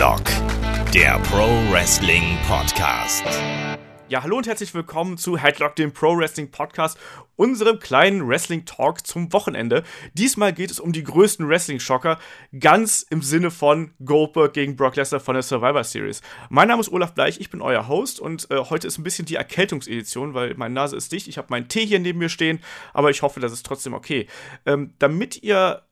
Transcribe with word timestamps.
Headlock, 0.00 0.24
der 0.94 1.18
Pro 1.24 1.46
Wrestling 1.70 2.38
Podcast. 2.48 3.22
Ja, 4.08 4.22
hallo 4.22 4.38
und 4.38 4.46
herzlich 4.46 4.72
willkommen 4.72 5.18
zu 5.18 5.36
Headlock, 5.36 5.76
dem 5.76 5.92
Pro 5.92 6.16
Wrestling 6.16 6.50
Podcast, 6.50 6.98
unserem 7.36 7.78
kleinen 7.80 8.26
Wrestling 8.26 8.64
Talk 8.64 9.06
zum 9.06 9.30
Wochenende. 9.34 9.82
Diesmal 10.14 10.54
geht 10.54 10.70
es 10.70 10.80
um 10.80 10.94
die 10.94 11.02
größten 11.02 11.46
Wrestling-Schocker, 11.46 12.18
ganz 12.58 13.04
im 13.10 13.20
Sinne 13.20 13.50
von 13.50 13.92
Goldberg 14.02 14.54
gegen 14.54 14.74
Brock 14.74 14.96
Lesnar 14.96 15.20
von 15.20 15.34
der 15.34 15.42
Survivor 15.42 15.84
Series. 15.84 16.22
Mein 16.48 16.68
Name 16.68 16.80
ist 16.80 16.90
Olaf 16.90 17.12
Bleich, 17.12 17.38
ich 17.38 17.50
bin 17.50 17.60
euer 17.60 17.86
Host 17.86 18.20
und 18.20 18.50
äh, 18.50 18.56
heute 18.56 18.86
ist 18.86 18.96
ein 18.96 19.04
bisschen 19.04 19.26
die 19.26 19.34
Erkältungsedition, 19.34 20.32
weil 20.32 20.54
meine 20.54 20.72
Nase 20.72 20.96
ist 20.96 21.12
dicht. 21.12 21.28
Ich 21.28 21.36
habe 21.36 21.48
meinen 21.50 21.68
Tee 21.68 21.84
hier 21.84 22.00
neben 22.00 22.20
mir 22.20 22.30
stehen, 22.30 22.60
aber 22.94 23.10
ich 23.10 23.20
hoffe, 23.20 23.38
das 23.40 23.52
ist 23.52 23.66
trotzdem 23.66 23.92
okay. 23.92 24.28
Ähm, 24.64 24.94
damit 24.98 25.42
ihr, 25.42 25.82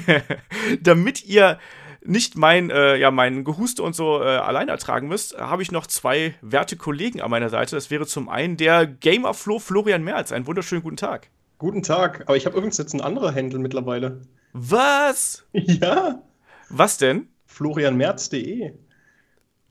damit 0.82 1.24
ihr 1.24 1.58
nicht 2.04 2.36
mein, 2.36 2.70
äh, 2.70 2.96
ja, 2.96 3.10
mein 3.10 3.44
Gehuste 3.44 3.82
und 3.82 3.96
so 3.96 4.22
äh, 4.22 4.26
allein 4.26 4.68
ertragen 4.68 5.08
müsst, 5.08 5.38
habe 5.38 5.62
ich 5.62 5.72
noch 5.72 5.86
zwei 5.86 6.34
werte 6.42 6.76
Kollegen 6.76 7.20
an 7.20 7.30
meiner 7.30 7.48
Seite. 7.48 7.74
Das 7.74 7.90
wäre 7.90 8.06
zum 8.06 8.28
einen 8.28 8.56
der 8.56 8.86
Gamer 8.86 9.34
Flo 9.34 9.58
Florian 9.58 10.04
Merz. 10.04 10.30
Einen 10.30 10.46
wunderschönen 10.46 10.82
guten 10.82 10.96
Tag. 10.96 11.28
Guten 11.58 11.82
Tag, 11.82 12.22
aber 12.26 12.36
ich 12.36 12.46
habe 12.46 12.56
übrigens 12.56 12.78
jetzt 12.78 12.94
ein 12.94 13.00
anderer 13.00 13.32
Händel 13.32 13.58
mittlerweile. 13.58 14.20
Was? 14.52 15.44
Ja. 15.52 16.22
Was 16.68 16.98
denn? 16.98 17.28
florianmerz.de. 17.46 18.72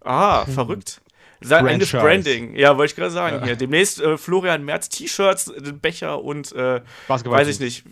Ah, 0.02 0.46
hm. 0.46 0.54
verrückt. 0.54 1.02
Sein 1.42 1.68
eigenes 1.68 1.92
Branding. 1.92 2.56
Ja, 2.56 2.78
wollte 2.78 2.92
ich 2.92 2.96
gerade 2.96 3.12
sagen. 3.12 3.40
Ja. 3.40 3.46
Hier. 3.46 3.56
Demnächst 3.58 4.00
äh, 4.02 4.18
Florian 4.18 4.64
Merz 4.64 4.88
T-Shirts, 4.90 5.50
äh, 5.50 5.74
Becher 5.74 6.24
und 6.24 6.54
äh, 6.54 6.82
weiß 7.08 7.48
ich 7.50 7.60
nicht. 7.60 7.84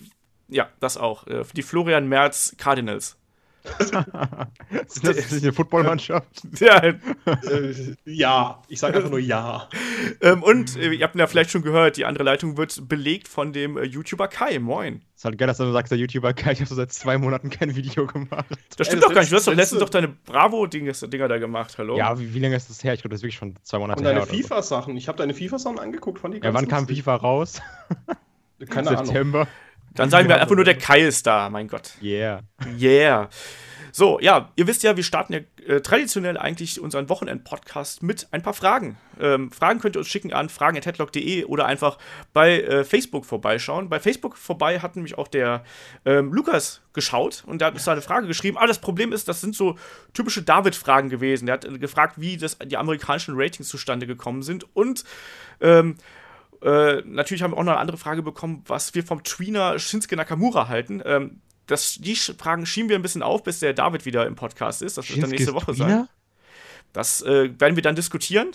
Ja, 0.47 0.69
das 0.79 0.97
auch. 0.97 1.27
Äh, 1.27 1.43
die 1.53 1.61
Florian 1.61 2.07
Merz 2.07 2.55
Cardinals. 2.57 3.17
ist 4.87 5.07
das 5.07 5.31
nicht 5.31 5.43
eine 5.43 5.53
Footballmannschaft? 5.53 6.27
Ja. 6.59 6.83
Äh, 6.83 6.95
ja, 8.05 8.61
ich 8.67 8.79
sage 8.79 8.97
einfach 8.97 9.09
nur 9.09 9.19
ja. 9.19 9.67
ähm, 10.21 10.43
und 10.43 10.75
äh, 10.77 10.91
ihr 10.91 11.03
habt 11.03 11.15
ja 11.15 11.27
vielleicht 11.27 11.49
schon 11.49 11.61
gehört, 11.61 11.97
die 11.97 12.05
andere 12.05 12.23
Leitung 12.23 12.57
wird 12.57 12.87
belegt 12.87 13.27
von 13.27 13.53
dem 13.53 13.77
äh, 13.77 13.83
YouTuber 13.83 14.27
Kai. 14.27 14.59
Moin. 14.59 15.01
Ist 15.15 15.25
halt 15.25 15.37
geil, 15.37 15.47
dass 15.47 15.57
du 15.57 15.71
sagst, 15.71 15.91
der 15.91 15.97
YouTuber 15.97 16.33
Kai, 16.33 16.51
ich 16.53 16.59
habe 16.59 16.67
so 16.67 16.75
seit 16.75 16.91
zwei 16.91 17.17
Monaten 17.17 17.49
kein 17.49 17.75
Video 17.75 18.05
gemacht. 18.05 18.45
Das 18.77 18.87
stimmt 18.87 18.89
Ey, 18.89 18.95
das 18.95 19.01
doch 19.01 19.13
gar 19.13 19.21
nicht. 19.21 19.31
Du 19.31 19.35
hast 19.35 19.47
doch 19.47 19.53
letztens 19.53 19.79
doch 19.79 19.89
deine 19.89 20.07
Bravo-Dinger 20.07 21.27
da 21.27 21.37
gemacht, 21.37 21.77
hallo? 21.77 21.97
Ja, 21.97 22.19
wie, 22.19 22.33
wie 22.33 22.39
lange 22.39 22.55
ist 22.55 22.69
das 22.69 22.83
her? 22.83 22.93
Ich 22.93 23.01
glaube, 23.01 23.09
das 23.09 23.19
ist 23.19 23.23
wirklich 23.23 23.37
schon 23.37 23.55
zwei 23.63 23.79
Monate 23.79 23.99
und 23.99 24.07
her. 24.07 24.21
Und 24.21 24.29
deine 24.29 24.43
FIFA-Sachen. 24.43 24.97
Ich 24.97 25.07
habe 25.07 25.17
deine 25.17 25.33
FIFA-Sachen 25.33 25.79
angeguckt, 25.79 26.19
fand 26.19 26.35
die 26.35 26.39
Ja, 26.39 26.53
wann 26.53 26.67
kam 26.67 26.87
FIFA 26.87 27.15
raus? 27.15 27.61
Keine 28.69 28.97
Ahnung. 28.97 29.47
Dann 29.93 30.09
sagen 30.09 30.29
wir 30.29 30.39
einfach 30.39 30.55
nur, 30.55 30.65
der 30.65 30.77
Kai 30.77 31.01
ist 31.01 31.27
da, 31.27 31.49
mein 31.49 31.67
Gott. 31.67 31.91
Yeah. 32.01 32.41
Yeah. 32.79 33.29
So, 33.93 34.19
ja, 34.21 34.51
ihr 34.55 34.67
wisst 34.67 34.83
ja, 34.83 34.95
wir 34.95 35.03
starten 35.03 35.33
ja 35.33 35.39
äh, 35.65 35.81
traditionell 35.81 36.37
eigentlich 36.37 36.79
unseren 36.79 37.09
Wochenend-Podcast 37.09 38.03
mit 38.03 38.27
ein 38.31 38.41
paar 38.41 38.53
Fragen. 38.53 38.97
Ähm, 39.19 39.51
Fragen 39.51 39.81
könnt 39.81 39.97
ihr 39.97 39.99
uns 39.99 40.07
schicken 40.07 40.31
an 40.31 40.47
fragen.headlock.de 40.47 41.43
oder 41.43 41.65
einfach 41.65 41.97
bei 42.31 42.61
äh, 42.61 42.83
Facebook 42.85 43.25
vorbeischauen. 43.25 43.89
Bei 43.89 43.99
Facebook 43.99 44.37
vorbei 44.37 44.79
hat 44.79 44.95
nämlich 44.95 45.17
auch 45.17 45.27
der 45.27 45.63
ähm, 46.05 46.31
Lukas 46.31 46.81
geschaut 46.93 47.43
und 47.45 47.59
der 47.59 47.67
hat 47.67 47.73
uns 47.73 47.83
da 47.83 47.91
eine 47.91 48.01
Frage 48.01 48.27
geschrieben. 48.27 48.57
Aber 48.57 48.67
das 48.67 48.79
Problem 48.79 49.11
ist, 49.11 49.27
das 49.27 49.41
sind 49.41 49.55
so 49.55 49.75
typische 50.13 50.41
David-Fragen 50.41 51.09
gewesen. 51.09 51.47
Der 51.47 51.53
hat 51.53 51.65
äh, 51.65 51.77
gefragt, 51.77 52.15
wie 52.17 52.37
das, 52.37 52.57
die 52.59 52.77
amerikanischen 52.77 53.33
Ratings 53.35 53.67
zustande 53.67 54.07
gekommen 54.07 54.41
sind 54.41 54.65
und 54.73 55.03
ähm, 55.59 55.97
äh, 56.61 57.01
natürlich 57.05 57.43
haben 57.43 57.51
wir 57.51 57.57
auch 57.57 57.63
noch 57.63 57.73
eine 57.73 57.81
andere 57.81 57.97
Frage 57.97 58.21
bekommen, 58.21 58.63
was 58.67 58.93
wir 58.93 59.03
vom 59.03 59.23
Tweener 59.23 59.79
Shinsuke 59.79 60.15
Nakamura 60.15 60.67
halten. 60.67 61.01
Ähm, 61.05 61.41
das, 61.67 61.95
die 61.95 62.15
Fragen 62.15 62.65
schieben 62.65 62.89
wir 62.89 62.97
ein 62.97 63.01
bisschen 63.01 63.23
auf, 63.23 63.43
bis 63.43 63.59
der 63.59 63.73
David 63.73 64.05
wieder 64.05 64.27
im 64.27 64.35
Podcast 64.35 64.81
ist. 64.81 64.97
Das 64.97 65.09
wird 65.09 65.23
dann 65.23 65.29
nächste 65.29 65.53
Woche 65.53 65.73
sein. 65.73 66.07
Das 66.93 67.21
äh, 67.21 67.49
werden 67.59 67.75
wir 67.75 67.83
dann 67.83 67.95
diskutieren. 67.95 68.51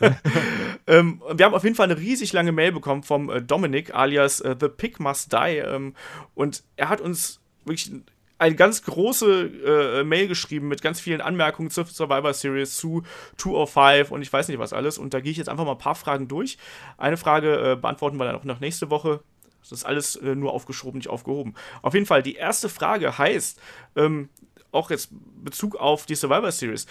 ähm, 0.86 1.22
wir 1.34 1.44
haben 1.44 1.54
auf 1.54 1.64
jeden 1.64 1.76
Fall 1.76 1.90
eine 1.90 2.00
riesig 2.00 2.32
lange 2.32 2.52
Mail 2.52 2.72
bekommen 2.72 3.02
vom 3.02 3.28
äh, 3.28 3.42
Dominik 3.42 3.94
alias 3.94 4.40
äh, 4.40 4.56
The 4.58 4.68
Pig 4.68 5.00
Must 5.00 5.32
Die. 5.32 5.58
Ähm, 5.58 5.94
und 6.34 6.64
er 6.76 6.88
hat 6.88 7.02
uns 7.02 7.40
wirklich 7.66 7.92
eine 8.38 8.56
ganz 8.56 8.82
große 8.82 10.00
äh, 10.00 10.04
Mail 10.04 10.28
geschrieben 10.28 10.68
mit 10.68 10.82
ganz 10.82 11.00
vielen 11.00 11.20
Anmerkungen 11.20 11.70
zur 11.70 11.86
Survivor 11.86 12.34
Series, 12.34 12.76
zu 12.76 13.02
205 13.36 14.10
und 14.10 14.22
ich 14.22 14.32
weiß 14.32 14.48
nicht 14.48 14.58
was 14.58 14.72
alles. 14.72 14.98
Und 14.98 15.14
da 15.14 15.20
gehe 15.20 15.30
ich 15.30 15.38
jetzt 15.38 15.48
einfach 15.48 15.64
mal 15.64 15.72
ein 15.72 15.78
paar 15.78 15.94
Fragen 15.94 16.28
durch. 16.28 16.58
Eine 16.98 17.16
Frage 17.16 17.72
äh, 17.72 17.76
beantworten 17.76 18.16
wir 18.16 18.24
dann 18.24 18.36
auch 18.36 18.44
noch 18.44 18.60
nächste 18.60 18.90
Woche. 18.90 19.20
Das 19.60 19.72
ist 19.72 19.84
alles 19.84 20.16
äh, 20.16 20.34
nur 20.34 20.52
aufgeschoben, 20.52 20.98
nicht 20.98 21.08
aufgehoben. 21.08 21.54
Auf 21.82 21.94
jeden 21.94 22.06
Fall, 22.06 22.22
die 22.22 22.34
erste 22.34 22.68
Frage 22.68 23.16
heißt, 23.16 23.60
ähm, 23.96 24.28
auch 24.72 24.90
jetzt 24.90 25.10
Bezug 25.42 25.76
auf 25.76 26.04
die 26.04 26.16
Survivor 26.16 26.52
Series 26.52 26.86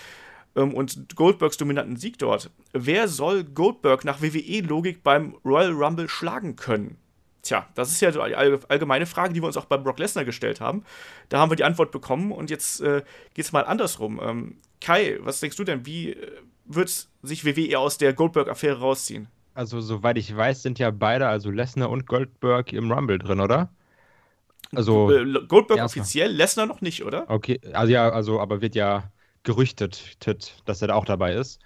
ähm, 0.55 0.73
und 0.73 1.15
Goldbergs 1.15 1.57
dominanten 1.57 1.97
Sieg 1.97 2.17
dort. 2.17 2.49
Wer 2.71 3.07
soll 3.07 3.43
Goldberg 3.43 4.05
nach 4.05 4.21
WWE-Logik 4.21 5.03
beim 5.03 5.35
Royal 5.45 5.73
Rumble 5.73 6.09
schlagen 6.09 6.55
können? 6.55 6.97
Tja, 7.43 7.67
das 7.75 7.91
ist 7.91 7.99
ja 7.99 8.09
die 8.09 8.19
allgemeine 8.19 9.05
Frage, 9.05 9.33
die 9.33 9.41
wir 9.41 9.47
uns 9.47 9.57
auch 9.57 9.65
bei 9.65 9.75
Brock 9.75 9.99
Lesnar 9.99 10.23
gestellt 10.23 10.61
haben. 10.61 10.85
Da 11.27 11.39
haben 11.39 11.51
wir 11.51 11.57
die 11.57 11.65
Antwort 11.65 11.91
bekommen 11.91 12.31
und 12.31 12.49
jetzt 12.49 12.79
äh, 12.79 13.03
geht 13.33 13.43
es 13.43 13.51
mal 13.51 13.65
andersrum. 13.65 14.19
Ähm, 14.23 14.57
Kai, 14.79 15.19
was 15.19 15.41
denkst 15.41 15.57
du 15.57 15.65
denn? 15.65 15.85
Wie 15.85 16.11
äh, 16.11 16.31
wird 16.63 17.09
sich 17.21 17.43
WWE 17.43 17.77
aus 17.77 17.97
der 17.97 18.13
Goldberg-Affäre 18.13 18.79
rausziehen? 18.79 19.27
Also, 19.55 19.81
soweit 19.81 20.17
ich 20.17 20.35
weiß, 20.35 20.63
sind 20.63 20.79
ja 20.79 20.89
beide, 20.89 21.27
also 21.27 21.51
Lesnar 21.51 21.89
und 21.89 22.07
Goldberg, 22.07 22.71
im 22.71 22.89
Rumble 22.89 23.19
drin, 23.19 23.41
oder? 23.41 23.69
Also. 24.73 25.07
Goldberg 25.47 25.83
offiziell, 25.83 26.31
Lesnar 26.31 26.65
noch 26.65 26.79
nicht, 26.79 27.03
oder? 27.03 27.29
Okay, 27.29 27.59
also 27.73 27.91
ja, 27.91 28.09
also, 28.09 28.39
aber 28.39 28.61
wird 28.61 28.73
ja 28.73 29.11
gerüchtet, 29.43 30.17
dass 30.65 30.81
er 30.81 30.87
da 30.87 30.93
auch 30.95 31.05
dabei 31.05 31.33
ist. 31.33 31.61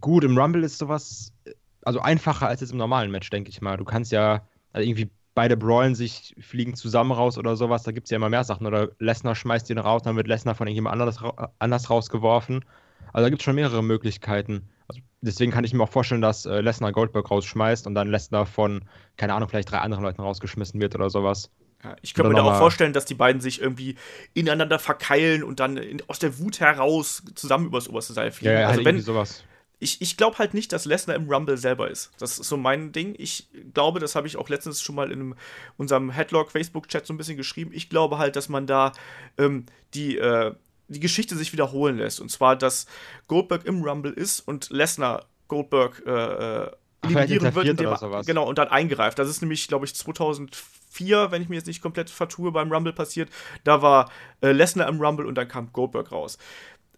Gut, 0.00 0.24
im 0.24 0.38
Rumble 0.38 0.64
ist 0.64 0.78
sowas, 0.78 1.34
also 1.82 2.00
einfacher 2.00 2.48
als 2.48 2.62
jetzt 2.62 2.72
im 2.72 2.78
normalen 2.78 3.10
Match, 3.10 3.28
denke 3.28 3.50
ich 3.50 3.60
mal. 3.60 3.76
Du 3.76 3.84
kannst 3.84 4.10
ja 4.10 4.48
also 4.72 4.88
irgendwie 4.88 5.10
beide 5.34 5.56
brawlen 5.56 5.94
sich, 5.94 6.34
fliegen 6.40 6.74
zusammen 6.74 7.12
raus 7.12 7.38
oder 7.38 7.56
sowas. 7.56 7.82
Da 7.82 7.92
gibt 7.92 8.06
es 8.06 8.10
ja 8.10 8.16
immer 8.16 8.28
mehr 8.28 8.44
Sachen. 8.44 8.66
Oder 8.66 8.90
Lesnar 8.98 9.34
schmeißt 9.34 9.70
ihn 9.70 9.78
raus, 9.78 10.02
dann 10.02 10.16
wird 10.16 10.26
Lesnar 10.26 10.54
von 10.54 10.66
irgendjemand 10.66 11.00
anders, 11.00 11.18
anders 11.58 11.90
rausgeworfen. 11.90 12.64
Also 13.12 13.26
da 13.26 13.30
gibt 13.30 13.40
es 13.40 13.44
schon 13.44 13.54
mehrere 13.54 13.82
Möglichkeiten. 13.82 14.68
Also 14.88 15.00
deswegen 15.20 15.52
kann 15.52 15.64
ich 15.64 15.72
mir 15.72 15.82
auch 15.82 15.88
vorstellen, 15.88 16.20
dass 16.20 16.46
äh, 16.46 16.60
Lesnar 16.60 16.92
Goldberg 16.92 17.30
rausschmeißt 17.30 17.86
und 17.86 17.94
dann 17.94 18.08
Lesnar 18.08 18.46
von, 18.46 18.84
keine 19.16 19.34
Ahnung, 19.34 19.48
vielleicht 19.48 19.70
drei 19.70 19.78
anderen 19.78 20.04
Leuten 20.04 20.20
rausgeschmissen 20.20 20.80
wird 20.80 20.94
oder 20.94 21.10
sowas. 21.10 21.50
Ja, 21.82 21.96
ich 22.02 22.12
könnte 22.12 22.30
mir 22.30 22.36
da 22.36 22.42
auch 22.42 22.58
vorstellen, 22.58 22.92
dass 22.92 23.06
die 23.06 23.14
beiden 23.14 23.40
sich 23.40 23.62
irgendwie 23.62 23.96
ineinander 24.34 24.78
verkeilen 24.78 25.42
und 25.42 25.60
dann 25.60 25.78
in, 25.78 26.02
aus 26.08 26.18
der 26.18 26.38
Wut 26.38 26.60
heraus 26.60 27.22
zusammen 27.34 27.66
übers 27.66 27.88
oberste 27.88 28.12
Seil 28.12 28.32
fliegen. 28.32 28.52
Ja, 28.52 28.60
ja 28.60 28.66
also 28.66 28.78
halt 28.78 28.86
wenn, 28.86 29.00
sowas 29.00 29.44
ich, 29.80 30.02
ich 30.02 30.18
glaube 30.18 30.38
halt 30.38 30.52
nicht, 30.52 30.72
dass 30.72 30.84
Lesnar 30.84 31.16
im 31.16 31.28
Rumble 31.28 31.56
selber 31.56 31.90
ist. 31.90 32.12
Das 32.18 32.38
ist 32.38 32.48
so 32.48 32.58
mein 32.58 32.92
Ding. 32.92 33.14
Ich 33.16 33.48
glaube, 33.72 33.98
das 33.98 34.14
habe 34.14 34.26
ich 34.26 34.36
auch 34.36 34.50
letztens 34.50 34.82
schon 34.82 34.94
mal 34.94 35.10
in 35.10 35.34
unserem 35.78 36.10
Headlock 36.10 36.52
Facebook-Chat 36.52 37.06
so 37.06 37.14
ein 37.14 37.16
bisschen 37.16 37.38
geschrieben. 37.38 37.70
Ich 37.72 37.88
glaube 37.88 38.18
halt, 38.18 38.36
dass 38.36 38.50
man 38.50 38.66
da 38.66 38.92
ähm, 39.38 39.64
die, 39.94 40.18
äh, 40.18 40.54
die 40.88 41.00
Geschichte 41.00 41.34
sich 41.34 41.54
wiederholen 41.54 41.96
lässt. 41.96 42.20
Und 42.20 42.30
zwar, 42.30 42.56
dass 42.56 42.86
Goldberg 43.26 43.64
im 43.64 43.82
Rumble 43.82 44.12
ist 44.12 44.40
und 44.40 44.68
Lesnar 44.68 45.26
Goldberg 45.48 46.02
äh, 46.06 46.10
äh 46.10 46.70
eliminieren 47.02 47.54
wird. 47.54 47.66
Indem, 47.66 47.96
genau, 48.26 48.46
und 48.46 48.58
dann 48.58 48.68
eingreift. 48.68 49.18
Das 49.18 49.28
ist 49.28 49.40
nämlich, 49.40 49.66
glaube 49.66 49.86
ich, 49.86 49.94
2004, 49.94 51.30
wenn 51.30 51.40
ich 51.40 51.48
mir 51.48 51.56
jetzt 51.56 51.66
nicht 51.66 51.80
komplett 51.80 52.10
vertue, 52.10 52.52
beim 52.52 52.70
Rumble 52.70 52.92
passiert. 52.92 53.30
Da 53.64 53.80
war 53.80 54.10
äh, 54.42 54.52
Lesnar 54.52 54.86
im 54.88 55.00
Rumble 55.00 55.24
und 55.24 55.36
dann 55.36 55.48
kam 55.48 55.72
Goldberg 55.72 56.12
raus 56.12 56.36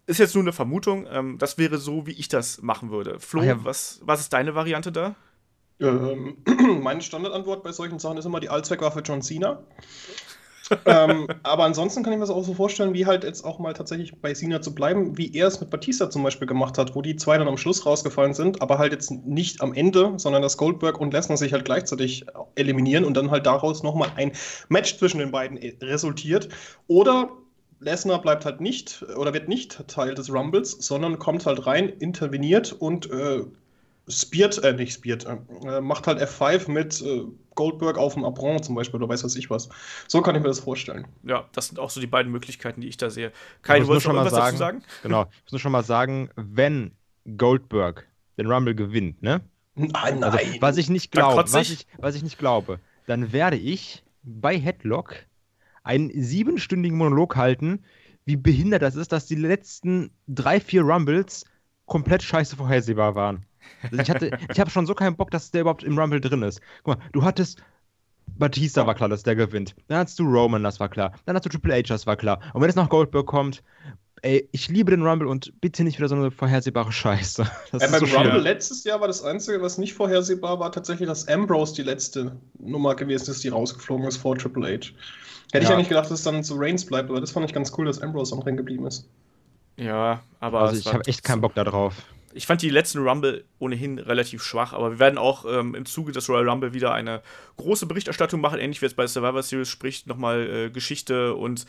ist 0.05 0.19
jetzt 0.19 0.35
nur 0.35 0.43
eine 0.43 0.53
Vermutung. 0.53 1.07
Ähm, 1.09 1.37
das 1.37 1.57
wäre 1.57 1.77
so, 1.77 2.05
wie 2.05 2.11
ich 2.11 2.27
das 2.27 2.61
machen 2.61 2.91
würde. 2.91 3.19
Flo, 3.19 3.43
ja. 3.43 3.63
was, 3.63 4.01
was 4.03 4.19
ist 4.19 4.33
deine 4.33 4.55
Variante 4.55 4.91
da? 4.91 5.15
Ähm, 5.79 6.37
meine 6.81 7.01
Standardantwort 7.01 7.63
bei 7.63 7.71
solchen 7.71 7.99
Sachen 7.99 8.17
ist 8.17 8.25
immer 8.25 8.39
die 8.39 8.49
Allzweckwaffe 8.49 9.01
John 9.01 9.21
Cena. 9.21 9.63
ähm, 10.85 11.27
aber 11.43 11.65
ansonsten 11.65 12.03
kann 12.03 12.13
ich 12.13 12.19
mir 12.19 12.23
das 12.25 12.29
auch 12.29 12.43
so 12.43 12.53
vorstellen, 12.53 12.93
wie 12.93 13.05
halt 13.05 13.23
jetzt 13.23 13.43
auch 13.43 13.59
mal 13.59 13.73
tatsächlich 13.73 14.21
bei 14.21 14.33
Cena 14.33 14.61
zu 14.61 14.73
bleiben, 14.73 15.17
wie 15.17 15.33
er 15.35 15.47
es 15.47 15.59
mit 15.59 15.69
Batista 15.69 16.09
zum 16.09 16.23
Beispiel 16.23 16.47
gemacht 16.47 16.77
hat, 16.77 16.95
wo 16.95 17.01
die 17.01 17.17
zwei 17.17 17.37
dann 17.37 17.49
am 17.49 17.57
Schluss 17.57 17.85
rausgefallen 17.85 18.33
sind, 18.33 18.61
aber 18.61 18.77
halt 18.77 18.93
jetzt 18.93 19.11
nicht 19.11 19.61
am 19.61 19.73
Ende, 19.73 20.13
sondern 20.17 20.41
dass 20.41 20.57
Goldberg 20.57 20.99
und 21.01 21.13
Lesnar 21.13 21.37
sich 21.37 21.51
halt 21.51 21.65
gleichzeitig 21.65 22.25
eliminieren 22.55 23.03
und 23.03 23.15
dann 23.15 23.29
halt 23.29 23.45
daraus 23.45 23.83
nochmal 23.83 24.11
ein 24.15 24.31
Match 24.69 24.97
zwischen 24.97 25.19
den 25.19 25.31
beiden 25.31 25.57
resultiert. 25.81 26.47
Oder 26.87 27.29
Lesnar 27.83 28.21
bleibt 28.21 28.45
halt 28.45 28.61
nicht 28.61 29.03
oder 29.15 29.33
wird 29.33 29.47
nicht 29.47 29.87
Teil 29.87 30.15
des 30.15 30.31
Rumbles, 30.31 30.71
sondern 30.71 31.19
kommt 31.19 31.45
halt 31.45 31.65
rein, 31.65 31.89
interveniert 31.89 32.73
und 32.73 33.09
äh, 33.11 33.43
spiert, 34.07 34.63
äh, 34.63 34.73
nicht 34.73 34.93
spiert, 34.93 35.25
äh, 35.25 35.81
macht 35.81 36.07
halt 36.07 36.21
F5 36.21 36.69
mit 36.69 37.01
äh, 37.01 37.23
Goldberg 37.55 37.97
auf 37.97 38.15
dem 38.15 38.25
Apron 38.25 38.61
zum 38.61 38.75
Beispiel 38.75 39.01
oder 39.01 39.09
weiß 39.09 39.23
was 39.23 39.35
ich 39.35 39.49
was. 39.49 39.69
So 40.07 40.21
kann 40.21 40.35
ich 40.35 40.41
mir 40.41 40.47
das 40.47 40.59
vorstellen. 40.59 41.07
Ja, 41.23 41.47
das 41.53 41.67
sind 41.67 41.79
auch 41.79 41.89
so 41.89 42.01
die 42.01 42.07
beiden 42.07 42.31
Möglichkeiten, 42.31 42.81
die 42.81 42.87
ich 42.87 42.97
da 42.97 43.09
sehe. 43.09 43.31
Kai, 43.61 43.79
du 43.79 43.87
wolltest 43.87 44.05
schon 44.05 44.15
mal 44.15 44.29
sagen, 44.29 44.57
sagen? 44.57 44.83
Genau, 45.03 45.23
ich 45.23 45.43
muss 45.43 45.51
nur 45.53 45.59
schon 45.59 45.71
mal 45.71 45.83
sagen, 45.83 46.29
wenn 46.35 46.91
Goldberg 47.37 48.07
den 48.37 48.51
Rumble 48.51 48.75
gewinnt, 48.75 49.21
ne? 49.21 49.41
Nein, 49.75 50.23
also, 50.23 50.37
nein. 50.37 50.57
was 50.59 50.77
ich 50.77 50.89
nicht 50.89 51.11
glaube, 51.11 51.51
was 51.51 51.69
ich, 51.69 51.87
was 51.97 52.15
ich 52.15 52.23
nicht 52.23 52.37
glaube, 52.37 52.79
dann 53.07 53.31
werde 53.31 53.57
ich 53.57 54.03
bei 54.23 54.57
Headlock 54.57 55.15
einen 55.83 56.11
siebenstündigen 56.13 56.97
Monolog 56.97 57.35
halten, 57.35 57.83
wie 58.25 58.37
behindert 58.37 58.81
das 58.81 58.95
ist, 58.95 59.11
dass 59.11 59.25
die 59.25 59.35
letzten 59.35 60.11
drei, 60.27 60.59
vier 60.59 60.83
Rumbles 60.83 61.45
komplett 61.85 62.23
scheiße 62.23 62.55
vorhersehbar 62.55 63.15
waren. 63.15 63.45
Also 63.81 63.97
ich 63.97 64.31
ich 64.49 64.59
habe 64.59 64.69
schon 64.69 64.85
so 64.85 64.93
keinen 64.93 65.15
Bock, 65.15 65.31
dass 65.31 65.51
der 65.51 65.61
überhaupt 65.61 65.83
im 65.83 65.97
Rumble 65.97 66.21
drin 66.21 66.41
ist. 66.41 66.61
Guck 66.83 66.97
mal, 66.97 67.05
du 67.11 67.23
hattest 67.23 67.61
Batista 68.37 68.87
war 68.87 68.95
klar, 68.95 69.09
dass 69.09 69.23
der 69.23 69.35
gewinnt. 69.35 69.75
Dann 69.87 69.99
hattest 69.99 70.17
du 70.19 70.23
Roman, 70.23 70.63
das 70.63 70.79
war 70.79 70.89
klar. 70.89 71.13
Dann 71.25 71.35
hast 71.35 71.45
du 71.45 71.49
Triple 71.49 71.75
H, 71.75 71.81
das 71.83 72.07
war 72.07 72.15
klar. 72.15 72.39
Und 72.53 72.61
wenn 72.61 72.69
jetzt 72.69 72.75
noch 72.75 72.89
Goldberg 72.89 73.25
kommt, 73.25 73.63
ey, 74.23 74.47
ich 74.51 74.69
liebe 74.69 74.91
den 74.91 75.05
Rumble 75.05 75.27
und 75.27 75.53
bitte 75.61 75.83
nicht 75.83 75.99
wieder 75.99 76.07
so 76.07 76.15
eine 76.15 76.31
vorhersehbäre 76.31 76.91
Scheiße. 76.91 77.43
Ja, 77.73 77.87
beim 77.87 78.05
so 78.05 78.17
Rumble 78.17 78.39
letztes 78.39 78.83
Jahr 78.83 78.99
war 79.01 79.07
das 79.07 79.23
Einzige, 79.23 79.61
was 79.61 79.77
nicht 79.77 79.93
vorhersehbar 79.93 80.59
war, 80.59 80.71
tatsächlich, 80.71 81.07
dass 81.07 81.27
Ambrose 81.27 81.75
die 81.75 81.83
letzte 81.83 82.35
Nummer 82.59 82.95
gewesen 82.95 83.29
ist, 83.31 83.43
die 83.43 83.49
rausgeflogen 83.49 84.07
ist 84.07 84.17
vor 84.17 84.37
Triple 84.37 84.65
H. 84.65 84.71
Hätte 84.71 84.93
ja. 85.51 85.61
ich 85.61 85.69
eigentlich 85.69 85.89
gedacht, 85.89 86.05
dass 86.05 86.19
es 86.19 86.23
dann 86.23 86.43
zu 86.43 86.55
Reigns 86.57 86.85
bleibt, 86.85 87.09
aber 87.09 87.19
das 87.19 87.31
fand 87.31 87.45
ich 87.45 87.53
ganz 87.53 87.71
cool, 87.77 87.85
dass 87.85 88.01
Ambrose 88.01 88.33
am 88.33 88.41
Rennen 88.41 88.57
geblieben 88.57 88.87
ist. 88.87 89.07
Ja, 89.77 90.23
aber. 90.39 90.61
Also 90.61 90.79
ich 90.79 90.93
habe 90.93 91.05
echt 91.05 91.23
keinen 91.23 91.41
Bock 91.41 91.55
darauf. 91.55 91.95
Ich 92.35 92.47
fand 92.47 92.61
die 92.63 92.69
letzten 92.69 92.99
Rumble 92.99 93.43
ohnehin 93.59 93.99
relativ 93.99 94.43
schwach, 94.43 94.73
aber 94.73 94.91
wir 94.91 94.99
werden 94.99 95.19
auch 95.19 95.45
ähm, 95.47 95.75
im 95.75 95.85
Zuge 95.85 96.11
des 96.11 96.27
Royal 96.29 96.49
Rumble 96.49 96.73
wieder 96.73 96.91
eine 96.91 97.21
große 97.57 97.85
Berichterstattung 97.85 98.41
machen, 98.41 98.59
ähnlich 98.59 98.81
wie 98.81 98.87
es 98.87 98.95
bei 98.95 99.05
Survivor 99.05 99.43
Series 99.43 99.69
spricht, 99.69 100.07
nochmal 100.07 100.49
äh, 100.49 100.69
Geschichte 100.71 101.35
und 101.35 101.67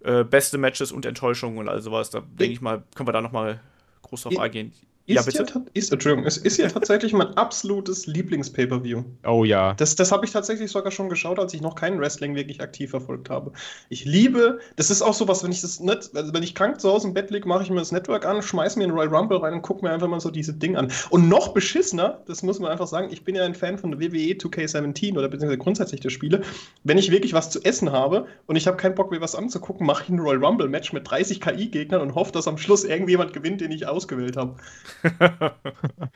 äh, 0.00 0.24
beste 0.24 0.58
Matches 0.58 0.92
und 0.92 1.06
Enttäuschungen 1.06 1.58
und 1.58 1.68
all 1.68 1.80
sowas. 1.80 2.10
Da 2.10 2.20
denke 2.20 2.52
ich 2.52 2.60
mal, 2.60 2.82
können 2.94 3.08
wir 3.08 3.12
da 3.12 3.20
nochmal 3.20 3.60
groß 4.02 4.22
drauf 4.22 4.38
eingehen. 4.38 4.72
Ist 5.06 5.32
ja? 5.32 5.44
Ja, 5.44 5.62
ist, 5.72 5.92
Entschuldigung, 5.92 6.26
es 6.26 6.36
ist 6.36 6.56
ja 6.56 6.68
tatsächlich 6.68 7.12
mein 7.12 7.36
absolutes 7.36 8.08
Lieblings-Pay-Per-View. 8.08 9.04
Oh 9.24 9.44
ja. 9.44 9.74
Das, 9.74 9.94
das 9.94 10.10
habe 10.10 10.26
ich 10.26 10.32
tatsächlich 10.32 10.72
sogar 10.72 10.90
schon 10.90 11.08
geschaut, 11.08 11.38
als 11.38 11.54
ich 11.54 11.60
noch 11.60 11.76
kein 11.76 12.00
Wrestling 12.00 12.34
wirklich 12.34 12.60
aktiv 12.60 12.90
verfolgt 12.90 13.30
habe. 13.30 13.52
Ich 13.88 14.04
liebe, 14.04 14.58
das 14.74 14.90
ist 14.90 15.02
auch 15.02 15.14
sowas, 15.14 15.44
wenn 15.44 15.52
ich 15.52 15.60
das 15.60 15.78
nicht, 15.78 16.10
also 16.14 16.34
wenn 16.34 16.42
ich 16.42 16.56
krank 16.56 16.80
zu 16.80 16.90
Hause 16.90 17.06
im 17.06 17.14
Bett 17.14 17.30
liege, 17.30 17.46
mache 17.46 17.62
ich 17.62 17.70
mir 17.70 17.76
das 17.76 17.92
Network 17.92 18.26
an, 18.26 18.42
schmeiße 18.42 18.78
mir 18.78 18.84
einen 18.84 18.94
Royal 18.94 19.14
Rumble 19.14 19.38
rein 19.38 19.54
und 19.54 19.62
gucke 19.62 19.84
mir 19.84 19.92
einfach 19.92 20.08
mal 20.08 20.18
so 20.18 20.30
diese 20.30 20.52
Ding 20.52 20.76
an. 20.76 20.90
Und 21.10 21.28
noch 21.28 21.54
beschissener, 21.54 22.22
das 22.26 22.42
muss 22.42 22.58
man 22.58 22.72
einfach 22.72 22.88
sagen, 22.88 23.08
ich 23.12 23.22
bin 23.22 23.36
ja 23.36 23.44
ein 23.44 23.54
Fan 23.54 23.78
von 23.78 23.92
der 23.92 24.00
WWE 24.00 24.34
2K17 24.34 25.16
oder 25.16 25.28
beziehungsweise 25.28 25.58
grundsätzlich 25.58 26.00
der 26.00 26.10
Spiele. 26.10 26.42
Wenn 26.82 26.98
ich 26.98 27.12
wirklich 27.12 27.32
was 27.32 27.50
zu 27.50 27.62
essen 27.62 27.92
habe 27.92 28.26
und 28.46 28.56
ich 28.56 28.66
habe 28.66 28.76
keinen 28.76 28.96
Bock, 28.96 29.12
mir 29.12 29.20
was 29.20 29.36
anzugucken, 29.36 29.86
mache 29.86 30.02
ich 30.02 30.08
ein 30.08 30.18
Royal 30.18 30.44
Rumble-Match 30.44 30.92
mit 30.92 31.08
30 31.08 31.40
KI-Gegnern 31.40 32.00
und 32.00 32.16
hoffe, 32.16 32.32
dass 32.32 32.48
am 32.48 32.58
Schluss 32.58 32.82
irgendjemand 32.82 33.32
gewinnt, 33.32 33.60
den 33.60 33.70
ich 33.70 33.86
ausgewählt 33.86 34.36
habe. 34.36 34.56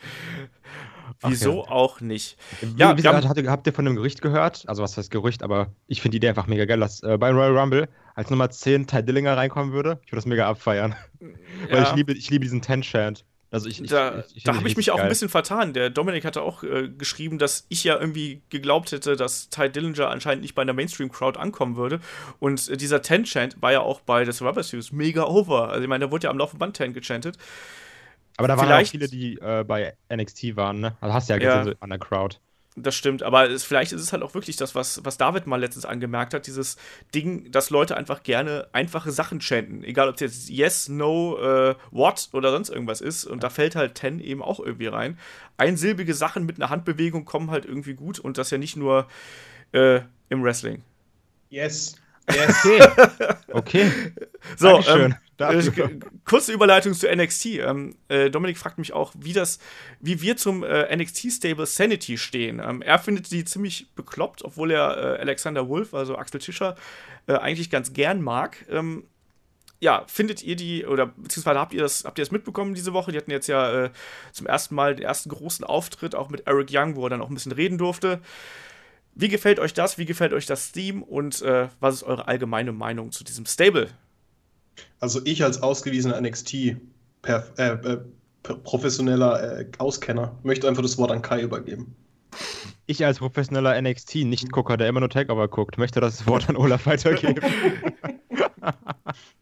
Wieso 1.22 1.64
ja. 1.64 1.70
auch 1.70 2.00
nicht? 2.00 2.38
Ja, 2.76 2.96
wie, 2.96 3.02
habt, 3.06 3.36
ihr, 3.36 3.50
habt 3.50 3.66
ihr 3.66 3.72
von 3.72 3.84
dem 3.84 3.94
Gerücht 3.94 4.22
gehört? 4.22 4.64
Also, 4.66 4.82
was 4.82 4.96
heißt 4.96 5.10
Gerücht, 5.10 5.42
aber 5.42 5.66
ich 5.86 6.00
finde 6.00 6.12
die 6.12 6.16
Idee 6.18 6.30
einfach 6.30 6.46
mega 6.46 6.64
geil, 6.64 6.80
dass 6.80 7.02
äh, 7.02 7.18
bei 7.18 7.30
Royal 7.30 7.58
Rumble 7.58 7.88
als 8.14 8.30
Nummer 8.30 8.48
10 8.48 8.86
Ty 8.86 9.02
Dillinger 9.02 9.36
reinkommen 9.36 9.72
würde. 9.72 9.98
Ich 10.04 10.12
würde 10.12 10.16
das 10.16 10.26
mega 10.26 10.48
abfeiern. 10.48 10.94
Ja. 11.20 11.26
Weil 11.70 11.82
ich 11.82 11.92
liebe, 11.94 12.12
ich 12.12 12.30
liebe 12.30 12.44
diesen 12.44 12.62
Ten-Chant. 12.62 13.24
Also 13.52 13.68
ich, 13.68 13.82
da, 13.82 14.20
ich, 14.20 14.36
ich, 14.36 14.42
da 14.44 14.54
habe 14.54 14.68
ich 14.68 14.76
mich 14.76 14.86
geil. 14.86 14.94
auch 14.94 15.00
ein 15.00 15.08
bisschen 15.08 15.28
vertan. 15.28 15.72
Der 15.72 15.90
Dominik 15.90 16.24
hatte 16.24 16.42
auch 16.42 16.62
äh, 16.62 16.88
geschrieben, 16.88 17.38
dass 17.38 17.66
ich 17.68 17.82
ja 17.82 17.98
irgendwie 17.98 18.42
geglaubt 18.48 18.92
hätte, 18.92 19.16
dass 19.16 19.50
Ty 19.50 19.70
Dillinger 19.70 20.08
anscheinend 20.08 20.42
nicht 20.42 20.54
bei 20.54 20.62
einer 20.62 20.72
Mainstream-Crowd 20.72 21.38
ankommen 21.38 21.76
würde. 21.76 22.00
Und 22.38 22.68
äh, 22.68 22.76
dieser 22.76 23.02
Ten-Chant 23.02 23.60
war 23.60 23.72
ja 23.72 23.80
auch 23.80 24.00
bei 24.00 24.24
The 24.24 24.32
Survivor 24.32 24.62
Series 24.62 24.92
mega 24.92 25.24
over. 25.24 25.68
Also 25.70 25.82
ich 25.82 25.88
meine, 25.88 26.06
da 26.06 26.12
wurde 26.12 26.24
ja 26.24 26.30
am 26.30 26.38
laufenden 26.38 26.60
Band 26.60 26.76
Ten 26.76 26.92
gechantet. 26.92 27.38
Aber 28.36 28.48
da 28.48 28.56
waren 28.56 28.72
auch 28.72 28.86
viele, 28.86 29.08
die 29.08 29.36
äh, 29.36 29.64
bei 29.64 29.94
NXT 30.12 30.56
waren, 30.56 30.80
ne? 30.80 30.96
Also 31.00 31.14
hast 31.14 31.28
du 31.28 31.34
ja 31.34 31.38
gesehen 31.38 31.74
ja, 31.74 31.74
an 31.80 31.90
der 31.90 31.98
Crowd. 31.98 32.38
Das 32.76 32.94
stimmt, 32.94 33.24
aber 33.24 33.50
es, 33.50 33.64
vielleicht 33.64 33.92
ist 33.92 34.00
es 34.00 34.12
halt 34.12 34.22
auch 34.22 34.34
wirklich 34.34 34.56
das, 34.56 34.76
was, 34.76 35.04
was 35.04 35.18
David 35.18 35.46
mal 35.46 35.58
letztens 35.60 35.84
angemerkt 35.84 36.34
hat, 36.34 36.46
dieses 36.46 36.76
Ding, 37.12 37.50
dass 37.50 37.70
Leute 37.70 37.96
einfach 37.96 38.22
gerne 38.22 38.68
einfache 38.72 39.10
Sachen 39.10 39.40
chanten. 39.40 39.82
Egal, 39.82 40.08
ob 40.08 40.14
es 40.14 40.20
jetzt 40.20 40.50
Yes, 40.50 40.88
No, 40.88 41.36
äh, 41.38 41.74
What 41.90 42.28
oder 42.32 42.52
sonst 42.52 42.70
irgendwas 42.70 43.00
ist. 43.00 43.24
Und 43.24 43.42
da 43.42 43.50
fällt 43.50 43.74
halt 43.74 43.96
Ten 43.96 44.20
eben 44.20 44.40
auch 44.40 44.60
irgendwie 44.60 44.86
rein. 44.86 45.18
Einsilbige 45.56 46.14
Sachen 46.14 46.46
mit 46.46 46.56
einer 46.56 46.70
Handbewegung 46.70 47.24
kommen 47.24 47.50
halt 47.50 47.64
irgendwie 47.64 47.94
gut 47.94 48.20
und 48.20 48.38
das 48.38 48.50
ja 48.50 48.58
nicht 48.58 48.76
nur 48.76 49.08
äh, 49.72 50.00
im 50.28 50.44
Wrestling. 50.44 50.82
Yes. 51.50 51.96
Yes. 52.34 52.64
Okay. 52.64 52.88
okay. 53.52 53.90
So, 54.56 54.80
ähm, 54.88 55.14
äh, 55.38 55.62
kurze 56.24 56.52
Überleitung 56.52 56.92
zu 56.92 57.08
NXT. 57.08 57.46
Ähm, 57.46 57.96
äh, 58.08 58.30
Dominik 58.30 58.58
fragt 58.58 58.78
mich 58.78 58.92
auch, 58.92 59.12
wie 59.18 59.32
das, 59.32 59.58
wie 60.00 60.20
wir 60.20 60.36
zum 60.36 60.62
äh, 60.62 60.94
NXT-Stable 60.94 61.66
Sanity 61.66 62.18
stehen. 62.18 62.60
Ähm, 62.64 62.82
er 62.82 62.98
findet 62.98 63.30
die 63.30 63.44
ziemlich 63.44 63.92
bekloppt, 63.94 64.44
obwohl 64.44 64.70
er 64.70 64.96
äh, 64.96 65.20
Alexander 65.20 65.68
Wolf, 65.68 65.94
also 65.94 66.16
Axel 66.16 66.40
Tischer, 66.40 66.76
äh, 67.26 67.34
eigentlich 67.34 67.70
ganz 67.70 67.92
gern 67.92 68.20
mag. 68.20 68.64
Ähm, 68.70 69.04
ja, 69.80 70.04
findet 70.06 70.42
ihr 70.42 70.56
die, 70.56 70.84
oder 70.84 71.06
beziehungsweise 71.06 71.58
habt 71.58 71.72
ihr 71.72 71.80
das, 71.80 72.04
habt 72.04 72.18
ihr 72.18 72.24
das 72.24 72.32
mitbekommen 72.32 72.74
diese 72.74 72.92
Woche? 72.92 73.12
Die 73.12 73.18
hatten 73.18 73.30
jetzt 73.30 73.46
ja 73.46 73.84
äh, 73.84 73.90
zum 74.32 74.46
ersten 74.46 74.74
Mal 74.74 74.94
den 74.94 75.06
ersten 75.06 75.30
großen 75.30 75.64
Auftritt, 75.64 76.14
auch 76.14 76.28
mit 76.28 76.46
Eric 76.46 76.68
Young, 76.70 76.96
wo 76.96 77.06
er 77.06 77.10
dann 77.10 77.22
auch 77.22 77.30
ein 77.30 77.34
bisschen 77.34 77.52
reden 77.52 77.78
durfte. 77.78 78.20
Wie 79.14 79.28
gefällt 79.28 79.58
euch 79.58 79.74
das? 79.74 79.98
Wie 79.98 80.06
gefällt 80.06 80.32
euch 80.32 80.46
das 80.46 80.72
Theme? 80.72 81.04
Und 81.04 81.42
was 81.42 81.94
ist 81.94 82.02
eure 82.02 82.28
allgemeine 82.28 82.72
Meinung 82.72 83.12
zu 83.12 83.24
diesem 83.24 83.46
Stable? 83.46 83.88
Also 85.00 85.20
ich 85.24 85.42
als 85.42 85.62
ausgewiesener 85.62 86.20
NXT 86.20 86.76
per, 87.22 87.46
äh, 87.58 87.72
äh, 87.72 87.98
professioneller 88.42 89.60
äh, 89.60 89.66
Auskenner 89.78 90.38
möchte 90.42 90.68
einfach 90.68 90.82
das 90.82 90.98
Wort 90.98 91.10
an 91.10 91.22
Kai 91.22 91.42
übergeben. 91.42 91.94
Ich 92.86 93.04
als 93.04 93.18
professioneller 93.18 93.80
NXT-Nicht-Gucker, 93.80 94.76
der 94.76 94.88
immer 94.88 95.00
nur 95.00 95.10
Takeover 95.10 95.48
guckt, 95.48 95.78
möchte 95.78 96.00
das 96.00 96.26
Wort 96.26 96.48
an 96.48 96.56
Olaf 96.56 96.86
weitergeben. 96.86 97.40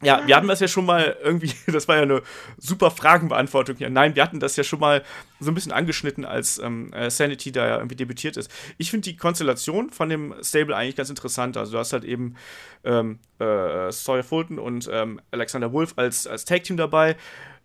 Ja, 0.00 0.24
wir 0.26 0.36
hatten 0.36 0.46
das 0.46 0.60
ja 0.60 0.68
schon 0.68 0.86
mal 0.86 1.16
irgendwie, 1.22 1.52
das 1.72 1.88
war 1.88 1.96
ja 1.96 2.02
eine 2.02 2.22
super 2.56 2.90
Fragenbeantwortung 2.90 3.76
hier. 3.76 3.90
Nein, 3.90 4.14
wir 4.14 4.22
hatten 4.22 4.38
das 4.38 4.54
ja 4.56 4.62
schon 4.62 4.78
mal 4.78 5.02
so 5.40 5.50
ein 5.50 5.54
bisschen 5.54 5.72
angeschnitten, 5.72 6.24
als 6.24 6.58
ähm, 6.58 6.92
äh, 6.92 7.10
Sanity 7.10 7.50
da 7.50 7.66
ja 7.66 7.76
irgendwie 7.76 7.96
debütiert 7.96 8.36
ist. 8.36 8.50
Ich 8.76 8.90
finde 8.90 9.10
die 9.10 9.16
Konstellation 9.16 9.90
von 9.90 10.08
dem 10.08 10.34
Stable 10.42 10.76
eigentlich 10.76 10.96
ganz 10.96 11.10
interessant. 11.10 11.56
Also 11.56 11.72
du 11.72 11.78
hast 11.78 11.92
halt 11.92 12.04
eben 12.04 12.36
ähm, 12.84 13.18
äh, 13.40 13.90
Sawyer 13.90 14.22
Fulton 14.22 14.60
und 14.60 14.88
ähm, 14.92 15.20
Alexander 15.32 15.72
Wolf 15.72 15.94
als, 15.96 16.28
als 16.28 16.44
Tag-Team 16.44 16.76
dabei 16.76 17.16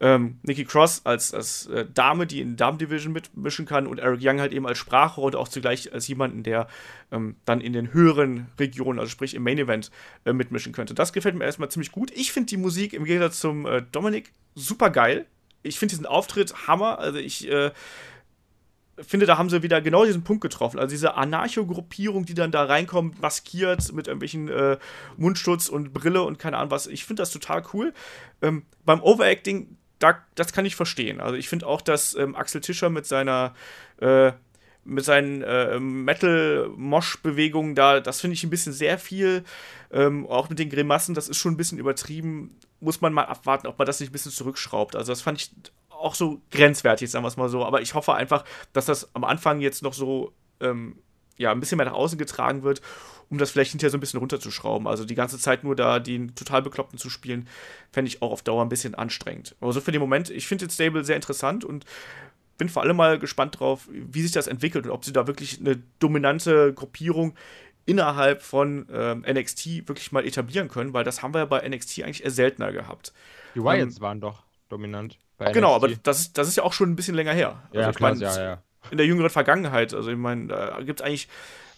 ähm, 0.04 0.38
Nikki 0.44 0.66
Cross 0.66 1.06
als, 1.06 1.34
als 1.34 1.68
äh, 1.68 1.86
Dame, 1.92 2.28
die 2.28 2.42
in 2.42 2.58
der 2.58 2.68
Damen-Division 2.68 3.14
mitmischen 3.14 3.66
kann 3.66 3.88
und 3.88 4.00
Eric 4.00 4.20
Young 4.22 4.42
halt 4.42 4.52
eben 4.52 4.68
als 4.68 4.78
Sprachrohr 4.78 5.24
und 5.24 5.38
auch 5.38 5.48
zugleich 5.48 5.94
als 5.94 6.10
jemanden, 6.10 6.44
der 6.44 6.68
ähm, 7.14 7.38
dann 7.46 7.62
in 7.62 7.72
den 7.72 7.94
höheren 7.94 8.48
Regionen, 8.60 9.00
also 9.00 9.10
sprich 9.10 9.34
im 9.34 9.44
Main-Event, 9.44 9.92
äh, 10.26 10.34
mitmischen 10.34 10.74
könnte. 10.74 10.94
Das 10.94 11.14
gefällt 11.14 11.36
mir 11.36 11.46
erstmal 11.46 11.70
ziemlich 11.70 11.94
gut. 11.94 12.12
Ich 12.12 12.34
finde 12.34 12.48
die 12.48 12.58
Musik 12.58 12.92
im 12.92 13.06
Gegensatz 13.06 13.40
zum 13.40 13.66
äh, 13.66 13.82
Dominik 13.94 14.34
super 14.56 14.90
geil. 14.90 15.26
Ich 15.62 15.80
finde 15.80 15.92
diesen 15.92 16.06
Auftritt 16.06 16.68
Hammer. 16.68 17.00
Also 17.00 17.20
ich 17.20 17.50
äh, 17.50 17.72
finde, 19.00 19.26
da 19.26 19.38
haben 19.38 19.50
sie 19.50 19.64
wieder 19.64 19.82
genau 19.82 20.04
diesen 20.04 20.26
Punkt 20.26 20.42
getroffen. 20.42 20.80
Also 20.80 20.92
diese 20.92 21.16
Anarcho-Gruppierung, 21.16 22.26
die 22.26 22.34
dann 22.34 22.52
da 22.52 22.66
reinkommt, 22.66 23.22
maskiert 23.22 23.94
mit 23.94 24.08
irgendwelchen 24.08 24.50
äh, 24.50 24.78
Mundschutz 25.16 25.70
und 25.70 25.94
Brille 25.94 26.24
und 26.24 26.40
keine 26.40 26.58
Ahnung 26.58 26.72
was. 26.72 26.88
Ich 26.88 27.06
finde 27.06 27.22
das 27.22 27.32
total 27.32 27.64
cool. 27.74 27.94
Ähm, 28.42 28.64
beim 28.84 29.02
Overacting 29.02 29.78
da, 30.04 30.18
das 30.36 30.52
kann 30.52 30.66
ich 30.66 30.76
verstehen. 30.76 31.22
Also 31.22 31.36
ich 31.36 31.48
finde 31.48 31.66
auch, 31.68 31.82
dass 31.82 32.16
ähm, 32.16 32.36
Axel 32.36 32.62
Tischer 32.62 32.90
mit 32.90 33.06
seiner 33.06 33.54
äh, 34.00 34.34
mit 34.86 35.06
seinen 35.06 35.42
äh, 35.44 35.80
Metal-Mosh-Bewegungen 35.80 37.74
da, 37.74 38.02
das 38.02 38.20
finde 38.20 38.34
ich 38.34 38.44
ein 38.44 38.50
bisschen 38.50 38.74
sehr 38.74 39.00
viel. 39.00 39.46
Ähm, 39.92 40.28
auch 40.28 40.50
mit 40.50 40.60
den 40.60 40.70
Grimassen, 40.70 41.16
das 41.16 41.30
ist 41.30 41.38
schon 41.38 41.54
ein 41.54 41.58
bisschen 41.58 41.78
übertrieben. 41.78 42.60
Muss 42.82 43.00
man 43.00 43.14
mal 43.14 43.24
abwarten, 43.24 43.68
ob 43.68 43.80
man 43.80 43.86
das 43.86 44.02
nicht 44.02 44.10
ein 44.10 44.12
bisschen 44.12 44.34
zurückschraubt. 44.34 44.98
Also 44.98 45.14
das 45.14 45.22
fand 45.22 45.40
ich 45.40 45.52
auch 45.90 46.16
so 46.16 46.42
grenzwertig, 46.52 47.10
sagen 47.10 47.24
wir 47.24 47.30
es 47.30 47.38
mal 47.38 47.48
so. 47.48 47.64
Aber 47.64 47.82
ich 47.82 47.94
hoffe 47.94 48.14
einfach, 48.14 48.44
dass 48.74 48.88
das 48.88 49.16
am 49.16 49.24
Anfang 49.24 49.62
jetzt 49.62 49.84
noch 49.84 49.94
so 49.94 50.34
ähm, 50.60 50.98
ja, 51.38 51.52
ein 51.52 51.62
bisschen 51.62 51.78
mehr 51.78 51.86
nach 51.86 51.94
außen 51.94 52.18
getragen 52.18 52.64
wird, 52.64 52.82
um 53.30 53.38
das 53.38 53.52
vielleicht 53.52 53.72
hinterher 53.72 53.90
so 53.90 53.98
ein 53.98 54.00
bisschen 54.00 54.20
runterzuschrauben. 54.20 54.88
Also 54.88 55.06
die 55.06 55.16
ganze 55.16 55.38
Zeit 55.38 55.64
nur 55.64 55.76
da 55.76 56.00
den 56.00 56.36
total 56.36 56.62
Bekloppten 56.62 56.98
zu 56.98 57.10
spielen, 57.10 57.48
fände 57.92 58.08
ich 58.08 58.22
auch 58.22 58.32
auf 58.32 58.42
Dauer 58.42 58.64
ein 58.64 58.70
bisschen 58.70 58.96
anstrengend. 58.96 59.56
Aber 59.60 59.74
so 59.74 59.82
für 59.82 59.92
den 59.92 60.02
Moment, 60.02 60.30
ich 60.30 60.48
finde 60.48 60.66
den 60.68 60.72
Stable 60.72 61.04
sehr 61.04 61.16
interessant 61.16 61.64
und 61.64 61.86
bin 62.58 62.70
vor 62.70 62.84
allem 62.84 62.96
mal 62.96 63.20
gespannt 63.20 63.60
drauf, 63.60 63.88
wie 63.92 64.22
sich 64.22 64.32
das 64.32 64.48
entwickelt 64.48 64.86
und 64.86 64.92
ob 64.92 65.06
sie 65.06 65.14
da 65.14 65.28
wirklich 65.28 65.60
eine 65.60 65.82
dominante 66.00 66.74
Gruppierung 66.74 67.34
innerhalb 67.86 68.42
von 68.42 68.88
ähm, 68.94 69.26
NXT 69.28 69.88
wirklich 69.88 70.12
mal 70.12 70.26
etablieren 70.26 70.70
können, 70.70 70.94
weil 70.94 71.04
das 71.04 71.22
haben 71.22 71.34
wir 71.34 71.40
ja 71.40 71.46
bei 71.46 71.68
NXT 71.68 72.04
eigentlich 72.04 72.24
eher 72.24 72.32
seltener 72.32 72.72
gehabt. 72.72 73.12
Die 73.56 73.64
Wyatts 73.64 73.98
ähm, 73.98 74.02
waren 74.02 74.22
doch 74.22 74.44
dominant. 74.70 75.18
genau, 75.52 75.76
aber 75.76 75.90
das, 75.90 76.32
das 76.32 76.48
ist 76.48 76.56
ja 76.56 76.64
auch 76.64 76.74
schon 76.74 76.92
ein 76.92 76.96
bisschen 76.96 77.16
länger 77.16 77.34
her. 77.34 77.64
Ja, 77.74 77.88
also, 77.88 77.98
klar, 77.98 78.12
mein, 78.12 78.22
ja, 78.22 78.42
ja 78.42 78.64
in 78.92 78.98
der 78.98 79.06
jüngeren 79.06 79.30
Vergangenheit. 79.30 79.94
Also 79.94 80.12
ich 80.12 80.18
meine, 80.18 80.48
da 80.48 80.82
gibt 80.82 81.02
es 81.02 81.06
eigentlich 81.06 81.28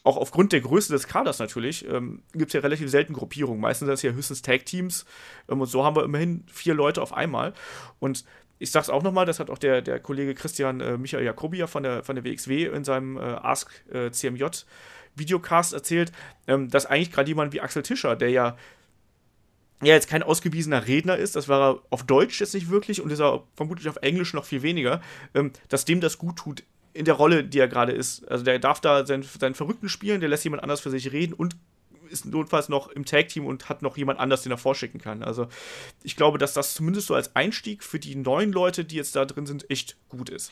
auch 0.06 0.18
aufgrund 0.18 0.54
der 0.54 0.62
Größe 0.62 0.94
des 0.94 1.08
Kaders 1.08 1.40
natürlich, 1.40 1.88
ähm, 1.90 2.22
gibt 2.34 2.50
es 2.50 2.54
ja 2.54 2.60
relativ 2.60 2.90
selten 2.92 3.14
Gruppierungen. 3.14 3.60
Meistens 3.60 3.88
sind 3.88 3.94
das 3.94 4.02
ja 4.04 4.12
höchstens 4.12 4.44
Tag-Teams. 4.44 5.06
Ähm, 5.50 5.60
und 5.60 5.68
so 5.68 5.84
haben 5.84 5.96
wir 5.96 6.04
immerhin 6.04 6.46
vier 6.48 6.76
Leute 6.76 7.02
auf 7.02 7.12
einmal. 7.12 7.54
Und 8.00 8.24
ich 8.60 8.70
sag's 8.70 8.90
auch 8.90 9.02
nochmal, 9.02 9.26
das 9.26 9.40
hat 9.40 9.50
auch 9.50 9.58
der, 9.58 9.82
der 9.82 10.00
Kollege 10.00 10.36
Christian 10.36 10.80
äh, 10.80 10.98
Michael 10.98 11.26
Jacobi 11.26 11.66
von 11.68 11.82
der, 11.82 12.04
von 12.04 12.16
der 12.16 12.24
WXW 12.24 12.66
in 12.66 12.84
seinem 12.84 13.18
äh, 13.18 13.22
Ask 13.22 13.84
äh, 13.92 14.12
CMJ 14.12 14.46
Videocast 15.16 15.74
erzählt, 15.74 16.12
ähm, 16.48 16.70
dass 16.70 16.86
eigentlich 16.86 17.12
gerade 17.12 17.28
jemand 17.28 17.54
wie 17.54 17.62
Axel 17.62 17.82
Tischer, 17.82 18.16
der 18.16 18.30
ja 18.30 18.56
ja 19.82 19.94
jetzt 19.94 20.10
kein 20.10 20.24
ausgewiesener 20.24 20.88
Redner 20.88 21.18
ist, 21.18 21.36
das 21.36 21.50
war 21.50 21.62
er 21.62 21.82
auf 21.90 22.04
Deutsch 22.04 22.40
jetzt 22.40 22.54
nicht 22.54 22.70
wirklich 22.70 23.02
und 23.02 23.12
ist 23.12 23.20
er 23.20 23.44
vermutlich 23.56 23.90
auf 23.90 23.98
Englisch 23.98 24.34
noch 24.34 24.46
viel 24.46 24.62
weniger, 24.62 25.02
ähm, 25.34 25.52
dass 25.68 25.84
dem 25.84 26.00
das 26.00 26.18
gut 26.18 26.38
tut 26.38 26.64
in 26.96 27.06
der 27.06 27.16
Rolle, 27.16 27.44
die 27.44 27.60
er 27.60 27.68
gerade 27.68 27.92
ist. 27.92 28.28
Also 28.30 28.44
der 28.44 28.58
darf 28.58 28.80
da 28.80 29.06
seinen, 29.06 29.24
seinen 29.24 29.54
Verrückten 29.54 29.90
spielen, 29.90 30.22
der 30.22 30.30
lässt 30.30 30.46
jemand 30.46 30.64
anders 30.64 30.80
für 30.80 30.90
sich 30.90 31.12
reden 31.12 31.34
und 31.34 31.56
ist 32.10 32.25
notfalls 32.25 32.70
noch 32.70 32.88
im 32.88 33.04
Tag-Team 33.04 33.46
und 33.46 33.68
hat 33.68 33.82
noch 33.82 33.98
jemand 33.98 34.20
anders, 34.20 34.44
den 34.44 34.52
er 34.52 34.58
vorschicken 34.58 35.02
kann. 35.02 35.22
Also 35.22 35.48
ich 36.04 36.16
glaube, 36.16 36.38
dass 36.38 36.54
das 36.54 36.74
zumindest 36.74 37.08
so 37.08 37.16
als 37.16 37.36
Einstieg 37.36 37.84
für 37.84 38.00
die 38.00 38.16
neuen 38.16 38.52
Leute, 38.52 38.86
die 38.86 38.96
jetzt 38.96 39.16
da 39.16 39.25
drin 39.25 39.46
sind, 39.46 39.70
echt 39.70 39.98
gut 40.08 40.30
ist. 40.30 40.52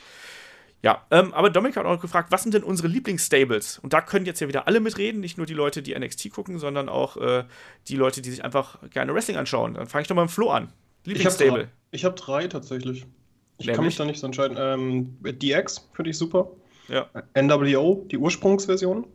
Ja, 0.82 1.06
ähm, 1.10 1.32
aber 1.32 1.48
Dominik 1.48 1.78
hat 1.78 1.86
auch 1.86 1.94
noch 1.94 2.02
gefragt, 2.02 2.30
was 2.30 2.42
sind 2.42 2.52
denn 2.52 2.62
unsere 2.62 2.88
Lieblingsstables? 2.88 3.78
Und 3.78 3.94
da 3.94 4.02
können 4.02 4.26
jetzt 4.26 4.40
ja 4.40 4.48
wieder 4.48 4.66
alle 4.66 4.80
mitreden, 4.80 5.20
nicht 5.20 5.38
nur 5.38 5.46
die 5.46 5.54
Leute, 5.54 5.80
die 5.80 5.98
NXT 5.98 6.30
gucken, 6.30 6.58
sondern 6.58 6.90
auch 6.90 7.16
äh, 7.16 7.44
die 7.88 7.96
Leute, 7.96 8.20
die 8.20 8.30
sich 8.30 8.44
einfach 8.44 8.78
gerne 8.90 9.14
Wrestling 9.14 9.38
anschauen. 9.38 9.74
Dann 9.74 9.86
fange 9.86 10.02
ich 10.02 10.08
doch 10.08 10.16
mal 10.16 10.24
mit 10.24 10.30
Flo 10.30 10.50
an. 10.50 10.70
Lieblingsstable. 11.04 11.68
Ich 11.90 12.04
habe 12.04 12.16
drei, 12.16 12.34
hab 12.34 12.40
drei, 12.42 12.48
tatsächlich. 12.48 13.06
Ich 13.58 13.66
Nämlich? 13.66 13.76
kann 13.76 13.84
mich 13.84 13.96
da 13.96 14.04
nicht 14.04 14.20
so 14.20 14.26
entscheiden. 14.26 14.56
Ähm, 14.58 15.16
DX 15.22 15.88
finde 15.92 16.10
ich 16.10 16.18
super. 16.18 16.50
Ja. 16.88 17.08
NWO, 17.34 18.04
die 18.10 18.18
Ursprungsversion. 18.18 19.06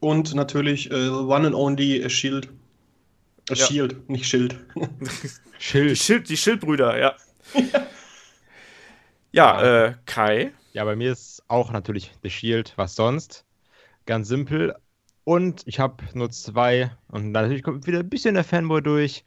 Und 0.00 0.34
natürlich 0.34 0.90
äh, 0.90 1.08
One 1.08 1.46
and 1.46 1.54
Only 1.54 2.08
Shield. 2.10 2.48
Äh, 3.48 3.54
ja. 3.54 3.66
Shield, 3.66 4.08
nicht 4.08 4.26
Schild. 4.26 4.56
Schild. 5.58 5.90
Die, 5.90 5.96
Schild. 5.96 6.28
die 6.28 6.36
Schildbrüder, 6.36 6.98
ja. 6.98 7.14
ja, 9.32 9.62
ja 9.62 9.86
äh, 9.86 9.94
Kai. 10.04 10.52
Ja, 10.72 10.84
bei 10.84 10.96
mir 10.96 11.12
ist 11.12 11.42
auch 11.48 11.72
natürlich 11.72 12.12
The 12.22 12.30
Shield, 12.30 12.74
was 12.76 12.94
sonst. 12.94 13.44
Ganz 14.04 14.28
simpel. 14.28 14.74
Und 15.24 15.62
ich 15.66 15.80
habe 15.80 16.04
nur 16.12 16.30
zwei. 16.30 16.90
Und 17.08 17.32
natürlich 17.32 17.62
kommt 17.62 17.86
wieder 17.86 18.00
ein 18.00 18.08
bisschen 18.08 18.34
der 18.34 18.44
Fanboy 18.44 18.82
durch. 18.82 19.24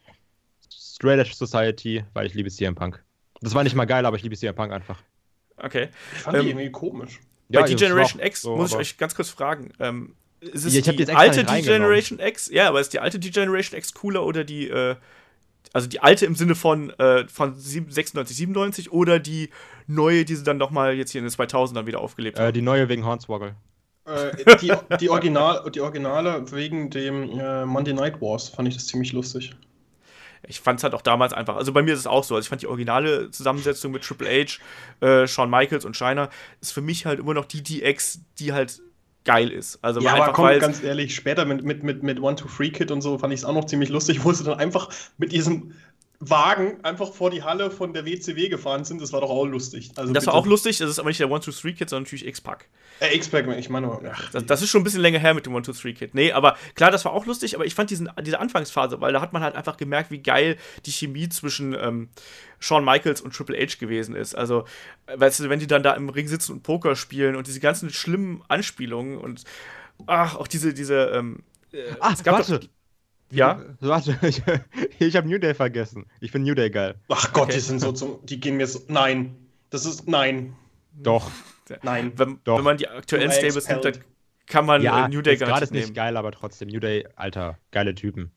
Straight 0.71 1.19
Edge 1.19 1.33
Society, 1.33 2.05
weil 2.13 2.27
ich 2.27 2.35
liebe 2.35 2.49
CM 2.49 2.75
Punk. 2.75 3.03
Das 3.41 3.53
war 3.53 3.63
nicht 3.63 3.75
mal 3.75 3.85
geil, 3.85 4.05
aber 4.05 4.17
ich 4.17 4.23
liebe 4.23 4.35
CM 4.35 4.55
Punk 4.55 4.71
einfach. 4.71 5.01
Okay. 5.57 5.89
Ich 6.13 6.19
fand 6.19 6.37
ähm, 6.37 6.43
die 6.43 6.49
irgendwie 6.49 6.71
komisch. 6.71 7.19
Bei 7.49 7.61
ja, 7.61 7.65
D-Generation 7.65 8.21
X 8.21 8.41
so, 8.41 8.55
muss 8.55 8.71
ich 8.71 8.77
euch 8.77 8.97
ganz 8.97 9.15
kurz 9.15 9.29
fragen. 9.29 9.71
Ähm, 9.79 10.15
ist 10.39 10.65
es 10.65 10.73
ja, 10.73 10.93
die 10.93 11.09
alte 11.09 11.43
D-Generation 11.43 12.19
X? 12.19 12.49
Ja, 12.51 12.69
aber 12.69 12.79
ist 12.79 12.93
die 12.93 12.99
alte 12.99 13.19
D-Generation 13.19 13.77
X 13.77 13.93
cooler 13.93 14.25
oder 14.25 14.43
die, 14.43 14.69
äh, 14.69 14.95
also 15.73 15.87
die 15.87 15.99
alte 15.99 16.25
im 16.25 16.35
Sinne 16.35 16.55
von, 16.55 16.91
äh, 16.91 17.27
von 17.27 17.57
96, 17.57 18.37
97 18.37 18.91
oder 18.91 19.19
die 19.19 19.49
neue, 19.87 20.25
die 20.25 20.35
sie 20.35 20.43
dann 20.43 20.57
nochmal 20.57 20.93
jetzt 20.93 21.11
hier 21.11 21.19
in 21.19 21.25
den 21.25 21.33
2000ern 21.33 21.87
wieder 21.87 21.99
aufgelebt 21.99 22.37
äh, 22.37 22.43
haben? 22.43 22.53
Die 22.53 22.61
neue 22.61 22.87
wegen 22.87 23.05
Hornswoggle. 23.05 23.55
Äh, 24.05 24.57
die, 24.61 24.71
die, 24.99 25.09
Original, 25.09 25.69
die 25.71 25.81
Originale 25.81 26.51
wegen 26.51 26.89
dem 26.89 27.39
äh, 27.39 27.65
Monday 27.65 27.93
Night 27.93 28.21
Wars 28.21 28.49
fand 28.49 28.67
ich 28.67 28.75
das 28.75 28.87
ziemlich 28.87 29.11
lustig 29.11 29.55
ich 30.47 30.59
fand 30.59 30.79
es 30.79 30.83
halt 30.83 30.93
auch 30.93 31.01
damals 31.01 31.33
einfach, 31.33 31.55
also 31.55 31.73
bei 31.73 31.81
mir 31.81 31.93
ist 31.93 31.99
es 31.99 32.07
auch 32.07 32.23
so, 32.23 32.35
also 32.35 32.45
ich 32.45 32.49
fand 32.49 32.61
die 32.61 32.67
originale 32.67 33.31
Zusammensetzung 33.31 33.91
mit 33.91 34.03
Triple 34.03 34.27
H, 34.27 35.05
äh, 35.05 35.27
Shawn 35.27 35.49
Michaels 35.49 35.85
und 35.85 35.95
Shiner 35.95 36.29
ist 36.61 36.71
für 36.71 36.81
mich 36.81 37.05
halt 37.05 37.19
immer 37.19 37.33
noch 37.33 37.45
die 37.45 37.61
DX, 37.61 38.21
die 38.39 38.53
halt 38.53 38.81
geil 39.25 39.51
ist. 39.51 39.79
Also 39.83 39.99
ja, 39.99 40.15
aber 40.15 40.33
komm, 40.33 40.59
ganz 40.59 40.81
ehrlich, 40.81 41.13
später 41.13 41.45
mit, 41.45 41.63
mit, 41.63 41.83
mit, 41.83 42.03
mit 42.03 42.19
One-Two-Free-Kit 42.21 42.89
und 42.91 43.01
so 43.01 43.17
fand 43.17 43.33
ich 43.33 43.41
es 43.41 43.45
auch 43.45 43.53
noch 43.53 43.65
ziemlich 43.65 43.89
lustig, 43.89 44.23
wo 44.23 44.31
sie 44.31 44.43
dann 44.43 44.59
einfach 44.59 44.89
mit 45.17 45.31
diesem 45.31 45.73
Wagen 46.21 46.83
einfach 46.83 47.13
vor 47.13 47.29
die 47.29 47.43
Halle 47.43 47.71
von 47.71 47.93
der 47.93 48.05
WCW 48.05 48.49
gefahren 48.49 48.83
sind. 48.83 49.01
Das 49.01 49.13
war 49.13 49.21
doch 49.21 49.29
auch 49.29 49.45
lustig. 49.45 49.91
Also 49.95 50.11
das 50.11 50.27
war 50.27 50.33
auch 50.33 50.45
lustig, 50.45 50.77
das 50.77 50.89
ist 50.89 50.99
aber 50.99 51.07
nicht 51.07 51.21
der 51.21 51.31
One-Two-Three-Kit, 51.31 51.89
sondern 51.89 52.03
natürlich 52.03 52.27
X-Pack. 52.27 52.67
Äh, 52.99 53.15
X-Pack, 53.15 53.47
ich 53.57 53.69
meine. 53.69 53.89
Ach, 54.11 54.29
das, 54.31 54.45
das, 54.45 54.61
ist 54.61 54.69
schon 54.69 54.81
ein 54.81 54.83
bisschen 54.83 54.99
länger 54.99 55.19
her 55.19 55.33
mit 55.33 55.45
dem 55.45 55.55
One-Two-Three-Kit. 55.55 56.13
Nee, 56.15 56.33
aber 56.33 56.57
klar, 56.75 56.91
das 56.91 57.05
war 57.05 57.13
auch 57.13 57.25
lustig, 57.25 57.55
aber 57.55 57.65
ich 57.65 57.73
fand 57.73 57.89
diesen, 57.89 58.09
diese 58.21 58.39
Anfangsphase, 58.39 58.99
weil 58.99 59.13
da 59.13 59.21
hat 59.21 59.31
man 59.31 59.41
halt 59.41 59.55
einfach 59.55 59.77
gemerkt, 59.77 60.11
wie 60.11 60.21
geil 60.21 60.57
die 60.85 60.91
Chemie 60.91 61.29
zwischen 61.29 61.73
ähm, 61.73 62.09
Shawn 62.59 62.83
Michaels 62.83 63.21
und 63.21 63.33
Triple 63.33 63.57
H 63.57 63.77
gewesen 63.79 64.13
ist. 64.13 64.35
Also, 64.35 64.65
weißt 65.07 65.39
du, 65.39 65.49
wenn 65.49 65.59
die 65.59 65.67
dann 65.67 65.83
da 65.83 65.93
im 65.93 66.09
Ring 66.09 66.27
sitzen 66.27 66.51
und 66.51 66.63
Poker 66.63 66.97
spielen 66.97 67.37
und 67.37 67.47
diese 67.47 67.61
ganzen 67.61 67.91
schlimmen 67.91 68.43
Anspielungen 68.49 69.17
und 69.17 69.45
ach, 70.05 70.35
auch 70.35 70.47
diese, 70.47 70.73
diese, 70.73 71.11
ähm, 71.13 71.43
äh, 71.71 71.83
Ach, 72.01 72.13
es 72.13 72.23
gab 72.23 72.35
warte. 72.35 72.59
Doch, 72.59 72.67
ja? 73.31 73.63
Warte, 73.79 74.17
ich, 74.27 74.41
ich 74.99 75.15
habe 75.15 75.27
New 75.27 75.37
Day 75.37 75.53
vergessen. 75.53 76.05
Ich 76.19 76.31
finde 76.31 76.49
New 76.49 76.55
Day 76.55 76.69
geil. 76.69 76.95
Ach 77.09 77.31
Gott, 77.33 77.43
okay. 77.43 77.53
die 77.53 77.59
sind 77.59 77.79
so 77.79 77.91
zum. 77.91 78.25
Die 78.25 78.39
gehen 78.39 78.57
mir 78.57 78.67
so. 78.67 78.81
Nein. 78.87 79.35
Das 79.69 79.85
ist. 79.85 80.07
Nein. 80.07 80.55
Doch. 80.93 81.29
Nein. 81.83 82.13
Wenn, 82.15 82.39
Doch. 82.43 82.57
wenn 82.57 82.63
man 82.63 82.77
die 82.77 82.87
aktuellen 82.87 83.31
Stables 83.31 83.67
nimmt, 83.67 83.85
dann 83.85 83.93
kann 84.47 84.65
man 84.65 84.81
ja, 84.81 85.07
New 85.07 85.21
Day 85.21 85.37
gar 85.37 85.59
nicht 85.59 85.71
nehmen. 85.71 85.83
ist 85.83 85.89
nicht 85.89 85.95
geil, 85.95 86.17
aber 86.17 86.31
trotzdem. 86.31 86.69
New 86.69 86.79
Day, 86.79 87.07
alter, 87.15 87.59
geile 87.71 87.93
Typen. 87.93 88.31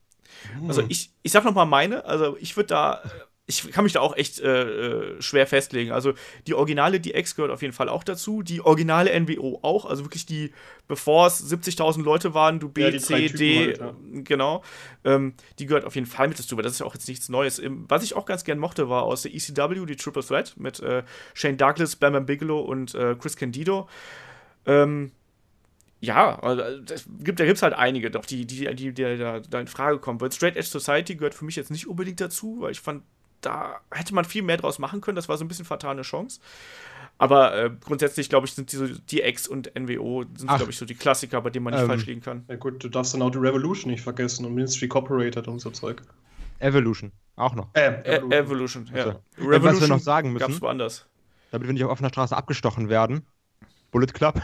Also 0.66 0.82
ich, 0.88 1.10
ich 1.22 1.32
sag 1.32 1.44
noch 1.44 1.54
mal 1.54 1.64
meine. 1.64 2.04
Also 2.04 2.36
ich 2.38 2.56
würde 2.56 2.68
da 2.68 3.02
ich 3.52 3.70
kann 3.70 3.84
mich 3.84 3.92
da 3.92 4.00
auch 4.00 4.16
echt 4.16 4.40
äh, 4.40 4.62
äh, 4.62 5.22
schwer 5.22 5.46
festlegen. 5.46 5.92
Also 5.92 6.14
die 6.46 6.54
originale 6.54 7.00
DX 7.00 7.36
gehört 7.36 7.52
auf 7.52 7.62
jeden 7.62 7.74
Fall 7.74 7.88
auch 7.88 8.04
dazu. 8.04 8.42
Die 8.42 8.60
originale 8.60 9.18
NWO 9.20 9.60
auch. 9.62 9.84
Also 9.84 10.04
wirklich 10.04 10.26
die, 10.26 10.52
bevor 10.88 11.26
es 11.26 11.52
70.000 11.52 12.02
Leute 12.02 12.34
waren, 12.34 12.60
du 12.60 12.68
B, 12.68 12.88
ja, 12.88 12.98
C, 12.98 13.28
D, 13.28 13.66
halt, 13.66 13.78
ja. 13.78 13.94
genau. 14.24 14.62
Ähm, 15.04 15.34
die 15.58 15.66
gehört 15.66 15.84
auf 15.84 15.94
jeden 15.94 16.06
Fall 16.06 16.28
mit 16.28 16.38
dazu, 16.38 16.56
weil 16.56 16.62
das 16.62 16.72
ist 16.72 16.78
ja 16.78 16.86
auch 16.86 16.94
jetzt 16.94 17.08
nichts 17.08 17.28
Neues. 17.28 17.60
Was 17.88 18.02
ich 18.02 18.14
auch 18.14 18.26
ganz 18.26 18.44
gern 18.44 18.58
mochte, 18.58 18.88
war 18.88 19.02
aus 19.02 19.22
der 19.22 19.34
ECW 19.34 19.84
die 19.86 19.96
Triple 19.96 20.24
Threat 20.24 20.54
mit 20.56 20.80
äh, 20.80 21.02
Shane 21.34 21.56
Douglas, 21.56 21.96
Bam 21.96 22.14
Bam 22.14 22.26
Bigelow 22.26 22.60
und 22.60 22.94
äh, 22.94 23.14
Chris 23.18 23.36
Candido. 23.36 23.88
Ähm, 24.64 25.12
ja, 26.02 26.36
also 26.40 26.80
das 26.80 27.06
gibt, 27.20 27.38
da 27.38 27.44
gibt 27.44 27.58
es 27.58 27.62
halt 27.62 27.74
einige, 27.74 28.10
doch 28.10 28.26
die, 28.26 28.44
die, 28.44 28.74
die, 28.74 28.92
die 28.92 29.02
da, 29.18 29.38
da 29.38 29.60
in 29.60 29.68
Frage 29.68 30.00
kommen. 30.00 30.20
Weil 30.20 30.32
Straight 30.32 30.56
Edge 30.56 30.66
Society 30.66 31.14
gehört 31.14 31.34
für 31.34 31.44
mich 31.44 31.54
jetzt 31.54 31.70
nicht 31.70 31.86
unbedingt 31.86 32.20
dazu, 32.20 32.56
weil 32.60 32.72
ich 32.72 32.80
fand, 32.80 33.04
da 33.42 33.80
hätte 33.90 34.14
man 34.14 34.24
viel 34.24 34.42
mehr 34.42 34.56
draus 34.56 34.78
machen 34.78 35.00
können. 35.00 35.16
Das 35.16 35.28
war 35.28 35.36
so 35.36 35.44
ein 35.44 35.48
bisschen 35.48 35.64
fatale 35.64 36.02
Chance. 36.02 36.40
Aber 37.18 37.54
äh, 37.54 37.70
grundsätzlich, 37.80 38.28
glaube 38.28 38.46
ich, 38.46 38.54
sind 38.54 38.72
diese 38.72 38.98
DX 38.98 39.46
und 39.46 39.70
NWO 39.78 40.24
sind, 40.34 40.48
glaube 40.48 40.70
ich, 40.70 40.76
so 40.76 40.86
die 40.86 40.94
Klassiker, 40.94 41.40
bei 41.40 41.50
denen 41.50 41.64
man 41.64 41.74
nicht 41.74 41.82
ähm, 41.82 41.88
falsch 41.88 42.06
liegen 42.06 42.20
kann. 42.20 42.44
Ja 42.48 42.56
gut, 42.56 42.82
du 42.82 42.88
darfst 42.88 43.14
dann 43.14 43.22
auch 43.22 43.30
die 43.30 43.38
Revolution 43.38 43.92
nicht 43.92 44.02
vergessen 44.02 44.44
und 44.44 44.54
Ministry 44.54 44.88
Corporated 44.88 45.46
und 45.46 45.60
so 45.60 45.70
Zeug. 45.70 46.02
Evolution, 46.58 47.12
auch 47.36 47.54
noch. 47.54 47.68
Äh, 47.74 48.02
Evolution, 48.04 48.32
Evolution 48.32 48.86
ja. 48.94 49.04
Also, 49.04 49.20
Revolution 49.38 49.64
was 49.64 49.80
wir 49.80 49.88
noch 49.88 49.98
sagen 50.00 50.32
müssen, 50.32 50.48
gab's 50.48 50.62
woanders. 50.62 51.06
damit 51.50 51.68
wir 51.68 51.74
nicht 51.74 51.84
auf 51.84 51.90
offener 51.90 52.08
Straße 52.08 52.36
abgestochen 52.36 52.88
werden. 52.88 53.26
Bullet 53.90 54.06
Club. 54.06 54.40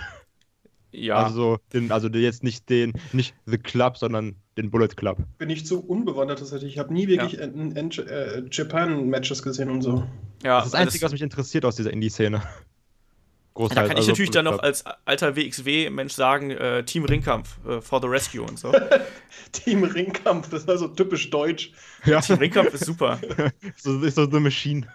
Ja. 0.90 1.16
Also, 1.16 1.58
den, 1.72 1.92
also 1.92 2.08
jetzt 2.08 2.42
nicht 2.42 2.68
den, 2.68 2.92
nicht 3.12 3.34
The 3.46 3.58
Club, 3.58 3.98
sondern 3.98 4.36
den 4.58 4.70
Bullet 4.70 4.88
Club. 4.88 5.18
Bin 5.38 5.50
ich 5.50 5.64
zu 5.64 5.80
unbewandert 5.80 6.40
tatsächlich. 6.40 6.72
Ich 6.72 6.78
habe 6.78 6.92
nie 6.92 7.08
wirklich 7.08 7.32
ja. 7.34 7.44
äh, 7.44 8.42
Japan-Matches 8.50 9.42
gesehen 9.42 9.70
und 9.70 9.82
so. 9.82 10.04
Ja, 10.42 10.58
das 10.58 10.66
ist 10.66 10.74
das 10.74 10.80
Einzige, 10.80 11.04
was 11.04 11.12
mich 11.12 11.22
interessiert 11.22 11.64
aus 11.64 11.76
dieser 11.76 11.92
Indie-Szene. 11.92 12.42
Großteil. 13.54 13.76
Da 13.76 13.88
kann 13.88 13.92
ich 13.92 13.98
also 13.98 14.10
natürlich 14.10 14.30
dann 14.30 14.44
noch 14.44 14.60
als 14.60 14.84
alter 15.04 15.34
WXW-Mensch 15.34 16.12
sagen, 16.12 16.50
äh, 16.50 16.84
Team 16.84 17.04
Ringkampf 17.04 17.58
äh, 17.66 17.80
for 17.80 18.00
the 18.00 18.06
Rescue 18.06 18.42
und 18.42 18.58
so. 18.58 18.72
Team 19.52 19.82
Ringkampf, 19.82 20.48
das 20.50 20.66
war 20.68 20.78
so 20.78 20.88
typisch 20.88 21.30
deutsch. 21.30 21.72
Ja. 22.04 22.20
Team 22.20 22.36
Ringkampf 22.36 22.74
ist 22.74 22.84
super. 22.84 23.18
so 23.76 24.00
ist 24.00 24.14
so 24.14 24.22
eine 24.22 24.40
Maschine. 24.40 24.86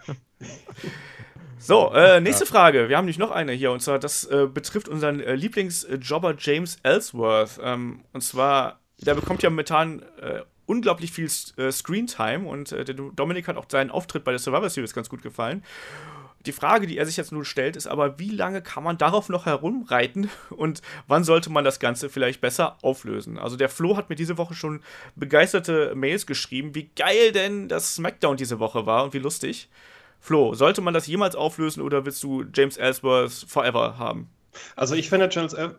So, 1.58 1.92
äh, 1.92 2.20
nächste 2.20 2.44
ja. 2.44 2.50
Frage. 2.50 2.88
Wir 2.88 2.96
haben 2.96 3.04
nicht 3.04 3.18
noch 3.18 3.30
eine 3.30 3.52
hier 3.52 3.72
und 3.72 3.80
zwar, 3.80 3.98
das 3.98 4.24
äh, 4.24 4.46
betrifft 4.46 4.88
unseren 4.88 5.20
äh, 5.20 5.34
Lieblingsjobber 5.34 6.34
James 6.38 6.78
Ellsworth. 6.82 7.58
Ähm, 7.62 8.04
und 8.12 8.22
zwar, 8.22 8.80
der 9.04 9.14
bekommt 9.14 9.42
ja 9.42 9.50
momentan 9.50 10.02
äh, 10.20 10.42
unglaublich 10.66 11.12
viel 11.12 11.30
äh, 11.56 11.70
Screentime 11.70 12.48
und 12.48 12.72
äh, 12.72 12.84
der 12.84 12.94
Dominik 12.94 13.48
hat 13.48 13.56
auch 13.56 13.66
seinen 13.68 13.90
Auftritt 13.90 14.24
bei 14.24 14.32
der 14.32 14.38
Survivor 14.38 14.70
Series 14.70 14.94
ganz 14.94 15.08
gut 15.08 15.22
gefallen. 15.22 15.62
Die 16.46 16.52
Frage, 16.52 16.86
die 16.86 16.98
er 16.98 17.06
sich 17.06 17.16
jetzt 17.16 17.32
nun 17.32 17.46
stellt, 17.46 17.74
ist 17.74 17.86
aber, 17.86 18.18
wie 18.18 18.28
lange 18.28 18.60
kann 18.60 18.84
man 18.84 18.98
darauf 18.98 19.30
noch 19.30 19.46
herumreiten 19.46 20.28
und 20.50 20.82
wann 21.06 21.24
sollte 21.24 21.50
man 21.50 21.64
das 21.64 21.80
Ganze 21.80 22.10
vielleicht 22.10 22.40
besser 22.40 22.76
auflösen? 22.82 23.38
Also 23.38 23.56
der 23.56 23.68
Flo 23.68 23.96
hat 23.96 24.10
mir 24.10 24.16
diese 24.16 24.38
Woche 24.38 24.54
schon 24.54 24.80
begeisterte 25.16 25.94
Mails 25.94 26.26
geschrieben, 26.26 26.74
wie 26.74 26.90
geil 26.96 27.32
denn 27.32 27.68
das 27.68 27.94
SmackDown 27.94 28.36
diese 28.36 28.58
Woche 28.58 28.86
war 28.86 29.04
und 29.04 29.14
wie 29.14 29.18
lustig. 29.18 29.68
Flo, 30.20 30.54
sollte 30.54 30.80
man 30.80 30.94
das 30.94 31.06
jemals 31.06 31.36
auflösen 31.36 31.82
oder 31.82 32.06
willst 32.06 32.22
du 32.22 32.44
James 32.54 32.78
Ellsworth 32.78 33.44
forever 33.46 33.98
haben? 33.98 34.28
Also 34.76 34.94
ich 34.94 35.08
finde 35.08 35.28
James, 35.30 35.52
El 35.52 35.74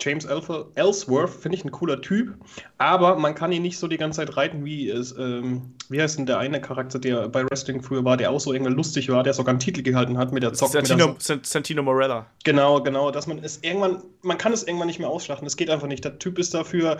James 0.00 0.24
Ellsworth 0.24 1.30
finde 1.30 1.56
ich 1.58 1.64
ein 1.64 1.70
cooler 1.70 2.00
Typ, 2.00 2.34
aber 2.78 3.16
man 3.16 3.34
kann 3.34 3.52
ihn 3.52 3.62
nicht 3.62 3.78
so 3.78 3.88
die 3.88 3.96
ganze 3.96 4.18
Zeit 4.18 4.36
reiten, 4.36 4.64
wie 4.64 4.88
es, 4.88 5.16
ähm, 5.18 5.74
wie 5.88 6.00
heißt 6.00 6.18
denn 6.18 6.26
der 6.26 6.38
eine 6.38 6.60
Charakter, 6.60 6.98
der 6.98 7.28
bei 7.28 7.44
Wrestling 7.44 7.82
früher 7.82 8.04
war, 8.04 8.16
der 8.16 8.30
auch 8.30 8.40
so 8.40 8.52
irgendwie 8.52 8.72
lustig 8.72 9.08
war, 9.08 9.22
der 9.22 9.34
sogar 9.34 9.50
einen 9.50 9.60
Titel 9.60 9.82
gehalten 9.82 10.18
hat 10.18 10.32
mit 10.32 10.42
der 10.42 10.52
Zock. 10.52 10.70
Santino, 10.70 11.16
Santino 11.18 11.82
Morella. 11.82 12.26
Genau, 12.44 12.82
genau, 12.82 13.10
dass 13.10 13.26
man 13.26 13.38
es 13.38 13.58
irgendwann, 13.62 14.02
man 14.22 14.38
kann 14.38 14.52
es 14.52 14.62
irgendwann 14.64 14.88
nicht 14.88 14.98
mehr 14.98 15.08
ausschlachten. 15.08 15.46
Es 15.46 15.56
geht 15.56 15.70
einfach 15.70 15.88
nicht. 15.88 16.04
Der 16.04 16.18
Typ 16.18 16.38
ist 16.38 16.54
dafür 16.54 16.98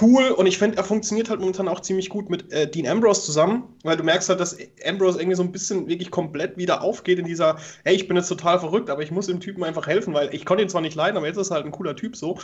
cool 0.00 0.28
und 0.30 0.46
ich 0.46 0.58
finde, 0.58 0.76
er 0.76 0.84
funktioniert 0.84 1.30
halt 1.30 1.40
momentan 1.40 1.68
auch 1.68 1.80
ziemlich 1.80 2.08
gut 2.08 2.28
mit 2.28 2.52
äh, 2.52 2.70
Dean 2.70 2.86
Ambrose 2.86 3.22
zusammen, 3.22 3.64
weil 3.82 3.96
du 3.96 4.02
merkst 4.02 4.28
halt, 4.28 4.40
dass 4.40 4.56
Ambrose 4.86 5.18
irgendwie 5.18 5.36
so 5.36 5.42
ein 5.42 5.52
bisschen 5.52 5.88
wirklich 5.88 6.10
komplett 6.10 6.56
wieder 6.56 6.82
aufgeht 6.82 7.18
in 7.18 7.24
dieser, 7.24 7.56
hey, 7.84 7.94
ich 7.94 8.08
bin 8.08 8.16
jetzt 8.16 8.28
total 8.28 8.58
verrückt, 8.58 8.90
aber 8.90 9.02
ich 9.02 9.10
muss 9.10 9.26
dem 9.26 9.40
Typen 9.40 9.64
einfach 9.64 9.86
helfen, 9.86 10.14
weil 10.14 10.34
ich 10.34 10.44
konnte 10.46 10.62
ihn 10.62 10.68
zwar 10.70 10.80
nicht 10.82 10.94
leiden, 10.96 11.16
aber 11.16 11.26
jetzt 11.26 11.36
ist 11.36 11.50
er 11.50 11.56
halt 11.56 11.66
ein 11.66 11.72
cooler 11.72 11.96
Typ 11.96 12.16
so, 12.16 12.38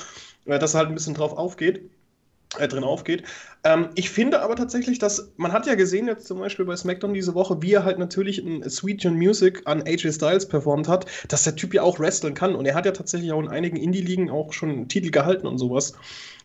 äh, 0.46 0.58
dass 0.58 0.74
er 0.74 0.80
halt 0.80 0.88
ein 0.90 0.94
bisschen 0.94 1.14
drauf 1.14 1.32
aufgeht. 1.32 1.90
äh, 2.58 2.68
drin 2.68 2.84
aufgeht. 2.84 3.22
Ähm, 3.64 3.90
ich 3.94 4.10
finde 4.10 4.42
aber 4.42 4.56
tatsächlich, 4.56 4.98
dass 4.98 5.32
man 5.36 5.52
hat 5.52 5.66
ja 5.66 5.74
gesehen 5.74 6.06
jetzt 6.06 6.26
zum 6.26 6.38
Beispiel 6.38 6.66
bei 6.66 6.76
SmackDown 6.76 7.14
diese 7.14 7.34
Woche, 7.34 7.62
wie 7.62 7.72
er 7.72 7.84
halt 7.84 7.98
natürlich 7.98 8.38
ein 8.38 8.68
Sweet 8.68 9.02
John 9.02 9.16
Music 9.16 9.62
an 9.64 9.82
AJ 9.86 10.12
Styles 10.12 10.46
performt 10.48 10.86
hat, 10.88 11.06
dass 11.28 11.44
der 11.44 11.56
Typ 11.56 11.72
ja 11.72 11.82
auch 11.82 11.98
wresteln 11.98 12.34
kann 12.34 12.54
und 12.54 12.66
er 12.66 12.74
hat 12.74 12.84
ja 12.86 12.92
tatsächlich 12.92 13.32
auch 13.32 13.40
in 13.40 13.48
einigen 13.48 13.76
Indie-Ligen 13.76 14.30
auch 14.30 14.52
schon 14.52 14.88
Titel 14.88 15.10
gehalten 15.10 15.46
und 15.46 15.58
sowas. 15.58 15.94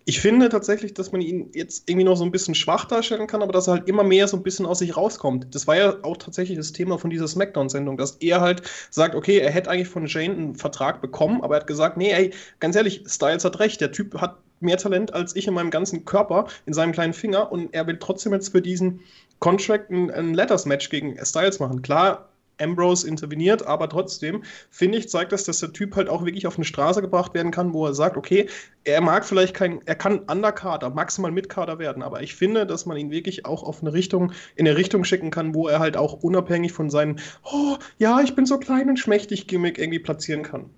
Ich 0.09 0.21
finde 0.21 0.47
tatsächlich, 0.47 0.93
dass 0.93 1.11
man 1.11 1.19
ihn 1.19 1.51
jetzt 1.53 1.89
irgendwie 1.89 2.05
noch 2.05 2.15
so 2.15 2.23
ein 2.23 2.31
bisschen 2.31 2.55
schwach 2.55 2.85
darstellen 2.85 3.27
kann, 3.27 3.41
aber 3.41 3.51
dass 3.51 3.67
er 3.67 3.73
halt 3.73 3.89
immer 3.89 4.05
mehr 4.05 4.29
so 4.29 4.37
ein 4.37 4.41
bisschen 4.41 4.65
aus 4.65 4.79
sich 4.79 4.95
rauskommt. 4.95 5.53
Das 5.53 5.67
war 5.67 5.75
ja 5.75 5.97
auch 6.03 6.15
tatsächlich 6.15 6.57
das 6.57 6.71
Thema 6.71 6.97
von 6.97 7.09
dieser 7.09 7.27
Smackdown-Sendung, 7.27 7.97
dass 7.97 8.11
er 8.21 8.39
halt 8.39 8.61
sagt, 8.89 9.15
okay, 9.15 9.39
er 9.39 9.51
hätte 9.51 9.69
eigentlich 9.69 9.89
von 9.89 10.05
Jane 10.05 10.33
einen 10.33 10.55
Vertrag 10.55 11.01
bekommen, 11.01 11.41
aber 11.43 11.55
er 11.55 11.59
hat 11.59 11.67
gesagt, 11.67 11.97
nee, 11.97 12.11
ey, 12.11 12.31
ganz 12.61 12.77
ehrlich, 12.77 13.03
Styles 13.05 13.43
hat 13.43 13.59
recht, 13.59 13.81
der 13.81 13.91
Typ 13.91 14.21
hat 14.21 14.37
mehr 14.61 14.77
Talent 14.77 15.13
als 15.13 15.35
ich 15.35 15.45
in 15.45 15.53
meinem 15.53 15.71
ganzen 15.71 16.05
Körper, 16.05 16.47
in 16.65 16.73
seinem 16.73 16.93
kleinen 16.93 17.11
Finger 17.11 17.51
und 17.51 17.73
er 17.73 17.85
will 17.85 17.97
trotzdem 17.99 18.31
jetzt 18.31 18.53
für 18.53 18.61
diesen 18.61 19.01
Contract 19.39 19.91
ein, 19.91 20.09
ein 20.09 20.33
Letters-Match 20.33 20.89
gegen 20.89 21.17
Styles 21.25 21.59
machen. 21.59 21.81
Klar, 21.81 22.29
Ambrose 22.59 23.07
interveniert, 23.07 23.65
aber 23.65 23.89
trotzdem, 23.89 24.43
finde 24.69 24.97
ich, 24.97 25.09
zeigt 25.09 25.31
das, 25.31 25.43
dass 25.43 25.59
der 25.59 25.73
Typ 25.73 25.95
halt 25.95 26.09
auch 26.09 26.25
wirklich 26.25 26.47
auf 26.47 26.57
eine 26.57 26.65
Straße 26.65 27.01
gebracht 27.01 27.33
werden 27.33 27.51
kann, 27.51 27.73
wo 27.73 27.85
er 27.85 27.93
sagt, 27.93 28.17
okay, 28.17 28.49
er 28.83 29.01
mag 29.01 29.25
vielleicht 29.25 29.53
kein, 29.53 29.81
er 29.85 29.95
kann 29.95 30.19
Underkader, 30.19 30.89
maximal 30.89 31.31
Mitkader 31.31 31.79
werden, 31.79 32.03
aber 32.03 32.21
ich 32.21 32.35
finde, 32.35 32.65
dass 32.65 32.85
man 32.85 32.97
ihn 32.97 33.11
wirklich 33.11 33.45
auch 33.45 33.63
auf 33.63 33.81
eine 33.81 33.93
Richtung, 33.93 34.31
in 34.55 34.67
eine 34.67 34.77
Richtung 34.77 35.03
schicken 35.03 35.31
kann, 35.31 35.53
wo 35.53 35.67
er 35.67 35.79
halt 35.79 35.97
auch 35.97 36.13
unabhängig 36.13 36.73
von 36.73 36.89
seinem, 36.89 37.17
oh, 37.43 37.77
ja, 37.97 38.21
ich 38.21 38.35
bin 38.35 38.45
so 38.45 38.57
klein 38.57 38.89
und 38.89 38.97
schmächtig 38.97 39.47
Gimmick 39.47 39.77
irgendwie 39.77 39.99
platzieren 39.99 40.43
kann. 40.43 40.69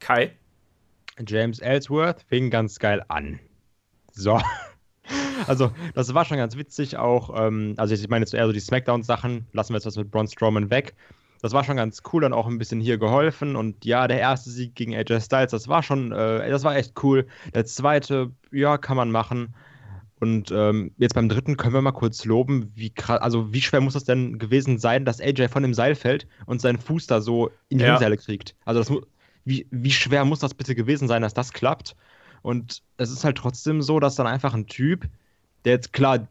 Kai? 0.00 0.36
James 1.26 1.60
Ellsworth 1.60 2.22
fing 2.28 2.50
ganz 2.50 2.78
geil 2.78 3.04
an. 3.08 3.38
So. 4.12 4.40
Also, 5.46 5.72
das 5.94 6.14
war 6.14 6.24
schon 6.24 6.36
ganz 6.36 6.56
witzig 6.56 6.96
auch. 6.96 7.30
Ähm, 7.36 7.74
also, 7.76 7.94
ich 7.94 8.08
meine 8.08 8.24
jetzt 8.24 8.34
eher 8.34 8.46
so 8.46 8.52
die 8.52 8.60
Smackdown-Sachen. 8.60 9.46
Lassen 9.52 9.72
wir 9.72 9.76
jetzt 9.76 9.86
was 9.86 9.96
mit 9.96 10.10
Braun 10.10 10.28
Strowman 10.28 10.70
weg. 10.70 10.94
Das 11.42 11.52
war 11.52 11.62
schon 11.62 11.76
ganz 11.76 12.02
cool, 12.12 12.22
dann 12.22 12.32
auch 12.32 12.46
ein 12.46 12.56
bisschen 12.58 12.80
hier 12.80 12.96
geholfen. 12.96 13.54
Und 13.54 13.84
ja, 13.84 14.08
der 14.08 14.18
erste 14.18 14.48
Sieg 14.50 14.74
gegen 14.74 14.94
AJ 14.94 15.20
Styles, 15.20 15.50
das 15.50 15.68
war 15.68 15.82
schon, 15.82 16.10
äh, 16.12 16.48
das 16.48 16.64
war 16.64 16.74
echt 16.74 16.94
cool. 17.02 17.26
Der 17.52 17.66
zweite, 17.66 18.30
ja, 18.50 18.78
kann 18.78 18.96
man 18.96 19.10
machen. 19.10 19.54
Und 20.20 20.50
ähm, 20.52 20.92
jetzt 20.96 21.14
beim 21.14 21.28
dritten 21.28 21.58
können 21.58 21.74
wir 21.74 21.82
mal 21.82 21.92
kurz 21.92 22.24
loben, 22.24 22.72
wie 22.74 22.88
krass, 22.88 23.20
also 23.20 23.52
wie 23.52 23.60
schwer 23.60 23.82
muss 23.82 23.92
das 23.92 24.04
denn 24.04 24.38
gewesen 24.38 24.78
sein, 24.78 25.04
dass 25.04 25.20
AJ 25.20 25.48
von 25.48 25.62
dem 25.62 25.74
Seil 25.74 25.94
fällt 25.94 26.26
und 26.46 26.62
seinen 26.62 26.78
Fuß 26.78 27.08
da 27.08 27.20
so 27.20 27.50
in 27.68 27.76
die 27.76 27.84
Ja. 27.84 27.90
Ringseile 27.90 28.16
kriegt. 28.16 28.54
Also 28.64 28.80
das, 28.80 29.02
wie, 29.44 29.66
wie 29.70 29.90
schwer 29.90 30.24
muss 30.24 30.38
das 30.38 30.54
bitte 30.54 30.74
gewesen 30.74 31.08
sein, 31.08 31.20
dass 31.20 31.34
das 31.34 31.52
klappt? 31.52 31.94
Und 32.40 32.82
es 32.96 33.10
ist 33.10 33.22
halt 33.24 33.36
trotzdem 33.36 33.82
so, 33.82 34.00
dass 34.00 34.14
dann 34.14 34.26
einfach 34.26 34.54
ein 34.54 34.66
Typ, 34.66 35.06
der 35.64 35.74
jetzt 35.74 35.92
klar, 35.92 36.28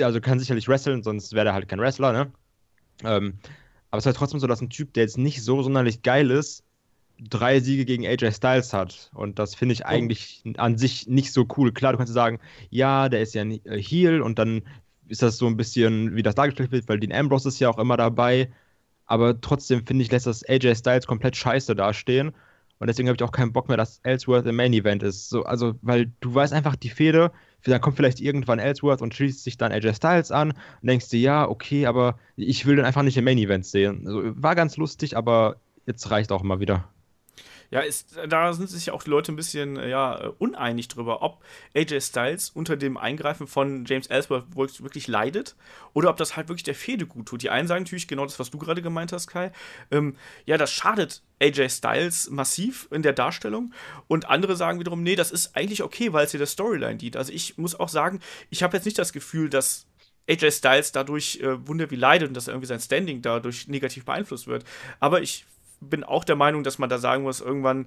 also 0.00 0.20
kann 0.20 0.38
sicherlich 0.38 0.68
wresteln, 0.68 1.02
sonst 1.02 1.32
wäre 1.32 1.48
er 1.48 1.54
halt 1.54 1.68
kein 1.68 1.80
Wrestler, 1.80 2.12
ne? 2.12 2.32
Ähm, 3.04 3.38
aber 3.90 3.98
es 3.98 4.02
ist 4.02 4.06
halt 4.06 4.16
trotzdem 4.16 4.40
so, 4.40 4.46
dass 4.46 4.60
ein 4.60 4.70
Typ, 4.70 4.92
der 4.94 5.04
jetzt 5.04 5.18
nicht 5.18 5.42
so 5.42 5.62
sonderlich 5.62 6.02
geil 6.02 6.30
ist, 6.30 6.64
drei 7.20 7.60
Siege 7.60 7.84
gegen 7.84 8.06
AJ 8.06 8.32
Styles 8.32 8.72
hat. 8.72 9.10
Und 9.14 9.38
das 9.38 9.54
finde 9.54 9.72
ich 9.72 9.86
eigentlich 9.86 10.42
an 10.56 10.78
sich 10.78 11.08
nicht 11.08 11.32
so 11.32 11.46
cool. 11.56 11.72
Klar, 11.72 11.92
du 11.92 11.98
kannst 11.98 12.12
sagen, 12.12 12.38
ja, 12.70 13.08
der 13.08 13.22
ist 13.22 13.34
ja 13.34 13.42
ein 13.42 13.64
äh, 13.64 13.80
Heel 13.80 14.20
und 14.22 14.38
dann 14.38 14.62
ist 15.08 15.22
das 15.22 15.38
so 15.38 15.46
ein 15.46 15.56
bisschen, 15.56 16.14
wie 16.14 16.22
das 16.22 16.34
dargestellt 16.34 16.70
wird, 16.70 16.88
weil 16.88 17.00
Dean 17.00 17.12
Ambrose 17.12 17.48
ist 17.48 17.58
ja 17.60 17.70
auch 17.70 17.78
immer 17.78 17.96
dabei. 17.96 18.52
Aber 19.06 19.40
trotzdem 19.40 19.86
finde 19.86 20.02
ich, 20.04 20.10
lässt 20.10 20.26
das 20.26 20.44
AJ 20.48 20.76
Styles 20.76 21.06
komplett 21.06 21.34
scheiße 21.36 21.74
dastehen. 21.74 22.32
Und 22.78 22.86
deswegen 22.86 23.08
habe 23.08 23.16
ich 23.16 23.22
auch 23.22 23.32
keinen 23.32 23.52
Bock 23.52 23.68
mehr, 23.68 23.76
dass 23.76 24.00
Ellsworth 24.02 24.46
im 24.46 24.56
Main 24.56 24.72
Event 24.72 25.02
ist. 25.02 25.28
So, 25.28 25.44
also, 25.44 25.74
weil 25.82 26.12
du 26.20 26.34
weißt 26.34 26.52
einfach, 26.52 26.76
die 26.76 26.90
Fehde, 26.90 27.32
dann 27.64 27.80
kommt 27.80 27.96
vielleicht 27.96 28.20
irgendwann 28.20 28.58
Ellsworth 28.58 29.02
und 29.02 29.14
schließt 29.14 29.42
sich 29.42 29.56
dann 29.56 29.72
AJ 29.72 29.94
Styles 29.94 30.30
an 30.30 30.52
und 30.52 30.86
denkst 30.88 31.08
dir, 31.08 31.20
ja, 31.20 31.48
okay, 31.48 31.86
aber 31.86 32.18
ich 32.36 32.66
will 32.66 32.76
den 32.76 32.84
einfach 32.84 33.02
nicht 33.02 33.16
im 33.16 33.24
Main 33.24 33.38
Event 33.38 33.66
sehen. 33.66 34.06
Also, 34.06 34.22
war 34.40 34.54
ganz 34.54 34.76
lustig, 34.76 35.16
aber 35.16 35.56
jetzt 35.86 36.10
reicht 36.10 36.30
auch 36.32 36.42
mal 36.42 36.60
wieder. 36.60 36.88
Ja, 37.70 37.80
ist, 37.80 38.18
da 38.28 38.52
sind 38.54 38.70
sich 38.70 38.90
auch 38.90 39.02
die 39.02 39.10
Leute 39.10 39.30
ein 39.30 39.36
bisschen 39.36 39.76
äh, 39.76 39.90
ja, 39.90 40.18
äh, 40.18 40.32
uneinig 40.38 40.88
drüber, 40.88 41.20
ob 41.22 41.42
AJ 41.76 42.00
Styles 42.00 42.50
unter 42.50 42.76
dem 42.76 42.96
Eingreifen 42.96 43.46
von 43.46 43.84
James 43.84 44.06
Ellsworth 44.06 44.56
wirklich 44.82 45.06
leidet 45.06 45.54
oder 45.92 46.08
ob 46.08 46.16
das 46.16 46.36
halt 46.36 46.48
wirklich 46.48 46.62
der 46.62 46.74
Fehde 46.74 47.06
gut 47.06 47.26
tut. 47.26 47.42
Die 47.42 47.50
einen 47.50 47.68
sagen 47.68 47.84
natürlich 47.84 48.08
genau 48.08 48.24
das, 48.24 48.38
was 48.38 48.50
du 48.50 48.58
gerade 48.58 48.80
gemeint 48.80 49.12
hast, 49.12 49.26
Kai. 49.26 49.52
Ähm, 49.90 50.16
ja, 50.46 50.56
das 50.56 50.72
schadet 50.72 51.22
AJ 51.40 51.68
Styles 51.68 52.30
massiv 52.30 52.88
in 52.90 53.02
der 53.02 53.12
Darstellung 53.12 53.74
und 54.06 54.30
andere 54.30 54.56
sagen 54.56 54.80
wiederum, 54.80 55.02
nee, 55.02 55.16
das 55.16 55.30
ist 55.30 55.54
eigentlich 55.54 55.82
okay, 55.82 56.14
weil 56.14 56.24
es 56.24 56.30
dir 56.30 56.38
der 56.38 56.46
Storyline 56.46 56.96
dient. 56.96 57.18
Also 57.18 57.32
ich 57.32 57.58
muss 57.58 57.78
auch 57.78 57.90
sagen, 57.90 58.20
ich 58.48 58.62
habe 58.62 58.78
jetzt 58.78 58.86
nicht 58.86 58.98
das 58.98 59.12
Gefühl, 59.12 59.50
dass 59.50 59.86
AJ 60.26 60.52
Styles 60.52 60.92
dadurch 60.92 61.40
äh, 61.42 61.66
wunder 61.66 61.90
wie 61.90 61.96
leidet 61.96 62.28
und 62.28 62.34
dass 62.34 62.48
irgendwie 62.48 62.66
sein 62.66 62.80
Standing 62.80 63.20
dadurch 63.20 63.68
negativ 63.68 64.06
beeinflusst 64.06 64.46
wird. 64.46 64.64
Aber 65.00 65.20
ich 65.20 65.46
bin 65.80 66.04
auch 66.04 66.24
der 66.24 66.36
Meinung, 66.36 66.64
dass 66.64 66.78
man 66.78 66.88
da 66.88 66.98
sagen 66.98 67.22
muss, 67.22 67.40
irgendwann, 67.40 67.86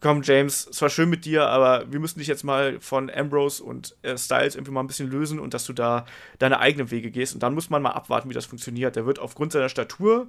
komm, 0.00 0.22
James, 0.22 0.68
es 0.70 0.80
war 0.80 0.90
schön 0.90 1.10
mit 1.10 1.24
dir, 1.24 1.46
aber 1.48 1.90
wir 1.90 2.00
müssen 2.00 2.18
dich 2.18 2.28
jetzt 2.28 2.44
mal 2.44 2.80
von 2.80 3.10
Ambrose 3.10 3.62
und 3.62 3.96
äh, 4.02 4.16
Styles 4.16 4.54
irgendwie 4.54 4.72
mal 4.72 4.80
ein 4.80 4.86
bisschen 4.86 5.10
lösen 5.10 5.40
und 5.40 5.54
dass 5.54 5.66
du 5.66 5.72
da 5.72 6.06
deine 6.38 6.60
eigenen 6.60 6.90
Wege 6.90 7.10
gehst. 7.10 7.34
Und 7.34 7.42
dann 7.42 7.54
muss 7.54 7.70
man 7.70 7.82
mal 7.82 7.90
abwarten, 7.92 8.30
wie 8.30 8.34
das 8.34 8.46
funktioniert. 8.46 8.96
Der 8.96 9.06
wird 9.06 9.18
aufgrund 9.18 9.52
seiner 9.52 9.68
Statur 9.68 10.28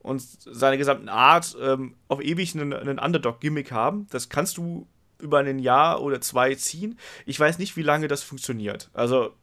und 0.00 0.22
seiner 0.22 0.78
gesamten 0.78 1.08
Art 1.08 1.56
ähm, 1.60 1.94
auf 2.08 2.22
ewig 2.22 2.54
einen, 2.54 2.72
einen 2.72 2.98
Underdog-Gimmick 2.98 3.72
haben. 3.72 4.06
Das 4.10 4.30
kannst 4.30 4.56
du 4.56 4.86
über 5.18 5.40
ein 5.40 5.58
Jahr 5.58 6.00
oder 6.00 6.22
zwei 6.22 6.54
ziehen. 6.54 6.98
Ich 7.26 7.38
weiß 7.38 7.58
nicht, 7.58 7.76
wie 7.76 7.82
lange 7.82 8.08
das 8.08 8.22
funktioniert. 8.22 8.88
Also, 8.94 9.34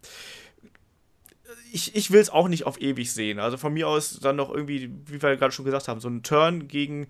ich, 1.74 1.96
ich 1.96 2.12
will 2.12 2.20
es 2.20 2.30
auch 2.30 2.48
nicht 2.48 2.66
auf 2.66 2.80
ewig 2.82 3.12
sehen. 3.12 3.40
Also 3.40 3.58
von 3.58 3.74
mir 3.74 3.88
aus 3.88 4.20
dann 4.20 4.36
noch 4.36 4.50
irgendwie, 4.54 4.90
wie 5.06 5.22
wir 5.22 5.38
gerade 5.38 5.52
schon 5.52 5.66
gesagt 5.66 5.88
haben, 5.88 6.00
so 6.00 6.10
ein 6.10 6.24
Turn 6.24 6.68
gegen 6.68 7.08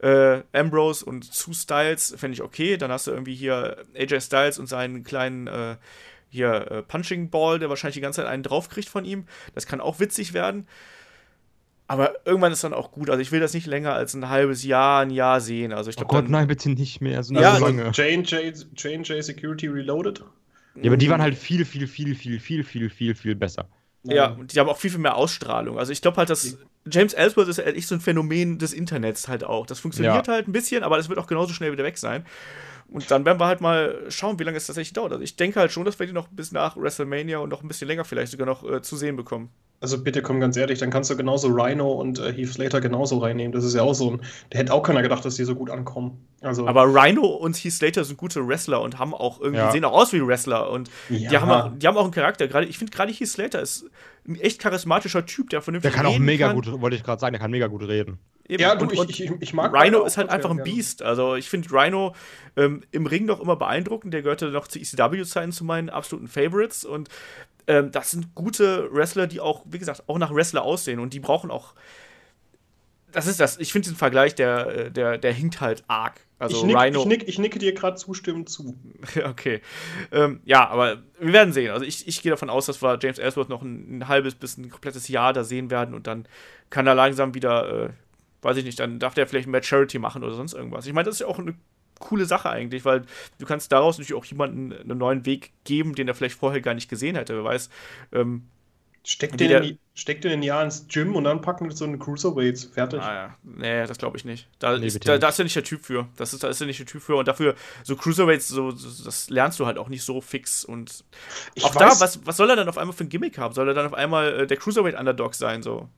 äh, 0.00 0.40
Ambrose 0.52 1.04
und 1.04 1.24
Sue 1.24 1.54
Styles 1.54 2.14
fände 2.16 2.34
ich 2.34 2.42
okay. 2.42 2.76
Dann 2.76 2.90
hast 2.90 3.06
du 3.06 3.10
irgendwie 3.10 3.34
hier 3.34 3.78
AJ 3.96 4.20
Styles 4.20 4.58
und 4.58 4.66
seinen 4.68 5.02
kleinen 5.04 5.46
äh, 5.46 5.76
hier 6.28 6.70
äh, 6.70 6.82
Punching 6.82 7.30
Ball, 7.30 7.58
der 7.58 7.68
wahrscheinlich 7.68 7.94
die 7.94 8.00
ganze 8.00 8.22
Zeit 8.22 8.30
einen 8.30 8.42
draufkriegt 8.42 8.88
von 8.88 9.04
ihm. 9.04 9.26
Das 9.54 9.66
kann 9.66 9.80
auch 9.80 9.98
witzig 10.00 10.32
werden. 10.32 10.66
Aber 11.86 12.24
irgendwann 12.24 12.52
ist 12.52 12.62
dann 12.62 12.72
auch 12.72 12.92
gut. 12.92 13.10
Also 13.10 13.20
ich 13.20 13.32
will 13.32 13.40
das 13.40 13.52
nicht 13.52 13.66
länger 13.66 13.92
als 13.94 14.14
ein 14.14 14.28
halbes 14.28 14.62
Jahr, 14.64 15.00
ein 15.02 15.10
Jahr 15.10 15.40
sehen. 15.40 15.72
Also 15.72 15.90
ich 15.90 15.96
Oh 15.96 16.04
glaube, 16.04 16.14
Gott, 16.14 16.24
dann, 16.26 16.30
nein, 16.32 16.46
bitte 16.46 16.70
nicht 16.70 17.00
mehr. 17.00 17.22
So 17.24 17.34
Ja, 17.34 17.56
so 17.56 17.64
Also 17.64 17.66
lange. 17.66 17.90
J&J 17.90 18.66
J&J 18.76 19.24
Security 19.24 19.66
Reloaded. 19.66 20.22
Ja, 20.76 20.90
aber 20.90 20.96
die 20.96 21.10
waren 21.10 21.20
halt 21.20 21.36
viel, 21.36 21.64
viel, 21.64 21.88
viel, 21.88 22.14
viel, 22.14 22.38
viel, 22.38 22.62
viel, 22.64 22.90
viel, 22.90 23.14
viel 23.16 23.34
besser. 23.34 23.68
Ja, 24.02 24.28
und 24.28 24.54
die 24.54 24.60
haben 24.60 24.68
auch 24.68 24.78
viel, 24.78 24.90
viel 24.90 25.00
mehr 25.00 25.16
Ausstrahlung. 25.16 25.78
Also 25.78 25.92
ich 25.92 26.00
glaube 26.00 26.16
halt, 26.16 26.30
dass 26.30 26.56
James 26.90 27.12
Ellsworth 27.12 27.48
ist 27.48 27.58
echt 27.58 27.88
so 27.88 27.94
ein 27.94 28.00
Phänomen 28.00 28.58
des 28.58 28.72
Internets 28.72 29.28
halt 29.28 29.44
auch. 29.44 29.66
Das 29.66 29.78
funktioniert 29.80 30.26
Ja. 30.26 30.32
halt 30.32 30.48
ein 30.48 30.52
bisschen, 30.52 30.82
aber 30.82 30.96
das 30.96 31.08
wird 31.08 31.18
auch 31.18 31.26
genauso 31.26 31.52
schnell 31.52 31.72
wieder 31.72 31.84
weg 31.84 31.98
sein. 31.98 32.24
Und 32.88 33.10
dann 33.10 33.24
werden 33.24 33.38
wir 33.38 33.46
halt 33.46 33.60
mal 33.60 34.04
schauen, 34.08 34.38
wie 34.38 34.44
lange 34.44 34.56
es 34.56 34.66
tatsächlich 34.66 34.94
dauert. 34.94 35.12
Also 35.12 35.22
ich 35.22 35.36
denke 35.36 35.60
halt 35.60 35.70
schon, 35.70 35.84
dass 35.84 35.98
wir 35.98 36.06
die 36.06 36.12
noch 36.12 36.28
bis 36.28 36.50
nach 36.50 36.76
WrestleMania 36.76 37.38
und 37.38 37.50
noch 37.50 37.62
ein 37.62 37.68
bisschen 37.68 37.86
länger 37.88 38.04
vielleicht 38.04 38.32
sogar 38.32 38.46
noch 38.46 38.68
äh, 38.68 38.82
zu 38.82 38.96
sehen 38.96 39.16
bekommen. 39.16 39.50
Also 39.82 40.02
bitte 40.02 40.20
komm 40.20 40.40
ganz 40.40 40.58
ehrlich, 40.58 40.78
dann 40.78 40.90
kannst 40.90 41.08
du 41.08 41.16
genauso 41.16 41.48
Rhino 41.48 41.90
und 41.92 42.18
äh, 42.18 42.32
Heath 42.34 42.52
Slater 42.52 42.82
genauso 42.82 43.16
reinnehmen. 43.18 43.52
Das 43.52 43.64
ist 43.64 43.74
ja 43.74 43.80
auch 43.82 43.94
so 43.94 44.10
ein. 44.10 44.20
Da 44.50 44.58
hätte 44.58 44.74
auch 44.74 44.82
keiner 44.82 45.00
gedacht, 45.00 45.24
dass 45.24 45.36
die 45.36 45.44
so 45.44 45.54
gut 45.54 45.70
ankommen. 45.70 46.26
Also, 46.42 46.68
Aber 46.68 46.84
Rhino 46.84 47.24
und 47.26 47.56
Heath 47.56 47.72
Slater 47.72 48.04
sind 48.04 48.18
gute 48.18 48.46
Wrestler 48.46 48.82
und 48.82 48.98
haben 48.98 49.14
auch 49.14 49.40
irgendwie, 49.40 49.60
Ja. 49.60 49.72
sehen 49.72 49.84
auch 49.86 49.92
aus 49.92 50.12
wie 50.12 50.24
Wrestler 50.26 50.70
und 50.70 50.90
die, 51.08 51.24
Ja. 51.24 51.40
haben 51.40 51.50
auch, 51.50 51.70
die 51.78 51.86
haben 51.86 51.96
auch 51.96 52.04
einen 52.04 52.12
Charakter. 52.12 52.46
Gerade, 52.46 52.66
ich 52.66 52.76
finde 52.76 52.94
gerade 52.94 53.10
Heath 53.10 53.28
Slater 53.28 53.62
ist 53.62 53.86
ein 54.28 54.36
echt 54.38 54.60
charismatischer 54.60 55.24
Typ, 55.24 55.48
der 55.48 55.62
vernünftig 55.62 55.92
Der 55.92 55.96
kann 56.02 56.06
auch 56.06 56.18
mega 56.18 56.48
kann. 56.48 56.56
gut, 56.56 56.80
wollte 56.80 56.96
ich 56.96 57.02
gerade 57.02 57.18
sagen, 57.20 57.32
der 57.32 57.40
kann 57.40 57.50
mega 57.50 57.66
gut 57.68 57.82
reden. 57.88 58.18
Eben. 58.50 58.62
ja, 58.62 58.74
du, 58.74 58.82
und, 58.84 58.92
ich, 58.92 58.98
und 58.98 59.10
ich, 59.10 59.22
ich, 59.22 59.30
ich 59.38 59.54
mag 59.54 59.72
Rhino 59.72 60.04
ist 60.04 60.16
halt 60.16 60.28
einfach 60.28 60.50
ein 60.50 60.56
gerne. 60.56 60.70
Beast. 60.72 61.02
Also 61.02 61.36
ich 61.36 61.48
finde 61.48 61.68
Rhino 61.72 62.14
ähm, 62.56 62.82
im 62.90 63.06
Ring 63.06 63.24
noch 63.24 63.40
immer 63.40 63.54
beeindruckend. 63.54 64.12
Der 64.12 64.22
gehörte 64.22 64.48
noch 64.48 64.66
zu 64.66 64.80
ECW-Zeiten 64.80 65.52
zu 65.52 65.64
meinen 65.64 65.88
absoluten 65.88 66.26
Favorites. 66.26 66.84
Und 66.84 67.08
ähm, 67.70 67.92
das 67.92 68.10
sind 68.10 68.34
gute 68.34 68.92
Wrestler, 68.92 69.28
die 69.28 69.38
auch, 69.38 69.62
wie 69.64 69.78
gesagt, 69.78 70.02
auch 70.08 70.18
nach 70.18 70.34
Wrestler 70.34 70.62
aussehen. 70.62 70.98
Und 70.98 71.14
die 71.14 71.20
brauchen 71.20 71.52
auch. 71.52 71.74
Das 73.12 73.28
ist 73.28 73.38
das. 73.38 73.58
Ich 73.58 73.72
finde 73.72 73.90
den 73.90 73.96
Vergleich, 73.96 74.34
der, 74.34 74.66
äh, 74.66 74.90
der, 74.90 75.18
der 75.18 75.32
hinkt 75.32 75.60
halt 75.60 75.84
arg. 75.86 76.20
Also 76.40 76.56
ich, 76.56 76.64
nick, 76.64 76.76
Rhino. 76.76 77.00
ich, 77.00 77.06
nick, 77.06 77.28
ich 77.28 77.38
nicke 77.38 77.60
dir 77.60 77.72
gerade 77.72 77.96
zustimmend 77.96 78.48
zu. 78.48 78.76
Okay. 79.24 79.60
Ähm, 80.10 80.40
ja, 80.44 80.68
aber 80.68 81.02
wir 81.20 81.32
werden 81.32 81.52
sehen. 81.52 81.70
Also 81.70 81.84
ich, 81.84 82.08
ich 82.08 82.22
gehe 82.22 82.30
davon 82.30 82.50
aus, 82.50 82.66
dass 82.66 82.82
wir 82.82 82.98
James 83.00 83.18
Ellsworth 83.18 83.48
noch 83.48 83.62
ein, 83.62 83.98
ein 83.98 84.08
halbes 84.08 84.34
bis 84.34 84.56
ein 84.56 84.68
komplettes 84.68 85.06
Jahr 85.06 85.32
da 85.32 85.44
sehen 85.44 85.70
werden 85.70 85.94
und 85.94 86.08
dann 86.08 86.26
kann 86.70 86.88
er 86.88 86.96
langsam 86.96 87.34
wieder, 87.34 87.84
äh, 87.84 87.90
weiß 88.42 88.56
ich 88.56 88.64
nicht, 88.64 88.80
dann 88.80 88.98
darf 88.98 89.14
der 89.14 89.28
vielleicht 89.28 89.48
mehr 89.48 89.62
Charity 89.62 90.00
machen 90.00 90.24
oder 90.24 90.34
sonst 90.34 90.54
irgendwas. 90.54 90.86
Ich 90.86 90.92
meine, 90.92 91.06
das 91.06 91.16
ist 91.16 91.20
ja 91.20 91.26
auch 91.26 91.38
eine 91.38 91.54
coole 92.00 92.24
Sache 92.24 92.50
eigentlich, 92.50 92.84
weil 92.84 93.02
du 93.38 93.46
kannst 93.46 93.70
daraus 93.70 93.98
natürlich 93.98 94.20
auch 94.20 94.24
jemanden 94.24 94.72
einen 94.72 94.98
neuen 94.98 95.24
Weg 95.26 95.52
geben, 95.62 95.94
den 95.94 96.08
er 96.08 96.14
vielleicht 96.14 96.36
vorher 96.36 96.60
gar 96.60 96.74
nicht 96.74 96.90
gesehen 96.90 97.14
hätte. 97.14 97.36
Wer 97.36 97.44
weiß, 97.44 97.70
ähm, 98.12 98.48
Steckt 99.02 99.40
den, 99.40 99.50
in, 99.50 99.78
steckt 99.94 100.24
den 100.24 100.42
Jahr 100.42 100.62
ins 100.62 100.86
Gym 100.86 101.16
und 101.16 101.24
dann 101.24 101.40
packen 101.40 101.66
wir 101.66 101.74
so 101.74 101.86
eine 101.86 101.98
Cruiserweights. 101.98 102.64
Fertig. 102.64 103.00
Ah, 103.00 103.14
ja. 103.14 103.36
Nee, 103.42 103.86
das 103.86 103.96
glaube 103.96 104.18
ich 104.18 104.26
nicht. 104.26 104.46
Da, 104.58 104.76
nee, 104.76 104.86
ist, 104.86 105.08
da, 105.08 105.16
da, 105.16 105.30
ist 105.30 105.38
er 105.38 105.44
nicht 105.44 105.56
der 105.56 105.64
Typ 105.64 105.86
für. 105.86 106.06
Das 106.16 106.34
ist, 106.34 106.44
da 106.44 106.48
ist 106.48 106.60
er 106.60 106.66
nicht 106.66 106.78
der 106.78 106.86
Typ 106.86 107.00
für. 107.00 107.16
Und 107.16 107.26
dafür, 107.26 107.54
so 107.82 107.96
Cruiserweights, 107.96 108.48
so, 108.48 108.72
das 108.72 109.30
lernst 109.30 109.58
du 109.58 109.64
halt 109.64 109.78
auch 109.78 109.88
nicht 109.88 110.02
so 110.02 110.20
fix. 110.20 110.66
Und 110.66 111.02
ich 111.54 111.64
auch 111.64 111.74
weiß, 111.74 111.98
da, 111.98 112.04
was, 112.04 112.26
was 112.26 112.36
soll 112.36 112.50
er 112.50 112.56
dann 112.56 112.68
auf 112.68 112.76
einmal 112.76 112.94
für 112.94 113.04
ein 113.04 113.08
Gimmick 113.08 113.38
haben? 113.38 113.54
Soll 113.54 113.68
er 113.68 113.74
dann 113.74 113.86
auf 113.86 113.94
einmal 113.94 114.40
äh, 114.40 114.46
der 114.46 114.58
Cruiserweight-Underdog 114.58 115.34
sein? 115.34 115.62
So? 115.62 115.88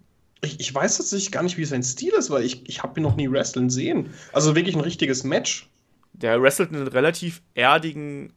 Ich, 0.40 0.60
ich 0.60 0.72
weiß 0.72 0.98
tatsächlich 0.98 1.32
gar 1.32 1.42
nicht, 1.42 1.58
wie 1.58 1.64
sein 1.64 1.82
Stil 1.82 2.12
ist, 2.12 2.30
weil 2.30 2.44
ich, 2.44 2.68
ich 2.68 2.84
habe 2.84 3.00
ihn 3.00 3.02
noch 3.02 3.16
nie 3.16 3.28
wrestlen 3.28 3.68
sehen. 3.68 4.14
Also 4.32 4.54
wirklich 4.54 4.76
ein 4.76 4.80
richtiges 4.80 5.24
Match. 5.24 5.68
Der 6.12 6.40
wrestelt 6.42 6.72
einen 6.72 6.86
relativ 6.86 7.42
erdigen 7.54 8.32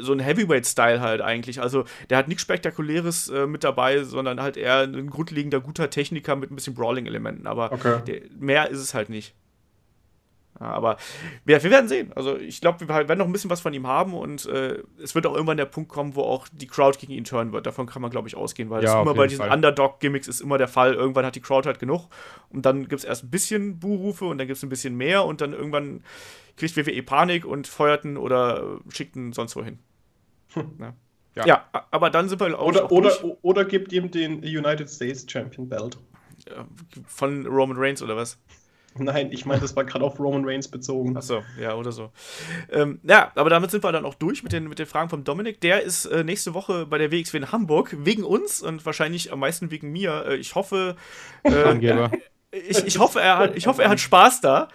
so 0.00 0.12
ein 0.12 0.18
Heavyweight-Style 0.18 1.00
halt 1.00 1.20
eigentlich. 1.20 1.60
Also 1.60 1.84
der 2.10 2.18
hat 2.18 2.28
nichts 2.28 2.42
Spektakuläres 2.42 3.28
äh, 3.28 3.46
mit 3.46 3.64
dabei, 3.64 4.02
sondern 4.02 4.40
halt 4.40 4.56
eher 4.56 4.80
ein 4.80 5.10
grundlegender 5.10 5.60
guter 5.60 5.90
Techniker 5.90 6.36
mit 6.36 6.50
ein 6.50 6.54
bisschen 6.54 6.74
Brawling-Elementen. 6.74 7.46
Aber 7.46 7.70
okay. 7.72 8.00
der, 8.06 8.22
mehr 8.38 8.70
ist 8.70 8.80
es 8.80 8.94
halt 8.94 9.08
nicht. 9.08 9.34
Ja, 10.60 10.66
aber 10.66 10.96
wir, 11.44 11.62
wir, 11.62 11.70
werden 11.70 11.88
sehen. 11.88 12.12
Also 12.14 12.36
ich 12.36 12.60
glaube, 12.60 12.80
wir 12.80 12.88
werden 12.88 13.18
noch 13.18 13.26
ein 13.26 13.32
bisschen 13.32 13.50
was 13.50 13.60
von 13.60 13.72
ihm 13.72 13.86
haben 13.86 14.14
und 14.14 14.46
äh, 14.46 14.82
es 15.02 15.14
wird 15.14 15.26
auch 15.26 15.34
irgendwann 15.34 15.56
der 15.56 15.64
Punkt 15.64 15.90
kommen, 15.90 16.14
wo 16.14 16.22
auch 16.22 16.46
die 16.52 16.66
Crowd 16.66 16.98
gegen 16.98 17.12
ihn 17.12 17.24
turnen 17.24 17.52
wird. 17.52 17.66
Davon 17.66 17.86
kann 17.86 18.02
man, 18.02 18.10
glaube 18.10 18.28
ich, 18.28 18.36
ausgehen, 18.36 18.70
weil 18.70 18.84
ja, 18.84 18.92
das 18.92 19.02
immer 19.02 19.14
bei 19.14 19.26
diesen 19.26 19.48
Underdog-Gimmicks 19.48 20.28
ist 20.28 20.40
immer 20.40 20.58
der 20.58 20.68
Fall. 20.68 20.94
Irgendwann 20.94 21.24
hat 21.24 21.34
die 21.34 21.40
Crowd 21.40 21.66
halt 21.66 21.78
genug 21.78 22.08
und 22.50 22.66
dann 22.66 22.88
gibt 22.88 23.00
es 23.00 23.04
erst 23.04 23.24
ein 23.24 23.30
bisschen 23.30 23.80
Buhrufe 23.80 24.26
und 24.26 24.38
dann 24.38 24.46
gibt 24.46 24.58
es 24.58 24.62
ein 24.62 24.68
bisschen 24.68 24.94
mehr 24.94 25.24
und 25.24 25.40
dann 25.40 25.52
irgendwann 25.52 26.04
kriegt 26.56 26.76
WWE 26.76 27.02
Panik 27.02 27.44
und 27.44 27.66
feuerten 27.66 28.16
oder 28.16 28.78
schickten 28.90 29.32
sonst 29.32 29.56
wohin. 29.56 29.78
Hm. 30.52 30.70
Ja. 30.78 30.94
Ja. 31.34 31.46
ja. 31.46 31.86
aber 31.90 32.10
dann 32.10 32.28
sind 32.28 32.40
wir 32.40 32.58
auch. 32.58 32.66
Oder, 32.66 32.84
auch 32.84 32.90
oder, 32.90 33.38
oder 33.42 33.64
gibt 33.64 33.92
ihm 33.92 34.10
den 34.10 34.40
United 34.40 34.88
States 34.88 35.24
Champion 35.28 35.68
Belt. 35.68 35.98
Von 37.06 37.46
Roman 37.46 37.76
Reigns 37.78 38.02
oder 38.02 38.16
was? 38.16 38.38
Nein, 38.98 39.30
ich 39.32 39.46
meine, 39.46 39.60
das 39.60 39.74
war 39.76 39.84
gerade 39.84 40.04
auf 40.04 40.18
Roman 40.18 40.44
Reigns 40.44 40.68
bezogen. 40.68 41.16
Achso, 41.16 41.42
ja, 41.60 41.74
oder 41.74 41.92
so. 41.92 42.10
Ähm, 42.70 43.00
ja, 43.02 43.32
aber 43.34 43.50
damit 43.50 43.70
sind 43.70 43.84
wir 43.84 43.92
dann 43.92 44.04
auch 44.04 44.14
durch 44.14 44.42
mit 44.42 44.52
den, 44.52 44.68
mit 44.68 44.78
den 44.78 44.86
Fragen 44.86 45.08
von 45.08 45.24
Dominik. 45.24 45.60
Der 45.60 45.82
ist 45.82 46.06
äh, 46.06 46.24
nächste 46.24 46.54
Woche 46.54 46.86
bei 46.86 46.98
der 46.98 47.10
WXW 47.10 47.38
in 47.38 47.52
Hamburg, 47.52 47.96
wegen 47.98 48.24
uns 48.24 48.62
und 48.62 48.84
wahrscheinlich 48.84 49.32
am 49.32 49.40
meisten 49.40 49.70
wegen 49.70 49.90
mir. 49.92 50.24
Äh, 50.26 50.36
ich 50.36 50.54
hoffe. 50.54 50.96
Äh, 51.44 52.08
ich, 52.50 52.84
ich, 52.84 52.98
hoffe, 52.98 53.20
er 53.20 53.38
hat, 53.38 53.56
ich 53.56 53.66
hoffe, 53.66 53.82
er 53.82 53.88
hat 53.88 54.00
Spaß 54.00 54.40
da. 54.40 54.68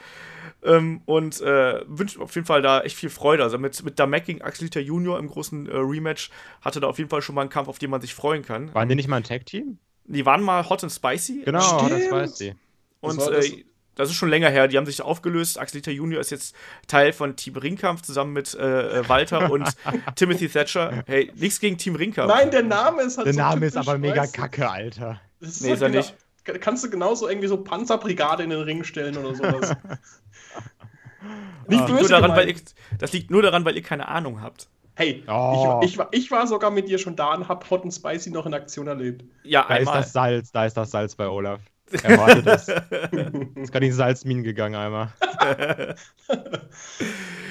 Ähm, 0.63 1.01
und 1.06 1.39
äh, 1.41 1.82
wünsche 1.88 2.19
auf 2.19 2.34
jeden 2.34 2.47
Fall 2.47 2.62
da 2.62 2.82
echt 2.82 2.97
viel 2.97 3.12
Freude. 3.12 3.43
Also 3.43 3.58
mit, 3.58 3.82
mit 3.84 3.99
Damek 3.99 4.25
gegen 4.25 4.41
Axelita 4.41 4.80
Junior 4.80 5.19
im 5.19 5.27
großen 5.27 5.67
äh, 5.67 5.75
Rematch 5.75 6.32
hatte 6.62 6.80
da 6.80 6.88
auf 6.88 6.97
jeden 6.97 7.10
Fall 7.10 7.21
schon 7.21 7.36
mal 7.36 7.41
einen 7.41 7.51
Kampf, 7.51 7.67
auf 7.67 7.77
den 7.77 7.91
man 7.91 8.01
sich 8.01 8.15
freuen 8.15 8.43
kann. 8.43 8.73
Waren 8.73 8.89
die 8.89 8.95
nicht 8.95 9.08
mal 9.08 9.17
ein 9.17 9.23
Tag-Team? 9.23 9.77
Die 10.06 10.25
waren 10.25 10.41
mal 10.41 10.67
Hot 10.67 10.84
and 10.84 10.91
Spicy. 10.91 11.43
Genau, 11.45 11.84
Hot 11.84 11.91
and 11.91 12.03
Spicy. 12.03 12.56
Und 13.01 13.19
das, 13.19 13.51
das 13.97 14.10
ist 14.10 14.15
schon 14.15 14.29
länger 14.29 14.49
her. 14.49 14.67
Die 14.67 14.77
haben 14.77 14.86
sich 14.86 15.01
aufgelöst. 15.01 15.60
Axelita 15.60 15.91
Junior 15.91 16.21
ist 16.21 16.29
jetzt 16.29 16.55
Teil 16.88 17.12
von 17.12 17.36
Team 17.36 17.57
Ringkampf 17.57 18.03
zusammen 18.03 18.31
mit 18.31 18.53
äh, 18.53 18.99
äh 18.99 19.10
Walter 19.10 19.51
und 19.51 19.67
Timothy 20.15 20.47
Thatcher. 20.47 21.03
Hey, 21.07 21.31
nichts 21.36 21.60
gegen 21.60 21.77
Team 21.77 21.95
Ringkampf. 21.95 22.33
Nein, 22.33 22.51
der 22.51 22.63
Name 22.63 23.01
ist 23.01 23.17
halt 23.17 23.25
Der 23.25 23.33
so 23.33 23.39
Name 23.39 23.65
ist 23.65 23.75
aber 23.75 23.97
mega 23.97 24.27
kacke, 24.27 24.69
Alter. 24.69 25.19
Das 25.39 25.62
nee, 25.62 25.73
ist 25.73 25.81
er 25.81 25.89
genau, 25.89 26.01
nicht. 26.01 26.15
Kannst 26.62 26.83
du 26.83 26.89
genauso 26.89 27.27
irgendwie 27.27 27.47
so 27.47 27.57
Panzerbrigade 27.57 28.43
in 28.43 28.51
den 28.51 28.62
Ring 28.62 28.83
stellen 28.83 29.17
oder 29.17 29.36
sowas. 29.36 29.75
Nicht 31.67 31.86
böse 31.86 32.07
daran, 32.07 32.31
weil 32.31 32.47
ihr, 32.47 32.55
das 32.97 33.12
liegt 33.12 33.29
nur 33.31 33.41
daran, 33.41 33.65
weil 33.65 33.75
ihr 33.75 33.81
keine 33.81 34.07
Ahnung 34.07 34.41
habt. 34.41 34.69
Hey, 34.95 35.23
oh. 35.27 35.81
ich, 35.83 35.97
ich, 35.97 36.05
ich, 36.12 36.31
war 36.31 36.47
sogar 36.47 36.71
mit 36.71 36.88
dir 36.88 36.97
schon 36.97 37.15
da 37.15 37.33
und 37.36 37.47
hab 37.49 37.69
Hot 37.69 37.83
and 37.83 37.93
Spicy 37.93 38.31
noch 38.31 38.45
in 38.45 38.53
Aktion 38.53 38.88
erlebt. 38.88 39.25
Ja, 39.43 39.63
da 39.63 39.75
einmal. 39.75 39.99
ist 39.99 40.05
das 40.05 40.13
Salz, 40.13 40.51
da 40.51 40.65
ist 40.65 40.77
das 40.77 40.89
Salz 40.89 41.15
bei 41.15 41.27
Olaf. 41.27 41.60
Er 42.04 42.17
wartet 42.17 42.45
das. 42.45 42.67
ist 43.56 43.76
in 43.76 43.82
die 43.82 43.91
Salzminen 43.91 44.43
gegangen 44.43 44.76
einmal. 44.76 45.13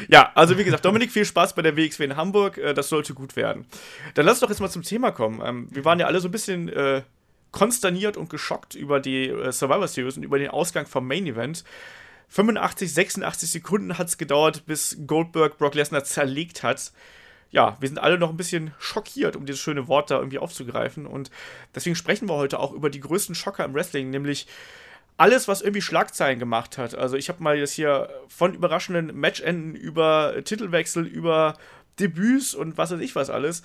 ja, 0.08 0.30
also 0.34 0.58
wie 0.58 0.64
gesagt, 0.64 0.84
Dominik, 0.84 1.10
viel 1.10 1.24
Spaß 1.24 1.54
bei 1.54 1.62
der 1.62 1.76
WXW 1.76 2.04
in 2.04 2.16
Hamburg. 2.16 2.58
Äh, 2.58 2.74
das 2.74 2.88
sollte 2.88 3.14
gut 3.14 3.36
werden. 3.36 3.66
Dann 4.14 4.26
lass 4.26 4.40
doch 4.40 4.48
jetzt 4.48 4.60
mal 4.60 4.70
zum 4.70 4.82
Thema 4.82 5.10
kommen. 5.10 5.40
Ähm, 5.44 5.68
wir 5.70 5.84
waren 5.84 5.98
ja 5.98 6.06
alle 6.06 6.20
so 6.20 6.28
ein 6.28 6.32
bisschen 6.32 6.68
äh, 6.68 7.02
konsterniert 7.52 8.16
und 8.16 8.28
geschockt 8.28 8.74
über 8.74 9.00
die 9.00 9.28
äh, 9.28 9.52
Survivor 9.52 9.88
Series 9.88 10.16
und 10.16 10.22
über 10.22 10.38
den 10.38 10.50
Ausgang 10.50 10.86
vom 10.86 11.06
Main 11.06 11.26
Event. 11.26 11.64
85, 12.28 12.92
86 12.92 13.50
Sekunden 13.50 13.98
hat 13.98 14.08
es 14.08 14.18
gedauert, 14.18 14.66
bis 14.66 14.98
Goldberg 15.06 15.58
Brock 15.58 15.74
Lesnar 15.74 16.04
zerlegt 16.04 16.62
hat. 16.62 16.92
Ja, 17.56 17.74
wir 17.80 17.88
sind 17.88 17.96
alle 17.96 18.18
noch 18.18 18.28
ein 18.28 18.36
bisschen 18.36 18.74
schockiert, 18.78 19.34
um 19.34 19.46
dieses 19.46 19.62
schöne 19.62 19.88
Wort 19.88 20.10
da 20.10 20.18
irgendwie 20.18 20.38
aufzugreifen. 20.38 21.06
Und 21.06 21.30
deswegen 21.74 21.96
sprechen 21.96 22.28
wir 22.28 22.34
heute 22.34 22.60
auch 22.60 22.72
über 22.72 22.90
die 22.90 23.00
größten 23.00 23.34
Schocker 23.34 23.64
im 23.64 23.72
Wrestling, 23.72 24.10
nämlich 24.10 24.46
alles, 25.16 25.48
was 25.48 25.62
irgendwie 25.62 25.80
Schlagzeilen 25.80 26.38
gemacht 26.38 26.76
hat. 26.76 26.94
Also 26.94 27.16
ich 27.16 27.30
habe 27.30 27.42
mal 27.42 27.56
jetzt 27.56 27.72
hier 27.72 28.10
von 28.28 28.52
überraschenden 28.52 29.18
Matchenden 29.18 29.74
über 29.74 30.34
Titelwechsel, 30.44 31.06
über 31.06 31.56
Debüts 31.98 32.54
und 32.54 32.76
was 32.76 32.90
weiß 32.90 33.00
ich 33.00 33.16
was 33.16 33.30
alles 33.30 33.62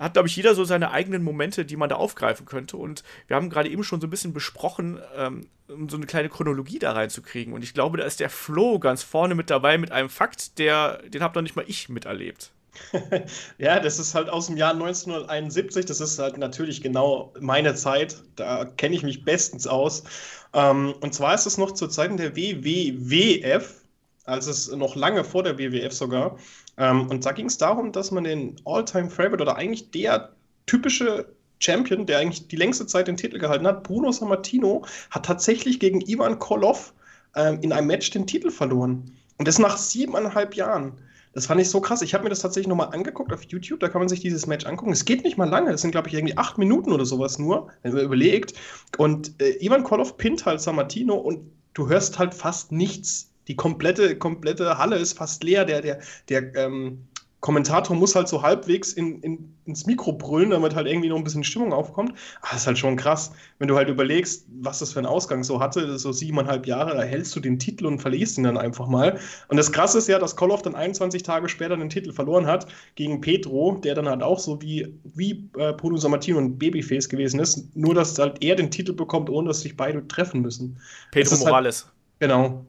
hat, 0.00 0.14
glaube 0.14 0.28
ich, 0.28 0.34
jeder 0.34 0.56
so 0.56 0.64
seine 0.64 0.90
eigenen 0.90 1.22
Momente, 1.22 1.64
die 1.64 1.76
man 1.76 1.88
da 1.88 1.94
aufgreifen 1.94 2.46
könnte. 2.46 2.76
Und 2.76 3.04
wir 3.28 3.36
haben 3.36 3.48
gerade 3.48 3.70
eben 3.70 3.84
schon 3.84 4.00
so 4.00 4.08
ein 4.08 4.10
bisschen 4.10 4.32
besprochen, 4.32 4.98
ähm, 5.16 5.46
um 5.68 5.88
so 5.88 5.96
eine 5.96 6.06
kleine 6.06 6.28
Chronologie 6.28 6.80
da 6.80 6.92
reinzukriegen. 6.92 7.54
Und 7.54 7.62
ich 7.62 7.74
glaube, 7.74 7.96
da 7.96 8.04
ist 8.04 8.18
der 8.18 8.28
Flo 8.28 8.80
ganz 8.80 9.04
vorne 9.04 9.36
mit 9.36 9.50
dabei 9.50 9.78
mit 9.78 9.92
einem 9.92 10.08
Fakt, 10.08 10.58
der, 10.58 11.00
den 11.04 11.22
habe 11.22 11.38
noch 11.38 11.42
nicht 11.42 11.54
mal 11.54 11.64
ich 11.68 11.88
miterlebt. 11.88 12.50
ja, 13.58 13.80
das 13.80 13.98
ist 13.98 14.14
halt 14.14 14.28
aus 14.28 14.46
dem 14.46 14.56
Jahr 14.56 14.72
1971. 14.72 15.86
Das 15.86 16.00
ist 16.00 16.18
halt 16.18 16.38
natürlich 16.38 16.80
genau 16.80 17.32
meine 17.40 17.74
Zeit. 17.74 18.16
Da 18.36 18.64
kenne 18.64 18.94
ich 18.94 19.02
mich 19.02 19.24
bestens 19.24 19.66
aus. 19.66 20.04
Ähm, 20.52 20.94
und 21.00 21.14
zwar 21.14 21.34
ist 21.34 21.46
es 21.46 21.58
noch 21.58 21.72
zu 21.72 21.88
Zeiten 21.88 22.16
der 22.16 22.36
WWWF, 22.36 23.82
also 24.24 24.50
es 24.50 24.70
noch 24.70 24.96
lange 24.96 25.24
vor 25.24 25.42
der 25.42 25.58
WWF 25.58 25.92
sogar. 25.92 26.38
Ähm, 26.76 27.08
und 27.08 27.26
da 27.26 27.32
ging 27.32 27.46
es 27.46 27.58
darum, 27.58 27.92
dass 27.92 28.10
man 28.10 28.24
den 28.24 28.56
All-Time-Favorite 28.64 29.42
oder 29.42 29.56
eigentlich 29.56 29.90
der 29.90 30.32
typische 30.66 31.26
Champion, 31.58 32.06
der 32.06 32.18
eigentlich 32.18 32.48
die 32.48 32.56
längste 32.56 32.86
Zeit 32.86 33.08
den 33.08 33.16
Titel 33.16 33.38
gehalten 33.38 33.66
hat, 33.66 33.84
Bruno 33.84 34.12
Sammartino, 34.12 34.84
hat 35.10 35.24
tatsächlich 35.24 35.80
gegen 35.80 36.00
Ivan 36.02 36.38
Kolov 36.38 36.92
ähm, 37.36 37.58
in 37.62 37.72
einem 37.72 37.86
Match 37.86 38.10
den 38.10 38.26
Titel 38.26 38.50
verloren. 38.50 39.12
Und 39.38 39.48
das 39.48 39.58
nach 39.58 39.76
siebeneinhalb 39.76 40.54
Jahren. 40.54 40.92
Das 41.34 41.46
fand 41.46 41.60
ich 41.60 41.68
so 41.68 41.80
krass. 41.80 42.00
Ich 42.02 42.14
habe 42.14 42.24
mir 42.24 42.30
das 42.30 42.40
tatsächlich 42.40 42.68
nochmal 42.68 42.90
angeguckt 42.92 43.32
auf 43.32 43.42
YouTube. 43.42 43.80
Da 43.80 43.88
kann 43.88 44.00
man 44.00 44.08
sich 44.08 44.20
dieses 44.20 44.46
Match 44.46 44.66
angucken. 44.66 44.92
Es 44.92 45.04
geht 45.04 45.24
nicht 45.24 45.36
mal 45.36 45.48
lange. 45.48 45.72
Es 45.72 45.82
sind, 45.82 45.90
glaube 45.90 46.08
ich, 46.08 46.14
irgendwie 46.14 46.38
acht 46.38 46.58
Minuten 46.58 46.92
oder 46.92 47.04
sowas 47.04 47.38
nur, 47.38 47.68
wenn 47.82 47.92
man 47.92 48.04
überlegt. 48.04 48.54
Und 48.98 49.40
äh, 49.42 49.64
Ivan 49.64 49.82
Kolov 49.82 50.16
pinnt 50.16 50.46
halt 50.46 50.60
Sammartino 50.60 51.14
und 51.14 51.50
du 51.74 51.88
hörst 51.88 52.18
halt 52.18 52.34
fast 52.34 52.72
nichts 52.72 53.30
die 53.48 53.56
komplette, 53.56 54.16
komplette 54.16 54.78
Halle 54.78 54.96
ist 54.96 55.18
fast 55.18 55.44
leer. 55.44 55.64
Der, 55.64 55.82
der, 55.82 56.00
der 56.28 56.54
ähm, 56.54 57.06
Kommentator 57.44 57.94
muss 57.94 58.14
halt 58.14 58.26
so 58.26 58.40
halbwegs 58.40 58.94
in, 58.94 59.20
in, 59.20 59.54
ins 59.66 59.84
Mikro 59.84 60.14
brüllen, 60.14 60.48
damit 60.48 60.74
halt 60.74 60.86
irgendwie 60.86 61.10
noch 61.10 61.18
ein 61.18 61.24
bisschen 61.24 61.44
Stimmung 61.44 61.74
aufkommt. 61.74 62.14
Aber 62.40 62.52
das 62.52 62.62
ist 62.62 62.66
halt 62.66 62.78
schon 62.78 62.96
krass, 62.96 63.32
wenn 63.58 63.68
du 63.68 63.76
halt 63.76 63.90
überlegst, 63.90 64.46
was 64.62 64.78
das 64.78 64.94
für 64.94 65.00
einen 65.00 65.06
Ausgang 65.06 65.44
so 65.44 65.60
hatte, 65.60 65.98
so 65.98 66.10
siebeneinhalb 66.10 66.66
Jahre, 66.66 66.96
da 66.96 67.02
hältst 67.02 67.36
du 67.36 67.40
den 67.40 67.58
Titel 67.58 67.84
und 67.84 67.98
verlierst 67.98 68.38
ihn 68.38 68.44
dann 68.44 68.56
einfach 68.56 68.88
mal. 68.88 69.18
Und 69.48 69.58
das 69.58 69.72
Krasse 69.72 69.98
ist 69.98 70.08
ja, 70.08 70.18
dass 70.18 70.36
Koloff 70.36 70.62
dann 70.62 70.74
21 70.74 71.22
Tage 71.22 71.50
später 71.50 71.76
den 71.76 71.90
Titel 71.90 72.14
verloren 72.14 72.46
hat 72.46 72.66
gegen 72.94 73.20
Petro, 73.20 73.78
der 73.84 73.94
dann 73.94 74.08
halt 74.08 74.22
auch 74.22 74.38
so 74.38 74.62
wie, 74.62 74.98
wie 75.04 75.50
äh, 75.58 75.74
Bruno 75.74 75.98
Sammartino 75.98 76.38
und 76.38 76.58
Babyface 76.58 77.10
gewesen 77.10 77.40
ist, 77.40 77.76
nur 77.76 77.92
dass 77.92 78.18
halt 78.18 78.42
er 78.42 78.56
den 78.56 78.70
Titel 78.70 78.94
bekommt, 78.94 79.28
ohne 79.28 79.48
dass 79.48 79.60
sich 79.60 79.76
beide 79.76 80.08
treffen 80.08 80.40
müssen. 80.40 80.78
Petro 81.12 81.32
halt 81.32 81.40
Morales. 81.40 81.84
Halt, 81.84 81.94
genau. 82.20 82.64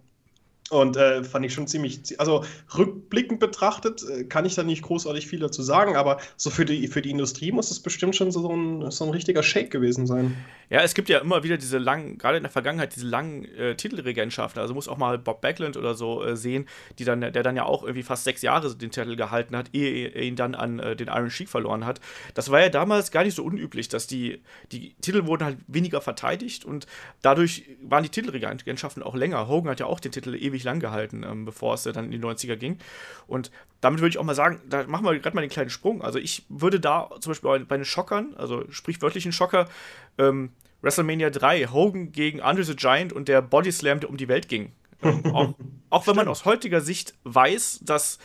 Und 0.72 0.98
äh, 0.98 1.24
fand 1.24 1.46
ich 1.46 1.54
schon 1.54 1.68
ziemlich, 1.68 2.20
also 2.20 2.44
rückblickend 2.76 3.40
betrachtet 3.40 4.04
äh, 4.10 4.24
kann 4.24 4.46
ich 4.46 4.56
da 4.56 4.64
nicht 4.64 4.82
großartig 4.82 5.28
viel 5.28 5.40
dazu 5.40 5.62
sagen, 5.62 5.96
aber 5.96 6.18
so 6.38 6.50
für 6.50 6.66
die, 6.66 6.88
für 6.88 7.04
die 7.04 7.12
Industrie 7.12 7.52
muss 7.52 7.70
es 7.70 7.80
bestimmt 7.80 8.16
schon 8.16 8.32
so 8.32 8.52
ein, 8.52 8.90
so 8.90 9.06
ein 9.06 9.12
richtiger 9.12 9.44
Shake 9.44 9.70
gewesen 9.70 10.08
sein. 10.08 10.36
Ja, 10.72 10.82
es 10.82 10.96
gibt 10.96 11.10
ja 11.10 11.20
immer 11.20 11.44
wieder 11.44 11.58
diese 11.58 11.78
langen, 11.78 12.18
gerade 12.18 12.38
in 12.38 12.44
der 12.44 12.52
Vergangenheit, 12.52 12.96
diese 12.96 13.06
langen 13.06 13.46
äh, 13.46 13.76
Titelregentschaften. 13.76 14.60
Also 14.60 14.74
muss 14.74 14.88
auch 14.88 14.98
mal 14.98 15.20
Bob 15.20 15.40
Backlund 15.40 15.78
oder 15.78 15.94
so 15.94 16.24
äh, 16.24 16.36
sehen, 16.36 16.68
die 16.98 17.06
dann, 17.06 17.22
der 17.22 17.32
dann 17.32 17.56
ja 17.56 17.66
auch 17.66 17.84
irgendwie 17.84 18.02
fast 18.02 18.24
sechs 18.24 18.42
Jahre 18.42 18.76
den 18.76 18.90
Titel 18.90 19.16
gehalten 19.16 19.56
hat, 19.56 19.70
ehe 19.74 20.08
er 20.08 20.24
ihn 20.24 20.36
dann 20.36 20.56
an 20.56 20.80
äh, 20.80 20.96
den 20.96 21.10
Iron 21.10 21.30
Sheik 21.30 21.50
verloren 21.50 21.86
hat. 21.86 22.02
Das 22.34 22.50
war 22.50 22.62
ja 22.62 22.70
damals 22.70 23.12
gar 23.12 23.24
nicht 23.24 23.36
so 23.36 23.44
unüblich, 23.44 23.88
dass 23.88 24.08
die, 24.08 24.42
die 24.72 24.96
Titel 24.96 25.28
wurden 25.28 25.44
halt 25.44 25.58
weniger 25.68 26.02
verteidigt 26.02 26.66
und 26.66 26.88
dadurch 27.22 27.66
waren 27.84 28.02
die 28.02 28.10
Titelregentschaften 28.10 29.04
auch 29.04 29.14
länger. 29.14 29.48
Hogan 29.48 29.70
hat 29.70 29.80
ja 29.80 29.86
auch 29.86 30.00
den 30.00 30.12
Titel 30.12 30.34
ewig 30.34 30.55
lang 30.64 30.80
gehalten, 30.80 31.26
ähm, 31.30 31.46
bevor 31.46 31.74
es 31.74 31.84
dann 31.84 32.06
in 32.06 32.12
die 32.12 32.20
90er 32.20 32.56
ging. 32.56 32.78
Und 33.28 33.52
damit 33.82 34.00
würde 34.00 34.10
ich 34.10 34.18
auch 34.18 34.24
mal 34.24 34.36
sagen, 34.36 34.62
da 34.68 34.86
machen 34.88 35.06
wir 35.06 35.18
gerade 35.20 35.36
mal 35.36 35.42
den 35.42 35.50
kleinen 35.50 35.70
Sprung. 35.70 36.02
Also 36.02 36.20
ich 36.20 36.46
würde 36.50 36.80
da 36.80 37.10
zum 37.20 37.32
Beispiel 37.32 37.66
bei 37.66 37.78
den 37.78 37.86
Schockern, 37.86 38.34
also 38.38 38.64
sprichwörtlichen 38.72 39.32
Schocker, 39.32 39.68
ähm, 40.18 40.52
WrestleMania 40.82 41.30
3, 41.30 41.68
Hogan 41.68 42.12
gegen 42.12 42.42
Andre 42.42 42.64
the 42.64 42.76
Giant 42.76 43.14
und 43.14 43.28
der 43.28 43.42
Body 43.42 43.72
Slam, 43.72 44.00
der 44.00 44.10
um 44.10 44.18
die 44.18 44.28
Welt 44.28 44.48
ging. 44.48 44.72
Ähm, 45.02 45.26
auch, 45.34 45.54
auch 45.90 46.08
wenn 46.08 46.16
man 46.16 46.28
aus 46.28 46.46
heutiger 46.46 46.82
Sicht 46.82 47.16
weiß, 47.24 47.82
dass 47.84 48.20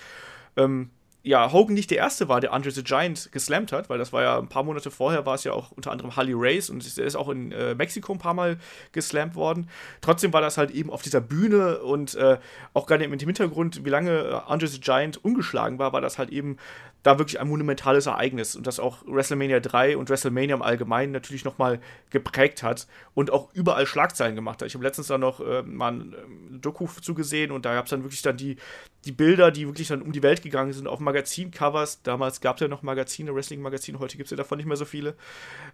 ähm, 0.56 0.90
ja, 1.22 1.52
Hogan 1.52 1.74
nicht 1.74 1.90
der 1.90 1.98
Erste 1.98 2.28
war, 2.28 2.40
der 2.40 2.52
Andre 2.52 2.70
the 2.70 2.82
Giant 2.82 3.30
geslammt 3.30 3.72
hat, 3.72 3.90
weil 3.90 3.98
das 3.98 4.12
war 4.12 4.22
ja 4.22 4.38
ein 4.38 4.48
paar 4.48 4.62
Monate 4.62 4.90
vorher, 4.90 5.26
war 5.26 5.34
es 5.34 5.44
ja 5.44 5.52
auch 5.52 5.70
unter 5.70 5.90
anderem 5.90 6.16
Harley 6.16 6.32
Race 6.34 6.70
und 6.70 6.98
er 6.98 7.04
ist 7.04 7.16
auch 7.16 7.28
in 7.28 7.52
äh, 7.52 7.74
Mexiko 7.74 8.12
ein 8.12 8.18
paar 8.18 8.32
Mal 8.32 8.58
geslammt 8.92 9.34
worden. 9.34 9.68
Trotzdem 10.00 10.32
war 10.32 10.40
das 10.40 10.56
halt 10.56 10.70
eben 10.70 10.90
auf 10.90 11.02
dieser 11.02 11.20
Bühne 11.20 11.80
und 11.80 12.14
äh, 12.14 12.38
auch 12.72 12.86
gerade 12.86 13.06
mit 13.08 13.20
dem 13.20 13.28
Hintergrund, 13.28 13.84
wie 13.84 13.90
lange 13.90 14.10
äh, 14.10 14.40
Andre 14.46 14.68
the 14.68 14.80
Giant 14.80 15.22
ungeschlagen 15.22 15.78
war, 15.78 15.92
war 15.92 16.00
das 16.00 16.18
halt 16.18 16.30
eben 16.30 16.56
da 17.02 17.18
wirklich 17.18 17.40
ein 17.40 17.48
monumentales 17.48 18.06
Ereignis 18.06 18.56
und 18.56 18.66
das 18.66 18.78
auch 18.78 18.98
WrestleMania 19.06 19.60
3 19.60 19.96
und 19.96 20.10
WrestleMania 20.10 20.54
im 20.54 20.62
Allgemeinen 20.62 21.12
natürlich 21.12 21.44
nochmal 21.44 21.80
geprägt 22.10 22.62
hat 22.62 22.86
und 23.14 23.30
auch 23.30 23.52
überall 23.54 23.86
Schlagzeilen 23.86 24.34
gemacht 24.34 24.60
hat. 24.60 24.68
Ich 24.68 24.74
habe 24.74 24.84
letztens 24.84 25.06
da 25.06 25.16
noch 25.16 25.40
äh, 25.40 25.62
mal 25.62 25.92
ein 25.92 26.14
ähm, 26.14 26.60
Doku 26.60 26.86
zugesehen 27.00 27.50
und 27.50 27.64
da 27.64 27.74
gab 27.74 27.86
es 27.86 27.90
dann 27.90 28.02
wirklich 28.02 28.22
dann 28.22 28.36
die, 28.36 28.56
die 29.04 29.12
Bilder, 29.12 29.50
die 29.50 29.66
wirklich 29.66 29.88
dann 29.88 30.02
um 30.02 30.12
die 30.12 30.22
Welt 30.22 30.42
gegangen 30.42 30.72
sind, 30.72 30.86
auf 30.86 31.00
Magazincovers. 31.00 32.02
Damals 32.02 32.40
gab 32.40 32.56
es 32.56 32.60
ja 32.60 32.68
noch 32.68 32.82
Magazine, 32.82 33.34
Wrestling-Magazine, 33.34 33.98
heute 33.98 34.16
gibt 34.16 34.26
es 34.26 34.30
ja 34.30 34.36
davon 34.36 34.58
nicht 34.58 34.66
mehr 34.66 34.76
so 34.76 34.84
viele. 34.84 35.14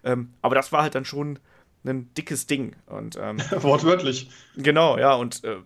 Ähm, 0.04 0.32
aber 0.42 0.54
das 0.54 0.70
war 0.70 0.82
halt 0.82 0.94
dann 0.94 1.04
schon 1.04 1.38
ein 1.84 2.12
dickes 2.14 2.46
Ding. 2.46 2.76
Und, 2.86 3.16
ähm, 3.20 3.38
Wortwörtlich. 3.50 4.30
Genau, 4.56 4.98
ja, 4.98 5.14
und 5.14 5.42
äh, 5.44 5.56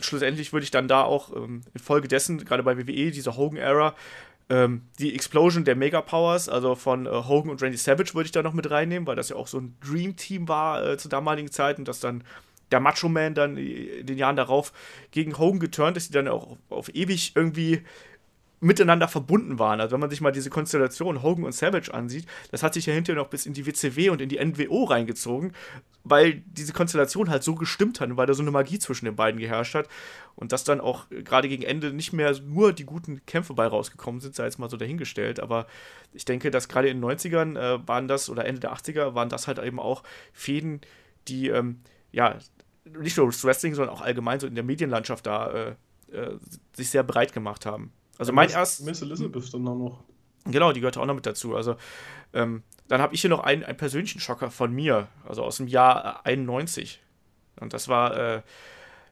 schlussendlich 0.00 0.52
würde 0.52 0.64
ich 0.64 0.70
dann 0.70 0.88
da 0.88 1.02
auch 1.02 1.34
ähm, 1.34 1.62
infolgedessen, 1.74 2.44
gerade 2.44 2.62
bei 2.62 2.76
WWE, 2.78 3.10
dieser 3.10 3.36
Hogan-Era, 3.36 3.94
ähm, 4.50 4.82
die 4.98 5.14
Explosion 5.14 5.64
der 5.64 5.76
Mega 5.76 6.00
Powers, 6.00 6.48
also 6.48 6.74
von 6.74 7.06
äh, 7.06 7.10
Hogan 7.10 7.50
und 7.50 7.62
Randy 7.62 7.76
Savage, 7.76 8.14
würde 8.14 8.26
ich 8.26 8.32
da 8.32 8.42
noch 8.42 8.54
mit 8.54 8.70
reinnehmen, 8.70 9.06
weil 9.06 9.16
das 9.16 9.28
ja 9.28 9.36
auch 9.36 9.46
so 9.46 9.58
ein 9.58 9.76
Dream-Team 9.80 10.48
war 10.48 10.84
äh, 10.84 10.98
zur 10.98 11.10
damaligen 11.10 11.50
Zeit 11.50 11.78
und 11.78 11.86
dass 11.86 12.00
dann 12.00 12.24
der 12.70 12.80
Macho 12.80 13.08
Man 13.08 13.34
dann 13.34 13.56
in 13.56 14.06
den 14.06 14.18
Jahren 14.18 14.36
darauf 14.36 14.72
gegen 15.10 15.38
Hogan 15.38 15.60
geturnt 15.60 15.96
ist, 15.96 16.10
die 16.10 16.14
dann 16.14 16.28
auch 16.28 16.56
auf 16.68 16.94
ewig 16.94 17.32
irgendwie 17.34 17.82
miteinander 18.60 19.08
verbunden 19.08 19.58
waren. 19.58 19.80
Also 19.80 19.92
wenn 19.92 20.00
man 20.00 20.10
sich 20.10 20.20
mal 20.20 20.32
diese 20.32 20.50
Konstellation 20.50 21.22
Hogan 21.22 21.44
und 21.44 21.52
Savage 21.52 21.92
ansieht, 21.92 22.26
das 22.50 22.62
hat 22.62 22.74
sich 22.74 22.86
ja 22.86 22.94
hinterher 22.94 23.22
noch 23.22 23.30
bis 23.30 23.46
in 23.46 23.52
die 23.52 23.66
WCW 23.66 24.10
und 24.10 24.20
in 24.20 24.28
die 24.28 24.44
NWO 24.44 24.84
reingezogen, 24.84 25.52
weil 26.04 26.42
diese 26.46 26.72
Konstellation 26.72 27.30
halt 27.30 27.42
so 27.42 27.54
gestimmt 27.54 28.00
hat 28.00 28.10
und 28.10 28.16
weil 28.16 28.26
da 28.26 28.34
so 28.34 28.42
eine 28.42 28.50
Magie 28.50 28.78
zwischen 28.78 29.04
den 29.04 29.16
beiden 29.16 29.40
geherrscht 29.40 29.74
hat 29.74 29.88
und 30.34 30.52
dass 30.52 30.64
dann 30.64 30.80
auch 30.80 31.08
gerade 31.08 31.48
gegen 31.48 31.62
Ende 31.62 31.92
nicht 31.92 32.12
mehr 32.12 32.38
nur 32.40 32.72
die 32.72 32.84
guten 32.84 33.24
Kämpfe 33.26 33.54
bei 33.54 33.66
rausgekommen 33.66 34.20
sind, 34.20 34.34
sei 34.34 34.44
jetzt 34.44 34.58
mal 34.58 34.70
so 34.70 34.76
dahingestellt, 34.76 35.40
aber 35.40 35.66
ich 36.12 36.24
denke, 36.24 36.50
dass 36.50 36.68
gerade 36.68 36.88
in 36.88 37.00
den 37.00 37.10
90ern 37.10 37.58
äh, 37.58 37.86
waren 37.86 38.08
das 38.08 38.28
oder 38.28 38.44
Ende 38.44 38.60
der 38.60 38.72
80er 38.72 39.14
waren 39.14 39.28
das 39.28 39.46
halt 39.46 39.58
eben 39.58 39.78
auch 39.78 40.02
Fäden, 40.32 40.80
die 41.28 41.48
ähm, 41.48 41.80
ja 42.10 42.38
nicht 42.84 43.16
nur 43.16 43.26
das 43.26 43.44
Wrestling, 43.44 43.74
sondern 43.74 43.94
auch 43.94 44.00
allgemein 44.00 44.40
so 44.40 44.46
in 44.46 44.54
der 44.54 44.64
Medienlandschaft 44.64 45.26
da 45.26 45.50
äh, 45.50 45.74
äh, 46.12 46.38
sich 46.72 46.90
sehr 46.90 47.02
breit 47.02 47.32
gemacht 47.32 47.66
haben. 47.66 47.92
Also 48.18 48.32
mein 48.32 48.50
erst. 48.50 48.84
Miss 48.84 49.00
Elizabeth 49.00 49.54
dann 49.54 49.66
auch 49.68 49.76
noch. 49.76 50.04
Genau, 50.44 50.72
die 50.72 50.80
gehört 50.80 50.98
auch 50.98 51.06
noch 51.06 51.14
mit 51.14 51.26
dazu. 51.26 51.54
Also 51.56 51.76
ähm, 52.32 52.62
dann 52.88 53.00
habe 53.00 53.14
ich 53.14 53.20
hier 53.20 53.30
noch 53.30 53.40
einen, 53.40 53.64
einen 53.64 53.76
persönlichen 53.76 54.20
Schocker 54.20 54.50
von 54.50 54.72
mir, 54.72 55.08
also 55.26 55.42
aus 55.44 55.58
dem 55.58 55.68
Jahr 55.68 56.24
91. 56.26 57.00
Und 57.60 57.72
das 57.72 57.88
war, 57.88 58.16
äh, 58.16 58.42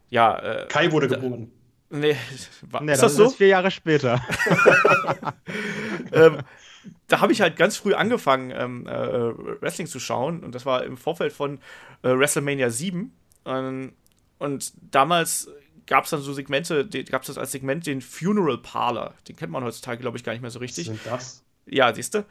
ja. 0.08 0.38
Äh, 0.38 0.66
Kai 0.68 0.92
wurde 0.92 1.08
geboren. 1.08 1.50
Nee, 1.90 2.16
war, 2.62 2.82
Nee, 2.82 2.92
ist 2.92 3.02
das 3.02 3.12
das 3.12 3.16
so? 3.16 3.26
ist 3.26 3.36
vier 3.36 3.48
Jahre 3.48 3.70
später. 3.70 4.20
ähm, 6.12 6.38
da 7.08 7.20
habe 7.20 7.32
ich 7.32 7.40
halt 7.40 7.56
ganz 7.56 7.76
früh 7.76 7.94
angefangen, 7.94 8.50
ähm, 8.50 8.86
äh, 8.86 9.62
Wrestling 9.62 9.86
zu 9.86 10.00
schauen. 10.00 10.42
Und 10.42 10.54
das 10.54 10.66
war 10.66 10.84
im 10.84 10.96
Vorfeld 10.96 11.32
von 11.32 11.58
äh, 12.02 12.10
WrestleMania 12.10 12.70
7. 12.70 13.12
Ähm, 13.44 13.92
und 14.38 14.72
damals 14.92 15.48
gab 15.86 16.04
es 16.04 16.10
dann 16.10 16.20
so 16.20 16.32
Segmente, 16.32 16.86
gab 17.10 17.22
es 17.22 17.28
das 17.28 17.38
als 17.38 17.52
Segment 17.52 17.86
den 17.86 18.00
Funeral 18.00 18.58
Parlor. 18.58 19.14
Den 19.28 19.36
kennt 19.36 19.52
man 19.52 19.64
heutzutage, 19.64 20.00
glaube 20.00 20.16
ich, 20.18 20.24
gar 20.24 20.32
nicht 20.32 20.42
mehr 20.42 20.50
so 20.50 20.58
richtig. 20.58 20.88
Was 20.88 20.96
sind 21.02 21.12
das? 21.12 21.44
Ja, 21.66 21.92
siehst 21.94 22.14
du. 22.14 22.24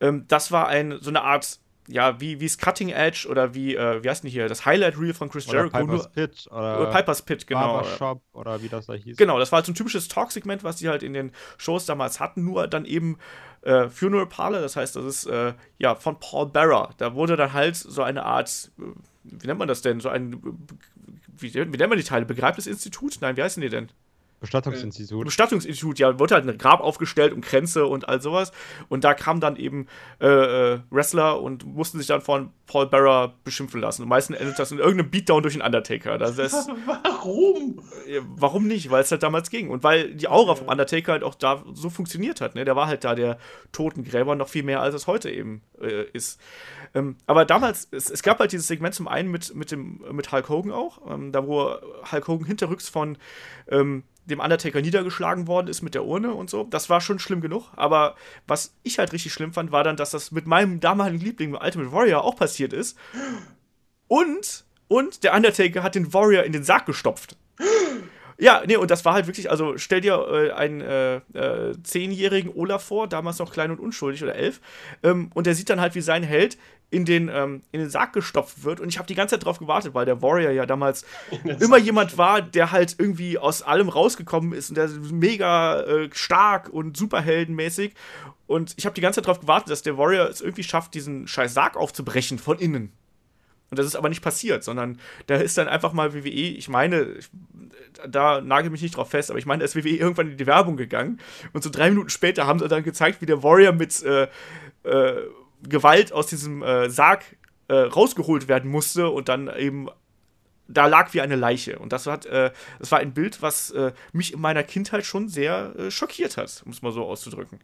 Ähm, 0.00 0.24
das 0.28 0.50
war 0.52 0.68
ein, 0.68 0.98
so 1.00 1.10
eine 1.10 1.22
Art, 1.22 1.58
ja, 1.86 2.18
wie 2.20 2.42
es 2.44 2.58
Cutting 2.58 2.88
Edge 2.88 3.26
oder 3.30 3.54
wie, 3.54 3.74
äh, 3.76 4.02
wie 4.02 4.08
heißt 4.08 4.24
denn 4.24 4.30
hier, 4.30 4.48
das 4.48 4.64
Highlight 4.66 4.98
Reel 4.98 5.14
von 5.14 5.28
Chris 5.28 5.46
Oder 5.48 5.58
Jericho. 5.58 5.78
Piper's 5.78 6.02
nur- 6.04 6.08
Pit 6.12 6.46
oder, 6.50 6.80
oder 6.80 6.90
Piper's 6.90 7.22
Pit, 7.22 7.46
genau. 7.46 7.74
Barbershop 7.74 8.22
oder 8.32 8.62
wie 8.62 8.68
das 8.68 8.86
da 8.86 8.94
hieß. 8.94 9.16
Genau, 9.16 9.38
das 9.38 9.52
war 9.52 9.58
halt 9.58 9.66
so 9.66 9.72
ein 9.72 9.74
typisches 9.74 10.08
Talk-Segment, 10.08 10.64
was 10.64 10.76
die 10.76 10.88
halt 10.88 11.02
in 11.02 11.12
den 11.12 11.32
Shows 11.58 11.84
damals 11.86 12.20
hatten, 12.20 12.44
nur 12.44 12.66
dann 12.68 12.84
eben 12.86 13.18
äh, 13.62 13.88
Funeral 13.88 14.26
Parlor, 14.26 14.60
das 14.60 14.76
heißt, 14.76 14.96
das 14.96 15.04
ist 15.04 15.26
äh, 15.26 15.54
ja 15.78 15.94
von 15.94 16.18
Paul 16.20 16.46
Bearer. 16.46 16.90
Da 16.98 17.14
wurde 17.14 17.36
dann 17.36 17.52
halt 17.52 17.76
so 17.76 18.02
eine 18.02 18.24
Art, 18.24 18.70
äh, 18.78 18.82
wie 19.24 19.46
nennt 19.46 19.58
man 19.58 19.68
das 19.68 19.80
denn, 19.82 20.00
so 20.00 20.08
ein, 20.10 20.32
äh, 20.34 21.23
wie, 21.38 21.54
wie 21.54 21.58
nennt 21.58 21.88
man 21.88 21.98
die 21.98 22.04
Teile, 22.04 22.26
Begräbnisinstitut? 22.26 23.18
Nein, 23.20 23.36
wie 23.36 23.42
heißen 23.42 23.60
die 23.60 23.68
denn? 23.68 23.90
Bestattungsinstitut. 24.44 25.24
Bestattungsinstitut, 25.24 25.98
ja, 25.98 26.18
wurde 26.18 26.34
halt 26.34 26.46
ein 26.46 26.58
Grab 26.58 26.80
aufgestellt 26.80 27.32
und 27.32 27.40
Kränze 27.40 27.86
und 27.86 28.08
all 28.08 28.20
sowas. 28.20 28.52
Und 28.88 29.02
da 29.02 29.14
kamen 29.14 29.40
dann 29.40 29.56
eben 29.56 29.86
äh, 30.20 30.26
äh, 30.26 30.80
Wrestler 30.90 31.40
und 31.40 31.64
mussten 31.64 31.96
sich 31.96 32.06
dann 32.06 32.20
von 32.20 32.50
Paul 32.66 32.86
Bearer 32.86 33.34
beschimpfen 33.42 33.80
lassen. 33.80 34.02
Und 34.02 34.08
meistens 34.08 34.36
endet 34.36 34.58
das 34.58 34.70
in 34.70 34.78
irgendeinem 34.78 35.10
Beatdown 35.10 35.42
durch 35.42 35.54
den 35.54 35.62
Undertaker. 35.62 36.18
Das 36.18 36.38
ist, 36.38 36.52
Warum? 36.86 37.80
Warum 38.36 38.66
nicht? 38.66 38.90
Weil 38.90 39.02
es 39.02 39.10
halt 39.10 39.22
damals 39.22 39.48
ging. 39.48 39.70
Und 39.70 39.82
weil 39.82 40.14
die 40.14 40.28
Aura 40.28 40.54
vom 40.54 40.68
Undertaker 40.68 41.12
halt 41.12 41.24
auch 41.24 41.34
da 41.34 41.64
so 41.72 41.88
funktioniert 41.88 42.42
hat. 42.42 42.54
Ne? 42.54 42.66
Der 42.66 42.76
war 42.76 42.86
halt 42.86 43.04
da 43.04 43.14
der 43.14 43.38
Totengräber 43.72 44.34
noch 44.34 44.48
viel 44.48 44.62
mehr, 44.62 44.82
als 44.82 44.94
es 44.94 45.06
heute 45.06 45.30
eben 45.30 45.62
äh, 45.80 46.04
ist. 46.12 46.38
Ähm, 46.94 47.16
aber 47.26 47.44
damals, 47.44 47.88
es, 47.90 48.08
es 48.08 48.22
gab 48.22 48.38
halt 48.38 48.52
dieses 48.52 48.68
Segment 48.68 48.94
zum 48.94 49.08
einen 49.08 49.30
mit, 49.30 49.54
mit, 49.54 49.72
dem, 49.72 50.02
mit 50.12 50.30
Hulk 50.30 50.48
Hogan 50.48 50.72
auch, 50.72 51.10
ähm, 51.10 51.32
da 51.32 51.46
wo 51.46 51.74
Hulk 52.10 52.28
Hogan 52.28 52.46
hinterrücks 52.46 52.88
von 52.88 53.18
ähm, 53.68 54.04
dem 54.26 54.40
Undertaker 54.40 54.80
niedergeschlagen 54.80 55.46
worden 55.46 55.68
ist 55.68 55.82
mit 55.82 55.94
der 55.94 56.04
Urne 56.04 56.32
und 56.32 56.48
so. 56.48 56.64
Das 56.64 56.88
war 56.88 57.00
schon 57.00 57.18
schlimm 57.18 57.40
genug. 57.40 57.70
Aber 57.76 58.14
was 58.46 58.74
ich 58.82 58.98
halt 58.98 59.12
richtig 59.12 59.32
schlimm 59.32 59.52
fand, 59.52 59.72
war 59.72 59.84
dann, 59.84 59.96
dass 59.96 60.12
das 60.12 60.30
mit 60.30 60.46
meinem 60.46 60.80
damaligen 60.80 61.22
Liebling, 61.22 61.54
Ultimate 61.54 61.92
Warrior, 61.92 62.24
auch 62.24 62.36
passiert 62.36 62.72
ist. 62.72 62.96
Und, 64.08 64.64
und 64.88 65.24
der 65.24 65.34
Undertaker 65.34 65.82
hat 65.82 65.94
den 65.94 66.12
Warrior 66.14 66.44
in 66.44 66.52
den 66.52 66.64
Sarg 66.64 66.86
gestopft. 66.86 67.36
Ja, 68.36 68.62
nee, 68.66 68.76
und 68.76 68.90
das 68.90 69.04
war 69.04 69.14
halt 69.14 69.26
wirklich, 69.26 69.50
also 69.50 69.78
stell 69.78 70.00
dir 70.00 70.26
äh, 70.28 70.50
einen 70.52 70.80
äh, 70.80 71.16
äh, 71.34 71.80
zehnjährigen 71.82 72.52
Olaf 72.52 72.82
vor, 72.82 73.08
damals 73.08 73.38
noch 73.38 73.52
klein 73.52 73.70
und 73.70 73.78
unschuldig 73.78 74.24
oder 74.24 74.34
elf, 74.34 74.60
ähm, 75.04 75.30
und 75.34 75.46
der 75.46 75.54
sieht 75.54 75.70
dann 75.70 75.80
halt, 75.80 75.94
wie 75.94 76.00
sein 76.00 76.24
Held 76.24 76.58
in 76.94 77.04
den, 77.04 77.28
ähm, 77.28 77.62
in 77.72 77.80
den 77.80 77.90
Sarg 77.90 78.12
gestopft 78.12 78.62
wird. 78.62 78.78
Und 78.78 78.88
ich 78.88 78.98
habe 78.98 79.08
die 79.08 79.16
ganze 79.16 79.34
Zeit 79.34 79.44
drauf 79.44 79.58
gewartet, 79.58 79.94
weil 79.94 80.06
der 80.06 80.22
Warrior 80.22 80.52
ja 80.52 80.64
damals 80.64 81.04
immer 81.60 81.76
jemand 81.76 82.16
war, 82.16 82.40
der 82.40 82.70
halt 82.70 82.94
irgendwie 82.98 83.36
aus 83.36 83.62
allem 83.62 83.88
rausgekommen 83.88 84.52
ist 84.52 84.70
und 84.70 84.76
der 84.76 84.84
ist 84.84 84.98
mega 85.10 85.80
äh, 85.80 86.08
stark 86.12 86.68
und 86.68 86.96
superheldenmäßig. 86.96 87.94
Und 88.46 88.74
ich 88.76 88.86
habe 88.86 88.94
die 88.94 89.00
ganze 89.00 89.20
Zeit 89.20 89.26
drauf 89.26 89.40
gewartet, 89.40 89.70
dass 89.70 89.82
der 89.82 89.98
Warrior 89.98 90.28
es 90.28 90.40
irgendwie 90.40 90.62
schafft, 90.62 90.94
diesen 90.94 91.26
scheiß 91.26 91.52
Sarg 91.52 91.76
aufzubrechen 91.76 92.38
von 92.38 92.58
innen. 92.58 92.92
Und 93.70 93.78
das 93.78 93.86
ist 93.86 93.96
aber 93.96 94.08
nicht 94.08 94.22
passiert, 94.22 94.62
sondern 94.62 95.00
da 95.26 95.34
ist 95.34 95.58
dann 95.58 95.66
einfach 95.66 95.92
mal 95.92 96.14
WWE, 96.14 96.28
ich 96.28 96.68
meine, 96.68 97.16
da 98.08 98.40
nagel 98.40 98.70
mich 98.70 98.82
nicht 98.82 98.96
drauf 98.96 99.10
fest, 99.10 99.30
aber 99.30 99.38
ich 99.40 99.46
meine, 99.46 99.60
da 99.60 99.64
ist 99.64 99.74
WWE 99.74 99.96
irgendwann 99.96 100.30
in 100.30 100.36
die 100.36 100.46
Werbung 100.46 100.76
gegangen 100.76 101.18
und 101.52 101.64
so 101.64 101.70
drei 101.70 101.90
Minuten 101.90 102.10
später 102.10 102.46
haben 102.46 102.60
sie 102.60 102.68
dann 102.68 102.84
gezeigt, 102.84 103.20
wie 103.20 103.26
der 103.26 103.42
Warrior 103.42 103.72
mit 103.72 104.00
äh, 104.04 104.28
äh, 104.84 105.22
Gewalt 105.68 106.12
aus 106.12 106.26
diesem 106.26 106.62
äh, 106.62 106.88
Sarg 106.90 107.24
äh, 107.68 107.74
rausgeholt 107.74 108.48
werden 108.48 108.70
musste 108.70 109.08
und 109.08 109.28
dann 109.28 109.54
eben 109.56 109.88
da 110.66 110.86
lag 110.86 111.12
wie 111.12 111.20
eine 111.20 111.36
Leiche. 111.36 111.78
Und 111.78 111.92
das, 111.92 112.06
hat, 112.06 112.26
äh, 112.26 112.50
das 112.78 112.90
war 112.90 112.98
ein 112.98 113.12
Bild, 113.12 113.42
was 113.42 113.70
äh, 113.72 113.92
mich 114.12 114.32
in 114.32 114.40
meiner 114.40 114.62
Kindheit 114.62 115.04
schon 115.04 115.28
sehr 115.28 115.74
äh, 115.76 115.90
schockiert 115.90 116.36
hat, 116.36 116.62
um 116.64 116.72
es 116.72 116.82
mal 116.82 116.92
so 116.92 117.04
auszudrücken. 117.04 117.60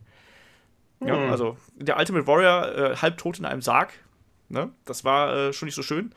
Ja, 1.04 1.16
Hm. 1.16 1.30
also 1.30 1.56
der 1.76 1.98
Ultimate 1.98 2.26
Warrior 2.26 2.74
äh, 2.92 2.96
halbtot 2.96 3.38
in 3.38 3.46
einem 3.46 3.62
Sarg, 3.62 3.92
ne? 4.50 4.70
das 4.84 5.04
war 5.04 5.34
äh, 5.34 5.52
schon 5.54 5.66
nicht 5.66 5.74
so 5.74 5.82
schön. 5.82 6.12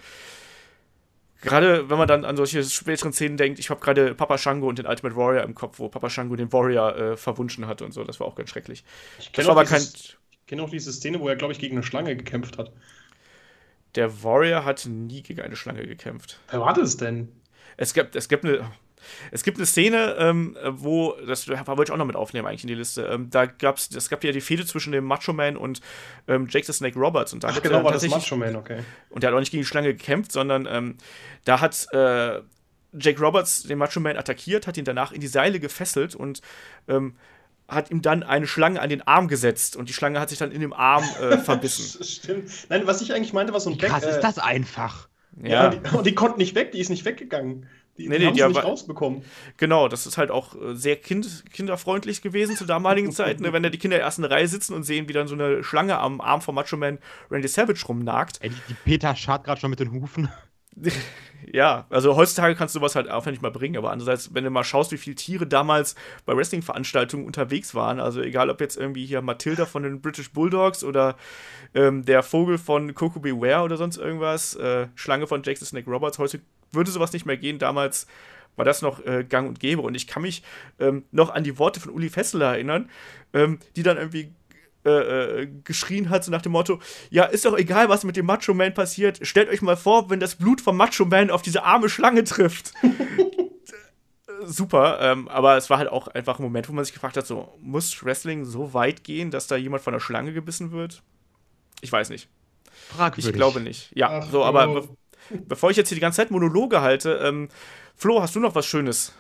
Gerade 1.41 1.89
wenn 1.89 1.98
man 1.98 2.08
dann 2.08 2.24
an 2.24 2.38
solche 2.38 2.63
späteren 2.63 3.12
Szenen 3.12 3.36
denkt, 3.36 3.60
ich 3.60 3.69
habe 3.69 3.82
gerade 3.82 4.15
Papa 4.15 4.38
Shango 4.38 4.67
und 4.67 4.80
den 4.80 4.86
Ultimate 4.86 5.15
Warrior 5.15 5.43
im 5.43 5.56
Kopf, 5.56 5.80
wo 5.80 5.89
Papa 5.89 6.10
Shango 6.10 6.36
den 6.38 6.52
Warrior 6.54 6.96
äh, 6.96 7.17
verwunschen 7.17 7.67
hat 7.67 7.82
und 7.82 7.93
so, 7.93 8.04
das 8.04 8.19
war 8.19 8.28
auch 8.28 8.36
ganz 8.36 8.50
schrecklich. 8.50 8.84
Ich 9.19 9.32
Das 9.32 9.46
war 9.46 9.52
aber 9.52 9.65
kein. 9.65 9.86
Dieses- 10.43 10.45
ich 10.45 10.47
kenn 10.47 10.60
auch 10.60 10.69
diese 10.69 10.91
Szene, 10.91 11.19
wo 11.19 11.29
er, 11.29 11.36
glaube 11.36 11.53
ich, 11.53 11.60
gegen 11.60 11.75
eine 11.77 11.84
Schlange 11.84 12.15
gekämpft 12.15 12.58
hat. 12.58 12.71
Der 13.95 14.23
Warrior 14.23 14.65
hat 14.65 14.86
nie 14.86 15.21
gegen 15.21 15.41
eine 15.41 15.56
Schlange 15.56 15.86
gekämpft. 15.86 16.39
Wer 16.49 16.60
war 16.60 16.73
das 16.73 16.97
denn? 16.97 17.29
Es 17.77 17.93
gibt, 17.93 18.15
es 18.15 18.27
gibt 18.27 18.45
eine. 18.45 18.69
Es 19.32 19.43
gibt 19.43 19.58
eine 19.58 19.65
Szene, 19.65 20.15
ähm, 20.17 20.56
wo, 20.65 21.13
das 21.27 21.49
wollte 21.49 21.84
ich 21.84 21.91
auch 21.91 21.97
noch 21.97 22.06
mit 22.06 22.15
aufnehmen 22.15 22.47
eigentlich 22.47 22.63
in 22.63 22.69
die 22.69 22.73
Liste. 22.73 23.03
Ähm, 23.03 23.29
da 23.29 23.45
gab's, 23.47 23.93
es 23.93 24.08
gab 24.08 24.23
ja 24.23 24.32
die 24.32 24.39
Fehde 24.39 24.65
zwischen 24.65 24.93
dem 24.93 25.03
Macho 25.03 25.34
Man 25.34 25.58
und 25.58 25.82
ähm, 26.29 26.47
Jake 26.49 26.65
the 26.65 26.71
Snake 26.71 26.97
Roberts 26.97 27.34
und 27.34 27.43
da 27.43 27.49
Ach, 27.49 27.56
hat 27.58 27.63
genau, 27.63 27.79
er 27.79 27.84
war 27.84 27.91
das 27.91 28.08
Macho 28.08 28.38
Man, 28.38 28.56
okay. 28.56 28.79
Und 29.10 29.21
der 29.21 29.29
hat 29.29 29.36
auch 29.36 29.41
nicht 29.41 29.51
gegen 29.51 29.62
die 29.63 29.67
Schlange 29.67 29.93
gekämpft, 29.93 30.32
sondern 30.32 30.65
ähm, 30.71 30.95
da 31.43 31.60
hat 31.60 31.86
äh, 31.91 32.39
Jake 32.93 33.19
Roberts 33.19 33.63
den 33.63 33.77
Macho 33.77 33.99
Man 33.99 34.15
attackiert, 34.15 34.67
hat 34.67 34.77
ihn 34.77 34.86
danach 34.86 35.12
in 35.12 35.19
die 35.19 35.27
Seile 35.27 35.60
gefesselt 35.60 36.15
und 36.15 36.41
ähm, 36.88 37.17
hat 37.67 37.91
ihm 37.91 38.02
dann 38.02 38.23
eine 38.23 38.47
Schlange 38.47 38.82
an 38.82 38.89
den 38.89 39.02
Arm 39.02 39.28
gesetzt 39.28 39.76
und 39.76 39.89
die 39.89 39.93
Schlange 39.93 40.19
hat 40.19 40.30
sich 40.30 40.38
dann 40.39 40.52
in 40.52 40.62
dem 40.62 40.73
Arm 40.73 41.04
äh, 41.21 41.38
verbissen. 41.39 42.04
Stimmt. 42.04 42.49
Nein, 42.69 42.86
was 42.86 43.02
ich 43.02 43.13
eigentlich 43.13 43.34
meinte, 43.34 43.54
war 43.54 43.60
so 43.60 43.69
ein 43.71 43.78
Krass, 43.78 44.02
Back- 44.02 44.10
ist 44.12 44.17
äh, 44.17 44.21
das 44.21 44.38
einfach. 44.39 45.08
Ja, 45.41 45.69
und 45.69 45.73
die, 45.91 45.95
und 45.97 46.06
die 46.06 46.13
konnte 46.15 46.38
nicht 46.38 46.54
weg, 46.56 46.71
die 46.73 46.80
ist 46.80 46.89
nicht 46.89 47.06
weggegangen. 47.06 47.67
Die, 47.97 48.08
Nee, 48.10 48.17
die 48.17 48.21
nee, 48.21 48.28
haben 48.28 48.34
die 48.36 48.41
es 48.41 48.47
nicht 48.47 48.58
aber- 48.58 48.67
rausbekommen. 48.67 49.23
Genau, 49.58 49.88
das 49.88 50.06
ist 50.08 50.17
halt 50.17 50.30
auch 50.32 50.56
äh, 50.56 50.76
sehr 50.76 50.95
kind, 50.95 51.45
kinderfreundlich 51.52 52.21
gewesen 52.21 52.56
zur 52.56 52.67
damaligen 52.67 53.12
Zeit, 53.13 53.39
ne? 53.39 53.54
wenn 53.54 53.63
da 53.63 53.69
die 53.69 53.78
Kinder 53.78 53.97
in 53.97 53.99
der 53.99 54.06
ersten 54.06 54.23
Reihe 54.26 54.47
sitzen 54.47 54.73
und 54.73 54.84
sehen, 54.84 55.08
wie 55.08 55.13
dann 55.13 55.28
so 55.28 55.36
eine 55.36 55.63
Schlange 55.63 55.97
am 55.99 56.19
Arm 56.21 56.41
von 56.41 56.54
Macho 56.56 56.76
Man 56.78 56.97
Randy 57.32 57.47
Savage 57.47 57.86
rumnagt. 57.88 58.38
Ey, 58.41 58.49
die, 58.49 58.56
die 58.69 58.73
Peter 58.84 59.15
schart 59.15 59.43
gerade 59.43 59.62
schon 59.62 59.69
mit 59.69 59.80
den 59.80 59.91
Hufen. 59.91 60.30
Ja, 61.52 61.86
also 61.90 62.16
heutzutage 62.16 62.56
kannst 62.56 62.74
du 62.74 62.80
sowas 62.80 62.96
halt 62.96 63.10
auch 63.10 63.26
nicht 63.26 63.42
mal 63.42 63.52
bringen, 63.52 63.78
aber 63.78 63.92
andererseits, 63.92 64.34
wenn 64.34 64.44
du 64.44 64.50
mal 64.50 64.64
schaust, 64.64 64.92
wie 64.92 64.98
viele 64.98 65.16
Tiere 65.16 65.46
damals 65.46 65.96
bei 66.26 66.36
Wrestling-Veranstaltungen 66.36 67.26
unterwegs 67.26 67.76
waren, 67.76 68.00
also 68.00 68.22
egal 68.22 68.50
ob 68.50 68.62
jetzt 68.62 68.78
irgendwie 68.78 69.06
hier 69.06 69.22
Matilda 69.22 69.66
von 69.66 69.84
den 69.84 70.02
British 70.02 70.32
Bulldogs 70.32 70.84
oder 70.84 71.18
ähm, 71.76 72.06
der 72.06 72.24
Vogel 72.24 72.58
von 72.58 72.96
Coco 72.96 73.20
Beware 73.20 73.64
oder 73.64 73.78
sonst 73.78 73.98
irgendwas, 73.98 74.56
äh, 74.56 74.88
Schlange 74.96 75.28
von 75.28 75.44
the 75.44 75.54
Snake 75.54 75.90
Roberts, 75.90 76.18
heute 76.18 76.40
würde 76.72 76.92
sowas 76.92 77.14
nicht 77.14 77.26
mehr 77.26 77.38
gehen, 77.38 77.60
damals 77.60 78.08
war 78.56 78.66
das 78.66 78.82
noch 78.82 79.06
äh, 79.06 79.24
gang 79.24 79.48
und 79.48 79.60
gäbe. 79.60 79.82
Und 79.82 79.96
ich 79.96 80.08
kann 80.08 80.22
mich 80.22 80.44
ähm, 80.80 81.04
noch 81.12 81.32
an 81.32 81.44
die 81.44 81.58
Worte 81.58 81.80
von 81.80 81.92
Uli 81.92 82.10
Fessler 82.10 82.54
erinnern, 82.54 82.90
ähm, 83.34 83.60
die 83.76 83.84
dann 83.84 83.98
irgendwie 83.98 84.32
äh, 84.86 85.43
äh, 85.43 85.48
geschrien 85.63 86.10
hat, 86.10 86.24
so 86.24 86.32
nach 86.32 86.41
dem 86.41 86.52
Motto: 86.52 86.80
Ja, 87.10 87.24
ist 87.24 87.46
doch 87.46 87.58
egal, 87.58 87.89
was 87.89 88.04
mit 88.04 88.17
dem 88.17 88.26
Macho 88.26 88.54
Man 88.54 88.74
passiert. 88.74 89.26
Stellt 89.26 89.50
euch 89.50 89.62
mal 89.62 89.78
vor, 89.78 90.10
wenn 90.10 90.19
das 90.19 90.36
Blut 90.36 90.62
vom 90.62 90.76
Macho 90.76 91.06
Man 91.06 91.30
auf 91.32 91.41
diese 91.41 91.63
arme 91.63 91.89
Schlange 91.89 92.24
trifft. 92.24 92.74
Super, 94.46 95.00
ähm, 95.02 95.30
aber 95.30 95.56
es 95.56 95.69
war 95.69 95.78
halt 95.78 95.89
auch 95.89 96.10
einfach 96.10 96.38
ein 96.38 96.43
Moment, 96.43 96.67
wo 96.67 96.74
man 96.74 96.84
sich 96.84 96.93
gefragt 96.93 97.15
hat: 97.15 97.26
so, 97.26 97.54
muss 97.62 98.04
Wrestling 98.04 98.43
so 98.43 98.74
weit 98.74 99.04
gehen, 99.04 99.32
dass 99.32 99.48
da 99.48 99.56
jemand 99.56 99.84
von 99.84 99.93
einer 99.93 100.02
Schlange 100.02 100.34
gebissen 100.34 100.72
wird? 100.72 101.02
Ich 101.82 101.91
weiß 101.91 102.10
nicht. 102.10 102.28
Fragwürdig. 102.89 103.28
Ich 103.28 103.34
glaube 103.34 103.62
nicht. 103.62 103.91
Ja, 103.96 104.22
Ach, 104.22 104.30
so, 104.30 104.43
aber 104.43 104.67
be 104.67 104.89
bevor 105.48 105.72
ich 105.72 105.78
jetzt 105.78 105.89
hier 105.89 105.96
die 105.96 106.02
ganze 106.02 106.17
Zeit 106.17 106.32
Monologe 106.32 106.82
halte, 106.82 107.22
ähm, 107.24 107.48
Flo, 107.96 108.22
hast 108.22 108.36
du 108.36 108.39
noch 108.39 108.56
was 108.56 108.65
Schönes? 108.65 109.13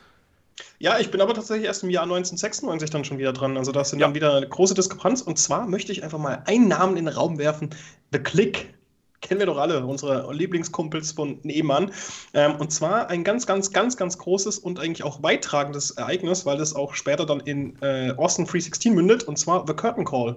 Ja, 0.79 0.99
ich 0.99 1.09
bin 1.11 1.21
aber 1.21 1.33
tatsächlich 1.33 1.65
erst 1.65 1.83
im 1.83 1.89
Jahr 1.89 2.03
1996 2.03 2.89
dann 2.89 3.05
schon 3.05 3.17
wieder 3.17 3.33
dran. 3.33 3.57
Also 3.57 3.71
das 3.71 3.89
sind 3.89 3.99
Ja. 3.99 4.07
dann 4.07 4.15
wieder 4.15 4.35
eine 4.35 4.47
große 4.47 4.73
Diskrepanz. 4.73 5.21
Und 5.21 5.39
zwar 5.39 5.67
möchte 5.67 5.91
ich 5.91 6.03
einfach 6.03 6.19
mal 6.19 6.43
einen 6.45 6.67
Namen 6.67 6.97
in 6.97 7.05
den 7.05 7.13
Raum 7.15 7.37
werfen. 7.37 7.69
The 8.11 8.19
Click. 8.19 8.73
Kennen 9.21 9.39
wir 9.39 9.45
doch 9.45 9.57
alle, 9.57 9.85
unsere 9.85 10.31
Lieblingskumpels 10.33 11.13
von 11.13 11.39
nebenan. 11.43 11.91
Ähm, 12.33 12.55
und 12.57 12.71
zwar 12.73 13.09
ein 13.09 13.23
ganz, 13.23 13.47
ganz, 13.47 13.71
ganz, 13.71 13.95
ganz 13.95 14.17
großes 14.17 14.59
und 14.59 14.79
eigentlich 14.81 15.03
auch 15.03 15.23
weittragendes 15.23 15.91
Ereignis, 15.91 16.45
weil 16.45 16.59
es 16.59 16.75
auch 16.75 16.93
später 16.93 17.25
dann 17.25 17.39
in 17.39 17.77
äh, 17.81 18.11
Austin 18.17 18.43
316 18.45 18.93
mündet. 18.93 19.23
Und 19.23 19.39
zwar 19.39 19.65
The 19.65 19.73
Curtain 19.73 20.03
Call. 20.03 20.35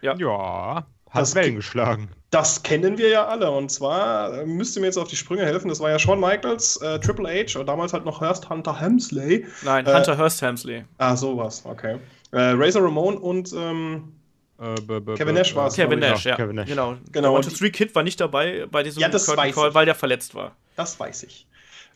Ja, 0.00 0.86
hat 1.12 1.22
Das 1.22 1.34
Wellen 1.34 1.56
geschlagen. 1.56 2.08
Das 2.30 2.62
kennen 2.62 2.96
wir 2.98 3.08
ja 3.10 3.26
alle. 3.26 3.50
Und 3.50 3.70
zwar 3.70 4.32
äh, 4.38 4.46
müsst 4.46 4.76
ihr 4.76 4.80
mir 4.80 4.86
jetzt 4.86 4.96
auf 4.96 5.08
die 5.08 5.16
Sprünge 5.16 5.44
helfen. 5.44 5.68
Das 5.68 5.80
war 5.80 5.90
ja 5.90 5.98
Shawn 5.98 6.18
Michaels, 6.18 6.76
äh, 6.78 6.98
Triple 6.98 7.28
H 7.28 7.58
und 7.60 7.66
damals 7.66 7.92
halt 7.92 8.04
noch 8.04 8.20
Hurst 8.20 8.48
Hunter 8.48 8.80
Hemsley. 8.80 9.44
Nein, 9.62 9.86
Äh, 9.86 9.94
Hunter 9.94 10.16
Hurst 10.16 10.40
Helmsley. 10.40 10.84
Ah, 10.98 11.14
sowas, 11.14 11.62
okay. 11.66 11.98
Äh, 12.32 12.40
Razor 12.54 12.82
Ramon 12.84 13.18
und 13.18 13.52
ähm, 13.52 14.14
Äh, 14.58 14.74
Kevin 15.16 15.34
Nash 15.34 15.54
war's, 15.54 15.74
Kevin 15.74 15.98
glaub 15.98 16.10
ich, 16.10 16.14
Nash, 16.16 16.24
ja. 16.24 16.36
Kevin 16.36 16.56
Nash. 16.56 16.68
Genau. 16.68 16.96
Genau, 17.10 17.36
Und 17.36 17.44
und 17.46 17.52
Street 17.54 17.72
Kid 17.74 17.94
war 17.94 18.02
nicht 18.02 18.18
dabei 18.20 18.66
bei 18.70 18.82
diesem 18.82 19.02
Ja, 19.02 19.08
das 19.08 19.26
Curtain 19.26 19.48
weiß 19.48 19.54
Call, 19.54 19.68
ich. 19.70 19.74
weil 19.74 19.84
der 19.86 19.94
verletzt 19.94 20.34
war. 20.34 20.52
das 20.76 20.98
weiß 20.98 21.24
ich. 21.24 21.46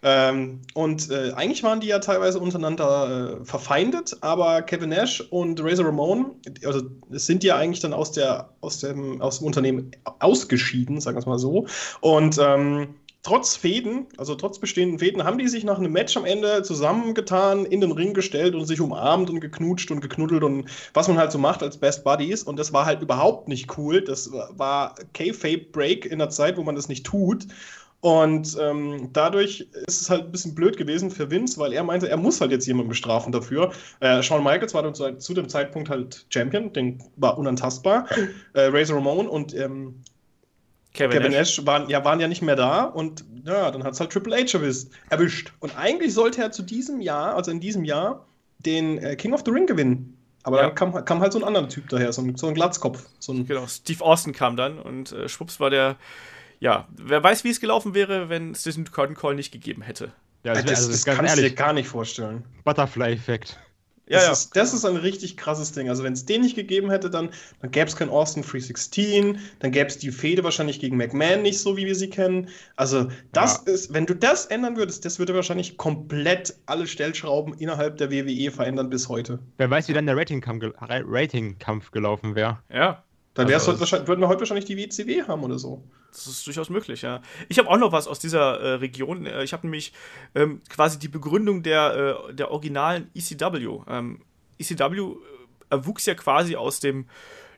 Ähm, 0.09 0.61
und 0.75 1.11
äh, 1.11 1.33
eigentlich 1.33 1.65
waren 1.65 1.81
die 1.81 1.89
ja 1.89 1.99
teilweise 1.99 2.39
untereinander 2.39 3.41
äh, 3.41 3.45
verfeindet, 3.45 4.17
aber 4.21 4.63
Kevin 4.63 4.91
Nash 4.91 5.21
und 5.21 5.61
Razor 5.61 5.87
Ramon, 5.87 6.37
also 6.65 6.83
sind 7.11 7.43
ja 7.43 7.57
eigentlich 7.57 7.81
dann 7.81 7.93
aus, 7.93 8.13
der, 8.13 8.51
aus, 8.61 8.79
dem, 8.79 9.21
aus 9.21 9.39
dem 9.39 9.49
Unternehmen 9.49 9.91
ausgeschieden, 10.21 11.01
sagen 11.01 11.17
wir 11.17 11.21
es 11.21 11.27
mal 11.27 11.41
so. 11.41 11.67
Und 12.03 12.39
ähm, 12.39 12.95
trotz 13.25 13.57
Fäden, 13.57 14.07
also 14.17 14.37
trotz 14.37 14.61
bestehenden 14.61 15.01
Fäden, 15.01 15.25
haben 15.25 15.39
die 15.39 15.49
sich 15.49 15.65
nach 15.65 15.81
einem 15.81 15.91
Match 15.91 16.17
am 16.17 16.25
Ende 16.25 16.63
zusammengetan, 16.63 17.67
in 17.67 17.81
den 17.81 17.91
Ring 17.91 18.15
gestellt 18.15 18.55
und 18.55 18.65
sich 18.65 18.81
umarmt 18.81 19.29
und 19.29 19.41
geknutscht 19.41 19.91
und 19.91 20.03
geknuddelt 20.03 20.45
und 20.45 20.67
was 20.95 21.09
man 21.09 21.19
halt 21.19 21.33
so 21.33 21.39
macht 21.39 21.65
als 21.65 21.79
Best 21.79 22.05
Buddies. 22.05 22.45
Und 22.45 22.61
das 22.61 22.73
war 22.73 22.87
halt 22.87 23.03
überhaupt 23.03 23.49
nicht 23.49 23.77
cool. 23.77 24.03
Das 24.03 24.31
war 24.33 24.95
K-Fape 25.15 25.67
Break 25.73 26.07
in 26.07 26.21
der 26.21 26.31
Zeit, 26.31 26.57
wo 26.57 26.63
man 26.63 26.77
das 26.77 26.89
nicht 26.89 27.05
tut. 27.05 27.49
Und 28.07 28.57
ähm, 28.61 29.09
dadurch 29.13 29.67
ist 29.89 30.01
es 30.01 30.09
halt 30.09 30.27
ein 30.27 30.31
bisschen 30.31 30.55
blöd 30.55 30.77
gewesen 30.77 31.11
für 31.11 31.29
Vince, 31.29 31.59
weil 31.59 31.73
er 31.73 31.83
meinte, 31.83 32.09
er 32.09 32.17
muss 32.17 32.41
halt 32.41 32.53
jetzt 32.53 32.65
jemanden 32.65 32.89
bestrafen 32.91 33.33
dafür. 33.33 33.73
Äh, 33.99 34.23
Shawn 34.23 34.45
Michaels 34.45 34.75
war 34.75 34.85
dann 34.85 34.95
zu, 34.95 35.19
zu 35.19 35.35
dem 35.35 35.49
Zeitpunkt 35.49 35.91
halt 35.91 36.25
Champion, 36.31 36.73
den 36.73 37.03
war 37.17 37.37
unantastbar. 37.37 38.07
Äh, 38.53 38.67
Razor 38.67 38.99
Ramon 38.99 39.27
und 39.27 39.55
ähm, 39.55 40.03
Kevin, 40.95 41.19
Kevin 41.19 41.33
Nash. 41.33 41.59
Nash 41.59 41.67
waren, 41.67 41.89
ja, 41.91 42.05
waren 42.05 42.21
ja 42.21 42.29
nicht 42.29 42.43
mehr 42.43 42.55
da 42.55 42.85
und 42.85 43.25
ja, 43.45 43.73
dann 43.73 43.83
hat 43.83 43.95
es 43.95 43.99
halt 43.99 44.13
Triple 44.13 44.37
H 44.37 44.57
erwischt, 44.57 44.87
erwischt. 45.11 45.53
Und 45.59 45.77
eigentlich 45.77 46.15
sollte 46.15 46.41
er 46.43 46.53
zu 46.53 46.63
diesem 46.63 47.01
Jahr, 47.01 47.35
also 47.35 47.51
in 47.51 47.59
diesem 47.59 47.83
Jahr, 47.83 48.25
den 48.61 48.99
äh, 48.99 49.17
King 49.17 49.35
of 49.35 49.43
the 49.45 49.51
Ring 49.51 49.67
gewinnen. 49.67 50.17
Aber 50.45 50.59
Ja. 50.59 50.67
dann 50.69 50.77
kam, 50.77 51.05
kam 51.05 51.19
halt 51.19 51.33
so 51.33 51.41
ein 51.41 51.45
anderer 51.45 51.69
Typ 51.69 51.89
daher, 51.89 52.13
so 52.13 52.23
ein, 52.23 52.37
so 52.37 52.47
ein 52.47 52.55
Glatzkopf. 52.55 53.05
So 53.19 53.33
ein, 53.33 53.49
Genau, 53.49 53.67
Steve 53.67 54.05
Austin 54.05 54.33
kam 54.33 54.57
dann 54.57 54.79
und 54.79 55.11
äh, 55.11 55.29
schwupps 55.29 55.59
war 55.59 55.71
der. 55.71 55.97
Ja, 56.61 56.89
wer 56.97 57.23
weiß, 57.23 57.45
wie 57.45 57.51
es 57.51 57.61
gelaufen 57.61 57.95
wäre, 57.95 58.29
wenn 58.29 58.53
es 58.53 58.63
diesen 58.63 58.91
Curtain 58.91 59.17
Call 59.17 59.35
nicht 59.35 59.53
gegeben 59.53 59.83
hätte. 59.83 60.13
Ja, 60.43 60.55
das, 60.55 60.65
das, 60.65 60.79
also, 60.79 60.91
das 60.93 61.05
kannst 61.05 61.37
du 61.37 61.43
dir 61.43 61.55
gar 61.55 61.73
nicht 61.73 61.89
vorstellen. 61.89 62.45
Butterfly-Effekt. 62.65 63.59
Ja, 64.09 64.19
das, 64.19 64.27
ja. 64.27 64.33
Ist, 64.33 64.57
das 64.57 64.73
ist 64.75 64.85
ein 64.85 64.95
richtig 64.95 65.37
krasses 65.37 65.73
Ding. 65.73 65.89
Also, 65.89 66.05
wenn 66.05 66.13
es 66.13 66.25
den 66.25 66.43
nicht 66.43 66.55
gegeben 66.55 66.91
hätte, 66.91 67.11
dann, 67.11 67.31
dann 67.61 67.73
gäbe 67.73 67.87
es 67.87 67.97
kein 67.97 68.09
Austin 68.09 68.45
316, 68.45 69.41
dann 69.59 69.73
gäbe 69.73 69.89
es 69.89 69.99
die 69.99 70.13
Fehde 70.13 70.45
wahrscheinlich 70.45 70.79
gegen 70.79 70.97
McMahon 70.97 71.43
nicht 71.43 71.59
so, 71.59 71.77
wie 71.77 71.87
wir 71.87 71.97
sie 71.97 72.09
kennen. 72.09 72.49
Also, 72.77 73.09
das 73.33 73.65
Ja. 73.67 73.73
ist, 73.73 73.93
wenn 73.93 74.07
du 74.07 74.15
das 74.15 74.47
ändern 74.47 74.77
würdest, 74.77 75.05
das 75.05 75.19
würde 75.19 75.35
wahrscheinlich 75.35 75.77
komplett 75.77 76.55
alle 76.67 76.87
Stellschrauben 76.87 77.55
innerhalb 77.55 77.97
der 77.97 78.13
WWE 78.13 78.53
verändern 78.53 78.91
bis 78.91 79.09
heute. 79.09 79.41
Wer 79.57 79.71
weiß, 79.71 79.89
wie 79.89 79.93
dann 79.93 80.07
der 80.07 80.17
Ratingkampf, 80.17 80.61
gel 80.61 80.75
Ra- 80.79 81.03
Ratingkampf 81.05 81.91
gelaufen 81.91 82.37
wäre. 82.37 82.61
ja. 82.73 83.03
Dann 83.37 83.53
Also, 83.53 83.79
würden 83.79 84.21
wir 84.21 84.29
heute 84.29 84.41
wahrscheinlich 84.41 84.65
die 84.65 84.77
WCW 84.77 85.25
haben 85.25 85.45
oder 85.45 85.59
so. 85.59 85.85
Das 86.11 86.27
ist 86.27 86.47
durchaus 86.47 86.71
möglich, 86.71 87.03
ja. 87.03 87.21
Ich 87.49 87.59
habe 87.59 87.69
auch 87.69 87.77
noch 87.77 87.93
was 87.93 88.09
aus 88.09 88.19
dieser 88.19 88.59
äh, 88.61 88.73
Region. 88.75 89.27
Äh, 89.27 89.45
Ich 89.45 89.53
habe 89.53 89.67
nämlich 89.67 89.93
ähm, 90.35 90.63
quasi 90.69 90.99
die 90.99 91.09
Begründung 91.09 91.63
der, 91.63 92.27
äh, 92.31 92.35
der 92.35 92.51
originalen 92.51 93.11
ECW. 93.15 93.81
Ähm, 93.89 94.23
ECW 94.59 94.99
äh, 95.01 95.17
erwuchs 95.69 96.07
ja 96.07 96.15
quasi 96.15 96.57
aus 96.57 96.81
dem 96.81 97.07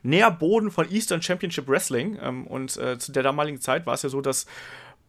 Nährboden 0.03 0.69
von 0.69 0.89
Eastern 0.91 1.21
Championship 1.21 1.67
Wrestling. 1.69 2.19
Ähm, 2.21 2.45
und 2.45 2.75
äh, 2.77 2.99
zu 2.99 3.13
der 3.13 3.23
damaligen 3.23 3.61
Zeit 3.61 3.85
war 3.85 3.93
es 3.93 4.01
ja 4.01 4.09
so, 4.09 4.19
dass 4.19 4.45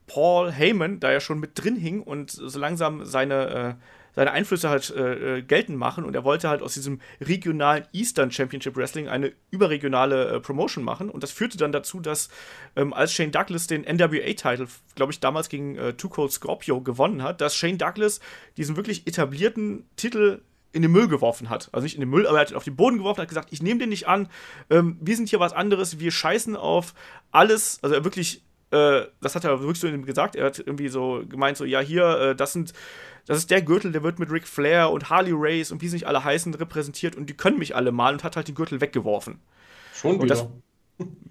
Paul 0.06 0.52
Heyman 0.52 1.00
da 1.00 1.10
ja 1.10 1.20
schon 1.20 1.40
mit 1.40 1.52
drin 1.62 1.76
hing 1.76 2.00
und 2.02 2.30
so 2.30 2.58
langsam 2.58 3.04
seine, 3.04 3.48
äh, 3.48 3.74
seine 4.14 4.32
Einflüsse 4.32 4.68
halt 4.68 4.90
äh, 4.90 5.38
äh, 5.38 5.42
geltend 5.42 5.78
machen 5.78 6.04
und 6.04 6.14
er 6.14 6.24
wollte 6.24 6.48
halt 6.48 6.62
aus 6.62 6.74
diesem 6.74 7.00
regionalen 7.20 7.84
Eastern 7.92 8.30
Championship 8.30 8.76
Wrestling 8.76 9.08
eine 9.08 9.32
überregionale 9.50 10.28
äh, 10.28 10.40
Promotion 10.40 10.84
machen 10.84 11.10
und 11.10 11.22
das 11.22 11.30
führte 11.30 11.58
dann 11.58 11.72
dazu, 11.72 12.00
dass 12.00 12.28
ähm, 12.76 12.92
als 12.92 13.12
Shane 13.12 13.30
Douglas 13.30 13.66
den 13.66 13.82
NWA-Titel, 13.82 14.66
glaube 14.94 15.12
ich, 15.12 15.20
damals 15.20 15.48
gegen 15.48 15.76
äh, 15.76 15.92
Too 15.94 16.08
Cold 16.08 16.32
Scorpio 16.32 16.80
gewonnen 16.80 17.22
hat, 17.22 17.40
dass 17.40 17.56
Shane 17.56 17.78
Douglas 17.78 18.20
diesen 18.56 18.76
wirklich 18.76 19.06
etablierten 19.06 19.88
Titel 19.96 20.42
in 20.72 20.82
den 20.82 20.92
Müll 20.92 21.08
geworfen 21.08 21.50
hat. 21.50 21.68
Also 21.72 21.84
nicht 21.84 21.96
in 21.96 22.00
den 22.00 22.10
Müll, 22.10 22.26
aber 22.26 22.38
er 22.38 22.42
hat 22.42 22.50
ihn 22.52 22.56
auf 22.56 22.64
den 22.64 22.76
Boden 22.76 22.98
geworfen 22.98 23.20
hat 23.20 23.28
gesagt, 23.28 23.48
ich 23.50 23.62
nehme 23.62 23.80
den 23.80 23.88
nicht 23.88 24.06
an, 24.06 24.28
ähm, 24.70 24.96
wir 25.00 25.16
sind 25.16 25.28
hier 25.28 25.40
was 25.40 25.52
anderes, 25.52 25.98
wir 25.98 26.12
scheißen 26.12 26.54
auf 26.56 26.94
alles, 27.32 27.80
also 27.82 27.94
er 27.94 28.04
wirklich 28.04 28.42
äh, 28.70 29.06
das 29.20 29.34
hat 29.34 29.44
er 29.44 29.60
wirklich 29.60 29.80
so 29.80 29.90
gesagt. 30.02 30.36
Er 30.36 30.46
hat 30.46 30.58
irgendwie 30.58 30.88
so 30.88 31.24
gemeint, 31.28 31.56
so, 31.56 31.64
ja, 31.64 31.80
hier, 31.80 32.04
äh, 32.20 32.36
das 32.36 32.52
sind, 32.52 32.72
das 33.30 33.38
ist 33.38 33.50
der 33.50 33.62
Gürtel, 33.62 33.92
der 33.92 34.02
wird 34.02 34.18
mit 34.18 34.30
Ric 34.30 34.46
Flair 34.46 34.90
und 34.90 35.08
Harley 35.08 35.32
Race 35.34 35.70
und 35.70 35.80
wie 35.82 35.88
sie 35.88 35.96
nicht 35.96 36.06
alle 36.06 36.22
heißen, 36.24 36.52
repräsentiert 36.54 37.14
und 37.16 37.26
die 37.30 37.34
können 37.36 37.58
mich 37.58 37.74
alle 37.76 37.92
mal 37.92 38.12
und 38.12 38.24
hat 38.24 38.36
halt 38.36 38.48
den 38.48 38.54
Gürtel 38.54 38.80
weggeworfen. 38.80 39.38
Schon 39.94 40.18
Und 40.20 40.28
das- 40.28 40.46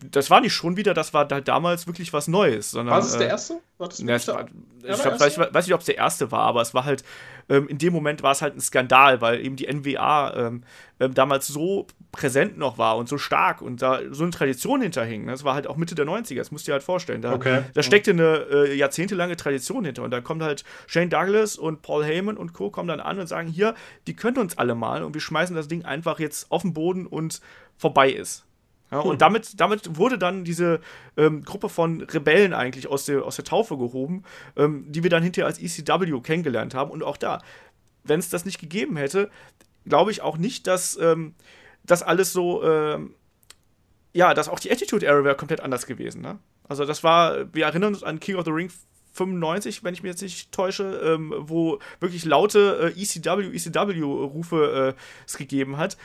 Das 0.09 0.31
war 0.31 0.41
nicht 0.41 0.53
schon 0.53 0.77
wieder, 0.77 0.93
das 0.95 1.13
war 1.13 1.27
halt 1.29 1.47
damals 1.47 1.85
wirklich 1.85 2.11
was 2.11 2.27
Neues, 2.27 2.71
sondern. 2.71 2.95
war 2.95 3.01
es 3.03 3.11
der 3.17 3.27
äh, 3.27 3.29
erste? 3.29 3.59
War 3.77 3.87
das 3.89 3.99
na, 3.99 4.13
es 4.13 4.25
der- 4.25 4.33
war, 4.35 4.45
ich 4.45 4.51
der 4.81 4.95
glaub, 4.95 5.05
erste? 5.11 5.41
weiß, 5.41 5.53
weiß 5.53 5.65
nicht, 5.67 5.73
ob 5.75 5.81
es 5.81 5.85
der 5.85 5.97
erste 5.97 6.31
war, 6.31 6.39
aber 6.41 6.61
es 6.61 6.73
war 6.73 6.85
halt, 6.85 7.03
ähm, 7.49 7.67
in 7.67 7.77
dem 7.77 7.93
Moment 7.93 8.23
war 8.23 8.31
es 8.31 8.41
halt 8.41 8.55
ein 8.55 8.61
Skandal, 8.61 9.21
weil 9.21 9.45
eben 9.45 9.55
die 9.57 9.67
NWA 9.67 10.33
ähm, 10.35 10.63
ähm, 10.99 11.13
damals 11.13 11.45
so 11.47 11.85
präsent 12.11 12.57
noch 12.57 12.77
war 12.79 12.97
und 12.97 13.07
so 13.07 13.17
stark 13.19 13.61
und 13.61 13.81
da 13.83 13.99
so 14.09 14.23
eine 14.23 14.31
Tradition 14.31 14.81
hinterhing. 14.81 15.25
ne? 15.25 15.31
Das 15.31 15.43
war 15.43 15.53
halt 15.53 15.67
auch 15.67 15.77
Mitte 15.77 15.93
der 15.93 16.05
90er, 16.05 16.37
das 16.37 16.51
musst 16.51 16.65
du 16.65 16.71
dir 16.71 16.73
halt 16.73 16.83
vorstellen. 16.83 17.21
Da, 17.21 17.33
Okay. 17.33 17.61
da 17.73 17.83
steckte 17.83 18.11
eine 18.11 18.47
äh, 18.51 18.75
jahrzehntelange 18.75 19.35
Tradition 19.35 19.85
hinter 19.85 20.01
und 20.03 20.11
da 20.11 20.19
kommt 20.19 20.41
halt 20.41 20.63
Shane 20.87 21.09
Douglas 21.09 21.55
und 21.55 21.81
Paul 21.83 22.03
Heyman 22.03 22.35
und 22.37 22.53
Co. 22.53 22.71
kommen 22.71 22.87
dann 22.87 22.99
an 22.99 23.19
und 23.19 23.27
sagen, 23.27 23.47
hier, 23.47 23.75
die 24.07 24.15
können 24.15 24.37
uns 24.39 24.57
alle 24.57 24.73
mal 24.73 25.03
und 25.03 25.13
wir 25.13 25.21
schmeißen 25.21 25.55
das 25.55 25.67
Ding 25.67 25.85
einfach 25.85 26.19
jetzt 26.19 26.51
auf 26.51 26.63
den 26.63 26.73
Boden 26.73 27.05
und 27.05 27.41
vorbei 27.77 28.09
ist. 28.11 28.45
Ja, 28.91 29.01
und 29.01 29.21
damit, 29.21 29.59
damit 29.61 29.97
wurde 29.97 30.17
dann 30.17 30.43
diese 30.43 30.79
ähm, 31.15 31.43
Gruppe 31.43 31.69
von 31.69 32.01
Rebellen 32.01 32.53
eigentlich 32.55 32.87
aus 32.87 33.05
der, 33.05 33.23
aus 33.23 33.35
der 33.35 33.45
Taufe 33.45 33.77
gehoben, 33.77 34.23
ähm, 34.57 34.85
die 34.91 35.03
wir 35.03 35.11
dann 35.11 35.21
hinterher 35.21 35.45
als 35.45 35.59
ECW 35.59 36.19
kennengelernt 36.21 36.73
haben. 36.73 36.89
Und 36.89 37.03
auch 37.03 37.17
da, 37.17 37.37
wenn 38.03 38.19
es 38.19 38.29
das 38.31 38.45
nicht 38.45 38.57
gegeben 38.59 38.97
hätte, 38.97 39.29
glaube 39.85 40.09
ich 40.09 40.23
auch 40.23 40.39
nicht, 40.39 40.65
dass 40.65 40.97
ähm, 40.99 41.35
das 41.83 42.03
alles 42.03 42.33
so, 42.33 42.63
ähm, 42.63 43.15
ja, 44.13 44.33
dass 44.33 44.49
auch 44.49 44.59
die 44.59 44.71
Attitude 44.71 45.05
Era 45.05 45.23
wäre 45.23 45.35
komplett 45.35 45.61
anders 45.61 45.85
gewesen. 45.85 46.21
Ne? 46.21 46.39
Also 46.67 46.85
das 46.85 47.03
war, 47.03 47.53
wir 47.53 47.65
erinnern 47.65 47.93
uns 47.93 48.03
an 48.03 48.19
King 48.19 48.35
of 48.35 48.45
the 48.45 48.51
Ring 48.51 48.71
95, 49.13 49.83
wenn 49.83 49.93
ich 49.93 50.03
mich 50.03 50.11
jetzt 50.11 50.21
nicht 50.21 50.51
täusche, 50.51 51.01
ähm, 51.03 51.33
wo 51.37 51.79
wirklich 51.99 52.25
laute 52.25 52.93
äh, 52.95 53.01
ECW, 53.01 53.55
ECW-Rufe 53.55 54.95
äh, 54.95 55.01
es 55.25 55.37
gegeben 55.37 55.77
hat. 55.77 55.97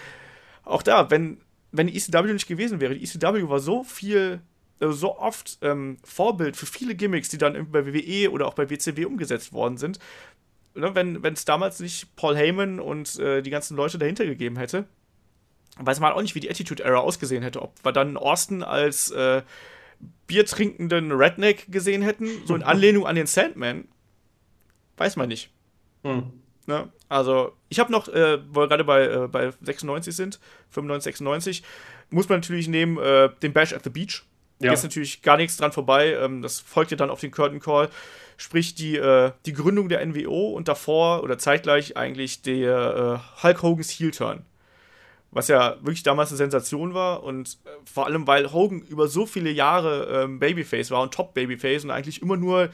Auch 0.65 0.83
da, 0.83 1.11
wenn, 1.11 1.39
wenn 1.71 1.87
die 1.87 1.97
ECW 1.97 2.33
nicht 2.33 2.49
gewesen 2.49 2.81
wäre, 2.81 2.95
die 2.95 3.05
ECW 3.05 3.49
war 3.49 3.61
so 3.61 3.85
viel, 3.85 4.41
äh, 4.81 4.89
so 4.89 5.19
oft 5.19 5.59
ähm, 5.63 5.99
Vorbild 6.03 6.57
für 6.57 6.67
viele 6.67 6.95
Gimmicks, 6.95 7.29
die 7.29 7.39
dann 7.39 7.71
bei 7.71 7.87
WWE 7.87 8.31
oder 8.31 8.47
auch 8.47 8.55
bei 8.55 8.71
WCW 8.71 9.05
umgesetzt 9.05 9.53
worden 9.53 9.77
sind. 9.77 9.99
Ne, 10.75 10.93
wenn 10.95 11.33
es 11.33 11.45
damals 11.45 11.79
nicht 11.79 12.17
Paul 12.17 12.37
Heyman 12.37 12.81
und 12.81 13.19
äh, 13.21 13.43
die 13.43 13.51
ganzen 13.51 13.77
Leute 13.77 13.99
dahinter 13.99 14.25
gegeben 14.25 14.57
hätte, 14.57 14.87
weiß 15.79 16.01
man 16.01 16.13
auch 16.13 16.23
nicht, 16.23 16.35
wie 16.35 16.41
die 16.41 16.51
Attitude 16.51 16.83
Era 16.83 16.99
ausgesehen 16.99 17.43
hätte. 17.43 17.63
Ob 17.63 17.73
wir 17.85 17.93
dann 17.93 18.17
Austin 18.17 18.63
als 18.63 19.11
äh, 19.11 19.43
biertrinkenden 20.27 21.13
Redneck 21.13 21.71
gesehen 21.71 22.03
hätten, 22.03 22.29
so 22.45 22.55
in 22.55 22.63
Anlehnung 22.65 23.07
an 23.07 23.17
den 23.17 23.27
Sandman, 23.27 23.89
weiß 24.97 25.17
man 25.17 25.29
nicht. 25.29 25.51
Hm. 26.03 26.31
Ne? 26.67 26.91
Also, 27.09 27.53
ich 27.69 27.79
habe 27.79 27.93
noch, 27.93 28.09
äh, 28.09 28.39
wo 28.51 28.61
wir 28.61 28.69
gerade 28.69 28.85
bei, 28.85 29.07
äh, 29.07 29.29
bei 29.29 29.53
96 29.63 30.15
sind, 30.15 30.41
95, 30.71 31.05
96, 31.05 31.63
muss 32.11 32.29
man 32.29 32.39
natürlich 32.39 32.69
nehmen 32.69 32.99
äh, 32.99 33.31
den 33.43 33.53
Bash 33.53 33.73
at 33.73 33.85
the 33.85 33.91
Beach. 33.91 34.25
Ja. 34.61 34.69
Da 34.69 34.75
ist 34.75 34.85
natürlich 34.85 35.23
gar 35.23 35.37
nichts 35.37 35.57
dran 35.57 35.73
vorbei. 35.73 36.15
Ähm, 36.15 36.41
das 36.41 36.61
folgte 36.61 36.97
dann 36.97 37.11
auf 37.11 37.21
den 37.21 37.33
Curtain 37.33 37.61
Call. 37.61 37.91
Sprich, 38.37 38.75
die, 38.75 38.97
äh, 38.97 39.33
die 39.47 39.53
Gründung 39.53 39.89
der 39.89 40.05
NWO 40.07 40.51
und 40.51 40.69
davor 40.69 41.23
oder 41.23 41.39
zeitgleich 41.39 41.97
eigentlich 41.97 42.43
der 42.43 43.21
äh, 43.39 43.43
Hulk 43.43 43.63
Hogan's 43.63 43.91
Heel 43.91 44.13
Turn 44.13 44.45
was 45.35 45.49
ja 45.49 45.77
wirklich 45.81 46.03
damals 46.03 46.31
eine 46.31 46.39
Sensation 46.39 46.95
war 46.95 47.23
und 47.23 47.59
äh, 47.65 47.69
vor 47.93 48.07
allem, 48.07 48.27
weil 48.27 48.53
Hogan 48.53 48.81
über 48.81 49.09
so 49.09 49.27
viele 49.27 49.51
Jahre 49.51 50.25
ähm, 50.25 50.39
Babyface 50.39 50.91
war 50.91 51.03
und 51.03 51.13
Top 51.13 51.35
Babyface 51.35 51.85
und 51.85 51.91
eigentlich 51.91 52.23
immer 52.23 52.37
nur 52.37 52.71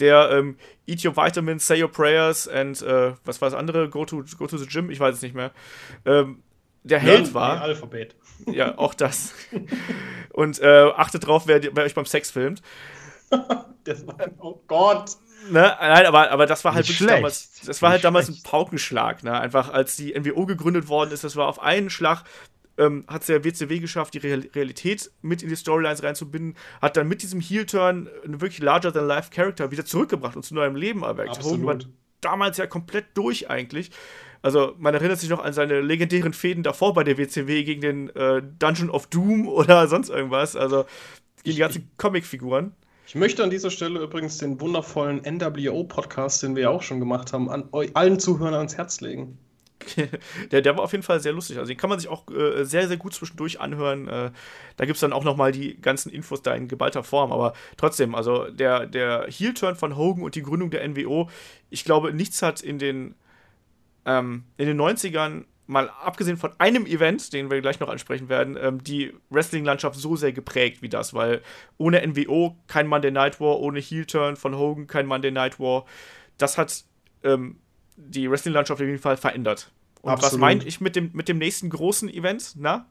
der 0.00 0.30
ähm, 0.30 0.56
Eat 0.86 1.04
Your 1.04 1.16
Vitamins, 1.16 1.66
Say 1.66 1.82
Your 1.82 1.90
Prayers 1.90 2.48
and 2.48 2.82
äh, 2.82 3.12
was 3.24 3.40
war 3.40 3.48
das 3.48 3.58
andere? 3.58 3.88
Go 3.88 4.04
to, 4.04 4.24
go 4.36 4.46
to 4.46 4.58
the 4.58 4.66
Gym, 4.66 4.90
ich 4.90 4.98
weiß 5.00 5.14
es 5.14 5.22
nicht 5.22 5.34
mehr. 5.34 5.52
Ähm, 6.04 6.42
der 6.82 6.98
Held 6.98 7.32
war. 7.34 7.60
Alphabet. 7.62 8.16
Ja, 8.46 8.78
auch 8.78 8.94
das. 8.94 9.34
und 10.32 10.60
äh, 10.60 10.90
achtet 10.96 11.26
drauf, 11.26 11.42
wer, 11.44 11.62
wer 11.62 11.84
euch 11.84 11.94
beim 11.94 12.06
Sex 12.06 12.30
filmt. 12.30 12.62
das 13.84 14.06
war, 14.06 14.16
oh 14.38 14.62
Gott. 14.66 15.10
Ne? 15.48 15.76
Nein, 15.80 16.06
aber, 16.06 16.30
aber 16.30 16.46
das 16.46 16.64
war 16.64 16.74
halt 16.74 16.88
wirklich 16.88 17.08
damals, 17.08 17.60
das 17.64 17.80
war 17.82 17.90
halt 17.90 18.04
damals 18.04 18.28
ein 18.28 18.42
Paukenschlag, 18.42 19.22
ne? 19.22 19.38
Einfach 19.38 19.72
als 19.72 19.96
die 19.96 20.12
NWO 20.18 20.46
gegründet 20.46 20.88
worden 20.88 21.12
ist, 21.12 21.24
das 21.24 21.36
war 21.36 21.48
auf 21.48 21.60
einen 21.60 21.88
Schlag, 21.88 22.24
ähm, 22.78 23.04
hat 23.08 23.22
es 23.22 23.26
der 23.28 23.44
WCW 23.44 23.78
geschafft, 23.78 24.14
die 24.14 24.18
Realität 24.18 25.10
mit 25.22 25.42
in 25.42 25.48
die 25.48 25.56
Storylines 25.56 26.02
reinzubinden, 26.02 26.56
hat 26.80 26.96
dann 26.96 27.08
mit 27.08 27.22
diesem 27.22 27.40
Heel-Turn 27.40 28.08
einen 28.24 28.40
wirklich 28.40 28.60
larger-than-life-Charakter 28.60 29.70
wieder 29.70 29.84
zurückgebracht 29.84 30.36
und 30.36 30.44
zu 30.44 30.54
neuem 30.54 30.76
Leben 30.76 31.02
erweckt. 31.02 31.30
Absolut. 31.30 31.60
Hogan 31.60 31.66
war 31.66 31.88
damals 32.20 32.58
ja 32.58 32.66
komplett 32.66 33.06
durch 33.14 33.50
eigentlich. 33.50 33.90
Also 34.42 34.74
man 34.78 34.94
erinnert 34.94 35.18
sich 35.18 35.28
noch 35.28 35.44
an 35.44 35.52
seine 35.52 35.80
legendären 35.80 36.32
Fäden 36.32 36.62
davor 36.62 36.94
bei 36.94 37.04
der 37.04 37.18
WCW 37.18 37.62
gegen 37.64 37.80
den 37.80 38.08
äh, 38.16 38.42
Dungeon 38.58 38.90
of 38.90 39.06
Doom 39.06 39.48
oder 39.48 39.86
sonst 39.88 40.08
irgendwas. 40.08 40.56
Also 40.56 40.86
gegen 41.42 41.56
die 41.56 41.60
ganzen 41.60 41.90
Comicfiguren. 41.96 42.72
Ich 43.10 43.16
möchte 43.16 43.42
an 43.42 43.50
dieser 43.50 43.72
Stelle 43.72 43.98
übrigens 43.98 44.38
den 44.38 44.60
wundervollen 44.60 45.22
NWO-Podcast, 45.22 46.44
den 46.44 46.54
wir 46.54 46.62
ja 46.62 46.70
auch 46.70 46.82
schon 46.82 47.00
gemacht 47.00 47.32
haben, 47.32 47.50
an 47.50 47.68
euch 47.72 47.96
allen 47.96 48.20
Zuhörern 48.20 48.54
ans 48.54 48.76
Herz 48.76 49.00
legen. 49.00 49.36
der, 50.52 50.62
der 50.62 50.76
war 50.76 50.84
auf 50.84 50.92
jeden 50.92 51.02
Fall 51.02 51.18
sehr 51.18 51.32
lustig. 51.32 51.58
Also 51.58 51.72
den 51.72 51.76
kann 51.76 51.90
man 51.90 51.98
sich 51.98 52.08
auch 52.08 52.30
äh, 52.30 52.62
sehr, 52.62 52.86
sehr 52.86 52.98
gut 52.98 53.12
zwischendurch 53.12 53.58
anhören. 53.58 54.06
Äh, 54.06 54.30
da 54.76 54.84
gibt 54.84 54.94
es 54.94 55.00
dann 55.00 55.12
auch 55.12 55.24
nochmal 55.24 55.50
die 55.50 55.80
ganzen 55.80 56.10
Infos 56.12 56.42
da 56.42 56.54
in 56.54 56.68
geballter 56.68 57.02
Form. 57.02 57.32
Aber 57.32 57.54
trotzdem, 57.76 58.14
also 58.14 58.48
der, 58.48 58.86
der 58.86 59.26
Heel-Turn 59.28 59.74
von 59.74 59.96
Hogan 59.96 60.22
und 60.22 60.36
die 60.36 60.42
Gründung 60.42 60.70
der 60.70 60.86
NWO, 60.86 61.28
ich 61.68 61.84
glaube, 61.84 62.12
nichts 62.12 62.42
hat 62.42 62.60
in 62.60 62.78
den, 62.78 63.16
ähm, 64.06 64.44
in 64.56 64.68
den 64.68 64.80
90ern 64.80 65.46
mal 65.70 65.88
abgesehen 65.88 66.36
von 66.36 66.52
einem 66.58 66.84
Event, 66.84 67.32
den 67.32 67.50
wir 67.50 67.60
gleich 67.60 67.80
noch 67.80 67.88
ansprechen 67.88 68.28
werden, 68.28 68.58
ähm, 68.60 68.82
die 68.82 69.14
Wrestling-Landschaft 69.30 69.98
so 69.98 70.16
sehr 70.16 70.32
geprägt 70.32 70.82
wie 70.82 70.88
das, 70.88 71.14
weil 71.14 71.42
ohne 71.78 72.04
NWO 72.06 72.56
kein 72.66 72.86
Monday 72.86 73.12
Night 73.12 73.40
War, 73.40 73.60
ohne 73.60 73.78
Heel-Turn 73.78 74.36
von 74.36 74.56
Hogan 74.56 74.88
kein 74.88 75.06
Monday 75.06 75.30
Night 75.30 75.60
War. 75.60 75.86
Das 76.38 76.58
hat 76.58 76.84
ähm, 77.22 77.60
die 77.96 78.28
Wrestling-Landschaft 78.28 78.80
auf 78.80 78.86
jeden 78.86 78.98
Fall 78.98 79.16
verändert. 79.16 79.70
Und 80.02 80.10
Absolut. 80.10 80.32
was 80.32 80.38
meine 80.40 80.64
ich 80.64 80.80
mit 80.80 80.96
dem, 80.96 81.10
mit 81.12 81.28
dem 81.28 81.38
nächsten 81.38 81.70
großen 81.70 82.08
Event? 82.08 82.54
Na? 82.56 82.86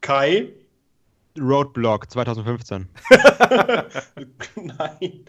Kai? 0.00 0.48
Roadblock 1.38 2.10
2015. 2.10 2.88
Nein. 4.56 5.24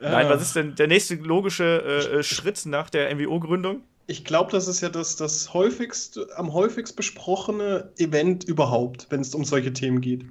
Nein, 0.00 0.28
was 0.28 0.42
ist 0.42 0.56
denn 0.56 0.74
der 0.74 0.86
nächste 0.86 1.14
logische 1.16 1.64
äh, 1.64 2.18
äh 2.18 2.22
Schritt 2.22 2.64
nach 2.66 2.90
der 2.90 3.14
NWO-Gründung? 3.14 3.82
Ich 4.10 4.24
glaube, 4.24 4.50
das 4.50 4.68
ist 4.68 4.80
ja 4.80 4.88
das, 4.88 5.16
das 5.16 5.52
häufigst, 5.52 6.18
am 6.36 6.54
häufigst 6.54 6.96
besprochene 6.96 7.92
Event 7.98 8.42
überhaupt, 8.42 9.06
wenn 9.10 9.20
es 9.20 9.34
um 9.34 9.44
solche 9.44 9.74
Themen 9.74 10.00
geht. 10.00 10.24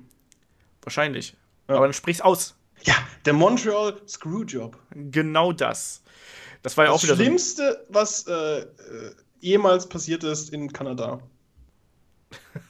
Wahrscheinlich. 0.81 1.35
Ja. 1.69 1.75
Aber 1.75 1.85
dann 1.85 1.93
sprich's 1.93 2.19
aus. 2.19 2.55
Ja, 2.81 2.95
der 3.25 3.33
Montreal 3.33 4.01
Screwjob. 4.07 4.77
Genau 4.95 5.51
das. 5.51 6.01
Das 6.63 6.75
war 6.75 6.85
ja 6.85 6.91
das 6.91 6.99
auch 6.99 7.03
wieder 7.03 7.15
Das 7.15 7.23
Schlimmste, 7.23 7.85
so 7.87 7.93
was 7.93 8.27
äh, 8.27 8.61
äh, 8.61 8.65
jemals 9.41 9.87
passiert 9.87 10.23
ist 10.23 10.51
in 10.51 10.73
Kanada. 10.73 11.19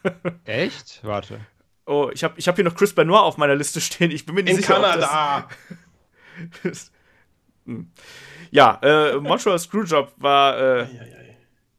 Echt? 0.43 0.99
Warte. 1.03 1.39
Oh, 1.85 2.09
ich 2.13 2.25
habe 2.25 2.33
ich 2.37 2.49
hab 2.49 2.55
hier 2.55 2.65
noch 2.65 2.75
Chris 2.75 2.93
Benoit 2.93 3.21
auf 3.21 3.37
meiner 3.37 3.55
Liste 3.55 3.79
stehen. 3.79 4.11
Ich 4.11 4.25
bin 4.25 4.35
mir 4.35 4.43
nicht 4.43 4.55
in 4.55 4.61
sicher. 4.61 4.75
In 4.75 4.81
Kanada! 4.81 5.47
hm. 7.65 7.91
Ja, 8.51 8.79
äh, 8.81 9.17
Montreal 9.17 9.59
Screwjob 9.59 10.13
war. 10.17 10.81
Äh, 10.81 10.87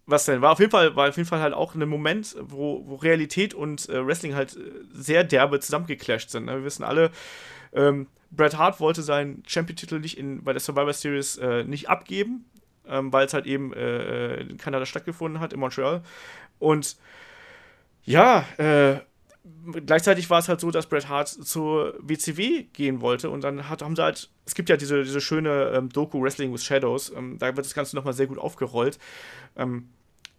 was 0.06 0.24
denn? 0.24 0.40
War 0.40 0.52
auf 0.52 0.58
jeden 0.58 0.70
Fall, 0.70 0.96
war 0.96 1.10
auf 1.10 1.16
jeden 1.18 1.28
Fall 1.28 1.40
halt 1.40 1.52
auch 1.52 1.74
ein 1.74 1.86
Moment, 1.86 2.34
wo, 2.40 2.82
wo 2.86 2.94
Realität 2.94 3.52
und 3.52 3.88
äh, 3.90 4.06
Wrestling 4.06 4.34
halt 4.34 4.56
äh, 4.56 4.60
sehr 4.90 5.22
derbe 5.22 5.60
zusammengeclasht 5.60 6.30
sind. 6.30 6.46
Ne? 6.46 6.56
Wir 6.56 6.64
wissen 6.64 6.82
alle, 6.82 7.10
ähm, 7.74 8.06
Bret 8.30 8.56
Hart 8.56 8.80
wollte 8.80 9.02
seinen 9.02 9.42
Champion-Titel 9.46 10.00
nicht 10.00 10.16
in, 10.16 10.44
bei 10.44 10.52
der 10.54 10.60
Survivor 10.60 10.94
Series 10.94 11.36
äh, 11.36 11.64
nicht 11.64 11.90
abgeben, 11.90 12.46
ähm, 12.86 13.12
weil 13.12 13.26
es 13.26 13.34
halt 13.34 13.46
eben 13.46 13.74
äh, 13.74 14.36
in 14.36 14.56
Kanada 14.56 14.86
stattgefunden 14.86 15.40
hat, 15.40 15.52
in 15.52 15.60
Montreal. 15.60 16.02
Und 16.58 16.96
ja, 18.04 18.46
äh, 18.56 19.00
gleichzeitig 19.86 20.30
war 20.30 20.38
es 20.38 20.48
halt 20.48 20.60
so, 20.60 20.70
dass 20.70 20.86
Bret 20.86 21.08
Hart 21.08 21.28
zur 21.28 21.94
WCW 22.00 22.64
gehen 22.72 23.00
wollte 23.00 23.30
und 23.30 23.44
dann 23.44 23.68
hat, 23.68 23.82
haben 23.82 23.96
sie 23.96 24.02
halt, 24.02 24.30
es 24.46 24.54
gibt 24.54 24.68
ja 24.68 24.76
diese, 24.76 25.02
diese 25.02 25.20
schöne 25.20 25.72
ähm, 25.74 25.88
Doku 25.88 26.22
Wrestling 26.22 26.52
with 26.52 26.64
Shadows, 26.64 27.12
ähm, 27.14 27.38
da 27.38 27.54
wird 27.56 27.66
das 27.66 27.74
Ganze 27.74 27.96
nochmal 27.96 28.14
sehr 28.14 28.26
gut 28.26 28.38
aufgerollt. 28.38 28.98
Ähm, 29.56 29.88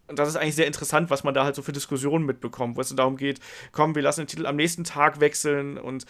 und 0.08 0.18
das 0.18 0.28
ist 0.28 0.38
eigentlich 0.38 0.56
sehr 0.56 0.66
interessant, 0.66 1.12
was 1.12 1.24
man 1.24 1.36
da 1.36 1.44
halt 1.44 1.56
so 1.56 1.62
für 1.62 1.72
Diskussionen 1.72 2.26
mitbekommt, 2.26 2.76
wo 2.76 2.82
es 2.82 2.94
darum 2.96 3.16
geht, 3.16 3.40
komm, 3.72 3.94
wir 3.94 4.02
lassen 4.02 4.22
den 4.22 4.28
Titel 4.28 4.48
am 4.48 4.56
nächsten 4.56 4.84
Tag 4.84 5.20
wechseln 5.20 5.78
und 5.78 6.06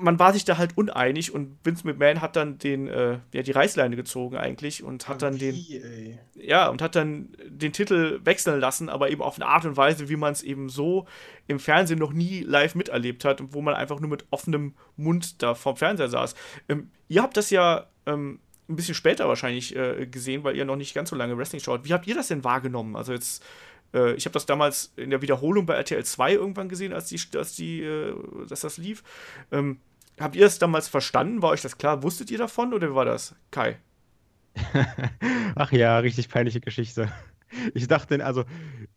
man 0.00 0.18
war 0.18 0.32
sich 0.32 0.44
da 0.44 0.58
halt 0.58 0.76
uneinig 0.76 1.34
und 1.34 1.58
Vince 1.64 1.86
McMahon 1.86 2.20
hat 2.20 2.36
dann 2.36 2.58
den, 2.58 2.88
äh, 2.88 3.18
ja, 3.32 3.42
die 3.42 3.50
Reißleine 3.50 3.96
gezogen 3.96 4.36
eigentlich 4.36 4.82
und 4.82 5.08
hat 5.08 5.22
dann 5.22 5.38
den, 5.38 5.54
ey. 5.54 6.18
ja, 6.34 6.68
und 6.68 6.80
hat 6.80 6.94
dann 6.94 7.36
den 7.46 7.72
Titel 7.72 8.20
wechseln 8.24 8.60
lassen, 8.60 8.88
aber 8.88 9.10
eben 9.10 9.22
auf 9.22 9.36
eine 9.36 9.46
Art 9.46 9.64
und 9.64 9.76
Weise, 9.76 10.08
wie 10.08 10.16
man 10.16 10.32
es 10.32 10.42
eben 10.42 10.68
so 10.68 11.06
im 11.46 11.58
Fernsehen 11.58 11.98
noch 11.98 12.12
nie 12.12 12.40
live 12.40 12.74
miterlebt 12.74 13.24
hat 13.24 13.40
und 13.40 13.54
wo 13.54 13.60
man 13.60 13.74
einfach 13.74 14.00
nur 14.00 14.10
mit 14.10 14.24
offenem 14.30 14.74
Mund 14.96 15.42
da 15.42 15.54
vorm 15.54 15.76
Fernseher 15.76 16.08
saß. 16.08 16.34
Ähm, 16.68 16.90
ihr 17.08 17.22
habt 17.22 17.36
das 17.36 17.50
ja 17.50 17.86
ähm, 18.06 18.38
ein 18.68 18.76
bisschen 18.76 18.94
später 18.94 19.28
wahrscheinlich 19.28 19.74
äh, 19.74 20.06
gesehen, 20.06 20.44
weil 20.44 20.56
ihr 20.56 20.64
noch 20.64 20.76
nicht 20.76 20.94
ganz 20.94 21.10
so 21.10 21.16
lange 21.16 21.36
Wrestling 21.36 21.60
schaut. 21.60 21.84
Wie 21.84 21.92
habt 21.92 22.06
ihr 22.06 22.14
das 22.14 22.28
denn 22.28 22.44
wahrgenommen? 22.44 22.96
Also 22.96 23.12
jetzt 23.12 23.42
äh, 23.94 24.14
ich 24.14 24.26
habe 24.26 24.34
das 24.34 24.46
damals 24.46 24.92
in 24.96 25.10
der 25.10 25.22
Wiederholung 25.22 25.66
bei 25.66 25.74
RTL 25.74 26.04
2 26.04 26.34
irgendwann 26.34 26.68
gesehen, 26.68 26.92
als 26.92 27.08
die, 27.08 27.20
als 27.36 27.56
die, 27.56 27.82
äh, 27.82 28.14
dass 28.48 28.60
das 28.60 28.76
lief. 28.78 29.02
Ähm, 29.50 29.80
habt 30.20 30.36
ihr 30.36 30.46
es 30.46 30.58
damals 30.58 30.88
verstanden? 30.88 31.42
War 31.42 31.50
euch 31.50 31.62
das 31.62 31.78
klar? 31.78 32.02
Wusstet 32.02 32.30
ihr 32.30 32.38
davon 32.38 32.72
oder 32.72 32.90
wie 32.90 32.94
war 32.94 33.04
das? 33.04 33.34
Kai? 33.50 33.78
Ach 35.54 35.72
ja, 35.72 35.98
richtig 35.98 36.28
peinliche 36.28 36.60
Geschichte. 36.60 37.12
Ich 37.74 37.88
dachte, 37.88 38.24
also, 38.24 38.44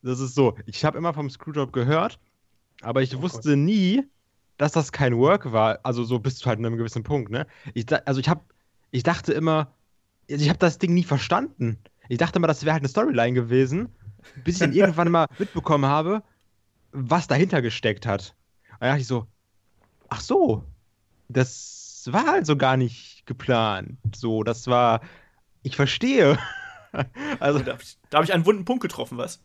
das 0.02 0.20
ist 0.20 0.36
so, 0.36 0.58
ich 0.66 0.84
habe 0.84 0.98
immer 0.98 1.14
vom 1.14 1.30
Screwjob 1.30 1.72
gehört, 1.72 2.20
aber 2.82 3.02
ich 3.02 3.16
oh 3.16 3.22
wusste 3.22 3.50
Gott. 3.50 3.60
nie, 3.60 4.04
dass 4.58 4.74
das 4.74 4.92
kein 4.92 5.18
Work 5.18 5.52
war. 5.52 5.80
Also 5.84 6.04
so 6.04 6.20
bis 6.20 6.38
zu 6.38 6.48
halt 6.48 6.60
einem 6.60 6.78
gewissen 6.78 7.04
Punkt, 7.04 7.32
ne? 7.32 7.48
Ich, 7.74 7.86
also 8.08 8.20
ich 8.20 8.30
habe, 8.30 8.42
ich 8.92 9.04
dachte 9.04 9.34
immer, 9.34 9.74
ich 10.28 10.50
habe 10.50 10.60
das 10.60 10.78
Ding 10.78 10.94
nie 10.94 11.04
verstanden. 11.04 11.78
Ich 12.10 12.18
dachte 12.18 12.40
immer, 12.40 12.48
das 12.48 12.64
wäre 12.64 12.74
halt 12.74 12.82
eine 12.82 12.90
Storyline 12.90 13.34
gewesen, 13.34 13.90
bis 14.44 14.56
ich 14.56 14.60
dann 14.60 14.74
irgendwann 14.74 15.10
mal 15.10 15.28
mitbekommen 15.40 15.86
habe, 15.86 16.24
was 16.92 17.28
dahinter 17.28 17.62
gesteckt 17.62 18.06
hat. 18.06 18.36
Und 18.74 18.82
dann 18.82 18.90
dachte 18.90 19.02
ich 19.02 19.08
so, 19.08 19.28
ach 20.10 20.22
so, 20.22 20.64
das 21.32 22.08
war 22.12 22.34
also 22.34 22.56
gar 22.56 22.78
nicht 22.78 23.26
geplant. 23.26 23.98
So, 24.16 24.44
das 24.44 24.68
war, 24.68 25.02
ich 25.64 25.76
verstehe. 25.76 26.38
also, 27.40 27.60
da 27.60 27.78
habe 28.14 28.26
ich, 28.26 28.34
einen 28.34 28.46
wunden 28.46 28.66
Punkt 28.66 28.82
getroffen, 28.82 29.18
was? 29.18 29.40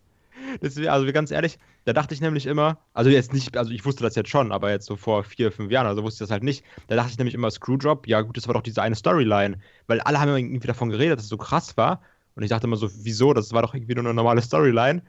Deswegen, 0.63 0.89
also 0.89 1.11
ganz 1.13 1.31
ehrlich, 1.31 1.59
da 1.85 1.93
dachte 1.93 2.15
ich 2.15 2.21
nämlich 2.21 2.47
immer, 2.47 2.79
also 2.95 3.11
jetzt 3.11 3.33
nicht, 3.33 3.57
also 3.57 3.71
ich 3.71 3.85
wusste 3.85 4.03
das 4.03 4.15
jetzt 4.15 4.29
schon, 4.29 4.53
aber 4.53 4.71
jetzt 4.71 4.87
so 4.87 4.97
vor 4.97 5.25
vier, 5.25 5.51
fünf 5.53 5.71
Jahren, 5.71 5.87
also 5.87 6.03
wusste 6.03 6.25
ich 6.25 6.29
das 6.29 6.33
halt 6.33 6.45
nicht. 6.45 6.65
Da 6.89 6.97
dachte 6.97 7.11
ich 7.11 7.19
nämlich 7.19 7.35
immer, 7.35 7.51
Screwjob, 7.51 8.07
ja 8.07 8.21
gut, 8.21 8.37
das 8.37 8.47
war 8.47 8.55
doch 8.55 8.63
diese 8.63 8.83
eine 8.83 8.95
Storyline. 8.95 9.59
Weil 9.87 10.01
alle 10.01 10.21
haben 10.21 10.37
irgendwie 10.37 10.67
davon 10.67 10.91
geredet, 10.91 11.19
dass 11.19 11.25
es 11.25 11.31
so 11.31 11.37
krass 11.37 11.77
war. 11.77 12.01
Und 12.35 12.43
ich 12.43 12.51
dachte 12.51 12.67
immer 12.67 12.77
so, 12.77 12.91
wieso? 12.93 13.33
Das 13.33 13.53
war 13.53 13.63
doch 13.63 13.75
irgendwie 13.75 13.95
nur 13.95 14.05
eine 14.05 14.15
normale 14.15 14.43
Storyline. 14.43 15.03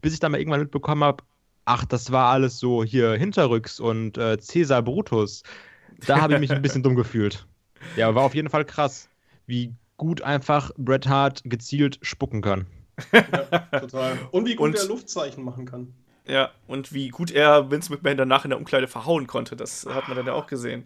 Bis 0.00 0.12
ich 0.12 0.20
dann 0.20 0.32
mal 0.32 0.38
irgendwann 0.38 0.60
mitbekommen 0.60 1.04
habe, 1.04 1.24
ach, 1.64 1.84
das 1.84 2.12
war 2.12 2.30
alles 2.30 2.58
so 2.58 2.84
hier 2.84 3.12
Hinterrücks 3.12 3.80
und 3.80 4.18
äh, 4.18 4.36
Caesar 4.36 4.82
Brutus. 4.82 5.42
Da 6.06 6.20
habe 6.20 6.34
ich 6.34 6.40
mich 6.40 6.50
ein 6.52 6.62
bisschen 6.62 6.82
dumm 6.82 6.94
gefühlt. 6.94 7.46
Ja, 7.96 8.14
war 8.14 8.22
auf 8.22 8.34
jeden 8.34 8.48
Fall 8.50 8.64
krass, 8.64 9.08
wie 9.46 9.74
gut 9.96 10.22
einfach 10.22 10.70
Bret 10.76 11.06
Hart 11.08 11.42
gezielt 11.44 11.98
spucken 12.02 12.42
kann. 12.42 12.66
Ja, 13.12 13.22
total. 13.80 14.18
Und 14.30 14.46
wie 14.46 14.54
gut 14.54 14.68
Und- 14.70 14.76
er 14.78 14.86
Luftzeichen 14.86 15.44
machen 15.44 15.66
kann. 15.66 15.94
Ja, 16.26 16.50
und 16.66 16.94
wie 16.94 17.08
gut 17.08 17.30
er 17.30 17.70
Vince 17.70 17.92
McMahon 17.92 18.16
danach 18.16 18.44
in 18.44 18.50
der 18.50 18.58
Umkleide 18.58 18.88
verhauen 18.88 19.26
konnte, 19.26 19.56
das 19.56 19.84
hat 19.84 20.08
man 20.08 20.16
dann 20.16 20.26
ja 20.26 20.32
auch 20.32 20.46
gesehen. 20.46 20.84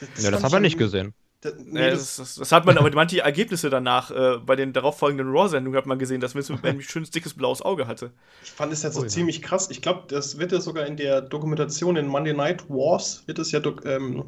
Ja, 0.00 0.08
das 0.08 0.24
fand 0.24 0.34
haben 0.42 0.44
ich 0.46 0.52
wir 0.54 0.60
nicht 0.60 0.78
gesehen. 0.78 1.14
Da, 1.42 1.50
nee, 1.58 1.80
Nee, 1.80 1.90
das, 1.90 2.16
das, 2.16 2.16
das, 2.16 2.34
das 2.36 2.52
hat 2.52 2.64
man, 2.66 2.78
aber 2.78 2.90
manche 2.94 3.20
Ergebnisse 3.20 3.68
danach, 3.68 4.10
äh, 4.10 4.38
bei 4.38 4.56
den 4.56 4.72
darauffolgenden 4.72 5.28
Raw-Sendungen 5.28 5.76
hat 5.76 5.86
man 5.86 5.98
gesehen, 5.98 6.20
dass 6.20 6.34
Vince 6.34 6.52
McMahon 6.52 6.76
ein 6.76 6.82
schönes, 6.82 7.10
dickes 7.10 7.34
blaues 7.34 7.62
Auge 7.62 7.86
hatte. 7.88 8.12
ich 8.40 8.52
fand 8.52 8.72
es 8.72 8.82
jetzt 8.82 8.94
so 8.94 9.00
Oh 9.00 9.04
ja. 9.04 9.08
ziemlich 9.08 9.42
krass. 9.42 9.68
Ich 9.70 9.82
glaube, 9.82 10.04
das 10.08 10.38
wird 10.38 10.52
ja 10.52 10.60
sogar 10.60 10.86
in 10.86 10.96
der 10.96 11.20
Dokumentation 11.20 11.96
in 11.96 12.06
Monday 12.06 12.32
Night 12.32 12.68
Wars, 12.70 13.24
wird 13.26 13.38
es 13.40 13.50
ja 13.52 13.60
ähm, 13.84 14.24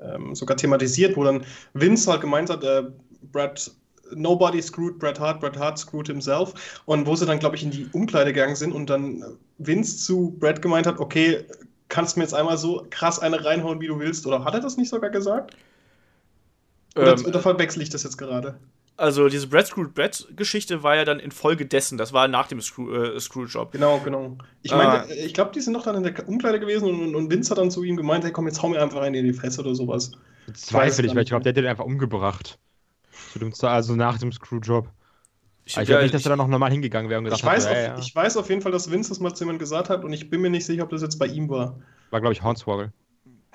ähm, 0.00 0.34
sogar 0.34 0.56
thematisiert, 0.56 1.16
wo 1.16 1.24
dann 1.24 1.44
Vince 1.74 2.10
halt 2.10 2.22
gemeint 2.22 2.48
hat, 2.48 2.64
äh, 2.64 2.84
Brad, 3.30 3.70
nobody 4.14 4.62
screwed 4.62 4.98
Bret 4.98 5.20
Hart, 5.20 5.40
Bret 5.40 5.58
Hart 5.58 5.78
screwed 5.78 6.06
himself. 6.06 6.80
Und 6.86 7.06
wo 7.06 7.14
sie 7.14 7.26
dann, 7.26 7.38
glaube 7.38 7.56
ich, 7.56 7.62
in 7.62 7.70
die 7.70 7.88
Umkleide 7.92 8.32
gegangen 8.32 8.56
sind 8.56 8.72
und 8.72 8.88
dann 8.88 9.22
äh, 9.22 9.26
Vince 9.58 9.98
zu 9.98 10.34
Brad 10.38 10.62
gemeint 10.62 10.86
hat, 10.86 10.98
okay, 10.98 11.44
kannst 11.88 12.16
du 12.16 12.20
mir 12.20 12.24
jetzt 12.24 12.34
einmal 12.34 12.56
so 12.56 12.86
krass 12.90 13.18
eine 13.18 13.44
reinhauen, 13.44 13.80
wie 13.80 13.86
du 13.86 13.98
willst? 13.98 14.26
Oder 14.26 14.44
hat 14.44 14.54
er 14.54 14.60
das 14.60 14.76
nicht 14.78 14.88
sogar 14.88 15.10
gesagt? 15.10 15.54
Oder, 16.96 17.12
Ähm, 17.18 17.24
oder 17.26 17.40
verwechsel 17.40 17.82
ich 17.82 17.90
das 17.90 18.02
jetzt 18.04 18.16
gerade? 18.18 18.58
also 18.96 19.28
diese 19.28 19.48
Brad 19.48 19.66
Screwed 19.66 19.92
Brad 19.94 20.26
Geschichte 20.36 20.82
war 20.84 20.94
ja 20.94 21.04
dann 21.04 21.18
infolge 21.18 21.66
dessen, 21.66 21.98
das 21.98 22.12
war 22.12 22.28
nach 22.28 22.46
dem 22.46 22.60
Screw, 22.60 22.92
äh, 22.94 23.18
Screwjob. 23.20 23.72
Genau, 23.72 23.98
genau. 24.00 24.36
Ich 24.62 24.72
Ah. 24.72 24.76
meine, 24.76 25.14
ich 25.14 25.34
glaube, 25.34 25.50
die 25.52 25.60
sind 25.60 25.72
noch 25.72 25.82
dann 25.82 25.96
in 25.96 26.04
der 26.04 26.28
Umkleide 26.28 26.60
gewesen 26.60 26.88
und, 26.88 27.14
und 27.16 27.30
Vince 27.30 27.50
hat 27.50 27.58
dann 27.58 27.70
zu 27.72 27.82
ihm 27.82 27.96
gemeint, 27.96 28.24
hey 28.24 28.30
komm, 28.32 28.46
jetzt 28.46 28.62
hau 28.62 28.68
mir 28.68 28.80
einfach 28.80 29.00
einen 29.02 29.16
in 29.16 29.24
die 29.24 29.32
Fresse 29.32 29.60
oder 29.62 29.74
sowas. 29.74 30.12
Zweifel 30.52 31.04
ich, 31.06 31.10
weil 31.10 31.16
nicht 31.16 31.24
ich 31.24 31.28
glaube, 31.30 31.42
der 31.42 31.50
hätte 31.50 31.62
den 31.62 31.70
einfach 31.70 31.84
umgebracht. 31.84 32.58
Zu 33.32 33.38
dem 33.40 33.52
Ze- 33.52 33.68
Also 33.68 33.96
nach 33.96 34.18
dem 34.18 34.30
Screwjob. 34.32 34.88
Ich, 35.64 35.72
Ich 35.72 35.76
ja, 35.76 35.84
glaube 35.84 36.02
nicht, 36.02 36.14
dass 36.14 36.24
er 36.26 36.28
dann 36.30 36.38
noch 36.38 36.48
normal 36.48 36.70
hingegangen 36.70 37.10
wäre 37.10 37.18
und 37.18 37.24
gesagt 37.24 37.40
Ich 37.40 37.44
weiß, 37.44 37.64
hat, 37.64 37.72
auf, 37.72 37.76
ja, 37.78 37.82
ja. 37.94 37.98
ich 37.98 38.14
weiß 38.14 38.36
auf 38.36 38.48
jeden 38.50 38.60
Fall, 38.62 38.70
dass 38.72 38.90
Vince 38.90 39.08
das 39.08 39.18
mal 39.20 39.34
zu 39.34 39.44
jemandem 39.44 39.58
gesagt 39.60 39.88
hat 39.88 40.04
und 40.04 40.12
ich 40.12 40.30
bin 40.30 40.40
mir 40.42 40.50
nicht 40.50 40.66
sicher, 40.66 40.84
ob 40.84 40.90
das 40.90 41.02
jetzt 41.02 41.18
bei 41.18 41.26
ihm 41.26 41.48
war. 41.48 41.80
war, 42.10 42.20
glaube 42.20 42.32
ich, 42.34 42.42
Hornswoggle. 42.42 42.92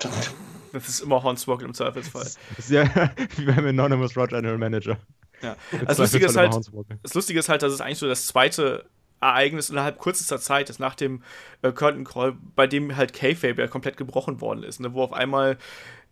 das 0.72 0.88
ist 0.88 1.00
immer 1.00 1.22
Hornswoggle 1.22 1.66
im 1.66 1.74
Zweifelsfall. 1.74 2.24
Das 2.56 2.58
ist 2.58 2.70
ja 2.70 2.84
wie 3.36 3.44
beim 3.44 3.66
Anonymous 3.66 4.16
Raw 4.16 4.26
General 4.26 4.58
Manager. 4.58 4.98
Ja. 5.42 5.56
Das 5.86 5.98
Lustige 5.98 6.26
ist 6.26 6.36
halt, 6.36 6.54
das 7.02 7.14
Lustige 7.14 7.38
ist 7.38 7.48
halt, 7.48 7.62
dass 7.62 7.72
es 7.72 7.80
eigentlich 7.80 7.98
so 7.98 8.08
das 8.08 8.26
zweite 8.26 8.84
Ereignis 9.20 9.70
innerhalb 9.70 9.98
kürzester 9.98 10.40
Zeit 10.40 10.70
ist, 10.70 10.80
nach 10.80 10.94
dem 10.94 11.22
äh, 11.62 11.72
Curtain 11.72 12.04
Call, 12.04 12.36
bei 12.56 12.66
dem 12.66 12.96
halt 12.96 13.12
Kayfabe 13.12 13.60
ja 13.60 13.68
komplett 13.68 13.96
gebrochen 13.96 14.40
worden 14.40 14.62
ist, 14.62 14.80
ne, 14.80 14.94
wo 14.94 15.02
auf 15.02 15.12
einmal 15.12 15.58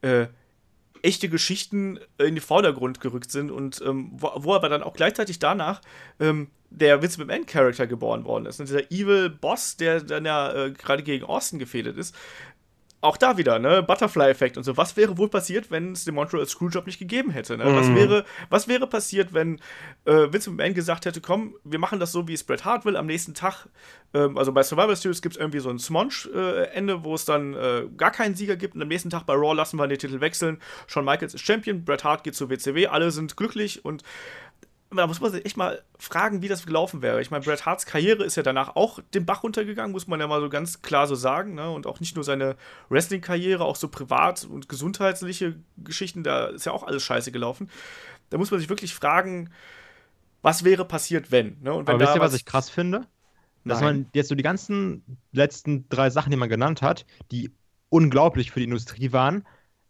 äh, 0.03 0.27
echte 1.03 1.29
Geschichten 1.29 1.99
in 2.19 2.35
den 2.35 2.41
Vordergrund 2.41 3.01
gerückt 3.01 3.31
sind 3.31 3.51
und 3.51 3.83
ähm, 3.85 4.11
wo, 4.13 4.31
wo 4.37 4.55
aber 4.55 4.69
dann 4.69 4.83
auch 4.83 4.95
gleichzeitig 4.95 5.39
danach 5.39 5.81
ähm, 6.21 6.49
der 6.71 7.01
Vince 7.01 7.19
McMahon-Charakter 7.19 7.87
geboren 7.87 8.25
worden 8.25 8.47
ist. 8.47 8.59
Ne, 8.59 8.67
dieser 8.67 8.91
Evil 8.91 9.31
Boss, 9.31 9.77
der 9.77 10.03
dann 10.03 10.25
ja 10.25 10.53
äh, 10.53 10.71
gerade 10.73 11.03
gegen 11.03 11.25
Austin 11.25 11.59
gefädet 11.59 11.97
ist. 11.97 12.15
Auch 13.01 13.17
da 13.17 13.37
wieder, 13.37 13.61
ne, 13.61 13.81
Butterfly-Effekt 13.81 14.57
und 14.57 14.65
so. 14.65 14.77
Was 14.77 14.97
wäre 14.97 15.17
wohl 15.19 15.29
passiert, 15.29 15.71
wenn 15.71 15.93
es 15.93 16.05
den 16.05 16.17
Montreal 16.17 16.45
Screwjob 16.47 16.85
nicht 16.85 16.99
gegeben 16.99 17.31
hätte? 17.31 17.57
Ne? 17.57 17.65
Was, 17.77 17.87
Mhm. 17.89 17.95
wäre, 17.95 18.25
was 18.51 18.67
wäre 18.67 18.89
passiert, 18.89 19.33
wenn 19.33 19.61
äh, 20.05 20.33
Vince 20.33 20.51
McMahon 20.51 20.75
gesagt 20.75 21.07
hätte, 21.07 21.21
komm, 21.21 21.55
wir 21.63 21.79
machen 21.79 22.01
das 22.01 22.11
so, 22.11 22.27
wie 22.27 22.33
es 22.33 22.43
Bret 22.43 22.65
Hart 22.65 22.85
will, 22.85 22.97
am 22.97 23.07
nächsten 23.07 23.35
Tag, 23.35 23.67
ähm, 24.15 24.37
also 24.37 24.53
bei 24.53 24.65
Survivor 24.65 24.97
Series 24.97 25.23
gibt 25.23 25.37
es 25.37 25.41
irgendwie 25.41 25.61
so 25.61 25.71
ein 25.71 25.79
Smonge-Ende, 25.79 27.05
wo 27.05 27.15
es 27.15 27.25
dann 27.25 27.55
äh, 27.55 27.85
gar 27.97 28.11
keinen 28.11 28.35
Sieger 28.35 28.57
gibt 28.57 28.75
und 28.75 28.83
am 28.83 28.89
nächsten 28.89 29.11
Tag 29.11 29.27
bei 29.27 29.35
Raw 29.35 29.55
lassen 29.55 29.77
wir 29.77 29.87
den 29.87 29.99
Titel 29.99 30.21
wechseln. 30.21 30.61
Shawn 30.89 31.05
Michaels 31.05 31.35
ist 31.35 31.45
Champion, 31.47 31.85
Bret 31.85 32.03
Hart 32.03 32.25
geht 32.25 32.35
zur 32.35 32.51
WCW, 32.51 32.89
alle 32.89 33.13
sind 33.13 33.37
glücklich 33.37 33.85
und 33.85 34.03
da 34.91 35.07
muss 35.07 35.21
man 35.21 35.31
sich 35.31 35.45
echt 35.45 35.57
mal 35.57 35.83
fragen, 35.99 36.41
wie 36.41 36.49
das 36.49 36.65
gelaufen 36.65 37.03
wäre. 37.03 37.21
Ich 37.21 37.31
meine, 37.31 37.45
Bret 37.45 37.67
Harts 37.67 37.85
Karriere 37.85 38.25
ist 38.25 38.37
ja 38.37 38.43
danach 38.43 38.75
auch 38.75 39.01
den 39.13 39.27
Bach 39.27 39.43
runtergegangen, 39.43 39.93
muss 39.93 40.07
man 40.07 40.19
ja 40.19 40.27
mal 40.27 40.41
so 40.41 40.49
ganz 40.49 40.81
klar 40.81 41.07
so 41.07 41.15
sagen. 41.15 41.55
Ne? 41.55 41.71
Und 41.71 41.87
auch 41.87 42.01
nicht 42.01 42.15
nur 42.15 42.25
seine 42.25 42.57
Wrestling-Karriere, 42.89 43.65
auch 43.65 43.77
so 43.77 43.89
privat 43.89 44.45
und 44.45 44.69
gesundheitliche 44.69 45.57
Geschichten, 45.77 46.23
da 46.23 46.47
ist 46.47 46.65
ja 46.65 46.73
auch 46.73 46.85
alles 46.85 47.03
scheiße 47.03 47.33
gelaufen. 47.33 47.71
Da 48.31 48.39
muss 48.39 48.51
man 48.51 48.61
sich 48.61 48.71
wirklich 48.71 48.95
fragen, 48.95 49.51
was 50.41 50.65
wäre 50.65 50.85
passiert, 50.85 51.31
wenn? 51.31 51.59
Ne? 51.61 51.75
Und 51.75 51.87
wenn 51.87 51.97
Aber 51.97 52.05
wisst 52.05 52.17
ihr, 52.17 52.21
was 52.21 52.35
ich 52.35 52.47
krass 52.47 52.71
finde? 52.71 53.07
Dass 53.65 53.81
Nein. 53.81 53.97
man 53.97 54.11
jetzt 54.15 54.29
so 54.29 54.35
die 54.35 54.43
ganzen 54.43 55.03
letzten 55.33 55.89
drei 55.91 56.09
Sachen, 56.09 56.31
die 56.31 56.37
man 56.37 56.49
genannt 56.49 56.81
hat, 56.81 57.05
die 57.31 57.53
unglaublich 57.91 58.51
für 58.51 58.61
die 58.61 58.65
Industrie 58.65 59.13
waren, 59.13 59.47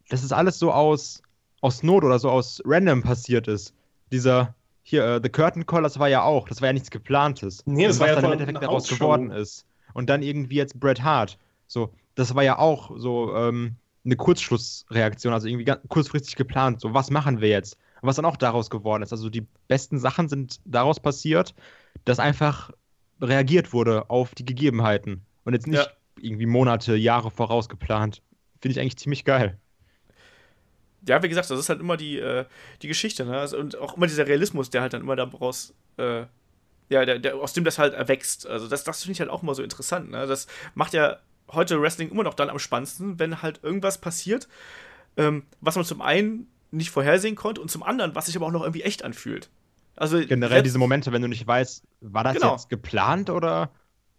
dass 0.08 0.24
es 0.24 0.32
alles 0.32 0.58
so 0.58 0.72
aus, 0.72 1.22
aus 1.60 1.82
Not 1.82 2.02
oder 2.02 2.18
so 2.18 2.30
aus 2.30 2.60
random 2.64 3.02
passiert 3.02 3.46
ist. 3.46 3.74
Dieser, 4.10 4.54
hier, 4.88 5.04
äh, 5.04 5.20
The 5.22 5.28
Curtain 5.28 5.66
Call, 5.66 5.82
das 5.82 5.98
war 5.98 6.08
ja 6.08 6.22
auch, 6.22 6.48
das 6.48 6.60
war 6.60 6.68
ja 6.68 6.72
nichts 6.72 6.90
geplantes. 6.90 7.62
Nee, 7.66 7.86
das 7.86 7.96
Und 7.96 8.00
war 8.00 8.06
was 8.08 8.14
ja 8.16 8.20
dann 8.22 8.24
im 8.26 8.32
Endeffekt 8.32 8.62
daraus 8.62 8.84
Hausshow. 8.84 8.96
geworden 8.96 9.30
ist. 9.30 9.64
Und 9.94 10.08
dann 10.08 10.22
irgendwie 10.22 10.56
jetzt 10.56 10.78
Bret 10.80 11.02
Hart. 11.02 11.38
So, 11.66 11.92
das 12.14 12.34
war 12.34 12.42
ja 12.42 12.58
auch 12.58 12.92
so 12.96 13.34
ähm, 13.36 13.76
eine 14.04 14.16
Kurzschlussreaktion, 14.16 15.32
also 15.32 15.48
irgendwie 15.48 15.64
ganz 15.64 15.80
kurzfristig 15.88 16.36
geplant. 16.36 16.80
So, 16.80 16.94
was 16.94 17.10
machen 17.10 17.40
wir 17.40 17.48
jetzt? 17.48 17.76
Und 18.00 18.08
was 18.08 18.16
dann 18.16 18.24
auch 18.24 18.36
daraus 18.36 18.70
geworden 18.70 19.02
ist. 19.02 19.12
Also 19.12 19.28
die 19.28 19.46
besten 19.66 19.98
Sachen 19.98 20.28
sind 20.28 20.60
daraus 20.64 21.00
passiert, 21.00 21.54
dass 22.04 22.18
einfach 22.18 22.70
reagiert 23.20 23.72
wurde 23.72 24.08
auf 24.08 24.34
die 24.34 24.44
Gegebenheiten. 24.44 25.26
Und 25.44 25.52
jetzt 25.54 25.66
nicht 25.66 25.84
Ja. 25.84 25.92
irgendwie 26.22 26.46
Monate, 26.46 26.94
Jahre 26.96 27.30
vorausgeplant. 27.30 28.22
Finde 28.60 28.72
ich 28.72 28.80
eigentlich 28.80 28.96
ziemlich 28.98 29.24
geil. 29.24 29.58
Ja, 31.06 31.22
wie 31.22 31.28
gesagt, 31.28 31.50
das 31.50 31.58
ist 31.58 31.68
halt 31.68 31.80
immer 31.80 31.96
die, 31.96 32.18
äh, 32.18 32.44
die 32.82 32.88
Geschichte, 32.88 33.24
ne? 33.24 33.38
Also, 33.38 33.58
und 33.58 33.76
auch 33.76 33.96
immer 33.96 34.06
dieser 34.06 34.26
Realismus, 34.26 34.70
der 34.70 34.82
halt 34.82 34.92
dann 34.92 35.02
immer 35.02 35.16
daraus, 35.16 35.74
äh, 35.96 36.24
ja, 36.90 37.04
der, 37.04 37.18
der, 37.18 37.36
aus 37.36 37.52
dem 37.52 37.64
das 37.64 37.78
halt 37.78 37.94
erwächst. 37.94 38.46
Also 38.46 38.66
das, 38.68 38.84
das 38.84 39.02
finde 39.02 39.12
ich 39.12 39.20
halt 39.20 39.30
auch 39.30 39.42
immer 39.42 39.54
so 39.54 39.62
interessant, 39.62 40.10
ne? 40.10 40.26
Das 40.26 40.46
macht 40.74 40.94
ja 40.94 41.18
heute 41.50 41.80
Wrestling 41.80 42.10
immer 42.10 42.22
noch 42.24 42.34
dann 42.34 42.50
am 42.50 42.58
spannendsten, 42.58 43.18
wenn 43.18 43.42
halt 43.42 43.60
irgendwas 43.62 43.98
passiert, 43.98 44.48
ähm, 45.16 45.44
was 45.60 45.76
man 45.76 45.84
zum 45.84 46.02
einen 46.02 46.46
nicht 46.70 46.90
vorhersehen 46.90 47.36
konnte 47.36 47.60
und 47.60 47.70
zum 47.70 47.82
anderen, 47.82 48.14
was 48.14 48.26
sich 48.26 48.36
aber 48.36 48.46
auch 48.46 48.50
noch 48.52 48.62
irgendwie 48.62 48.82
echt 48.82 49.02
anfühlt. 49.04 49.48
Also 49.96 50.18
Generell 50.24 50.62
diese 50.62 50.78
Momente, 50.78 51.12
wenn 51.12 51.22
du 51.22 51.28
nicht 51.28 51.46
weißt, 51.46 51.82
war 52.02 52.24
das 52.24 52.34
Genau. 52.34 52.52
jetzt 52.52 52.68
geplant 52.68 53.30
oder 53.30 53.70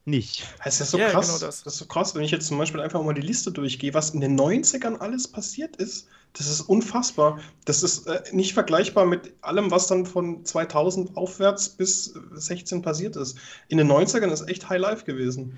nicht? 0.05 0.45
Es 0.63 0.81
ist 0.81 0.91
so 0.91 0.97
Ja, 0.97 1.09
krass. 1.09 1.27
genau 1.27 1.39
das. 1.39 1.63
das. 1.63 1.73
ist 1.73 1.79
so 1.79 1.85
krass, 1.85 2.15
wenn 2.15 2.23
ich 2.23 2.31
jetzt 2.31 2.47
zum 2.47 2.57
Beispiel 2.57 2.81
einfach 2.81 3.01
mal 3.03 3.13
die 3.13 3.21
Liste 3.21 3.51
durchgehe, 3.51 3.93
was 3.93 4.09
in 4.09 4.21
den 4.21 4.35
90ern 4.35 4.97
alles 4.97 5.31
passiert 5.31 5.75
ist. 5.77 6.07
Das 6.33 6.47
ist 6.47 6.61
unfassbar. 6.61 7.39
Das 7.65 7.83
ist 7.83 8.07
äh, 8.07 8.21
nicht 8.31 8.53
vergleichbar 8.53 9.05
mit 9.05 9.33
allem, 9.41 9.71
was 9.71 9.87
dann 9.87 10.05
von 10.05 10.45
2000 10.45 11.17
aufwärts 11.17 11.69
bis 11.69 12.15
äh, 12.15 12.19
16 12.33 12.81
passiert 12.81 13.15
ist. 13.15 13.37
In 13.67 13.77
den 13.77 13.91
90ern 13.91 14.31
ist 14.31 14.47
echt 14.47 14.69
High 14.69 14.79
Life 14.79 15.05
gewesen. 15.05 15.57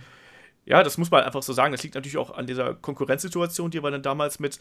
Ja, 0.64 0.84
das 0.84 0.98
muss 0.98 1.10
man 1.10 1.24
einfach 1.24 1.42
so 1.42 1.54
sagen. 1.54 1.72
Das 1.72 1.82
liegt 1.82 1.96
natürlich 1.96 2.18
auch 2.18 2.32
an 2.32 2.46
dieser 2.46 2.76
Konkurrenzsituation, 2.76 3.72
die 3.72 3.84
wir 3.84 3.92
dann 3.92 4.04
damals 4.04 4.40
mit 4.40 4.60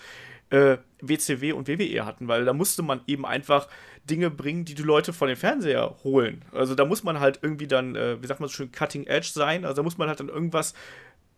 äh, 0.49 0.79
WCW 1.01 1.53
und 1.53 1.69
WWE 1.69 2.07
hatten, 2.07 2.27
weil 2.27 2.45
da 2.45 2.55
musste 2.55 2.83
man 2.83 3.03
eben 3.07 3.27
einfach 3.27 3.69
Dinge 4.09 4.31
bringen, 4.31 4.65
die 4.65 4.75
die 4.75 4.83
Leute 4.83 5.13
von 5.13 5.29
dem 5.29 5.37
Fernseher 5.37 5.97
holen. 6.03 6.45
Also 6.53 6.75
da 6.75 6.87
muss 6.87 7.05
man 7.05 7.21
halt 7.21 7.41
irgendwie 7.43 7.67
dann, 7.67 7.97
äh, 7.97 8.21
wie 8.23 8.27
sagt 8.27 8.41
man 8.41 8.49
so 8.49 8.55
schön, 8.55 8.73
Cutting 8.73 9.07
Edge 9.07 9.31
sein. 9.33 9.65
Also 9.65 9.77
da 9.77 9.83
muss 9.83 9.99
man 9.99 10.09
halt 10.09 10.21
dann 10.21 10.31
irgendwas 10.31 10.75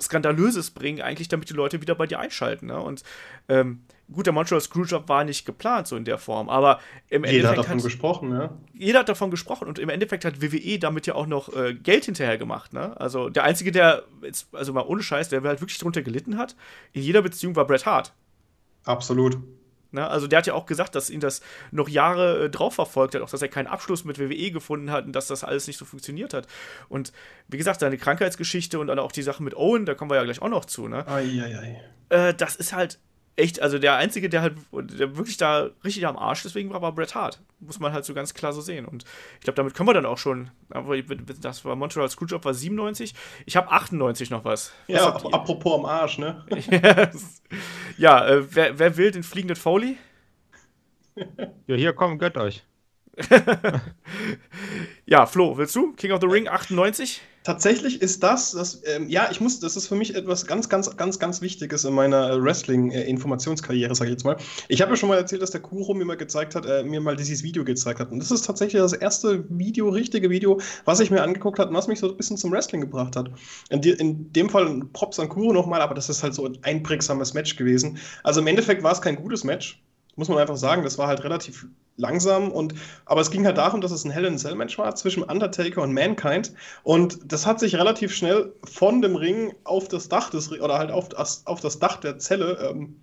Skandalöses 0.01 0.70
bringen, 0.70 1.03
eigentlich, 1.03 1.29
damit 1.29 1.51
die 1.51 1.55
Leute 1.55 1.81
wieder 1.81 1.95
bei 1.95 2.07
dir 2.07 2.20
einschalten. 2.20 2.66
Ne? 2.66 2.81
Und 2.81 3.03
ähm, 3.49 3.83
gut, 4.13 4.27
der 4.27 4.33
Montreal 4.33 4.61
Screwjob 4.61 5.09
war 5.09 5.25
nicht 5.25 5.45
geplant 5.45 5.87
so 5.87 5.97
in 5.97 6.05
der 6.05 6.19
Form, 6.19 6.49
aber 6.49 6.81
im 7.09 7.25
Jeder 7.25 7.49
hat 7.49 7.57
Endeffekt 7.57 7.59
davon 7.59 7.83
gesprochen, 7.83 8.33
ja. 8.33 8.51
jeder 8.75 8.99
hat 9.01 9.09
davon 9.09 9.31
gesprochen 9.31 9.69
und 9.69 9.79
im 9.79 9.89
Endeffekt 9.89 10.25
hat 10.25 10.41
WWE 10.41 10.79
damit 10.79 11.07
ja 11.07 11.15
auch 11.15 11.27
noch 11.27 11.55
äh, 11.55 11.75
Geld 11.75 12.05
hinterher 12.05 12.39
gemacht. 12.39 12.73
Ne? 12.73 12.99
Also 13.01 13.29
der 13.29 13.45
Einzige, 13.45 13.73
der, 13.73 14.05
jetzt, 14.23 14.55
also 14.55 14.73
mal 14.73 14.85
ohne 14.87 15.03
Scheiß, 15.03 15.29
der 15.29 15.43
halt 15.43 15.61
wirklich 15.61 15.79
drunter 15.79 16.03
gelitten 16.03 16.37
hat, 16.39 16.57
in 16.93 17.03
jeder 17.03 17.23
Beziehung 17.23 17.57
war 17.57 17.67
Bret 17.67 17.87
Hart. 17.87 18.13
Absolut. 18.85 19.39
Ne? 19.93 20.09
Also 20.09 20.27
der 20.27 20.39
hat 20.39 20.47
ja 20.47 20.55
auch 20.55 20.67
gesagt, 20.67 20.95
dass 20.95 21.11
ihn 21.11 21.21
das 21.21 21.43
noch 21.71 21.89
Jahre 21.89 22.45
äh, 22.45 22.51
drauf 22.51 22.75
verfolgt 22.75 23.15
hat, 23.15 23.23
auch 23.23 23.31
dass 23.31 23.43
er 23.43 23.49
keinen 23.49 23.67
Abschluss 23.67 24.05
mit 24.05 24.19
WWE 24.19 24.51
gefunden 24.51 24.91
hat 24.91 25.05
und 25.05 25.13
dass 25.13 25.27
das 25.27 25.45
alles 25.45 25.67
nicht 25.67 25.79
so 25.79 25.85
funktioniert 25.85 26.35
hat. 26.35 26.47
Und 26.89 27.13
wie 27.49 27.59
gesagt, 27.59 27.81
seine 27.81 27.99
Krankheitsgeschichte 27.99 28.79
und 28.79 28.89
dann 28.89 28.99
auch 28.99 29.13
die 29.13 29.23
Sache 29.23 29.43
mit 29.43 29.55
Owen, 29.55 29.87
da 29.87 29.95
kommen 29.95 30.11
wir 30.11 30.17
ja 30.17 30.25
gleich 30.25 30.41
auch 30.43 30.49
noch 30.49 30.65
zu. 30.65 30.89
Ne? 30.89 31.07
Eieiei. 31.07 31.81
Äh, 32.09 32.35
das 32.35 32.57
ist 32.57 32.73
halt 32.73 32.99
echt, 33.37 33.61
also 33.61 33.78
der 33.78 33.97
Einzige, 33.97 34.28
der 34.28 34.43
halt 34.43 34.55
der 34.72 35.16
wirklich 35.16 35.37
da 35.37 35.70
richtig 35.85 36.07
am 36.07 36.18
Arsch 36.18 36.43
deswegen 36.43 36.70
war, 36.70 36.83
war 36.83 36.93
Bret 36.93 37.14
Hart. 37.14 37.41
Muss 37.61 37.80
man 37.80 37.93
halt 37.93 38.05
so 38.05 38.14
ganz 38.14 38.35
klar 38.35 38.53
so 38.53 38.61
sehen. 38.61 38.85
Und 38.85 39.05
ich 39.39 39.41
glaube, 39.41 39.57
damit 39.57 39.74
können 39.74 39.89
wir 39.89 39.95
dann 39.95 40.07
auch 40.07 40.18
schon. 40.18 40.51
Das 41.41 41.64
war 41.64 41.76
Montreal 41.76 42.09
Screwjob 42.09 42.45
war 42.45 42.55
97. 42.55 43.14
Ich 43.47 43.57
habe 43.57 43.70
98 43.70 44.30
noch 44.30 44.45
was. 44.45 44.72
was 44.89 44.97
ja, 44.97 45.09
apropos 45.09 45.78
am 45.78 45.85
Arsch, 45.87 46.18
ne? 46.18 46.45
ja, 47.99 48.26
äh, 48.26 48.55
wer, 48.55 48.78
wer 48.78 48.97
will 48.97 49.11
den 49.11 49.22
fliegenden 49.22 49.57
Foley? 49.57 49.97
Ja, 51.66 51.76
hier, 51.76 51.93
komm, 51.93 52.18
gönnt 52.18 52.39
euch. 52.39 52.64
ja, 55.07 55.26
Flo, 55.26 55.59
willst 55.59 55.76
du? 55.76 55.93
King 55.93 56.12
of 56.12 56.20
the 56.22 56.26
Ring 56.26 56.49
98? 56.49 57.20
Tatsächlich 57.45 58.01
ist 58.01 58.22
das, 58.22 58.53
das 58.53 58.82
ähm, 58.84 59.09
ja, 59.09 59.28
ich 59.30 59.40
muss, 59.40 59.59
das 59.59 59.76
ist 59.76 59.88
für 59.88 59.97
mich 59.97 60.14
etwas 60.14 60.47
ganz, 60.47 60.68
ganz, 60.68 60.97
ganz, 60.97 61.18
ganz 61.18 61.40
Wichtiges 61.40 61.84
in 61.84 61.93
meiner 61.93 62.43
Wrestling-Informationskarriere, 62.43 63.95
sage 63.95 64.11
ich 64.11 64.14
jetzt 64.14 64.24
mal. 64.24 64.36
Ich 64.68 64.80
habe 64.80 64.93
ja 64.93 64.97
schon 64.97 65.09
mal 65.09 65.16
erzählt, 65.16 65.43
dass 65.43 65.51
der 65.51 65.61
Kuro 65.61 65.95
mir 65.95 66.05
mal 66.05 66.16
gezeigt 66.16 66.55
hat, 66.55 66.66
äh, 66.66 66.84
mir 66.84 67.01
mal 67.01 67.16
dieses 67.16 67.43
Video 67.43 67.64
gezeigt 67.64 67.99
hat. 67.99 68.12
Und 68.12 68.20
das 68.20 68.30
ist 68.30 68.47
tatsächlich 68.47 68.80
das 68.80 68.93
erste 68.93 69.45
Video, 69.49 69.88
richtige 69.88 70.30
Video, 70.30 70.61
was 70.84 71.01
ich 71.01 71.11
mir 71.11 71.22
angeguckt 71.22 71.59
habe 71.59 71.70
und 71.70 71.76
was 71.76 71.88
mich 71.88 71.99
so 71.99 72.11
ein 72.11 72.16
bisschen 72.16 72.36
zum 72.36 72.53
Wrestling 72.53 72.80
gebracht 72.80 73.16
hat. 73.16 73.30
In, 73.70 73.80
die, 73.80 73.90
in 73.90 74.32
dem 74.32 74.49
Fall 74.49 74.82
Props 74.93 75.18
an 75.18 75.28
Kuro 75.28 75.53
nochmal, 75.53 75.80
aber 75.80 75.95
das 75.95 76.09
ist 76.09 76.22
halt 76.22 76.34
so 76.34 76.47
ein 76.47 76.59
einprägsames 76.62 77.34
Match 77.34 77.57
gewesen. 77.57 77.99
Also 78.22 78.40
im 78.40 78.47
Endeffekt 78.47 78.82
war 78.84 78.93
es 78.93 79.03
kein 79.03 79.16
gutes 79.16 79.43
Match 79.43 79.82
muss 80.17 80.29
man 80.29 80.39
einfach 80.39 80.57
sagen, 80.57 80.83
das 80.83 80.99
war 80.99 81.07
halt 81.09 81.25
relativ 81.25 81.67
langsam 81.97 82.51
und 82.51 82.75
aber 83.05 83.21
es 83.21 83.31
ging 83.31 83.45
halt 83.45 83.59
darum, 83.59 83.81
dass 83.81 83.91
es 83.91 84.05
ein 84.05 84.11
Hell 84.11 84.25
in 84.25 84.39
Cell 84.39 84.55
Match 84.55 84.79
war 84.79 84.95
zwischen 84.95 85.23
Undertaker 85.23 85.83
und 85.83 85.93
Mankind 85.93 86.53
und 86.83 87.19
das 87.25 87.47
hat 87.47 87.61
sich 87.61 87.77
relativ 87.77 88.15
schnell 88.15 88.53
von 88.65 89.03
dem 89.03 89.17
Ring 89.17 89.55
auf 89.65 89.89
das 89.89 90.09
Dach 90.09 90.31
des 90.31 90.51
oder 90.51 90.79
halt 90.79 90.91
auf 90.91 91.09
das, 91.11 91.47
auf 91.47 91.61
das 91.61 91.79
Dach 91.79 91.99
der 91.99 92.19
Zelle 92.19 92.71
ähm, 92.71 92.97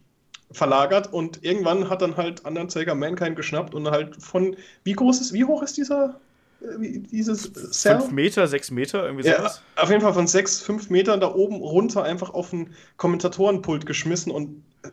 verlagert 0.52 1.14
und 1.14 1.44
irgendwann 1.44 1.90
hat 1.90 2.02
dann 2.02 2.18
halt 2.18 2.46
Undertaker 2.46 2.96
Mankind 2.96 3.36
geschnappt 3.36 3.76
und 3.76 3.90
halt 3.90 4.16
von 4.22 4.56
wie 4.84 4.94
groß 4.94 5.22
ist 5.22 5.34
wie 5.34 5.46
hoch 5.46 5.62
ist 5.62 5.78
dieser 5.78 6.20
äh, 6.62 7.00
dieses 7.00 7.54
Cell? 7.72 8.00
Fünf 8.00 8.12
Meter, 8.12 8.48
sechs 8.48 8.72
Meter, 8.72 9.06
irgendwie 9.06 9.30
sowas? 9.30 9.62
Ja, 9.76 9.84
auf 9.84 9.90
jeden 9.90 10.02
Fall 10.02 10.14
von 10.14 10.26
sechs, 10.26 10.62
fünf 10.62 10.90
Metern 10.90 11.20
da 11.20 11.34
oben 11.34 11.58
runter 11.58 12.04
einfach 12.04 12.32
auf 12.32 12.52
ein 12.54 12.74
Kommentatorenpult 12.98 13.86
geschmissen 13.86 14.32
und 14.32 14.64
äh, 14.82 14.90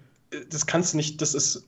das 0.50 0.66
kannst 0.66 0.92
du 0.92 0.98
nicht, 0.98 1.22
das 1.22 1.34
ist 1.34 1.64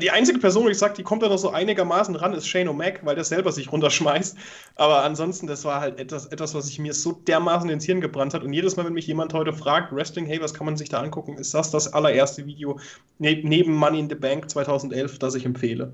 die 0.00 0.10
einzige 0.10 0.38
Person, 0.38 0.64
wo 0.64 0.68
ich 0.68 0.78
sage, 0.78 0.94
die 0.94 1.02
kommt 1.02 1.22
da 1.22 1.28
noch 1.28 1.38
so 1.38 1.50
einigermaßen 1.50 2.14
ran, 2.16 2.32
ist 2.34 2.46
Shane 2.46 2.68
O'Mac, 2.68 3.00
weil 3.02 3.14
der 3.14 3.24
selber 3.24 3.52
sich 3.52 3.72
runterschmeißt. 3.72 4.36
Aber 4.76 5.02
ansonsten, 5.02 5.46
das 5.46 5.64
war 5.64 5.80
halt 5.80 5.98
etwas, 5.98 6.26
etwas, 6.26 6.54
was 6.54 6.66
sich 6.66 6.78
mir 6.78 6.94
so 6.94 7.12
dermaßen 7.12 7.68
ins 7.70 7.84
Hirn 7.84 8.00
gebrannt 8.00 8.34
hat. 8.34 8.42
Und 8.42 8.52
jedes 8.52 8.76
Mal, 8.76 8.84
wenn 8.84 8.92
mich 8.92 9.06
jemand 9.06 9.32
heute 9.32 9.52
fragt, 9.52 9.92
Wrestling, 9.92 10.26
hey, 10.26 10.40
was 10.40 10.54
kann 10.54 10.66
man 10.66 10.76
sich 10.76 10.88
da 10.88 11.00
angucken, 11.00 11.36
ist 11.38 11.54
das 11.54 11.70
das 11.70 11.92
allererste 11.92 12.46
Video 12.46 12.78
ne 13.18 13.40
neben 13.42 13.74
Money 13.74 14.00
in 14.00 14.08
the 14.08 14.14
Bank 14.14 14.50
2011, 14.50 15.18
das 15.18 15.34
ich 15.34 15.44
empfehle. 15.44 15.92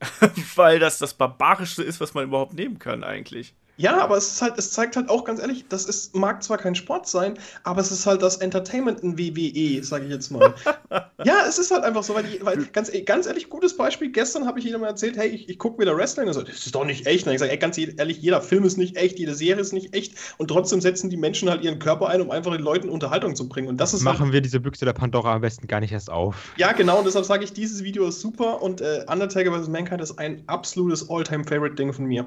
weil 0.56 0.78
das 0.78 0.98
das 0.98 1.14
Barbarischste 1.14 1.82
ist, 1.82 2.00
was 2.00 2.14
man 2.14 2.24
überhaupt 2.24 2.54
nehmen 2.54 2.78
kann, 2.78 3.02
eigentlich. 3.02 3.54
Ja, 3.78 3.98
aber 4.00 4.16
es 4.16 4.32
ist 4.32 4.42
halt, 4.42 4.54
es 4.56 4.70
zeigt 4.70 4.96
halt 4.96 5.10
auch 5.10 5.24
ganz 5.24 5.40
ehrlich, 5.40 5.66
das 5.68 5.84
ist, 5.84 6.16
mag 6.16 6.42
zwar 6.42 6.56
kein 6.56 6.74
Sport 6.74 7.06
sein, 7.06 7.38
aber 7.62 7.80
es 7.80 7.90
ist 7.90 8.06
halt 8.06 8.22
das 8.22 8.38
Entertainment 8.38 9.00
in 9.00 9.18
WWE, 9.18 9.84
sage 9.84 10.06
ich 10.06 10.10
jetzt 10.10 10.30
mal. 10.30 10.54
ja, 11.24 11.44
es 11.46 11.58
ist 11.58 11.70
halt 11.70 11.84
einfach 11.84 12.02
so, 12.02 12.14
weil, 12.14 12.24
die, 12.24 12.44
weil 12.44 12.64
ganz, 12.66 12.90
ganz 13.04 13.26
ehrlich, 13.26 13.50
gutes 13.50 13.76
Beispiel, 13.76 14.10
gestern 14.10 14.46
habe 14.46 14.58
ich 14.58 14.64
jemandem 14.64 14.88
erzählt, 14.88 15.18
hey, 15.18 15.28
ich, 15.28 15.48
ich 15.48 15.58
gucke 15.58 15.78
wieder 15.78 15.94
Wrestling 15.94 16.26
und 16.26 16.32
so, 16.32 16.42
das 16.42 16.64
ist 16.64 16.74
doch 16.74 16.86
nicht 16.86 17.06
echt. 17.06 17.26
Und 17.26 17.34
ich 17.34 17.38
sage, 17.38 17.52
ey, 17.52 17.58
ganz 17.58 17.76
ehrlich, 17.76 18.18
jeder 18.18 18.40
Film 18.40 18.64
ist 18.64 18.78
nicht 18.78 18.96
echt, 18.96 19.18
jede 19.18 19.34
Serie 19.34 19.60
ist 19.60 19.74
nicht 19.74 19.94
echt 19.94 20.14
und 20.38 20.48
trotzdem 20.48 20.80
setzen 20.80 21.10
die 21.10 21.18
Menschen 21.18 21.50
halt 21.50 21.62
ihren 21.62 21.78
Körper 21.78 22.08
ein, 22.08 22.22
um 22.22 22.30
einfach 22.30 22.52
den 22.52 22.62
Leuten 22.62 22.88
Unterhaltung 22.88 23.36
zu 23.36 23.46
bringen. 23.46 23.68
Und 23.68 23.76
das 23.78 23.92
ist 23.92 24.02
Machen 24.02 24.20
halt, 24.20 24.32
wir 24.32 24.40
diese 24.40 24.60
Büchse 24.60 24.86
der 24.86 24.94
Pandora 24.94 25.34
am 25.34 25.42
besten 25.42 25.66
gar 25.66 25.80
nicht 25.80 25.92
erst 25.92 26.10
auf. 26.10 26.54
Ja, 26.56 26.72
genau, 26.72 26.98
und 26.98 27.06
deshalb 27.06 27.26
sage 27.26 27.44
ich, 27.44 27.52
dieses 27.52 27.84
Video 27.84 28.06
ist 28.08 28.20
super 28.20 28.62
und 28.62 28.80
äh, 28.80 29.04
Undertaker 29.06 29.52
vs. 29.52 29.68
Mankind 29.68 30.00
ist 30.00 30.18
ein 30.18 30.42
absolutes 30.46 31.10
All-Time-Favorite-Ding 31.10 31.92
von 31.92 32.06
mir 32.06 32.26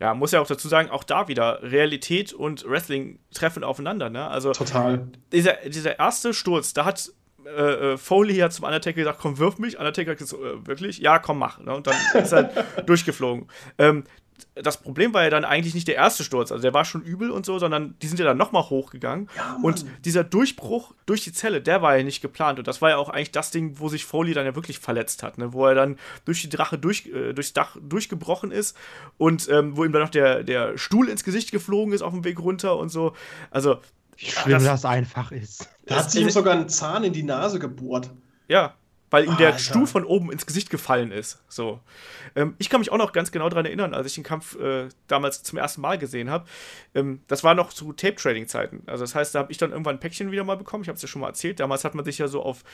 ja, 0.00 0.14
muss 0.14 0.32
ja 0.32 0.40
auch 0.40 0.46
dazu 0.46 0.68
sagen, 0.68 0.90
auch 0.90 1.04
da 1.04 1.28
wieder 1.28 1.62
Realität 1.62 2.32
und 2.32 2.68
Wrestling 2.68 3.18
treffen 3.32 3.64
aufeinander, 3.64 4.10
ne? 4.10 4.28
Also 4.28 4.52
total. 4.52 5.08
Dieser, 5.32 5.54
dieser 5.66 5.98
erste 5.98 6.34
Sturz, 6.34 6.72
da 6.72 6.84
hat 6.84 7.10
äh, 7.44 7.92
äh 7.92 7.96
Foley 7.96 8.36
ja 8.36 8.50
zum 8.50 8.64
Undertaker 8.64 8.96
gesagt, 8.96 9.18
komm, 9.20 9.38
wirf 9.38 9.58
mich. 9.58 9.78
Undertaker 9.78 10.12
hat 10.12 10.18
gesagt, 10.18 10.42
äh, 10.42 10.66
wirklich? 10.66 10.98
Ja, 10.98 11.18
komm, 11.18 11.38
mach. 11.38 11.58
Ne? 11.58 11.74
Und 11.74 11.86
dann 11.86 11.96
ist 12.14 12.32
er 12.32 12.44
durchgeflogen. 12.86 13.48
Ähm, 13.78 14.04
das 14.54 14.80
Problem 14.80 15.14
war 15.14 15.24
ja 15.24 15.30
dann 15.30 15.44
eigentlich 15.44 15.74
nicht 15.74 15.88
der 15.88 15.96
erste 15.96 16.24
Sturz, 16.24 16.52
also 16.52 16.62
der 16.62 16.74
war 16.74 16.84
schon 16.84 17.02
übel 17.02 17.30
und 17.30 17.44
so, 17.44 17.58
sondern 17.58 17.96
die 18.02 18.06
sind 18.06 18.18
ja 18.18 18.24
dann 18.24 18.36
nochmal 18.36 18.62
hochgegangen. 18.68 19.28
Ja, 19.36 19.58
und 19.62 19.84
dieser 20.04 20.24
Durchbruch 20.24 20.94
durch 21.06 21.22
die 21.22 21.32
Zelle, 21.32 21.60
der 21.60 21.82
war 21.82 21.96
ja 21.96 22.04
nicht 22.04 22.20
geplant. 22.20 22.58
Und 22.58 22.68
das 22.68 22.80
war 22.80 22.90
ja 22.90 22.96
auch 22.96 23.08
eigentlich 23.08 23.32
das 23.32 23.50
Ding, 23.50 23.78
wo 23.78 23.88
sich 23.88 24.04
Foley 24.04 24.32
dann 24.32 24.46
ja 24.46 24.54
wirklich 24.54 24.78
verletzt 24.78 25.22
hat, 25.22 25.38
ne? 25.38 25.52
wo 25.52 25.66
er 25.66 25.74
dann 25.74 25.98
durch 26.24 26.40
die 26.42 26.48
Drache 26.48 26.78
durch, 26.78 27.06
äh, 27.06 27.32
durchs 27.32 27.52
Dach 27.52 27.76
durchgebrochen 27.80 28.50
ist 28.50 28.76
und 29.18 29.48
ähm, 29.48 29.76
wo 29.76 29.84
ihm 29.84 29.92
dann 29.92 30.02
noch 30.02 30.10
der, 30.10 30.44
der 30.44 30.78
Stuhl 30.78 31.08
ins 31.08 31.24
Gesicht 31.24 31.50
geflogen 31.50 31.92
ist 31.92 32.02
auf 32.02 32.12
dem 32.12 32.24
Weg 32.24 32.40
runter 32.40 32.76
und 32.76 32.90
so. 32.90 33.14
Also. 33.50 33.78
Wie 34.16 34.26
schlimm 34.26 34.52
das, 34.52 34.64
das 34.64 34.84
einfach 34.84 35.32
ist. 35.32 35.68
Da 35.86 35.96
hat 35.96 36.10
sich 36.10 36.22
ihm 36.22 36.30
sogar 36.30 36.54
einen 36.54 36.68
Zahn 36.68 37.02
in 37.02 37.12
die 37.12 37.24
Nase 37.24 37.58
gebohrt. 37.58 38.10
Ja, 38.46 38.74
weil 39.14 39.26
ihm 39.26 39.36
der 39.36 39.52
Alter. 39.52 39.60
Stuhl 39.60 39.86
von 39.86 40.04
oben 40.04 40.32
ins 40.32 40.44
Gesicht 40.44 40.70
gefallen 40.70 41.12
ist. 41.12 41.40
So. 41.48 41.78
Ähm, 42.34 42.56
ich 42.58 42.68
kann 42.68 42.80
mich 42.80 42.90
auch 42.90 42.98
noch 42.98 43.12
ganz 43.12 43.30
genau 43.30 43.48
daran 43.48 43.64
erinnern, 43.64 43.94
als 43.94 44.08
ich 44.08 44.14
den 44.14 44.24
Kampf 44.24 44.58
äh, 44.58 44.88
damals 45.06 45.44
zum 45.44 45.56
ersten 45.56 45.82
Mal 45.82 45.98
gesehen 45.98 46.30
habe. 46.30 46.46
Ähm, 46.96 47.20
das 47.28 47.44
war 47.44 47.54
noch 47.54 47.72
zu 47.72 47.92
Tape-Trading-Zeiten. 47.92 48.82
Also 48.86 49.04
das 49.04 49.14
heißt, 49.14 49.32
da 49.32 49.38
habe 49.38 49.52
ich 49.52 49.58
dann 49.58 49.70
irgendwann 49.70 49.94
ein 49.96 50.00
Päckchen 50.00 50.32
wieder 50.32 50.42
mal 50.42 50.56
bekommen. 50.56 50.82
Ich 50.82 50.88
habe 50.88 50.96
es 50.96 51.02
ja 51.02 51.06
schon 51.06 51.20
mal 51.20 51.28
erzählt. 51.28 51.60
Damals 51.60 51.84
hat 51.84 51.94
man 51.94 52.04
sich 52.04 52.18
ja 52.18 52.26
so 52.26 52.42
auf 52.42 52.64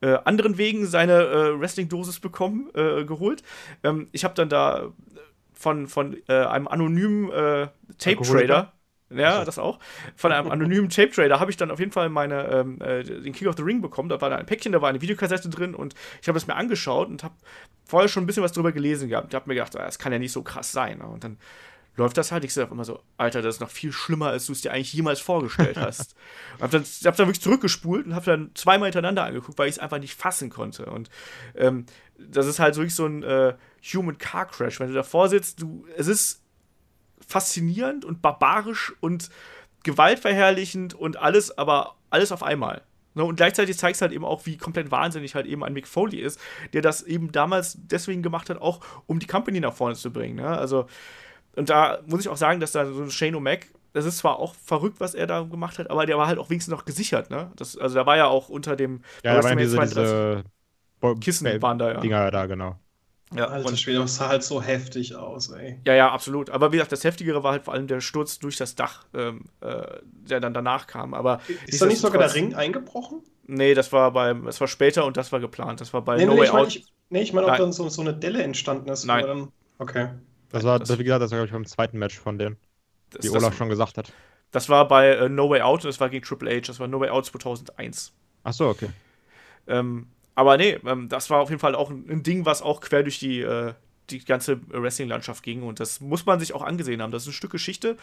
äh, 0.00 0.16
anderen 0.24 0.56
Wegen 0.56 0.86
seine 0.86 1.12
äh, 1.12 1.60
Wrestling-Dosis 1.60 2.20
bekommen, 2.20 2.70
äh, 2.74 3.04
geholt. 3.04 3.42
Ähm, 3.84 4.08
ich 4.12 4.24
habe 4.24 4.32
dann 4.32 4.48
da 4.48 4.92
von, 5.52 5.88
von 5.88 6.16
äh, 6.26 6.32
einem 6.32 6.68
anonymen 6.68 7.30
äh, 7.30 7.68
Tape-Trader 7.98 8.72
ja, 9.14 9.44
das 9.44 9.58
auch. 9.58 9.78
Von 10.16 10.32
einem 10.32 10.50
anonymen 10.50 10.88
Tape 10.88 11.10
Trader 11.10 11.40
habe 11.40 11.50
ich 11.50 11.56
dann 11.56 11.70
auf 11.70 11.78
jeden 11.78 11.92
Fall 11.92 12.08
meine, 12.08 12.48
ähm, 12.48 12.80
äh, 12.80 13.02
den 13.02 13.32
King 13.32 13.48
of 13.48 13.56
the 13.56 13.62
Ring 13.62 13.80
bekommen. 13.80 14.08
Da 14.08 14.20
war 14.20 14.30
da 14.30 14.36
ein 14.36 14.46
Päckchen, 14.46 14.72
da 14.72 14.82
war 14.82 14.88
eine 14.88 15.00
Videokassette 15.00 15.48
drin 15.48 15.74
und 15.74 15.94
ich 16.20 16.28
habe 16.28 16.38
es 16.38 16.46
mir 16.46 16.54
angeschaut 16.54 17.08
und 17.08 17.22
habe 17.24 17.34
vorher 17.84 18.08
schon 18.08 18.24
ein 18.24 18.26
bisschen 18.26 18.42
was 18.42 18.52
drüber 18.52 18.72
gelesen 18.72 19.08
gehabt. 19.08 19.28
Ich 19.28 19.34
habe 19.34 19.48
mir 19.48 19.54
gedacht, 19.54 19.76
ah, 19.76 19.84
das 19.84 19.98
kann 19.98 20.12
ja 20.12 20.18
nicht 20.18 20.32
so 20.32 20.42
krass 20.42 20.72
sein. 20.72 20.98
Ne? 20.98 21.06
Und 21.06 21.24
dann 21.24 21.38
läuft 21.96 22.16
das 22.16 22.32
halt. 22.32 22.44
Ich 22.44 22.54
sage 22.54 22.72
immer 22.72 22.84
so, 22.84 23.00
Alter, 23.16 23.42
das 23.42 23.56
ist 23.56 23.60
noch 23.60 23.70
viel 23.70 23.92
schlimmer, 23.92 24.28
als 24.28 24.46
du 24.46 24.52
es 24.52 24.62
dir 24.62 24.72
eigentlich 24.72 24.92
jemals 24.92 25.20
vorgestellt 25.20 25.76
hast. 25.80 26.14
hab 26.60 26.70
dann, 26.70 26.82
hab 26.82 27.16
dann 27.16 27.26
wirklich 27.26 27.42
zurückgespult 27.42 28.06
und 28.06 28.14
habe 28.14 28.26
dann 28.26 28.50
zweimal 28.54 28.86
hintereinander 28.86 29.24
angeguckt, 29.24 29.58
weil 29.58 29.68
ich 29.68 29.76
es 29.76 29.78
einfach 29.78 29.98
nicht 29.98 30.14
fassen 30.14 30.50
konnte. 30.50 30.86
Und 30.86 31.10
ähm, 31.54 31.86
das 32.18 32.46
ist 32.46 32.58
halt 32.58 32.76
wirklich 32.76 32.94
so 32.94 33.06
ein 33.06 33.22
äh, 33.22 33.54
Human 33.92 34.18
Car 34.18 34.46
Crash. 34.46 34.80
Wenn 34.80 34.88
du 34.88 34.94
davor 34.94 35.28
sitzt, 35.28 35.62
du, 35.62 35.86
es 35.96 36.06
ist 36.06 36.41
faszinierend 37.32 38.04
und 38.04 38.22
barbarisch 38.22 38.92
und 39.00 39.30
gewaltverherrlichend 39.82 40.94
und 40.94 41.16
alles, 41.16 41.56
aber 41.56 41.96
alles 42.10 42.30
auf 42.30 42.42
einmal. 42.42 42.82
Ne, 43.14 43.24
und 43.24 43.36
gleichzeitig 43.36 43.76
zeigt 43.76 43.96
es 43.96 44.02
halt 44.02 44.12
eben 44.12 44.24
auch, 44.24 44.46
wie 44.46 44.56
komplett 44.56 44.90
wahnsinnig 44.90 45.34
halt 45.34 45.46
eben 45.46 45.64
ein 45.64 45.72
Mick 45.72 45.86
Foley 45.86 46.20
ist, 46.20 46.40
der 46.72 46.80
das 46.80 47.02
eben 47.02 47.32
damals 47.32 47.76
deswegen 47.78 48.22
gemacht 48.22 48.48
hat, 48.48 48.60
auch 48.60 48.80
um 49.06 49.18
die 49.18 49.26
Company 49.26 49.60
nach 49.60 49.74
vorne 49.74 49.96
zu 49.96 50.10
bringen. 50.10 50.36
Ne? 50.36 50.46
Also, 50.46 50.86
und 51.54 51.68
da 51.68 52.00
muss 52.06 52.20
ich 52.20 52.28
auch 52.28 52.36
sagen, 52.36 52.60
dass 52.60 52.72
da 52.72 52.86
so 52.86 53.02
ein 53.02 53.10
Shane 53.10 53.36
O'Mac, 53.36 53.64
das 53.92 54.06
ist 54.06 54.18
zwar 54.18 54.38
auch 54.38 54.54
verrückt, 54.54 55.00
was 55.00 55.14
er 55.14 55.26
da 55.26 55.42
gemacht 55.42 55.78
hat, 55.78 55.90
aber 55.90 56.06
der 56.06 56.16
war 56.16 56.26
halt 56.26 56.38
auch 56.38 56.48
wenigstens 56.48 56.72
noch 56.72 56.86
gesichert. 56.86 57.28
Ne? 57.28 57.50
Das, 57.56 57.76
also, 57.76 57.94
da 57.94 58.06
war 58.06 58.16
ja 58.16 58.26
auch 58.26 58.48
unter 58.48 58.76
dem. 58.76 59.02
Ja, 59.22 59.34
da 59.34 59.44
waren 59.44 59.58
diese, 59.58 59.78
diese 59.78 60.44
Kissen 61.20 61.60
waren 61.60 61.78
da 61.78 61.92
ja. 61.92 62.00
Dinger 62.00 62.30
da, 62.30 62.46
genau. 62.46 62.78
Ja, 63.34 63.46
Alter 63.46 63.68
und 63.68 63.78
Schwede, 63.78 63.98
das 64.00 64.16
sah 64.16 64.28
halt 64.28 64.42
so 64.42 64.60
heftig 64.60 65.14
aus, 65.16 65.50
ey. 65.50 65.78
Ja, 65.86 65.94
ja, 65.94 66.10
absolut. 66.10 66.50
Aber 66.50 66.72
wie 66.72 66.76
gesagt, 66.76 66.92
das 66.92 67.04
Heftigere 67.04 67.42
war 67.42 67.52
halt 67.52 67.64
vor 67.64 67.74
allem 67.74 67.86
der 67.86 68.00
Sturz 68.00 68.38
durch 68.38 68.56
das 68.56 68.74
Dach, 68.74 69.04
ähm, 69.14 69.44
äh, 69.60 69.82
der 70.28 70.40
dann 70.40 70.54
danach 70.54 70.86
kam. 70.86 71.14
Aber 71.14 71.40
ist 71.66 71.80
da 71.80 71.86
nicht 71.86 72.00
sogar 72.00 72.20
der 72.20 72.34
Ring 72.34 72.54
eingebrochen? 72.54 73.22
Nee, 73.46 73.74
das 73.74 73.92
war 73.92 74.12
beim, 74.12 74.44
das 74.44 74.60
war 74.60 74.68
später 74.68 75.04
und 75.04 75.16
das 75.16 75.32
war 75.32 75.40
geplant. 75.40 75.80
Das 75.80 75.92
war 75.92 76.02
bei 76.02 76.16
nee, 76.16 76.26
No 76.26 76.34
nee, 76.34 76.40
Way 76.40 76.46
ich 76.46 76.52
mein, 76.52 76.62
Out. 76.62 76.68
Ich, 76.68 76.86
nee, 77.10 77.22
ich 77.22 77.32
meine, 77.32 77.46
ob 77.48 77.56
dann 77.56 77.72
so, 77.72 77.88
so 77.88 78.02
eine 78.02 78.14
Delle 78.14 78.42
entstanden 78.42 78.88
ist. 78.90 79.04
Nein. 79.04 79.26
Dann, 79.26 79.52
okay. 79.78 80.08
Das 80.50 80.64
war, 80.64 80.78
das, 80.78 80.98
wie 80.98 81.04
gesagt, 81.04 81.22
das 81.22 81.30
war, 81.30 81.38
glaube 81.38 81.46
ich, 81.46 81.52
beim 81.52 81.66
zweiten 81.66 81.98
Match 81.98 82.18
von 82.18 82.38
denen. 82.38 82.56
Wie 83.20 83.30
Olaf 83.30 83.50
das, 83.50 83.56
schon 83.56 83.68
gesagt 83.68 83.98
hat. 83.98 84.12
Das 84.50 84.68
war 84.68 84.86
bei 84.86 85.08
äh, 85.08 85.28
No 85.28 85.48
Way 85.50 85.62
Out 85.62 85.84
und 85.84 85.88
das 85.88 86.00
war 86.00 86.08
gegen 86.10 86.24
Triple 86.24 86.50
H. 86.54 86.66
Das 86.66 86.80
war 86.80 86.86
No 86.86 87.00
Way 87.00 87.10
Out 87.10 87.26
2001. 87.26 88.12
Ach 88.44 88.52
so, 88.52 88.68
okay. 88.68 88.90
Ähm, 89.66 90.08
aber 90.34 90.56
nee, 90.56 90.78
ähm, 90.86 91.08
das 91.08 91.30
war 91.30 91.40
auf 91.40 91.50
jeden 91.50 91.60
Fall 91.60 91.74
auch 91.74 91.90
ein, 91.90 92.06
ein 92.08 92.22
Ding, 92.22 92.44
was 92.46 92.62
auch 92.62 92.80
quer 92.80 93.02
durch 93.02 93.18
die, 93.18 93.40
äh, 93.40 93.74
die 94.10 94.24
ganze 94.24 94.60
Wrestling-Landschaft 94.68 95.42
ging. 95.42 95.62
Und 95.62 95.80
das 95.80 96.00
muss 96.00 96.26
man 96.26 96.40
sich 96.40 96.54
auch 96.54 96.62
angesehen 96.62 97.02
haben. 97.02 97.12
Das 97.12 97.22
ist 97.22 97.28
ein 97.28 97.34
Stück 97.34 97.52
Geschichte. 97.52 97.96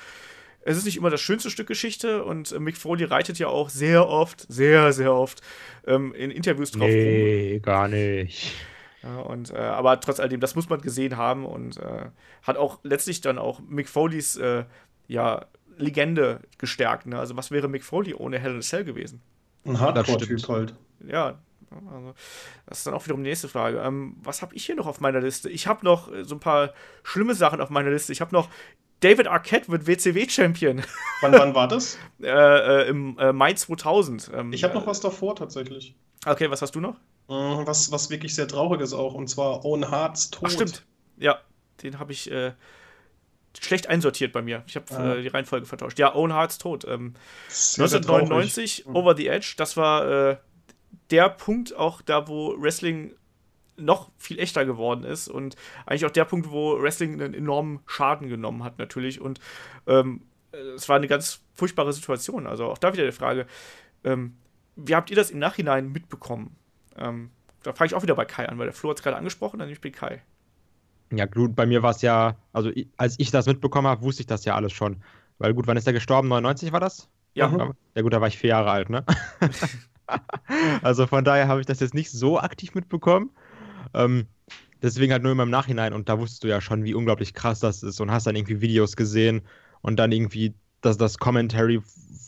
Es 0.62 0.78
ist 0.78 0.86
nicht 0.86 0.98
immer 0.98 1.10
das 1.10 1.22
schönste 1.22 1.50
Stück 1.50 1.68
Geschichte 1.68 2.24
und 2.24 2.52
äh, 2.52 2.60
Mick 2.60 2.78
Foley 2.78 3.06
reitet 3.06 3.40
ja 3.40 3.48
auch 3.48 3.70
sehr 3.70 4.08
oft, 4.08 4.46
sehr, 4.52 4.92
sehr 4.92 5.14
oft 5.14 5.42
ähm, 5.88 6.14
in 6.14 6.32
Interviews 6.32 6.72
drauf 6.72 6.90
nee, 6.90 7.54
rum. 7.54 7.62
gar 7.62 7.88
nicht. 7.88 8.54
Ja, 9.02 9.20
und, 9.20 9.52
äh, 9.52 9.58
aber 9.58 10.00
trotz 10.02 10.20
alledem, 10.20 10.42
das 10.42 10.56
muss 10.56 10.68
man 10.68 10.82
gesehen 10.82 11.16
haben 11.16 11.46
und 11.46 11.78
äh, 11.78 12.08
hat 12.44 12.58
auch 12.58 12.80
letztlich 12.84 13.22
dann 13.22 13.38
auch 13.38 13.62
Mick 13.62 13.88
Foleys 13.88 14.36
äh, 14.36 14.66
ja, 15.08 15.46
Legende 15.78 16.42
gestärkt. 16.58 17.06
Ne? 17.06 17.18
Also, 17.18 17.38
was 17.38 17.52
wäre 17.52 17.70
Mick 17.70 17.86
Foley 17.86 18.14
ohne 18.14 18.38
Hell 18.38 18.52
in 18.52 18.58
a 18.58 18.62
Cell 18.62 18.84
gewesen? 18.84 19.22
Ein 19.66 19.80
Hardcore-Typ 19.80 20.48
halt. 20.50 20.74
Ja, 21.08 21.40
Also, 21.72 22.14
das 22.66 22.80
ist 22.80 22.88
dann 22.88 22.94
auch 22.94 23.06
wiederum 23.06 23.24
die 23.24 23.30
nächste 23.30 23.48
Frage. 23.48 23.80
Ähm, 23.80 24.16
was 24.24 24.42
habe 24.42 24.56
ich 24.56 24.66
hier 24.66 24.76
noch 24.76 24.88
auf 24.88 25.00
meiner 25.02 25.22
Liste? 25.22 25.50
Ich 25.50 25.68
habe 25.68 25.86
noch 25.86 26.12
äh, 26.12 26.24
so 26.24 26.36
ein 26.36 26.40
paar 26.40 26.74
schlimme 27.04 27.36
Sachen 27.36 27.62
auf 27.62 27.70
meiner 27.70 27.90
Liste. 27.92 28.12
Ich 28.12 28.22
habe 28.22 28.34
noch 28.34 28.50
David 29.02 29.28
Arquette 29.28 29.70
wird 29.70 29.88
WCW-Champion. 29.88 30.82
Wann, 31.22 31.32
wann 31.34 31.56
war 31.56 31.68
das? 31.68 31.98
äh, 32.22 32.28
äh, 32.28 32.90
Im 32.90 33.18
äh, 33.18 33.32
Mai 33.32 33.54
2000. 33.54 34.32
Ähm, 34.34 34.52
Ich 34.54 34.64
habe 34.64 34.74
noch 34.74 34.88
was 34.88 35.00
davor 35.00 35.36
tatsächlich. 35.36 35.96
Okay, 36.26 36.50
was 36.52 36.62
hast 36.62 36.76
du 36.76 36.82
noch? 36.82 36.96
Mhm, 37.30 37.66
Was, 37.66 37.92
was 37.92 38.10
wirklich 38.10 38.36
sehr 38.36 38.48
traurig 38.48 38.82
ist 38.82 38.94
auch, 38.94 39.14
und 39.14 39.28
zwar 39.30 39.64
Owen 39.64 39.90
Harts 39.90 40.32
Tod. 40.32 40.44
Ach, 40.48 40.52
stimmt. 40.52 40.84
Ja, 41.18 41.40
den 41.84 41.98
habe 42.00 42.12
ich 42.12 42.30
äh, 42.32 42.52
schlecht 43.58 43.88
einsortiert 43.88 44.34
bei 44.34 44.42
mir. 44.42 44.64
Ich 44.68 44.76
habe 44.76 44.86
Ah. 44.96 45.14
äh, 45.16 45.22
die 45.22 45.28
Reihenfolge 45.30 45.66
vertauscht. 45.66 45.98
Ja, 46.00 46.14
Owen 46.16 46.34
Harts 46.34 46.58
Tod. 46.58 46.86
Ähm, 46.86 47.14
Sehr, 47.48 47.88
sehr 47.88 48.02
traurig. 48.02 48.24
1999, 48.24 48.86
Mhm. 48.86 48.96
Over 48.96 49.16
the 49.16 49.28
Edge, 49.28 49.54
das 49.58 49.78
war 49.78 50.32
äh, 50.32 50.38
der 51.12 51.30
Punkt 51.30 51.76
auch 51.76 52.02
da, 52.02 52.28
wo 52.28 52.56
Wrestling 52.60 53.14
noch 53.78 54.12
viel 54.18 54.40
echter 54.40 54.66
geworden 54.66 55.04
ist 55.04 55.28
und 55.28 55.56
eigentlich 55.86 56.06
auch 56.06 56.12
der 56.12 56.26
Punkt, 56.26 56.52
wo 56.52 56.82
Wrestling 56.82 57.22
einen 57.22 57.34
enormen 57.34 57.80
Schaden 57.86 58.28
genommen 58.28 58.64
hat 58.64 58.78
natürlich 58.78 59.22
und 59.22 59.40
ähm, 59.88 60.22
äh, 60.52 60.58
es 60.58 60.90
war 60.90 60.98
eine 60.98 61.08
ganz 61.08 61.42
furchtbare 61.54 61.94
Situation. 61.94 62.48
Also 62.48 62.66
auch 62.66 62.78
da 62.78 62.94
wieder 62.94 63.06
die 63.06 63.12
Frage, 63.12 63.46
ähm, 64.04 64.36
wie 64.76 64.96
habt 64.96 65.10
ihr 65.10 65.16
das 65.16 65.32
im 65.32 65.40
Nachhinein 65.40 65.92
mitbekommen? 65.92 66.56
Ähm, 66.98 67.32
da 67.64 67.74
frage 67.74 67.88
ich 67.88 67.96
auch 67.96 68.04
wieder 68.04 68.16
bei 68.16 68.26
Kai 68.26 68.48
an, 68.48 68.58
weil 68.58 68.66
der 68.66 68.74
Flo 68.74 68.90
hat 68.90 68.98
es 68.98 69.04
gerade 69.04 69.18
angesprochen, 69.18 69.60
dann 69.60 69.70
ich 69.70 69.82
bin 69.82 69.92
Kai. 69.92 70.22
Ja, 71.12 71.26
gut, 71.26 71.56
bei 71.56 71.66
mir 71.66 71.82
war 71.82 71.92
es 71.92 72.02
ja, 72.02 72.38
also 72.54 72.72
als 72.98 73.16
ich 73.18 73.32
das 73.32 73.48
mitbekommen 73.48 73.88
habe, 73.88 74.04
wusste 74.04 74.22
ich 74.22 74.28
das 74.28 74.46
ja 74.46 74.56
alles 74.56 74.74
schon. 74.74 75.02
Weil 75.40 75.54
gut, 75.54 75.68
wann 75.68 75.78
ist 75.78 75.88
er 75.88 75.94
gestorben? 75.94 76.28
99 76.28 76.72
war 76.72 76.80
das? 76.80 77.10
Ja. 77.34 77.74
Ja 77.96 78.02
gut, 78.02 78.14
da 78.14 78.22
war 78.22 78.28
ich 78.28 78.38
vier 78.38 78.52
Jahre 78.52 78.72
alt, 78.72 78.90
ne? 78.90 79.06
also 80.82 81.08
von 81.08 81.24
daher 81.24 81.48
habe 81.48 81.60
ich 81.62 81.66
das 81.66 81.80
jetzt 81.80 81.94
nicht 81.94 82.12
so 82.12 82.40
aktiv 82.40 82.76
mitbekommen. 82.76 83.32
Ähm, 83.94 84.28
deswegen 84.82 85.12
halt 85.12 85.24
nur 85.24 85.32
immer 85.32 85.44
im 85.44 85.50
Nachhinein 85.50 85.94
und 85.94 86.10
da 86.10 86.20
wusstest 86.20 86.44
du 86.44 86.48
ja 86.48 86.62
schon, 86.62 86.84
wie 86.84 86.94
unglaublich 86.94 87.34
krass 87.34 87.60
das 87.60 87.84
ist 87.84 88.00
und 88.00 88.12
hast 88.12 88.28
dann 88.28 88.36
irgendwie 88.36 88.62
Videos 88.62 88.96
gesehen 88.96 89.42
und 89.82 89.98
dann 89.98 90.12
irgendwie 90.12 90.54
das, 90.82 90.98
das 90.98 91.18
Commentary, 91.18 91.82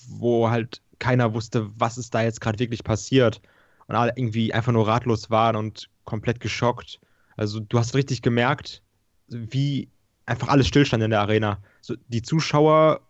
wo 0.09 0.49
halt 0.49 0.81
keiner 0.99 1.33
wusste, 1.33 1.69
was 1.79 1.97
ist 1.97 2.13
da 2.13 2.21
jetzt 2.23 2.41
gerade 2.41 2.59
wirklich 2.59 2.83
passiert 2.83 3.41
und 3.87 3.95
alle 3.95 4.13
irgendwie 4.15 4.53
einfach 4.53 4.71
nur 4.71 4.87
ratlos 4.87 5.29
waren 5.29 5.55
und 5.55 5.89
komplett 6.05 6.39
geschockt. 6.39 6.99
Also 7.37 7.59
du 7.59 7.79
hast 7.79 7.95
richtig 7.95 8.21
gemerkt, 8.21 8.81
wie 9.27 9.89
einfach 10.25 10.49
alles 10.49 10.67
stillstand 10.67 11.03
in 11.03 11.11
der 11.11 11.21
Arena. 11.21 11.57
So, 11.81 11.95
die 12.07 12.21
Zuschauer, 12.21 13.01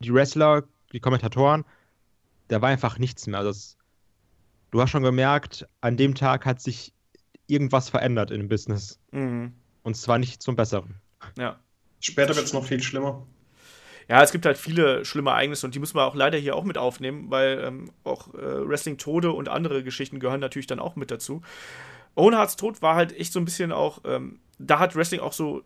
die 0.00 0.12
Wrestler, 0.12 0.64
die 0.92 1.00
Kommentatoren, 1.00 1.64
da 2.48 2.62
war 2.62 2.68
einfach 2.68 2.98
nichts 2.98 3.26
mehr. 3.26 3.40
Also 3.40 3.50
das, 3.50 3.76
du 4.74 4.82
hast 4.82 4.90
schon 4.90 5.04
gemerkt, 5.04 5.68
an 5.80 5.96
dem 5.96 6.16
Tag 6.16 6.44
hat 6.44 6.60
sich 6.60 6.92
irgendwas 7.46 7.90
verändert 7.90 8.32
im 8.32 8.48
Business. 8.48 8.98
Mhm. 9.12 9.52
Und 9.84 9.96
zwar 9.96 10.18
nicht 10.18 10.42
zum 10.42 10.56
Besseren. 10.56 10.96
ja. 11.38 11.60
Später 12.00 12.34
wird 12.36 12.44
es 12.44 12.52
noch 12.52 12.66
viel 12.66 12.82
schlimmer. 12.82 13.24
Ja, 14.08 14.22
es 14.22 14.32
gibt 14.32 14.44
halt 14.44 14.58
viele 14.58 15.04
schlimme 15.06 15.30
Ereignisse 15.30 15.64
und 15.64 15.74
die 15.74 15.78
müssen 15.78 15.96
wir 15.96 16.04
auch 16.04 16.14
leider 16.14 16.36
hier 16.36 16.54
auch 16.54 16.64
mit 16.64 16.76
aufnehmen, 16.76 17.30
weil 17.30 17.62
ähm, 17.64 17.90
auch 18.02 18.34
äh, 18.34 18.68
Wrestling-Tode 18.68 19.32
und 19.32 19.48
andere 19.48 19.82
Geschichten 19.82 20.18
gehören 20.18 20.40
natürlich 20.40 20.66
dann 20.66 20.80
auch 20.80 20.96
mit 20.96 21.10
dazu. 21.10 21.40
Owen 22.14 22.34
Harts 22.34 22.56
Tod 22.56 22.82
war 22.82 22.96
halt 22.96 23.16
echt 23.18 23.32
so 23.32 23.38
ein 23.38 23.46
bisschen 23.46 23.72
auch, 23.72 24.00
ähm, 24.04 24.40
da 24.58 24.80
hat 24.80 24.96
Wrestling 24.96 25.20
auch 25.20 25.32
so 25.32 25.62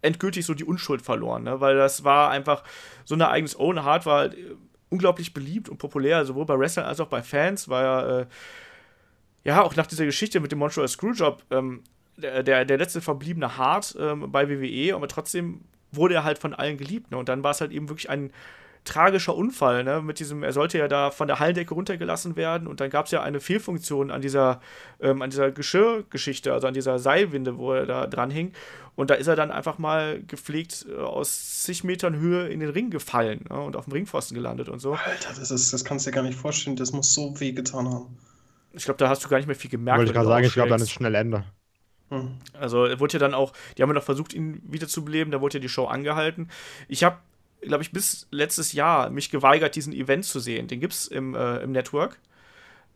endgültig 0.00 0.46
so 0.46 0.54
die 0.54 0.64
Unschuld 0.64 1.02
verloren, 1.02 1.42
ne? 1.42 1.60
weil 1.60 1.76
das 1.76 2.04
war 2.04 2.30
einfach 2.30 2.62
so 3.04 3.14
ein 3.14 3.20
Ereignis. 3.20 3.58
Owen 3.58 3.82
Hart 3.82 4.06
war 4.06 4.20
halt, 4.20 4.34
äh, 4.34 4.54
unglaublich 4.90 5.34
beliebt 5.34 5.68
und 5.68 5.78
populär, 5.78 6.24
sowohl 6.24 6.46
bei 6.46 6.58
Wrestlern 6.58 6.86
als 6.86 7.00
auch 7.00 7.08
bei 7.08 7.22
Fans, 7.22 7.68
war 7.68 7.82
er, 7.82 8.20
äh, 8.20 8.26
ja, 9.44 9.62
auch 9.62 9.76
nach 9.76 9.86
dieser 9.86 10.04
Geschichte 10.04 10.40
mit 10.40 10.52
dem 10.52 10.58
Montreal 10.58 10.88
Screwjob, 10.88 11.42
ähm, 11.50 11.82
der, 12.16 12.42
der, 12.42 12.64
der 12.64 12.78
letzte 12.78 13.00
verbliebene 13.00 13.56
Hart 13.56 13.96
ähm, 13.98 14.30
bei 14.32 14.48
WWE, 14.48 14.94
aber 14.94 15.08
trotzdem 15.08 15.60
wurde 15.92 16.14
er 16.14 16.24
halt 16.24 16.38
von 16.38 16.54
allen 16.54 16.76
geliebt. 16.76 17.10
Ne? 17.10 17.16
Und 17.16 17.28
dann 17.28 17.42
war 17.42 17.52
es 17.52 17.60
halt 17.60 17.72
eben 17.72 17.88
wirklich 17.88 18.10
ein 18.10 18.30
tragischer 18.88 19.34
Unfall, 19.34 19.84
ne? 19.84 20.02
Mit 20.02 20.18
diesem, 20.18 20.42
er 20.42 20.52
sollte 20.52 20.78
ja 20.78 20.88
da 20.88 21.10
von 21.10 21.28
der 21.28 21.38
Hallendecke 21.38 21.74
runtergelassen 21.74 22.36
werden 22.36 22.66
und 22.66 22.80
dann 22.80 22.90
gab 22.90 23.06
es 23.06 23.12
ja 23.12 23.22
eine 23.22 23.40
Fehlfunktion 23.40 24.10
an 24.10 24.22
dieser, 24.22 24.60
ähm, 25.00 25.22
an 25.22 25.30
dieser 25.30 25.50
Geschirrgeschichte, 25.50 26.52
also 26.52 26.66
an 26.66 26.74
dieser 26.74 26.98
Seilwinde, 26.98 27.58
wo 27.58 27.72
er 27.72 27.86
da 27.86 28.06
dran 28.06 28.30
hing. 28.30 28.52
Und 28.96 29.10
da 29.10 29.14
ist 29.14 29.28
er 29.28 29.36
dann 29.36 29.52
einfach 29.52 29.78
mal 29.78 30.22
gepflegt 30.26 30.86
äh, 30.88 31.00
aus 31.00 31.62
zig 31.62 31.84
Metern 31.84 32.16
Höhe 32.16 32.48
in 32.48 32.58
den 32.58 32.70
Ring 32.70 32.90
gefallen 32.90 33.44
ne? 33.48 33.60
und 33.60 33.76
auf 33.76 33.84
dem 33.84 33.92
Ringpfosten 33.92 34.34
gelandet 34.34 34.68
und 34.68 34.80
so. 34.80 34.94
Alter, 34.94 35.34
das, 35.38 35.50
ist, 35.50 35.72
das 35.72 35.84
kannst 35.84 36.06
du 36.06 36.10
dir 36.10 36.16
gar 36.16 36.22
nicht 36.22 36.38
vorstellen. 36.38 36.74
Das 36.74 36.92
muss 36.92 37.14
so 37.14 37.38
weh 37.38 37.52
getan 37.52 37.88
haben. 37.88 38.18
Ich 38.72 38.84
glaube, 38.84 38.98
da 38.98 39.08
hast 39.08 39.24
du 39.24 39.28
gar 39.28 39.36
nicht 39.36 39.46
mehr 39.46 39.56
viel 39.56 39.70
gemerkt. 39.70 39.98
Wollte 39.98 40.10
ich 40.10 40.16
wenn 40.16 40.22
gerade 40.22 40.34
sagen, 40.34 40.46
ich 40.46 40.52
glaube, 40.52 40.70
dann 40.70 40.80
ist 40.80 40.90
schnell 40.90 41.14
Ende. 41.14 41.44
Hm. 42.10 42.38
Also 42.54 42.86
er 42.86 43.00
wurde 43.00 43.14
ja 43.14 43.18
dann 43.18 43.34
auch, 43.34 43.52
die 43.76 43.82
haben 43.82 43.90
ja 43.90 43.94
noch 43.94 44.02
versucht, 44.02 44.32
ihn 44.32 44.62
wiederzubeleben, 44.64 45.30
da 45.30 45.40
wurde 45.40 45.58
ja 45.58 45.60
die 45.60 45.68
Show 45.68 45.84
angehalten. 45.84 46.48
Ich 46.88 47.04
habe, 47.04 47.18
glaube 47.60 47.82
ich, 47.82 47.92
bis 47.92 48.26
letztes 48.30 48.72
Jahr 48.72 49.10
mich 49.10 49.30
geweigert, 49.30 49.76
diesen 49.76 49.92
Event 49.92 50.24
zu 50.24 50.40
sehen. 50.40 50.68
Den 50.68 50.80
gibt's 50.80 51.06
im, 51.06 51.34
äh, 51.34 51.58
im 51.58 51.72
Network. 51.72 52.18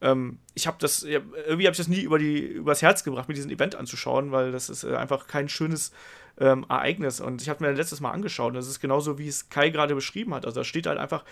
Ähm, 0.00 0.38
ich 0.54 0.66
habe 0.66 0.76
das, 0.80 1.02
irgendwie 1.04 1.66
habe 1.66 1.72
ich 1.72 1.76
das 1.76 1.88
nie 1.88 2.02
über 2.02 2.18
die, 2.18 2.38
übers 2.38 2.82
Herz 2.82 3.04
gebracht, 3.04 3.28
mir 3.28 3.34
diesen 3.34 3.50
Event 3.50 3.74
anzuschauen, 3.74 4.32
weil 4.32 4.52
das 4.52 4.68
ist 4.68 4.84
äh, 4.84 4.96
einfach 4.96 5.26
kein 5.26 5.48
schönes 5.48 5.92
ähm, 6.38 6.66
Ereignis. 6.68 7.20
Und 7.20 7.40
ich 7.42 7.48
habe 7.48 7.62
mir 7.62 7.70
das 7.70 7.78
letztes 7.78 8.00
Mal 8.00 8.10
angeschaut 8.10 8.48
und 8.48 8.56
das 8.56 8.68
ist 8.68 8.80
genauso, 8.80 9.18
wie 9.18 9.28
es 9.28 9.48
Kai 9.48 9.70
gerade 9.70 9.94
beschrieben 9.94 10.34
hat. 10.34 10.44
Also 10.44 10.60
da 10.60 10.64
steht 10.64 10.86
halt 10.86 10.98
einfach, 10.98 11.24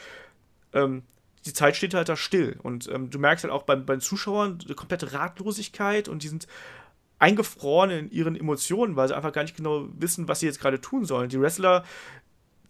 ähm, 0.73 1.03
die 1.47 1.53
Zeit 1.53 1.77
steht 1.77 1.95
halt 1.95 2.09
da 2.09 2.17
still. 2.17 2.59
Und 2.63 2.89
ähm, 2.89 3.11
du 3.11 3.19
merkst 3.19 3.45
halt 3.45 3.53
auch 3.53 3.65
bei, 3.65 3.77
bei 3.77 3.97
den 3.97 4.01
Zuschauern 4.01 4.59
eine 4.65 4.75
komplette 4.75 5.13
Ratlosigkeit 5.13 6.09
und 6.09 6.23
die 6.23 6.29
sind 6.29 6.47
eingefroren 7.19 7.91
in 7.91 8.11
ihren 8.11 8.35
Emotionen, 8.35 8.97
weil 8.97 9.09
sie 9.09 9.17
einfach 9.17 9.33
gar 9.33 9.43
nicht 9.43 9.57
genau 9.57 9.89
wissen, 9.93 10.27
was 10.27 10.41
sie 10.41 10.47
jetzt 10.47 10.61
gerade 10.61 10.81
tun 10.81 11.05
sollen. 11.05 11.29
Die 11.29 11.41
Wrestler 11.41 11.85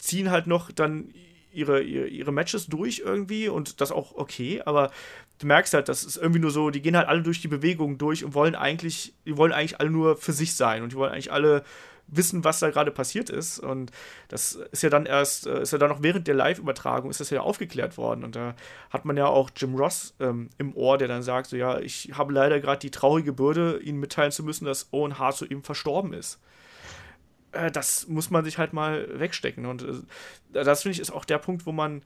ziehen 0.01 0.31
halt 0.31 0.47
noch 0.47 0.73
dann 0.73 1.13
ihre, 1.53 1.83
ihre, 1.83 2.07
ihre 2.07 2.33
Matches 2.33 2.67
durch 2.67 3.03
irgendwie 3.05 3.49
und 3.49 3.81
das 3.81 3.93
auch 3.93 4.15
okay, 4.15 4.63
aber 4.65 4.91
du 5.39 5.47
merkst 5.47 5.75
halt, 5.75 5.89
das 5.89 6.05
ist 6.05 6.17
irgendwie 6.17 6.41
nur 6.41 6.51
so, 6.51 6.71
die 6.71 6.83
gehen 6.83 6.97
halt 6.97 7.09
alle 7.09 7.23
durch 7.23 7.41
die 7.41 7.49
Bewegungen 7.49 7.99
durch 7.99 8.25
und 8.25 8.35
wollen 8.35 8.55
eigentlich, 8.55 9.15
die 9.27 9.37
wollen 9.37 9.53
eigentlich 9.53 9.81
alle 9.81 9.91
nur 9.91 10.17
für 10.17 10.33
sich 10.33 10.55
sein 10.55 10.83
und 10.83 10.93
die 10.93 10.97
wollen 10.97 11.13
eigentlich 11.13 11.33
alle 11.33 11.65
wissen, 12.13 12.45
was 12.45 12.61
da 12.61 12.71
gerade 12.71 12.91
passiert 12.91 13.31
ist. 13.31 13.59
Und 13.59 13.91
das 14.29 14.59
ist 14.73 14.83
ja 14.83 14.91
dann 14.91 15.07
erst, 15.07 15.47
äh, 15.47 15.63
ist 15.63 15.73
ja 15.73 15.79
dann 15.79 15.91
noch 15.91 16.03
während 16.03 16.27
der 16.27 16.35
Live-Übertragung 16.35 17.11
ist 17.11 17.21
das 17.21 17.31
ja 17.31 17.41
aufgeklärt 17.41 17.97
worden. 17.97 18.25
Und 18.25 18.37
da 18.37 18.55
hat 18.91 19.05
man 19.05 19.17
ja 19.17 19.27
auch 19.27 19.51
Jim 19.57 19.75
Ross 19.75 20.15
ähm, 20.21 20.51
im 20.59 20.75
Ohr, 20.77 20.99
der 20.99 21.09
dann 21.09 21.23
sagt: 21.23 21.49
so, 21.49 21.57
ja, 21.57 21.79
ich 21.79 22.11
habe 22.15 22.33
leider 22.33 22.61
gerade 22.61 22.81
die 22.81 22.91
traurige 22.91 23.33
Bürde, 23.33 23.81
Ihnen 23.83 24.01
mitteilen 24.01 24.33
zu 24.33 24.43
müssen, 24.43 24.65
dass 24.65 24.93
Owen 24.93 25.19
Hart 25.19 25.37
soeben 25.37 25.63
verstorben 25.63 26.13
ist. 26.13 26.41
Äh, 27.53 27.71
das 27.71 28.09
muss 28.09 28.31
man 28.31 28.45
sich 28.45 28.59
halt 28.59 28.73
mal 28.73 29.07
wegstecken. 29.19 29.67
Und 29.67 29.83
äh, 29.83 30.65
das 30.65 30.83
finde 30.83 30.95
ich 30.95 31.01
ist 31.01 31.11
auch 31.11 31.25
der 31.25 31.39
Punkt, 31.39 31.67
wo 31.67 31.73
man 31.73 32.03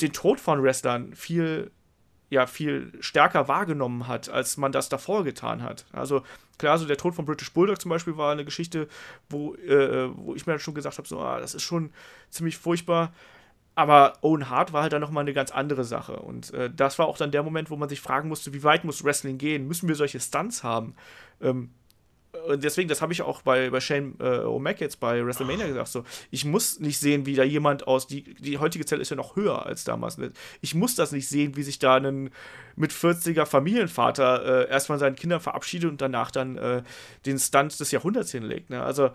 den 0.00 0.12
Tod 0.12 0.40
von 0.40 0.62
Wrestlern 0.62 1.14
viel 1.14 1.70
ja 2.32 2.46
viel 2.46 2.90
stärker 3.00 3.46
wahrgenommen 3.46 4.08
hat, 4.08 4.30
als 4.30 4.56
man 4.56 4.72
das 4.72 4.88
davor 4.88 5.22
getan 5.22 5.62
hat. 5.62 5.84
Also 5.92 6.22
klar, 6.56 6.78
so 6.78 6.86
der 6.86 6.96
Tod 6.96 7.14
von 7.14 7.26
British 7.26 7.52
Bulldog 7.52 7.78
zum 7.78 7.90
Beispiel 7.90 8.16
war 8.16 8.32
eine 8.32 8.46
Geschichte, 8.46 8.88
wo, 9.28 9.54
äh, 9.56 10.08
wo 10.16 10.34
ich 10.34 10.46
mir 10.46 10.54
dann 10.54 10.60
schon 10.60 10.74
gesagt 10.74 10.96
habe, 10.96 11.06
so, 11.06 11.20
ah, 11.20 11.40
das 11.40 11.54
ist 11.54 11.62
schon 11.62 11.90
ziemlich 12.30 12.56
furchtbar. 12.56 13.12
Aber 13.74 14.14
Owen 14.22 14.48
Hart 14.48 14.72
war 14.72 14.82
halt 14.82 14.94
dann 14.94 15.02
nochmal 15.02 15.22
eine 15.22 15.34
ganz 15.34 15.50
andere 15.50 15.84
Sache. 15.84 16.16
Und 16.16 16.54
äh, 16.54 16.70
das 16.74 16.98
war 16.98 17.06
auch 17.06 17.18
dann 17.18 17.32
der 17.32 17.42
Moment, 17.42 17.68
wo 17.68 17.76
man 17.76 17.90
sich 17.90 18.00
fragen 18.00 18.28
musste, 18.28 18.54
wie 18.54 18.62
weit 18.62 18.84
muss 18.84 19.04
Wrestling 19.04 19.36
gehen? 19.36 19.68
Müssen 19.68 19.88
wir 19.88 19.94
solche 19.94 20.18
Stunts 20.20 20.62
haben? 20.62 20.94
Ähm, 21.42 21.70
und 22.48 22.64
deswegen, 22.64 22.88
das 22.88 23.02
habe 23.02 23.12
ich 23.12 23.20
auch 23.20 23.42
bei, 23.42 23.68
bei 23.68 23.80
Shane 23.80 24.14
äh, 24.18 24.38
O'Mac 24.40 24.80
jetzt 24.80 25.00
bei 25.00 25.24
WrestleMania 25.24 25.66
gesagt, 25.66 25.88
so, 25.88 26.04
ich 26.30 26.46
muss 26.46 26.80
nicht 26.80 26.98
sehen, 26.98 27.26
wie 27.26 27.34
da 27.34 27.42
jemand 27.42 27.86
aus, 27.86 28.06
die, 28.06 28.22
die 28.22 28.56
heutige 28.56 28.86
Zelle 28.86 29.02
ist 29.02 29.10
ja 29.10 29.16
noch 29.16 29.36
höher 29.36 29.66
als 29.66 29.84
damals. 29.84 30.16
Ich 30.62 30.74
muss 30.74 30.94
das 30.94 31.12
nicht 31.12 31.28
sehen, 31.28 31.56
wie 31.56 31.62
sich 31.62 31.78
da 31.78 31.96
ein 31.96 32.30
mit 32.74 32.90
40er 32.90 33.44
Familienvater 33.44 34.66
äh, 34.66 34.70
erst 34.70 34.86
seinen 34.86 35.16
Kindern 35.16 35.40
verabschiedet 35.40 35.90
und 35.90 36.00
danach 36.00 36.30
dann 36.30 36.56
äh, 36.56 36.82
den 37.26 37.38
Stunt 37.38 37.78
des 37.78 37.90
Jahrhunderts 37.90 38.32
hinlegt. 38.32 38.70
Ne? 38.70 38.82
Also 38.82 39.10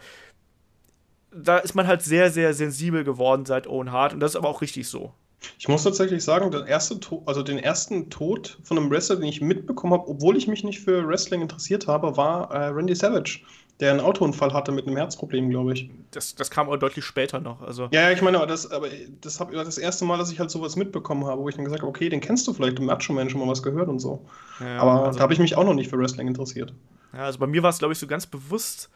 da 1.32 1.58
ist 1.58 1.74
man 1.74 1.88
halt 1.88 2.04
sehr, 2.04 2.30
sehr 2.30 2.54
sensibel 2.54 3.04
geworden 3.04 3.46
seit 3.46 3.66
Owen 3.66 3.92
Hart 3.92 4.14
und 4.14 4.20
das 4.20 4.32
ist 4.32 4.36
aber 4.36 4.50
auch 4.50 4.62
richtig 4.62 4.88
so. 4.88 5.14
Ich 5.60 5.68
muss 5.68 5.84
tatsächlich 5.84 6.24
sagen, 6.24 6.52
der 6.52 6.66
erste 6.66 7.00
to 7.00 7.24
also 7.26 7.44
den 7.44 7.60
ersten 7.60 8.10
Tod 8.10 8.58
von 8.64 8.78
einem 8.78 8.90
Wrestler, 8.90 9.18
den 9.18 9.26
ich 9.26 9.42
mitbekommen 9.42 9.94
habe, 9.94 10.08
obwohl 10.08 10.38
ich 10.38 10.48
mich 10.48 10.64
nicht 10.64 10.80
für 10.80 11.08
Wrestling 11.08 11.42
interessiert 11.42 11.88
habe, 11.88 12.18
war 12.18 12.52
äh, 12.52 12.68
Randy 12.68 12.96
Savage, 12.96 13.42
der 13.80 13.92
einen 13.92 14.00
Autounfall 14.00 14.54
hatte 14.54 14.72
mit 14.72 14.88
einem 14.88 14.98
Herzproblem, 14.98 15.50
glaube 15.50 15.74
ich. 15.74 15.90
Das, 16.12 16.36
das 16.36 16.50
kam 16.50 16.70
auch 16.70 16.78
deutlich 16.78 17.06
später 17.06 17.40
noch. 17.40 17.62
Also, 17.62 17.88
Ja, 17.92 18.02
ja, 18.02 18.12
ich 18.12 18.22
meine, 18.22 18.38
aber 18.38 18.48
das, 18.48 18.70
aber 18.72 18.88
das 19.22 19.40
hab, 19.40 19.52
das 19.52 19.78
erste 19.78 20.06
Mal, 20.06 20.18
dass 20.18 20.32
ich 20.32 20.40
halt 20.40 20.50
sowas 20.50 20.76
mitbekommen 20.76 21.26
habe, 21.26 21.42
wo 21.42 21.50
ich 21.50 21.56
dann 21.56 21.66
gesagt 21.66 21.82
habe, 21.82 21.90
okay, 21.90 22.10
den 22.10 22.22
kennst 22.22 22.48
du 22.48 22.54
vielleicht, 22.54 22.80
im 22.80 22.86
Macho-Man 22.86 23.30
schon 23.30 23.40
mal 23.40 23.48
was 23.48 23.62
gehört 23.62 23.90
und 23.90 24.00
so. 24.00 24.26
ja, 24.60 24.80
aber 24.80 25.06
also, 25.06 25.18
da 25.18 25.24
habe 25.24 25.34
ich 25.34 25.40
mich 25.40 25.56
auch 25.56 25.66
noch 25.66 25.76
nicht 25.76 25.90
für 25.90 26.00
Wrestling 26.00 26.28
interessiert. 26.28 26.74
ja, 27.14 27.20
also 27.20 27.38
bei 27.40 27.48
mir 27.48 27.62
war 27.62 27.70
es, 27.70 27.78
glaube 27.78 27.94
ich, 27.94 28.00
so 28.00 28.08
ganz 28.08 28.26
bewusst. 28.26 28.90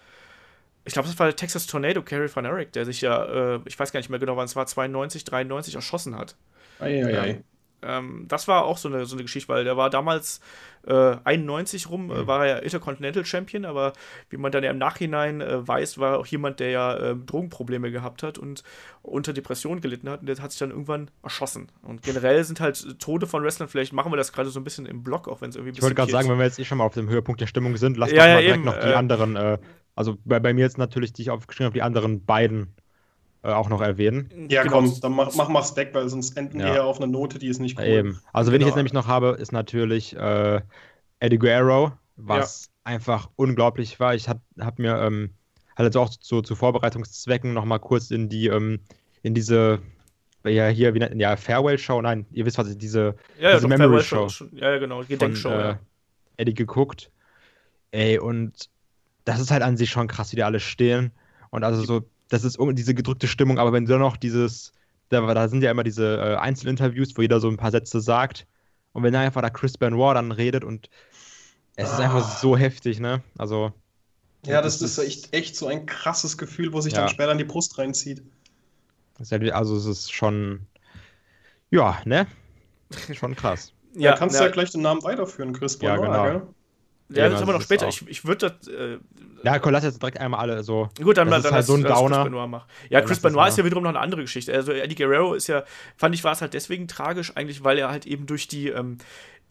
Ich 0.92 0.94
glaube, 0.94 1.08
das 1.08 1.18
war 1.20 1.28
der 1.28 1.38
Texas 1.38 1.68
Tornado, 1.68 2.02
Kerry 2.02 2.30
Van 2.36 2.44
Erich, 2.44 2.72
der 2.72 2.84
sich 2.84 3.00
ja, 3.00 3.56
äh, 3.56 3.60
ich 3.64 3.80
weiß 3.80 3.94
gar 3.94 4.02
nicht 4.02 4.10
mehr 4.10 4.20
genau, 4.20 4.36
wann 4.36 4.44
es 4.44 4.58
war, 4.58 4.66
92, 4.66 5.24
93 5.24 5.76
erschossen 5.76 6.18
hat. 6.18 6.36
Eieiei. 6.82 7.46
Ähm, 7.82 8.26
das 8.28 8.50
war 8.50 8.66
auch 8.66 8.78
so 8.78 8.90
eine, 8.90 9.06
so 9.06 9.16
eine 9.16 9.24
Geschichte, 9.24 9.48
weil 9.48 9.64
der 9.64 9.78
war 9.78 9.90
damals 9.90 10.42
äh, 10.86 11.16
91 11.24 11.90
rum, 11.90 12.12
äh, 12.12 12.16
mhm. 12.16 12.28
war 12.28 12.46
er 12.46 12.58
ja 12.58 12.62
Intercontinental 12.62 13.24
Champion, 13.24 13.64
aber 13.64 13.94
wie 14.30 14.36
man 14.36 14.52
dann 14.52 14.66
ja 14.66 14.72
im 14.72 14.78
Nachhinein 14.78 15.40
äh, 15.40 15.66
weiß, 15.66 15.98
war 15.98 16.20
auch 16.20 16.26
jemand, 16.26 16.60
der 16.60 16.72
ja 16.72 16.94
äh, 16.98 17.16
Drogenprobleme 17.16 17.90
gehabt 17.90 18.22
hat 18.22 18.38
und 18.38 18.64
unter 19.02 19.32
Depressionen 19.32 19.80
gelitten 19.80 20.10
hat 20.10 20.20
und 20.20 20.28
der 20.28 20.38
hat 20.40 20.52
sich 20.52 20.60
dann 20.60 20.72
irgendwann 20.72 21.10
erschossen. 21.24 21.72
Und 21.84 22.04
generell 22.04 22.44
sind 22.44 22.60
halt 22.60 23.00
Tode 23.00 23.28
von 23.28 23.44
Wrestlern, 23.44 23.70
vielleicht 23.70 23.94
machen 23.94 24.12
wir 24.12 24.18
das 24.18 24.34
gerade 24.34 24.50
so 24.50 24.60
ein 24.60 24.66
bisschen 24.66 24.86
im 24.86 25.04
Block, 25.04 25.30
auch 25.30 25.40
wenn 25.40 25.52
es 25.52 25.56
irgendwie. 25.56 25.78
Ich 25.78 25.82
wollte 25.82 25.96
gerade 25.96 26.12
sagen, 26.12 26.30
wenn 26.30 26.38
wir 26.38 26.46
jetzt 26.46 26.60
eh 26.60 26.66
schon 26.66 26.80
mal 26.80 26.84
auf 26.84 26.96
dem 26.96 27.08
Höhepunkt 27.08 27.40
der 27.40 27.48
Stimmung 27.48 27.78
sind, 27.78 27.96
lass 27.96 28.12
ja, 28.12 28.18
doch 28.18 28.24
mal 28.24 28.30
ja, 28.30 28.42
direkt 28.42 28.56
eben, 28.58 28.66
noch 28.66 28.78
die 28.78 28.90
äh, 28.90 28.94
anderen, 28.94 29.36
äh, 29.38 29.58
also 29.96 30.18
bei, 30.26 30.40
bei 30.40 30.54
mir 30.54 30.62
jetzt 30.62 30.78
natürlich, 30.78 31.14
die 31.14 31.24
ich 31.24 31.30
aufgeschrieben 31.30 31.66
habe, 31.68 31.74
die 31.74 31.82
anderen 31.82 32.26
beiden 32.26 32.74
äh, 33.44 33.50
auch 33.50 33.70
noch 33.70 33.82
erwähnen. 33.82 34.48
Ja, 34.50 34.64
Genau. 34.64 34.76
komm, 34.82 35.02
dann 35.02 35.14
mach, 35.14 35.36
mach 35.36 35.50
mach's 35.50 35.76
weg, 35.76 35.90
weil 35.94 36.08
sonst 36.10 36.38
enden 36.38 36.60
Ja. 36.60 36.68
wir 36.68 36.74
ja 36.76 36.84
auf 36.84 36.98
einer 36.98 37.08
Note, 37.08 37.40
die 37.40 37.48
ist 37.48 37.60
nicht 37.60 37.78
cool. 37.80 37.86
Eben. 37.86 38.20
Also, 38.34 38.52
wen 38.52 38.56
ich 38.56 38.60
Genau. 38.60 38.68
jetzt 38.68 38.76
nämlich 38.76 38.94
noch 38.94 39.08
habe, 39.08 39.30
ist 39.40 39.52
natürlich 39.52 40.16
äh, 40.16 40.62
Eddie 41.20 41.40
Guerrero, 41.40 41.92
was 42.18 42.70
einfach 42.84 43.30
unglaublich 43.36 44.00
war. 44.00 44.14
Ich 44.16 44.30
habe 44.30 44.42
hab 44.60 44.78
mir 44.80 44.98
ähm, 45.02 45.32
halt 45.76 45.88
jetzt 45.88 45.98
auch 45.98 46.10
zu, 46.10 46.42
zu 46.42 46.56
Vorbereitungszwecken 46.56 47.54
nochmal 47.54 47.80
kurz 47.80 48.12
in 48.12 48.30
die, 48.30 48.48
ähm, 48.48 48.80
in 49.24 49.34
diese, 49.34 49.80
ja, 50.46 50.68
hier, 50.68 50.94
wie 50.94 51.00
nennt 51.00 51.20
ja, 51.20 51.36
Farewell-Show, 51.36 52.02
nein, 52.02 52.26
ihr 52.32 52.46
wisst 52.46 52.58
was, 52.60 52.70
ich- 52.70 52.78
diese 52.78 53.16
Ja, 53.40 53.50
ja, 53.50 53.56
diese 53.56 53.62
doch, 53.64 53.70
Memory 53.70 54.02
Farewell 54.02 54.04
Show 54.04 54.30
schon- 54.30 54.56
Ja, 54.56 54.72
ja, 54.72 54.78
genau, 54.80 54.98
von 54.98 55.08
Gedenkshow. 55.08 55.50
äh, 55.50 55.60
ja. 55.70 55.80
Eddie 56.38 56.54
geguckt. 56.54 57.12
Ey, 57.92 58.20
und 58.20 58.70
das 59.26 59.40
ist 59.40 59.52
halt 59.52 59.64
an 59.64 59.78
sich 59.78 59.90
schon 59.92 60.08
krass, 60.08 60.32
wie 60.32 60.38
die 60.38 60.44
alle 60.44 60.60
stehen. 60.60 61.12
Und 61.50 61.64
also 61.64 61.84
so, 61.84 62.10
das 62.30 62.44
ist 62.44 62.58
irgendwie 62.58 62.76
diese 62.76 62.94
gedrückte 62.96 63.28
Stimmung, 63.28 63.60
aber 63.60 63.74
wenn 63.74 63.86
du 63.86 63.92
dann 63.92 64.02
noch 64.02 64.18
dieses, 64.18 64.74
da, 65.10 65.22
da 65.34 65.48
sind 65.50 65.64
ja 65.64 65.72
immer 65.72 65.84
diese 65.84 66.18
äh, 66.18 66.36
Einzelinterviews, 66.38 67.18
wo 67.18 67.22
jeder 67.22 67.40
so 67.40 67.50
ein 67.50 67.58
paar 67.58 67.72
Sätze 67.72 68.02
sagt. 68.02 68.48
Und 68.94 69.04
wenn 69.04 69.14
dann 69.14 69.24
einfach 69.24 69.42
da 69.42 69.50
Chris 69.50 69.78
Benoit 69.78 70.16
dann 70.16 70.32
redet 70.32 70.64
und 70.64 70.90
es 71.76 71.94
ist 71.94 72.00
einfach 72.00 72.22
Ah. 72.22 72.38
so 72.42 72.58
heftig, 72.58 73.00
ne? 73.00 73.24
Also, 73.38 73.74
Ja, 74.46 74.62
das 74.62 74.82
ist 74.84 75.00
echt, 75.00 75.34
echt 75.34 75.56
so 75.56 75.66
ein 75.66 75.88
krasses 75.88 76.38
Gefühl, 76.38 76.74
wo 76.74 76.82
sich 76.82 76.94
Ja. 76.94 77.00
dann 77.02 77.08
später 77.08 77.32
in 77.32 77.40
die 77.40 77.44
Brust 77.44 77.78
reinzieht. 77.80 78.22
das 79.18 79.30
ja, 79.30 79.38
also 79.54 79.76
es 79.78 79.86
ist 79.86 80.12
schon, 80.14 80.68
ja, 81.70 82.02
ne? 82.06 82.28
Schon 83.14 83.36
krass. 83.36 83.74
Ja, 83.96 84.14
kannst 84.14 84.40
du 84.40 84.44
ja, 84.44 84.46
ja 84.46 84.52
gleich 84.52 84.72
den 84.72 84.82
Namen 84.82 85.04
weiterführen, 85.04 85.54
Chris 85.54 85.78
Ja, 85.80 85.98
Benoit, 85.98 86.08
genau. 86.08 86.24
gell? 86.24 86.48
Ja, 87.14 87.30
das 87.30 87.34
Eben, 87.34 87.42
haben 87.42 87.48
wir 87.48 87.54
noch 87.54 87.60
ist 87.60 87.66
später. 87.66 87.88
Ich, 87.88 88.08
ich 88.08 88.26
würde 88.26 88.50
das. 88.50 88.68
Äh, 88.68 88.98
Ja, 89.44 89.60
komm, 89.60 89.72
lass 89.74 89.84
jetzt 89.84 90.02
direkt 90.02 90.20
einmal 90.20 90.40
alle 90.40 90.64
so. 90.64 90.90
Gut, 91.02 91.18
dann, 91.18 91.30
Das 91.30 91.44
dann 91.44 91.52
ist 91.52 91.56
halt 91.56 91.66
so 91.66 91.76
ein 91.76 91.84
Downer. 91.84 92.18
Chris 92.18 92.24
Benoit 92.26 92.50
machen. 92.50 92.70
Ja, 92.90 93.00
Dann 93.00 93.08
Chris 93.08 93.20
Benoit 93.20 93.50
ist 93.50 93.58
ja 93.58 93.66
wiederum 93.66 93.84
noch 93.84 93.90
eine 93.90 94.00
andere 94.00 94.22
Geschichte. 94.22 94.54
Also 94.54 94.72
Eddie 94.72 94.96
Guerrero 94.96 95.34
ist 95.34 95.48
ja, 95.48 95.64
fand 95.98 96.16
ich, 96.16 96.24
war 96.24 96.32
es 96.34 96.42
halt 96.42 96.54
deswegen 96.54 96.88
tragisch, 96.88 97.34
eigentlich, 97.36 97.64
weil 97.64 97.78
er 97.78 97.90
halt 97.90 98.06
eben 98.06 98.26
durch 98.26 98.48
die, 98.48 98.70
ähm, 98.70 98.98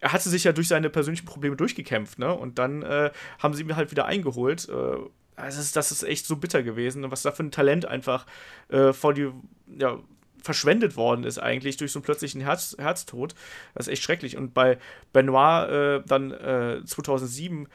er 0.01 0.13
hatte 0.13 0.29
sich 0.29 0.45
ja 0.45 0.53
durch 0.53 0.69
seine 0.69 0.89
persönlichen 0.91 1.27
Probleme 1.27 1.57
durchgekämpft, 1.57 2.19
ne? 2.19 2.33
Und 2.33 2.59
dann 2.59 2.83
äh, 2.83 3.11
haben 3.39 3.53
sie 3.55 3.63
ihn 3.63 3.77
halt 3.77 3.91
wieder 3.91 4.07
eingeholt. 4.07 4.69
Äh, 4.69 4.97
das, 5.37 5.59
ist, 5.59 5.77
das 5.77 5.93
ist 5.93 6.03
echt 6.03 6.27
so 6.27 6.37
bitter 6.37 6.63
gewesen, 6.63 7.11
was 7.11 7.23
da 7.23 7.33
für 7.33 7.43
ein 7.43 7.51
Talent 7.51 7.85
einfach 7.87 8.27
äh, 8.69 8.93
vor 8.93 9.13
die, 9.13 9.31
ja, 9.79 9.99
verschwendet 10.43 10.97
worden 10.97 11.25
ist 11.25 11.39
eigentlich 11.39 11.77
durch 11.77 11.93
so 11.93 11.99
einen 11.99 12.05
plötzlichen 12.05 12.41
Herz, 12.41 12.77
Herztod. 12.79 13.35
Das 13.75 13.87
ist 13.87 13.93
echt 13.93 14.03
schrecklich. 14.03 14.37
Und 14.37 14.55
bei 14.55 14.79
Benoit 15.13 15.69
äh, 15.71 16.03
dann 16.07 16.31
äh, 16.33 16.83
2007 16.85 17.69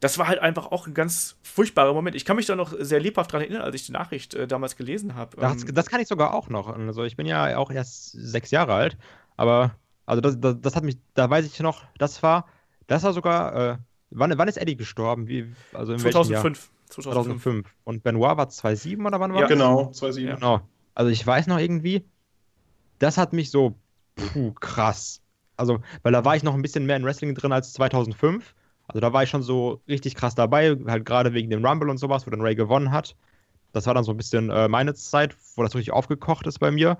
das 0.00 0.18
war 0.18 0.28
halt 0.28 0.40
einfach 0.40 0.72
auch 0.72 0.86
ein 0.86 0.94
ganz 0.94 1.36
furchtbarer 1.42 1.94
Moment. 1.94 2.16
Ich 2.16 2.24
kann 2.24 2.36
mich 2.36 2.46
da 2.46 2.54
noch 2.54 2.74
sehr 2.78 3.00
lebhaft 3.00 3.32
dran 3.32 3.40
erinnern, 3.40 3.62
als 3.62 3.74
ich 3.74 3.86
die 3.86 3.92
Nachricht 3.92 4.34
äh, 4.34 4.46
damals 4.46 4.76
gelesen 4.76 5.14
habe. 5.14 5.36
Das, 5.38 5.64
das 5.64 5.86
kann 5.86 6.00
ich 6.00 6.08
sogar 6.08 6.34
auch 6.34 6.48
noch. 6.48 6.68
Also 6.68 7.04
ich 7.04 7.16
bin 7.16 7.26
ja 7.26 7.56
auch 7.56 7.70
erst 7.70 8.12
sechs 8.12 8.50
Jahre 8.50 8.74
alt, 8.74 8.98
aber 9.36 9.74
also 10.04 10.20
das, 10.20 10.38
das, 10.38 10.60
das 10.60 10.76
hat 10.76 10.84
mich, 10.84 10.98
da 11.14 11.28
weiß 11.30 11.46
ich 11.46 11.58
noch, 11.60 11.84
das 11.98 12.22
war, 12.22 12.46
das 12.86 13.04
war 13.04 13.12
sogar, 13.14 13.54
äh, 13.54 13.76
wann, 14.10 14.36
wann 14.36 14.48
ist 14.48 14.58
Eddie 14.58 14.76
gestorben? 14.76 15.28
Wie, 15.28 15.52
also 15.72 15.94
in 15.94 16.04
welchem 16.04 16.30
Jahr? 16.30 16.42
2005. 16.42 16.70
2005. 16.90 17.42
2005. 17.42 17.74
Und 17.84 18.02
Benoit 18.02 18.36
war 18.36 18.48
2007 18.48 19.04
oder 19.04 19.18
wann 19.18 19.32
war 19.32 19.40
Ja. 19.40 19.48
das? 19.48 19.50
Genau, 19.50 19.90
2007. 19.90 20.28
Ja. 20.28 20.34
Genau. 20.36 20.60
Also 20.96 21.10
ich 21.10 21.24
weiß 21.24 21.46
noch 21.46 21.58
irgendwie, 21.58 22.04
das 22.98 23.18
hat 23.18 23.32
mich 23.34 23.50
so, 23.50 23.76
puh, 24.16 24.52
krass. 24.54 25.20
Also, 25.56 25.80
weil 26.02 26.12
da 26.12 26.24
war 26.24 26.36
ich 26.36 26.42
noch 26.42 26.54
ein 26.54 26.62
bisschen 26.62 26.86
mehr 26.86 26.96
in 26.96 27.04
Wrestling 27.04 27.34
drin 27.34 27.52
als 27.52 27.72
2005. 27.74 28.54
Also 28.88 29.00
da 29.00 29.12
war 29.12 29.22
ich 29.22 29.30
schon 29.30 29.42
so 29.42 29.82
richtig 29.88 30.14
krass 30.14 30.34
dabei, 30.34 30.76
halt 30.86 31.04
gerade 31.04 31.34
wegen 31.34 31.50
dem 31.50 31.64
Rumble 31.64 31.90
und 31.90 31.98
sowas, 31.98 32.26
wo 32.26 32.30
dann 32.30 32.40
Ray 32.40 32.54
gewonnen 32.54 32.92
hat. 32.92 33.14
Das 33.72 33.86
war 33.86 33.92
dann 33.94 34.04
so 34.04 34.12
ein 34.12 34.16
bisschen 34.16 34.48
äh, 34.48 34.68
meine 34.68 34.94
Zeit, 34.94 35.36
wo 35.54 35.62
das 35.62 35.74
richtig 35.74 35.92
aufgekocht 35.92 36.46
ist 36.46 36.60
bei 36.60 36.70
mir. 36.70 36.96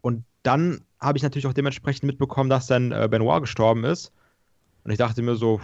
Und 0.00 0.24
dann 0.44 0.84
habe 1.00 1.18
ich 1.18 1.24
natürlich 1.24 1.48
auch 1.48 1.54
dementsprechend 1.54 2.04
mitbekommen, 2.04 2.50
dass 2.50 2.68
dann 2.68 2.92
äh, 2.92 3.08
Benoit 3.10 3.40
gestorben 3.40 3.84
ist. 3.84 4.12
Und 4.84 4.92
ich 4.92 4.98
dachte 4.98 5.22
mir 5.22 5.34
so, 5.34 5.60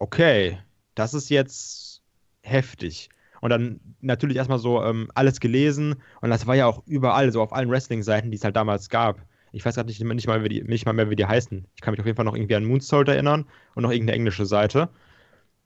okay, 0.00 0.58
das 0.96 1.14
ist 1.14 1.28
jetzt 1.28 2.02
heftig. 2.42 3.08
Und 3.40 3.50
dann 3.50 3.80
natürlich 4.00 4.36
erstmal 4.36 4.58
so 4.58 4.82
ähm, 4.82 5.10
alles 5.14 5.40
gelesen. 5.40 5.96
Und 6.20 6.30
das 6.30 6.46
war 6.46 6.56
ja 6.56 6.66
auch 6.66 6.82
überall, 6.86 7.32
so 7.32 7.42
auf 7.42 7.52
allen 7.52 7.70
Wrestling-Seiten, 7.70 8.30
die 8.30 8.36
es 8.36 8.44
halt 8.44 8.56
damals 8.56 8.88
gab. 8.88 9.20
Ich 9.52 9.64
weiß 9.64 9.76
gerade 9.76 9.88
nicht, 9.88 10.02
nicht, 10.02 10.26
mal, 10.26 10.44
wie 10.44 10.48
die, 10.48 10.62
nicht 10.62 10.84
mal 10.86 10.92
mehr, 10.92 11.10
wie 11.10 11.16
die 11.16 11.26
heißen. 11.26 11.66
Ich 11.74 11.80
kann 11.80 11.92
mich 11.92 12.00
auf 12.00 12.06
jeden 12.06 12.16
Fall 12.16 12.24
noch 12.24 12.34
irgendwie 12.36 12.54
an 12.54 12.64
Moonsault 12.64 13.08
erinnern 13.08 13.46
und 13.74 13.82
noch 13.82 13.90
irgendeine 13.90 14.16
englische 14.16 14.46
Seite. 14.46 14.90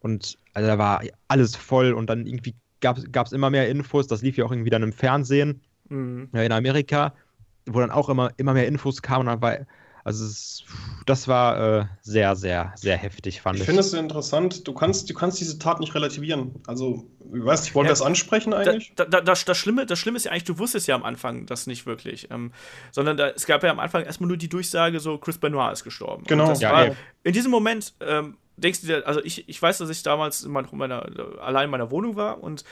Und 0.00 0.38
also 0.54 0.68
da 0.68 0.78
war 0.78 1.02
alles 1.28 1.56
voll 1.56 1.92
und 1.92 2.08
dann 2.08 2.26
irgendwie 2.26 2.54
gab 2.80 2.98
es 2.98 3.32
immer 3.32 3.50
mehr 3.50 3.68
Infos. 3.68 4.06
Das 4.06 4.22
lief 4.22 4.36
ja 4.36 4.44
auch 4.44 4.52
irgendwie 4.52 4.70
dann 4.70 4.82
im 4.82 4.92
Fernsehen 4.92 5.62
Mhm. 5.92 6.28
ja, 6.32 6.42
in 6.42 6.52
Amerika, 6.52 7.14
wo 7.66 7.80
dann 7.80 7.90
auch 7.90 8.08
immer, 8.08 8.30
immer 8.36 8.54
mehr 8.54 8.66
Infos 8.66 9.02
kamen. 9.02 9.20
Und 9.20 9.26
dann 9.26 9.42
war, 9.42 9.58
also 10.04 10.24
es, 10.24 10.64
das 11.06 11.28
war 11.28 11.80
äh, 11.80 11.84
sehr, 12.00 12.34
sehr, 12.36 12.72
sehr 12.76 12.96
heftig, 12.96 13.40
fand 13.40 13.56
Ich 13.56 13.62
ich. 13.62 13.66
finde 13.66 13.80
es 13.80 13.90
sehr 13.90 14.00
interessant. 14.00 14.66
Du 14.66 14.72
kannst, 14.72 15.08
du 15.08 15.14
kannst 15.14 15.40
diese 15.40 15.58
Tat 15.58 15.80
nicht 15.80 15.94
relativieren. 15.94 16.56
Also, 16.66 17.06
ich 17.32 17.44
weiß 17.44 17.62
nicht, 17.62 17.74
wollen 17.74 17.86
Ja. 17.86 17.90
wir 17.90 17.92
das 17.92 18.02
ansprechen 18.02 18.52
eigentlich? 18.52 18.92
da, 18.96 19.04
da, 19.04 19.20
das, 19.20 19.44
das, 19.44 19.56
Schlimme, 19.58 19.86
das 19.86 19.98
Schlimme 19.98 20.16
ist 20.16 20.24
ja 20.24 20.32
eigentlich, 20.32 20.44
du 20.44 20.58
wusstest 20.58 20.88
ja 20.88 20.94
am 20.94 21.04
Anfang 21.04 21.46
das 21.46 21.66
nicht 21.66 21.86
wirklich. 21.86 22.30
Ähm, 22.30 22.52
sondern 22.90 23.16
da, 23.16 23.28
es 23.28 23.46
gab 23.46 23.62
ja 23.62 23.70
am 23.70 23.78
Anfang 23.80 24.04
erstmal 24.04 24.28
nur 24.28 24.36
die 24.36 24.48
Durchsage, 24.48 24.98
so 25.00 25.18
Chris 25.18 25.38
Benoit 25.38 25.72
ist 25.72 25.84
gestorben. 25.84 26.24
Genau. 26.26 26.52
Ja, 26.54 26.72
war, 26.72 26.96
in 27.22 27.32
diesem 27.32 27.50
Moment 27.50 27.94
ähm, 28.00 28.36
denkst 28.56 28.80
du 28.82 28.86
dir, 28.88 29.06
also 29.06 29.22
ich, 29.22 29.48
ich 29.48 29.60
weiß, 29.60 29.78
dass 29.78 29.88
ich 29.90 30.02
damals 30.02 30.42
in 30.44 30.52
meiner, 30.52 30.68
meiner, 30.72 31.06
allein 31.40 31.64
in 31.66 31.70
meiner 31.70 31.90
Wohnung 31.90 32.16
war 32.16 32.42
und 32.42 32.64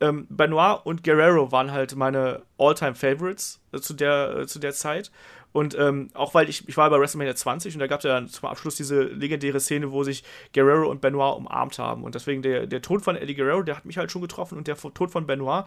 ähm, 0.00 0.26
Benoit 0.28 0.80
und 0.84 1.04
Guerrero 1.04 1.52
waren 1.52 1.72
halt 1.72 1.96
meine 1.96 2.42
All-Time-Favorites 2.58 3.60
äh, 3.72 3.80
zu, 3.80 3.94
der, 3.94 4.36
äh, 4.38 4.46
zu 4.46 4.58
der 4.58 4.72
Zeit. 4.72 5.10
Und 5.56 5.74
ähm, 5.78 6.10
auch 6.12 6.34
weil 6.34 6.50
ich, 6.50 6.68
ich 6.68 6.76
war 6.76 6.90
bei 6.90 7.00
WrestleMania 7.00 7.34
20 7.34 7.72
und 7.72 7.80
da 7.80 7.86
gab 7.86 8.00
es 8.00 8.04
ja 8.04 8.12
dann 8.12 8.28
zum 8.28 8.46
Abschluss 8.46 8.74
diese 8.76 9.04
legendäre 9.04 9.58
Szene, 9.58 9.90
wo 9.90 10.04
sich 10.04 10.22
Guerrero 10.52 10.90
und 10.90 11.00
Benoit 11.00 11.34
umarmt 11.34 11.78
haben. 11.78 12.04
Und 12.04 12.14
deswegen 12.14 12.42
der, 12.42 12.66
der 12.66 12.82
Tod 12.82 13.02
von 13.02 13.16
Eddie 13.16 13.34
Guerrero, 13.34 13.62
der 13.62 13.74
hat 13.78 13.86
mich 13.86 13.96
halt 13.96 14.12
schon 14.12 14.20
getroffen 14.20 14.58
und 14.58 14.66
der 14.68 14.76
Tod 14.76 15.10
von 15.10 15.26
Benoit 15.26 15.64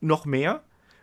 noch 0.00 0.26
mehr. 0.26 0.62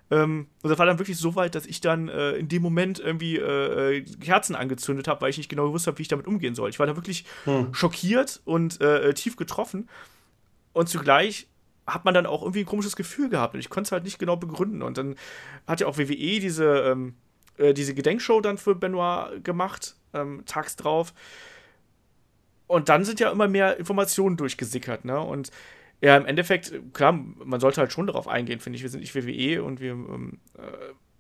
Ähm, 0.10 0.48
und 0.62 0.70
das 0.70 0.80
war 0.80 0.86
dann 0.86 1.00
wirklich 1.00 1.18
so 1.18 1.36
weit, 1.36 1.54
dass 1.54 1.66
ich 1.66 1.82
dann 1.82 2.08
äh, 2.08 2.32
in 2.38 2.48
dem 2.48 2.62
Moment 2.62 3.00
irgendwie 3.00 3.36
äh, 3.36 3.98
äh, 3.98 4.02
Kerzen 4.22 4.56
angezündet 4.56 5.10
habe, 5.10 5.20
weil 5.20 5.32
ich 5.32 5.38
nicht 5.38 5.50
genau 5.50 5.66
gewusst 5.66 5.88
habe, 5.88 5.98
wie 5.98 6.04
ich 6.04 6.08
damit 6.08 6.26
umgehen 6.26 6.56
soll. 6.56 6.70
Ich 6.70 6.80
war 6.80 6.88
da 6.88 6.96
wirklich 6.96 7.26
Hm. 7.44 7.74
schockiert 7.74 8.40
und 8.46 8.80
äh, 8.80 9.10
äh, 9.10 9.14
tief 9.16 9.36
getroffen. 9.36 9.90
Und 10.72 10.88
zugleich 10.88 11.48
hat 11.86 12.06
man 12.06 12.14
dann 12.14 12.26
auch 12.26 12.44
irgendwie 12.44 12.62
ein 12.62 12.66
komisches 12.66 12.96
Gefühl 12.96 13.28
gehabt 13.28 13.54
und 13.56 13.60
ich 13.60 13.70
konnte 13.70 13.90
es 13.90 13.92
halt 13.92 14.06
nicht 14.06 14.18
genau 14.18 14.38
begründen. 14.38 14.82
Und 14.82 14.98
dann 14.98 15.16
hat 15.68 15.82
ja 15.82 15.88
auch 15.88 15.98
WWE 15.98 16.40
diese, 16.40 16.64
ähm, 16.84 17.16
äh, 17.60 17.74
diese 17.74 17.94
Gedenkshow 17.94 18.42
dann 18.42 18.58
für 18.58 18.76
Benoit 18.76 19.44
gemacht, 19.44 19.96
ähm, 20.14 20.44
tags 20.46 20.76
drauf. 20.76 21.14
Und 22.68 22.90
dann 22.90 23.04
sind 23.04 23.20
ja 23.20 23.32
immer 23.32 23.48
mehr 23.48 23.78
Informationen 23.78 24.38
durchgesickert, 24.38 25.06
ne? 25.06 25.20
Und 25.20 25.52
ja, 26.02 26.16
im 26.16 26.26
Endeffekt, 26.26 26.72
klar, 26.94 27.12
man 27.12 27.60
sollte 27.60 27.82
halt 27.82 27.92
schon 27.92 28.08
darauf 28.08 28.28
eingehen, 28.28 28.60
finde 28.60 28.78
ich. 28.78 28.84
Wir 28.84 28.90
sind 28.90 29.02
nicht 29.02 29.16
WWE 29.16 29.64
und 29.64 29.82
wir, 29.82 29.92
ähm, 29.92 30.40
äh, 30.58 30.62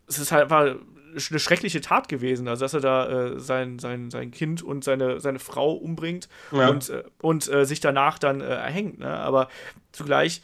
es 0.07 0.19
ist 0.19 0.31
halt 0.31 0.43
einfach 0.43 0.75
eine 1.11 1.39
schreckliche 1.39 1.81
Tat 1.81 2.07
gewesen, 2.07 2.47
also 2.47 2.63
dass 2.65 2.73
er 2.75 2.79
da 2.81 3.09
äh, 3.33 3.39
sein, 3.39 3.79
sein, 3.79 4.11
sein 4.11 4.31
Kind 4.31 4.61
und 4.61 4.83
seine, 4.83 5.19
seine 5.19 5.39
Frau 5.39 5.73
umbringt 5.73 6.29
Ja. 6.51 6.69
und, 6.69 6.89
äh, 6.89 7.03
und 7.21 7.51
äh, 7.51 7.65
sich 7.65 7.79
danach 7.79 8.19
dann 8.19 8.41
äh, 8.41 8.45
erhängt. 8.45 8.99
Ne? 8.99 9.07
Aber 9.09 9.49
zugleich 9.91 10.41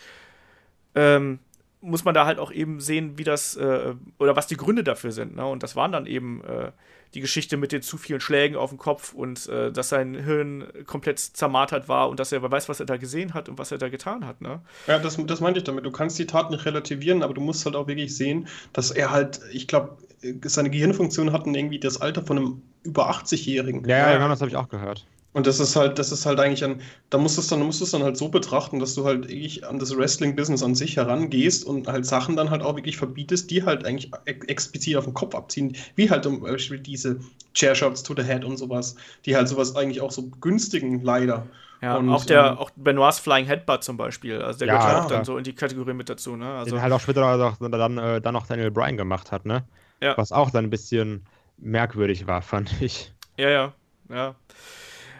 ähm, 0.96 1.40
muss 1.86 2.04
man 2.04 2.14
da 2.14 2.26
halt 2.26 2.40
auch 2.40 2.52
eben 2.52 2.82
sehen, 2.82 3.18
wie 3.18 3.24
das 3.24 3.56
äh, 3.56 3.94
oder 4.18 4.36
was 4.36 4.48
die 4.48 4.58
Gründe 4.58 4.84
dafür 4.84 5.12
sind. 5.12 5.36
Ne? 5.36 5.46
Und 5.46 5.64
das 5.64 5.76
waren 5.76 5.92
dann 5.92 6.06
eben 6.06 6.44
äh, 6.44 6.72
die 7.14 7.22
Geschichte 7.22 7.56
mit 7.56 7.72
den 7.72 7.82
zu 7.82 7.98
vielen 7.98 8.20
Schlägen 8.20 8.58
auf 8.58 8.72
den 8.72 8.80
Kopf 8.80 9.14
und 9.14 9.48
äh, 9.48 9.72
dass 9.72 9.90
sein 9.90 10.16
Hirn 10.16 10.66
komplett 10.86 11.20
zermartert 11.20 11.88
war 11.88 12.10
und 12.10 12.20
dass 12.20 12.32
er 12.32 12.42
wer 12.42 12.52
weiß, 12.52 12.68
was 12.68 12.80
er 12.80 12.86
da 12.86 12.98
gesehen 12.98 13.34
hat 13.34 13.48
und 13.48 13.58
was 13.58 13.72
er 13.72 13.78
da 13.78 13.90
getan 13.90 14.26
hat. 14.26 14.42
Ne? 14.42 14.62
Ja, 14.88 15.00
das, 15.00 15.18
das 15.26 15.40
meinte 15.40 15.60
ich 15.60 15.64
damit. 15.64 15.86
Du 15.86 15.92
kannst 15.92 16.20
die 16.20 16.26
Tat 16.26 16.52
nicht 16.52 16.66
relativieren, 16.66 17.24
aber 17.24 17.34
du 17.34 17.42
musst 17.42 17.66
halt 17.66 17.76
auch 17.76 17.88
wirklich 17.88 18.16
sehen, 18.16 18.48
dass 18.74 18.92
er 18.92 19.12
halt, 19.12 19.40
ich 19.52 19.68
glaube, 19.68 19.98
seine 20.44 20.70
Gehirnfunktion 20.70 21.32
hatten 21.32 21.54
irgendwie 21.54 21.80
das 21.80 22.02
Alter 22.02 22.26
von 22.26 22.38
einem 22.38 22.62
über 22.84 23.10
80-Jährigen. 23.12 23.88
ja, 23.88 23.98
ja, 23.98 24.08
Ja. 24.10 24.14
genau, 24.18 24.30
das 24.30 24.42
habe 24.42 24.50
ich 24.50 24.58
auch 24.58 24.70
gehört. 24.70 25.06
Und 25.36 25.48
das 25.48 25.60
ist 25.60 25.76
halt, 25.76 26.00
das 26.00 26.14
ist 26.14 26.26
halt 26.26 26.40
eigentlich 26.40 26.64
ein, 26.64 26.82
da 27.10 27.18
musst 27.18 27.36
du 27.36 27.42
es 27.42 27.48
dann, 27.50 27.60
musst 27.60 27.82
du 27.82 27.84
es 27.84 27.92
dann 27.92 28.04
halt 28.04 28.16
so 28.16 28.30
betrachten, 28.30 28.80
dass 28.80 28.96
du 28.96 29.04
halt 29.04 29.28
wirklich 29.28 29.68
an 29.68 29.80
das 29.80 29.94
Wrestling-Business 29.96 30.64
an 30.64 30.76
sich 30.76 30.96
herangehst 30.96 31.66
und 31.66 31.90
halt 31.90 32.06
Sachen 32.06 32.38
dann 32.38 32.52
halt 32.52 32.62
auch 32.62 32.78
wirklich 32.78 32.96
verbietest, 32.96 33.52
die 33.52 33.64
halt 33.64 33.86
eigentlich 33.86 34.12
explizit 34.26 34.96
auf 34.96 35.04
den 35.04 35.14
Kopf 35.14 35.36
abziehen, 35.36 35.76
wie 35.96 36.10
halt 36.10 36.24
zum 36.24 36.40
Beispiel 36.40 36.80
diese 36.80 37.20
Chairshots 37.54 38.04
to 38.04 38.16
the 38.16 38.24
Head 38.24 38.46
und 38.46 38.56
sowas, 38.56 38.96
die 39.26 39.36
halt 39.36 39.50
sowas 39.50 39.76
eigentlich 39.76 40.00
auch 40.00 40.12
so 40.12 40.22
begünstigen, 40.22 41.02
leider. 41.04 41.46
Ja, 41.82 41.98
und, 41.98 42.10
auch 42.10 42.24
der, 42.24 42.52
ähm, 42.52 42.58
auch 42.58 42.70
Benoits 42.78 43.20
Flying 43.20 43.46
Headbutt 43.46 43.84
zum 43.84 43.98
Beispiel, 43.98 44.42
also 44.42 44.60
der 44.60 44.70
Ja, 44.70 44.78
gehört 44.78 44.96
auch 45.00 45.10
ja. 45.12 45.18
dann 45.18 45.26
so 45.26 45.38
in 45.38 45.44
die 45.44 45.54
Kategorie 45.54 45.94
mit 45.94 46.08
dazu, 46.08 46.38
ne? 46.38 46.48
Also, 46.48 46.76
den 46.76 46.82
halt 46.82 46.94
auch 46.94 47.02
später 47.02 47.36
noch, 47.36 47.58
dann, 47.60 47.98
äh, 47.98 48.22
dann 48.22 48.34
noch 48.34 48.48
Daniel 48.48 48.72
Bryan 48.72 48.96
gemacht 48.96 49.34
hat, 49.34 49.46
ne? 49.46 49.66
Ja. 50.02 50.18
Was 50.18 50.32
auch 50.32 50.50
dann 50.50 50.64
ein 50.64 50.70
bisschen 50.70 51.26
merkwürdig 51.58 52.26
war, 52.26 52.42
fand 52.42 52.82
ich. 52.82 53.12
Ja, 53.38 53.50
ja, 53.50 53.74
ja. 54.10 54.36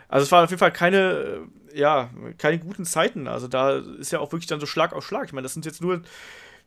Also 0.08 0.24
es 0.26 0.32
war 0.32 0.44
auf 0.44 0.50
jeden 0.50 0.60
Fall 0.60 0.72
keine, 0.72 1.48
äh, 1.74 1.80
ja, 1.80 2.10
keine 2.38 2.60
guten 2.60 2.86
Zeiten. 2.86 3.28
Also 3.28 3.48
da 3.48 3.78
ist 3.78 4.12
ja 4.12 4.20
auch 4.20 4.32
wirklich 4.32 4.48
dann 4.48 4.60
so 4.60 4.66
Schlag 4.66 4.94
auf 4.94 5.06
Schlag. 5.06 5.26
Ich 5.26 5.34
meine, 5.34 5.44
das 5.44 5.54
sind 5.54 5.66
jetzt 5.66 5.82
nur, 5.82 6.02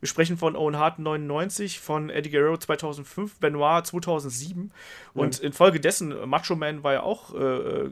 wir 0.00 0.08
sprechen 0.08 0.36
von 0.36 0.56
Owen 0.56 0.76
Hart 0.76 0.98
99, 0.98 1.80
von 1.80 2.10
Eddie 2.10 2.30
Guerrero 2.30 2.56
2005, 2.56 3.38
Benoit 3.38 3.86
2007 3.86 4.70
und 5.14 5.38
infolgedessen, 5.40 6.14
Macho 6.28 6.56
Man 6.56 6.82
war 6.84 6.92
ja 6.92 7.02
auch 7.02 7.34
äh, 7.34 7.90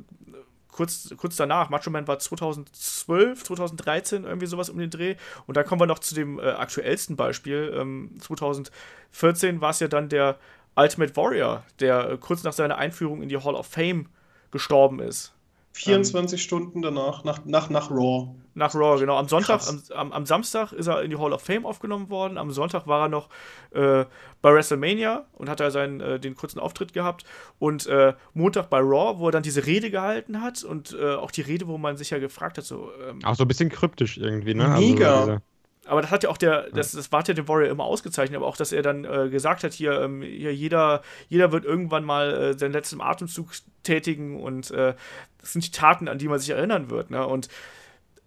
kurz, 0.76 1.14
kurz 1.16 1.36
danach, 1.36 1.70
Macho 1.70 1.90
Man 1.90 2.06
war 2.06 2.18
2012, 2.18 3.42
2013, 3.44 4.24
irgendwie 4.24 4.46
sowas 4.46 4.70
um 4.70 4.78
den 4.78 4.90
Dreh. 4.90 5.16
Und 5.46 5.56
dann 5.56 5.64
kommen 5.64 5.80
wir 5.80 5.86
noch 5.86 5.98
zu 5.98 6.14
dem 6.14 6.38
äh, 6.38 6.42
aktuellsten 6.42 7.16
Beispiel. 7.16 7.74
Ähm, 7.76 8.16
2014 8.20 9.60
war 9.60 9.70
es 9.70 9.80
ja 9.80 9.88
dann 9.88 10.08
der 10.08 10.38
Ultimate 10.76 11.16
Warrior, 11.16 11.64
der 11.80 12.10
äh, 12.10 12.18
kurz 12.18 12.44
nach 12.44 12.52
seiner 12.52 12.76
Einführung 12.76 13.22
in 13.22 13.28
die 13.28 13.38
Hall 13.38 13.54
of 13.54 13.66
Fame 13.66 14.08
gestorben 14.50 15.00
ist. 15.00 15.32
24 15.76 16.42
Stunden 16.42 16.80
danach, 16.80 17.22
nach, 17.24 17.44
nach, 17.44 17.68
nach 17.68 17.90
Raw. 17.90 18.34
Nach 18.54 18.74
Raw, 18.74 18.98
genau. 18.98 19.18
Am 19.18 19.28
Sonntag, 19.28 19.60
am, 19.68 19.82
am, 19.94 20.12
am 20.12 20.26
Samstag 20.26 20.72
ist 20.72 20.86
er 20.86 21.02
in 21.02 21.10
die 21.10 21.18
Hall 21.18 21.34
of 21.34 21.42
Fame 21.42 21.66
aufgenommen 21.66 22.08
worden. 22.08 22.38
Am 22.38 22.50
Sonntag 22.50 22.86
war 22.86 23.02
er 23.02 23.08
noch 23.10 23.28
äh, 23.72 24.06
bei 24.40 24.54
WrestleMania 24.54 25.26
und 25.34 25.50
hat 25.50 25.60
da 25.60 25.70
seinen, 25.70 26.00
äh, 26.00 26.18
den 26.18 26.34
kurzen 26.34 26.60
Auftritt 26.60 26.94
gehabt. 26.94 27.24
Und 27.58 27.86
äh, 27.86 28.14
Montag 28.32 28.70
bei 28.70 28.78
Raw, 28.78 29.18
wo 29.18 29.28
er 29.28 29.32
dann 29.32 29.42
diese 29.42 29.66
Rede 29.66 29.90
gehalten 29.90 30.40
hat 30.40 30.64
und 30.64 30.96
äh, 30.98 31.14
auch 31.14 31.30
die 31.30 31.42
Rede, 31.42 31.66
wo 31.68 31.76
man 31.76 31.98
sich 31.98 32.08
ja 32.08 32.18
gefragt 32.18 32.56
hat, 32.56 32.64
so, 32.64 32.88
ähm, 33.06 33.22
Auch 33.22 33.34
so 33.34 33.44
ein 33.44 33.48
bisschen 33.48 33.68
kryptisch 33.68 34.16
irgendwie, 34.16 34.54
ne? 34.54 34.68
Mega. 34.78 35.20
Also, 35.20 35.38
aber 35.86 36.02
das 36.02 36.10
hat 36.10 36.22
ja 36.24 36.30
auch 36.30 36.36
der, 36.36 36.70
das, 36.70 36.92
das 36.92 37.12
war 37.12 37.24
ja 37.26 37.34
dem 37.34 37.48
Warrior 37.48 37.70
immer 37.70 37.84
ausgezeichnet, 37.84 38.36
aber 38.36 38.46
auch, 38.46 38.56
dass 38.56 38.72
er 38.72 38.82
dann 38.82 39.04
äh, 39.04 39.28
gesagt 39.30 39.64
hat, 39.64 39.72
hier, 39.72 40.00
ähm, 40.00 40.22
hier 40.22 40.54
jeder, 40.54 41.02
jeder 41.28 41.52
wird 41.52 41.64
irgendwann 41.64 42.04
mal 42.04 42.32
äh, 42.34 42.58
seinen 42.58 42.72
letzten 42.72 43.00
Atemzug 43.00 43.52
tätigen 43.82 44.40
und 44.40 44.70
äh, 44.70 44.94
das 45.38 45.52
sind 45.52 45.64
die 45.64 45.70
Taten, 45.70 46.08
an 46.08 46.18
die 46.18 46.28
man 46.28 46.38
sich 46.38 46.50
erinnern 46.50 46.90
wird. 46.90 47.10
Ne? 47.10 47.26
Und 47.26 47.48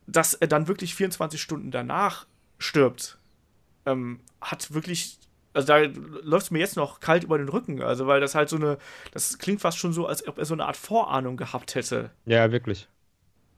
dass 0.07 0.33
er 0.33 0.47
dann 0.47 0.67
wirklich 0.67 0.95
24 0.95 1.41
Stunden 1.41 1.71
danach 1.71 2.25
stirbt, 2.57 3.17
ähm, 3.85 4.21
hat 4.41 4.73
wirklich, 4.73 5.19
also 5.53 5.67
da 5.67 5.79
läuft 5.79 6.45
es 6.45 6.51
mir 6.51 6.59
jetzt 6.59 6.77
noch 6.77 6.99
kalt 6.99 7.23
über 7.23 7.37
den 7.37 7.49
Rücken, 7.49 7.81
also 7.81 8.07
weil 8.07 8.21
das 8.21 8.35
halt 8.35 8.49
so 8.49 8.55
eine, 8.55 8.77
das 9.11 9.37
klingt 9.37 9.61
fast 9.61 9.77
schon 9.77 9.93
so, 9.93 10.07
als 10.07 10.27
ob 10.27 10.37
er 10.37 10.45
so 10.45 10.53
eine 10.53 10.65
Art 10.65 10.77
Vorahnung 10.77 11.37
gehabt 11.37 11.75
hätte. 11.75 12.11
ja, 12.25 12.51
wirklich. 12.51 12.87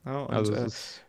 Ja, 0.05 0.19
und, 0.19 0.33
Also, 0.33 0.53
äh, 0.53 0.57
es 0.57 0.73
ist, 0.73 1.05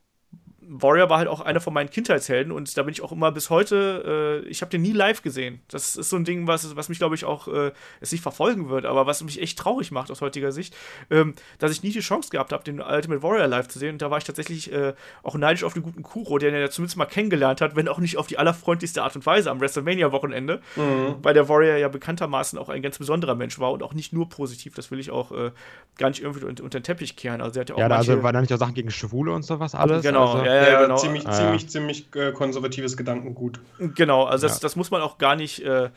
Warrior 0.80 1.10
war 1.10 1.18
halt 1.18 1.28
auch 1.28 1.40
einer 1.40 1.60
von 1.60 1.74
meinen 1.74 1.90
Kindheitshelden 1.90 2.50
und 2.52 2.76
da 2.76 2.82
bin 2.82 2.92
ich 2.92 3.02
auch 3.02 3.12
immer 3.12 3.30
bis 3.30 3.50
heute, 3.50 4.42
äh, 4.44 4.48
ich 4.48 4.62
habe 4.62 4.70
den 4.70 4.82
nie 4.82 4.92
live 4.92 5.22
gesehen. 5.22 5.60
Das 5.68 5.96
ist 5.96 6.08
so 6.08 6.16
ein 6.16 6.24
Ding, 6.24 6.46
was, 6.46 6.76
was 6.76 6.88
mich, 6.88 6.98
glaube 6.98 7.14
ich, 7.14 7.24
auch 7.24 7.46
äh, 7.48 7.72
es 8.00 8.10
nicht 8.12 8.22
verfolgen 8.22 8.68
wird, 8.70 8.86
aber 8.86 9.06
was 9.06 9.22
mich 9.22 9.40
echt 9.42 9.58
traurig 9.58 9.90
macht 9.90 10.10
aus 10.10 10.20
heutiger 10.20 10.50
Sicht, 10.52 10.74
ähm, 11.10 11.34
dass 11.58 11.72
ich 11.72 11.82
nie 11.82 11.90
die 11.90 12.00
Chance 12.00 12.30
gehabt 12.30 12.52
habe, 12.52 12.64
den 12.64 12.80
Ultimate 12.80 13.22
Warrior 13.22 13.46
live 13.46 13.68
zu 13.68 13.78
sehen. 13.78 13.94
Und 13.94 14.02
da 14.02 14.10
war 14.10 14.18
ich 14.18 14.24
tatsächlich 14.24 14.72
äh, 14.72 14.94
auch 15.22 15.34
neidisch 15.34 15.64
auf 15.64 15.74
den 15.74 15.82
guten 15.82 16.02
Kuro, 16.02 16.38
ihn 16.38 16.54
ja 16.54 16.70
zumindest 16.70 16.96
mal 16.96 17.06
kennengelernt 17.06 17.60
hat, 17.60 17.76
wenn 17.76 17.88
auch 17.88 17.98
nicht 17.98 18.16
auf 18.16 18.26
die 18.26 18.38
allerfreundlichste 18.38 19.02
Art 19.02 19.14
und 19.14 19.26
Weise 19.26 19.50
am 19.50 19.60
WrestleMania-Wochenende, 19.60 20.60
Mhm. 20.76 21.16
weil 21.22 21.34
der 21.34 21.48
Warrior 21.48 21.76
ja 21.76 21.88
bekanntermaßen 21.88 22.58
auch 22.58 22.68
ein 22.68 22.82
ganz 22.82 22.98
besonderer 22.98 23.34
Mensch 23.34 23.58
war 23.58 23.72
und 23.72 23.82
auch 23.82 23.94
nicht 23.94 24.12
nur 24.12 24.28
positiv. 24.28 24.74
Das 24.74 24.90
will 24.90 24.98
ich 24.98 25.10
auch 25.10 25.32
äh, 25.32 25.50
gar 25.98 26.08
nicht 26.08 26.22
irgendwie 26.22 26.44
unter, 26.44 26.64
unter 26.64 26.80
den 26.80 26.84
Teppich 26.84 27.16
kehren. 27.16 27.40
Also, 27.40 27.58
er 27.58 27.62
hat 27.62 27.68
ja 27.68 27.74
auch 27.74 27.78
ja, 27.80 27.88
da 27.88 27.96
manche, 27.96 28.12
also 28.12 28.22
waren 28.22 28.34
da 28.34 28.40
nicht 28.40 28.52
auch 28.52 28.58
Sachen 28.58 28.74
gegen 28.74 28.90
Schwule 28.90 29.32
und 29.32 29.42
sowas 29.42 29.74
alles. 29.74 30.02
Genau, 30.02 30.32
also, 30.32 30.44
ja, 30.44 30.54
ja, 30.54 30.61
Ja, 30.70 30.82
genau. 30.82 30.96
ziemlich, 30.96 31.26
Ah, 31.26 31.32
ziemlich, 31.32 31.68
ziemlich 31.68 32.06
äh, 32.14 32.32
konservatives 32.32 32.96
Gedankengut. 32.96 33.60
Genau, 33.78 34.24
also 34.24 34.46
das, 34.46 34.56
Ja. 34.56 34.60
das 34.62 34.76
muss 34.76 34.90
man 34.90 35.00
auch 35.02 35.18
gar 35.18 35.36
nicht, 35.36 35.64
äh, 35.64 35.90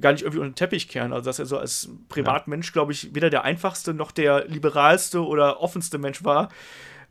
gar 0.00 0.12
nicht 0.12 0.22
irgendwie 0.22 0.38
unter 0.40 0.50
den 0.50 0.56
Teppich 0.56 0.88
kehren. 0.88 1.12
Also, 1.12 1.26
dass 1.26 1.38
er 1.38 1.46
so 1.46 1.58
als 1.58 1.88
Privatmensch, 2.08 2.72
glaube 2.72 2.92
ich, 2.92 3.14
weder 3.14 3.30
der 3.30 3.44
einfachste 3.44 3.94
noch 3.94 4.10
der 4.12 4.44
liberalste 4.46 5.24
oder 5.24 5.60
offenste 5.60 5.98
Mensch 5.98 6.24
war. 6.24 6.48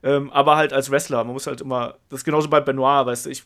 Ähm, 0.03 0.29
aber 0.31 0.57
halt 0.57 0.73
als 0.73 0.91
Wrestler, 0.91 1.23
man 1.23 1.31
muss 1.33 1.47
halt 1.47 1.61
immer, 1.61 1.95
das 2.09 2.19
ist 2.19 2.23
genauso 2.25 2.49
bei 2.49 2.59
Benoit, 2.59 3.05
weißt 3.05 3.25
du, 3.25 3.29
ich, 3.29 3.43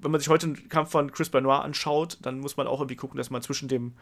wenn 0.00 0.12
man 0.12 0.20
sich 0.20 0.28
heute 0.28 0.46
einen 0.46 0.68
Kampf 0.68 0.90
von 0.92 1.10
Chris 1.10 1.30
Benoit 1.30 1.64
anschaut, 1.64 2.18
dann 2.22 2.38
muss 2.38 2.56
man 2.56 2.68
auch 2.68 2.78
irgendwie 2.78 2.94
gucken, 2.94 3.16
dass 3.18 3.30
man 3.30 3.42
zwischen 3.42 3.66
dem, 3.66 3.94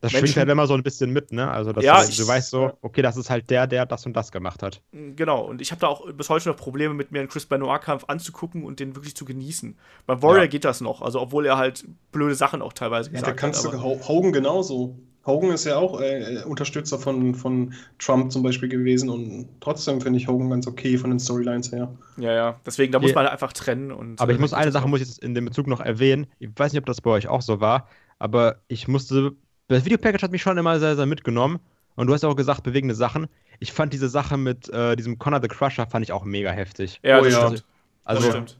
Das 0.00 0.12
Menschen- 0.12 0.28
schwingt 0.28 0.36
halt 0.38 0.48
immer 0.50 0.66
so 0.68 0.74
ein 0.74 0.82
bisschen 0.82 1.10
mit, 1.12 1.32
ne? 1.32 1.50
Also, 1.50 1.72
dass 1.72 1.82
Ja, 1.84 2.00
du, 2.02 2.08
ich- 2.08 2.16
du 2.16 2.26
weißt 2.28 2.50
so, 2.50 2.72
okay, 2.82 3.02
das 3.02 3.16
ist 3.16 3.30
halt 3.30 3.50
der, 3.50 3.66
der 3.66 3.84
das 3.86 4.06
und 4.06 4.12
das 4.14 4.30
gemacht 4.30 4.62
hat. 4.62 4.80
genau, 4.92 5.44
und 5.44 5.60
ich 5.60 5.70
habe 5.72 5.80
da 5.80 5.88
auch 5.88 6.10
bis 6.12 6.30
heute 6.30 6.48
noch 6.48 6.56
Probleme 6.56 6.94
mit 6.94 7.10
mir 7.10 7.18
einen 7.20 7.28
Chris 7.28 7.46
Benoit-Kampf 7.46 8.04
anzugucken 8.06 8.62
und 8.64 8.78
den 8.80 8.94
wirklich 8.94 9.16
zu 9.16 9.24
genießen. 9.24 9.76
Beim 10.06 10.22
Warrior 10.22 10.42
Ja. 10.42 10.46
geht 10.48 10.64
das 10.64 10.80
noch, 10.80 11.02
also 11.02 11.20
obwohl 11.20 11.46
er 11.46 11.56
halt 11.56 11.84
blöde 12.12 12.34
Sachen 12.36 12.62
auch 12.62 12.72
teilweise 12.72 13.08
Ja, 13.10 13.14
gesagt 13.14 13.28
da 13.28 13.32
kannst 13.40 13.66
hat. 13.66 13.72
du 13.72 13.80
Hogan 13.82 14.32
genauso. 14.32 14.96
Hogan 15.26 15.50
ist 15.50 15.64
ja 15.66 15.76
auch 15.76 16.00
äh, 16.00 16.42
Unterstützer 16.46 16.98
von, 16.98 17.34
von 17.34 17.74
Trump 17.98 18.32
zum 18.32 18.42
Beispiel 18.42 18.68
gewesen 18.70 19.10
und 19.10 19.48
trotzdem 19.60 20.00
finde 20.00 20.18
ich 20.18 20.26
Hogan 20.26 20.48
ganz 20.48 20.66
okay 20.66 20.96
von 20.96 21.10
den 21.10 21.18
Storylines 21.18 21.70
her. 21.70 21.92
Ja, 22.16 22.32
ja, 22.32 22.60
deswegen, 22.64 22.92
da 22.92 22.98
muss 22.98 23.14
man 23.14 23.26
einfach 23.26 23.52
trennen. 23.52 23.92
Und, 23.92 24.20
Aber 24.22 24.32
ich 24.32 24.38
äh, 24.38 24.40
muss 24.40 24.54
eine 24.54 24.72
Sache 24.72 24.88
muss 24.88 25.00
ich 25.02 25.08
jetzt 25.08 25.18
in 25.22 25.34
dem 25.34 25.44
Bezug 25.44 25.66
noch 25.66 25.80
erwähnen. 25.80 26.28
Ich 26.38 26.48
weiß 26.56 26.72
nicht, 26.72 26.80
ob 26.80 26.86
das 26.86 27.02
bei 27.02 27.10
euch 27.10 27.28
auch 27.28 27.42
so 27.42 27.60
war, 27.60 27.88
aber 28.18 28.60
ich 28.68 28.88
musste. 28.88 29.32
Das 29.68 29.84
Videopackage 29.84 30.22
hat 30.22 30.32
mich 30.32 30.42
schon 30.42 30.58
immer 30.58 30.78
sehr, 30.80 30.96
sehr 30.96 31.06
mitgenommen. 31.06 31.58
Und 31.94 32.06
du 32.06 32.14
hast 32.14 32.22
ja 32.22 32.28
auch 32.28 32.36
gesagt, 32.36 32.62
bewegende 32.62 32.94
Sachen. 32.94 33.26
Ich 33.58 33.72
fand 33.72 33.92
diese 33.92 34.08
Sache 34.08 34.36
mit 34.36 34.68
äh, 34.70 34.94
diesem 34.96 35.18
Conor 35.18 35.40
the 35.42 35.48
Crusher 35.48 35.86
fand 35.86 36.04
ich 36.04 36.12
auch 36.12 36.24
mega 36.24 36.50
heftig. 36.50 37.00
Ja, 37.02 37.18
Oh 37.20 37.24
das 37.24 37.32
ja. 37.32 37.46
stimmt. 37.46 37.64
Also 38.04 38.22
das 38.22 38.30
stimmt. 38.30 38.58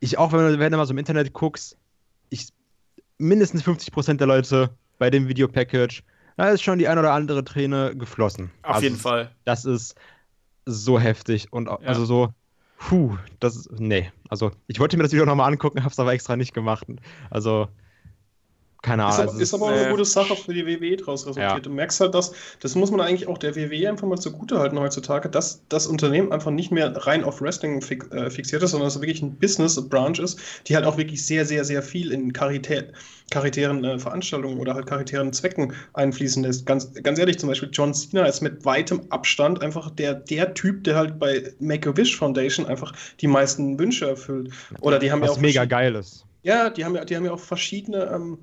ich 0.00 0.18
auch, 0.18 0.32
wenn 0.32 0.38
du, 0.52 0.58
wenn 0.58 0.70
du 0.70 0.78
mal 0.78 0.86
so 0.86 0.92
im 0.92 0.98
Internet 0.98 1.32
guckst, 1.32 1.76
ich 2.30 2.48
mindestens 3.18 3.64
50% 3.64 4.14
der 4.18 4.26
Leute 4.26 4.70
bei 4.98 5.10
dem 5.10 5.28
Videopackage, 5.28 6.02
da 6.36 6.48
ist 6.50 6.62
schon 6.62 6.78
die 6.78 6.86
ein 6.88 6.98
oder 6.98 7.12
andere 7.12 7.44
Träne 7.44 7.94
geflossen. 7.96 8.50
Auf 8.62 8.76
Also 8.76 8.84
jeden 8.84 8.96
Fall. 8.96 9.30
Das 9.44 9.64
ist 9.64 9.96
so 10.64 10.98
heftig 11.00 11.52
und 11.52 11.66
Ja. 11.66 11.78
also 11.84 12.04
so, 12.04 12.28
puh, 12.78 13.16
das 13.40 13.56
ist, 13.56 13.70
nee. 13.80 14.10
Also 14.28 14.52
ich 14.68 14.78
wollte 14.80 14.96
mir 14.96 15.02
das 15.02 15.12
Video 15.12 15.26
nochmal 15.26 15.50
angucken, 15.52 15.82
hab's 15.84 15.98
aber 15.98 16.12
extra 16.12 16.36
nicht 16.36 16.54
gemacht. 16.54 16.86
Also, 17.30 17.68
keine 18.86 19.02
Ist, 19.08 19.18
Ahnung. 19.18 19.20
aber, 19.20 19.30
also 19.32 19.42
ist 19.42 19.54
aber 19.54 19.66
auch 19.66 19.70
äh, 19.72 19.80
eine 19.80 19.90
gute 19.90 20.04
Sache 20.04 20.36
für 20.36 20.54
die 20.54 20.64
WWE 20.66 20.96
draus 20.96 21.26
resultiert. 21.26 21.50
Ja. 21.50 21.60
Du 21.60 21.70
merkst 21.70 22.00
halt, 22.00 22.14
dass, 22.14 22.32
das 22.60 22.74
muss 22.76 22.90
man 22.90 23.00
eigentlich 23.00 23.26
auch 23.26 23.38
der 23.38 23.56
WWE 23.56 23.88
einfach 23.88 24.06
mal 24.06 24.16
zugutehalten 24.16 24.78
heutzutage, 24.78 25.28
dass 25.28 25.62
das 25.68 25.86
Unternehmen 25.86 26.32
einfach 26.32 26.52
nicht 26.52 26.70
mehr 26.70 26.94
rein 26.96 27.24
auf 27.24 27.40
Wrestling 27.40 27.82
fix, 27.82 28.06
äh, 28.12 28.30
fixiert 28.30 28.62
ist, 28.62 28.70
sondern 28.70 28.86
dass 28.86 28.96
es 28.96 29.02
wirklich 29.02 29.22
ein 29.22 29.36
Business-Branch 29.36 30.18
ist, 30.20 30.38
die 30.66 30.76
halt 30.76 30.86
auch 30.86 30.96
wirklich 30.96 31.26
sehr, 31.26 31.44
sehr, 31.44 31.64
sehr 31.64 31.82
viel 31.82 32.12
in 32.12 32.32
Charität, 32.32 32.92
charitären 33.32 33.82
äh, 33.84 33.98
Veranstaltungen 33.98 34.58
oder 34.58 34.74
halt 34.74 34.88
charitären 34.88 35.32
Zwecken 35.32 35.72
einfließen 35.94 36.44
lässt. 36.44 36.64
Ganz, 36.64 36.92
ganz 37.02 37.18
ehrlich, 37.18 37.38
zum 37.38 37.48
Beispiel 37.48 37.70
John 37.72 37.92
Cena 37.92 38.24
ist 38.26 38.40
mit 38.40 38.64
weitem 38.64 39.00
Abstand 39.10 39.62
einfach 39.62 39.90
der, 39.90 40.14
der 40.14 40.54
Typ, 40.54 40.84
der 40.84 40.94
halt 40.96 41.18
bei 41.18 41.52
Make-A-Wish 41.58 42.16
Foundation 42.16 42.66
einfach 42.66 42.92
die 43.20 43.26
meisten 43.26 43.78
Wünsche 43.78 44.08
erfüllt. 44.08 44.52
Oder 44.80 44.98
die 45.00 45.10
haben 45.10 45.22
ja 45.22 45.28
was 45.28 45.36
auch 45.36 45.40
mega 45.40 45.64
geil 45.64 45.96
ist. 45.96 46.24
ja, 46.42 46.70
die 46.70 46.84
haben 46.84 46.94
ja, 46.94 47.04
die 47.04 47.16
haben 47.16 47.24
ja 47.24 47.32
auch 47.32 47.40
verschiedene 47.40 48.04
ähm, 48.14 48.38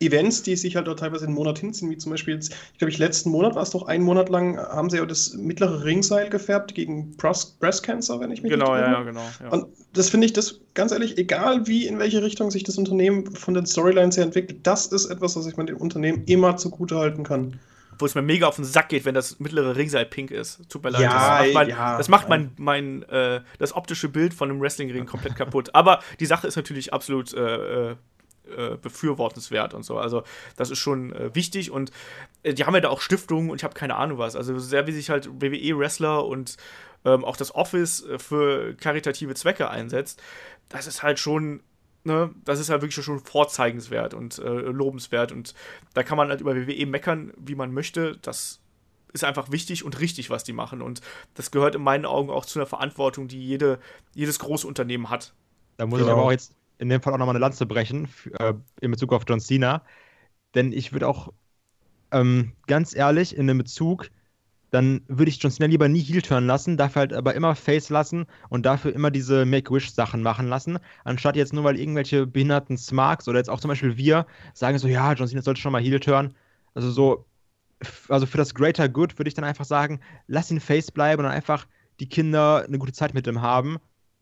Events, 0.00 0.42
die 0.42 0.54
sich 0.54 0.76
halt 0.76 0.88
auch 0.88 0.94
teilweise 0.94 1.24
einen 1.24 1.34
Monat 1.34 1.58
hinziehen, 1.58 1.90
wie 1.90 1.96
zum 1.96 2.10
Beispiel 2.10 2.34
jetzt, 2.34 2.54
ich 2.72 2.78
glaube, 2.78 2.90
ich 2.90 2.98
letzten 2.98 3.30
Monat 3.30 3.54
war 3.54 3.62
es 3.62 3.70
doch 3.70 3.88
einen 3.88 4.04
Monat 4.04 4.28
lang, 4.28 4.56
haben 4.58 4.90
sie 4.90 4.98
ja 4.98 5.06
das 5.06 5.34
mittlere 5.34 5.84
Ringseil 5.84 6.28
gefärbt 6.30 6.74
gegen 6.74 7.16
Breast, 7.16 7.58
Breast 7.58 7.82
Cancer, 7.82 8.20
wenn 8.20 8.30
ich 8.30 8.42
mich 8.42 8.52
Genau, 8.52 8.74
nicht 8.74 8.82
ja, 8.82 8.86
irre. 8.86 8.98
ja, 8.98 9.02
genau. 9.02 9.24
Ja. 9.42 9.48
Und 9.50 9.66
das 9.94 10.10
finde 10.10 10.26
ich, 10.26 10.32
das 10.32 10.60
ganz 10.74 10.92
ehrlich, 10.92 11.18
egal 11.18 11.66
wie, 11.66 11.86
in 11.86 11.98
welche 11.98 12.22
Richtung 12.22 12.50
sich 12.50 12.62
das 12.62 12.78
Unternehmen 12.78 13.34
von 13.34 13.54
den 13.54 13.66
Storylines 13.66 14.16
her 14.16 14.24
entwickelt, 14.24 14.60
das 14.62 14.86
ist 14.86 15.06
etwas, 15.06 15.36
was 15.36 15.46
ich 15.46 15.56
man 15.56 15.66
dem 15.66 15.78
Unternehmen 15.78 16.22
immer 16.26 16.56
zugutehalten 16.56 17.24
kann. 17.24 17.58
Wo 17.98 18.06
es 18.06 18.14
mir 18.14 18.22
mega 18.22 18.46
auf 18.46 18.54
den 18.54 18.64
Sack 18.64 18.90
geht, 18.90 19.04
wenn 19.04 19.14
das 19.16 19.40
mittlere 19.40 19.74
Ringseil 19.74 20.06
pink 20.06 20.30
ist. 20.30 20.60
Tut 20.68 20.84
mir 20.84 20.90
leid. 20.90 21.02
Ja, 21.02 21.08
das 21.18 21.28
macht, 21.42 21.54
mein, 21.54 21.68
ja, 21.68 21.98
das, 21.98 22.08
macht 22.08 22.28
mein, 22.28 22.50
mein 22.56 23.02
äh, 23.08 23.40
das 23.58 23.74
optische 23.74 24.08
Bild 24.08 24.32
von 24.34 24.48
einem 24.48 24.60
Wrestlingring 24.60 25.06
komplett 25.06 25.34
kaputt. 25.34 25.74
Aber 25.74 25.98
die 26.20 26.26
Sache 26.26 26.46
ist 26.46 26.54
natürlich 26.54 26.92
absolut 26.92 27.34
äh, 27.34 27.96
äh, 28.56 28.76
befürwortenswert 28.76 29.74
und 29.74 29.84
so. 29.84 29.98
Also 29.98 30.22
das 30.56 30.70
ist 30.70 30.78
schon 30.78 31.12
äh, 31.12 31.34
wichtig 31.34 31.70
und 31.70 31.90
äh, 32.42 32.54
die 32.54 32.64
haben 32.64 32.74
ja 32.74 32.80
da 32.80 32.88
auch 32.88 33.00
Stiftungen 33.00 33.50
und 33.50 33.56
ich 33.56 33.64
habe 33.64 33.74
keine 33.74 33.96
Ahnung 33.96 34.18
was. 34.18 34.36
Also 34.36 34.58
sehr 34.58 34.86
wie 34.86 34.92
sich 34.92 35.10
halt 35.10 35.28
WWE-Wrestler 35.40 36.24
und 36.24 36.56
ähm, 37.04 37.24
auch 37.24 37.36
das 37.36 37.54
Office 37.54 38.04
äh, 38.04 38.18
für 38.18 38.74
karitative 38.74 39.34
Zwecke 39.34 39.70
einsetzt, 39.70 40.22
das 40.68 40.86
ist 40.86 41.02
halt 41.02 41.18
schon 41.18 41.60
Ne, 42.04 42.30
das 42.44 42.60
ist 42.60 42.70
halt 42.70 42.80
wirklich 42.80 43.04
schon 43.04 43.18
vorzeigenswert 43.18 44.14
und 44.14 44.38
äh, 44.38 44.48
lobenswert. 44.48 45.32
Und 45.32 45.52
da 45.94 46.02
kann 46.02 46.16
man 46.16 46.28
halt 46.28 46.40
über 46.40 46.56
WWE 46.56 46.86
meckern, 46.86 47.34
wie 47.36 47.56
man 47.56 47.74
möchte. 47.74 48.16
Das 48.22 48.60
ist 49.12 49.24
einfach 49.24 49.50
wichtig 49.50 49.84
und 49.84 50.00
richtig, 50.00 50.30
was 50.30 50.44
die 50.44 50.52
machen. 50.52 50.80
Und 50.80 51.00
das 51.34 51.50
gehört 51.50 51.74
in 51.74 51.82
meinen 51.82 52.06
Augen 52.06 52.30
auch 52.30 52.46
zu 52.46 52.58
einer 52.58 52.66
Verantwortung, 52.66 53.28
die 53.28 53.44
jede, 53.44 53.78
jedes 54.14 54.38
Großunternehmen 54.38 55.10
hat. 55.10 55.34
Da 55.76 55.86
muss 55.86 55.98
genau. 55.98 56.08
ich 56.08 56.12
aber 56.12 56.22
auch 56.22 56.30
jetzt 56.30 56.54
in 56.78 56.88
dem 56.88 57.02
Fall 57.02 57.12
auch 57.12 57.18
nochmal 57.18 57.34
eine 57.34 57.44
Lanze 57.44 57.66
brechen 57.66 58.08
äh, 58.38 58.54
in 58.80 58.90
Bezug 58.90 59.12
auf 59.12 59.24
John 59.28 59.40
Cena. 59.40 59.82
Denn 60.54 60.72
ich 60.72 60.92
würde 60.92 61.08
auch 61.08 61.32
ähm, 62.12 62.52
ganz 62.66 62.94
ehrlich 62.94 63.36
in 63.36 63.46
dem 63.46 63.58
Bezug, 63.58 64.10
dann 64.70 65.02
würde 65.08 65.30
ich 65.30 65.42
John 65.42 65.50
Cena 65.50 65.68
lieber 65.68 65.88
nie 65.88 66.00
Heel 66.00 66.22
turn 66.22 66.46
lassen, 66.46 66.76
dafür 66.76 67.00
halt 67.00 67.12
aber 67.12 67.34
immer 67.34 67.54
Face 67.54 67.88
lassen 67.88 68.26
und 68.48 68.66
dafür 68.66 68.94
immer 68.94 69.10
diese 69.10 69.46
Make-Wish-Sachen 69.46 70.22
machen 70.22 70.46
lassen, 70.46 70.78
anstatt 71.04 71.36
jetzt 71.36 71.52
nur 71.52 71.64
weil 71.64 71.78
irgendwelche 71.78 72.26
behinderten 72.26 72.76
Smarks 72.76 73.28
oder 73.28 73.38
jetzt 73.38 73.50
auch 73.50 73.60
zum 73.60 73.68
Beispiel 73.68 73.96
wir 73.96 74.26
sagen 74.54 74.78
so, 74.78 74.88
ja, 74.88 75.12
John 75.14 75.28
Cena 75.28 75.42
sollte 75.42 75.60
schon 75.60 75.72
mal 75.72 75.82
Heel 75.82 76.00
turn. 76.00 76.34
Also 76.74 76.90
so, 76.90 77.26
also 78.08 78.26
für 78.26 78.38
das 78.38 78.54
Greater 78.54 78.88
Good 78.88 79.18
würde 79.18 79.28
ich 79.28 79.34
dann 79.34 79.44
einfach 79.44 79.64
sagen, 79.64 80.00
lass 80.26 80.50
ihn 80.50 80.60
Face 80.60 80.90
bleiben 80.90 81.24
und 81.24 81.30
einfach 81.30 81.66
die 82.00 82.08
Kinder 82.08 82.64
eine 82.66 82.78
gute 82.78 82.92
Zeit 82.92 83.14
mit 83.14 83.26
ihm 83.26 83.42
haben. 83.42 83.78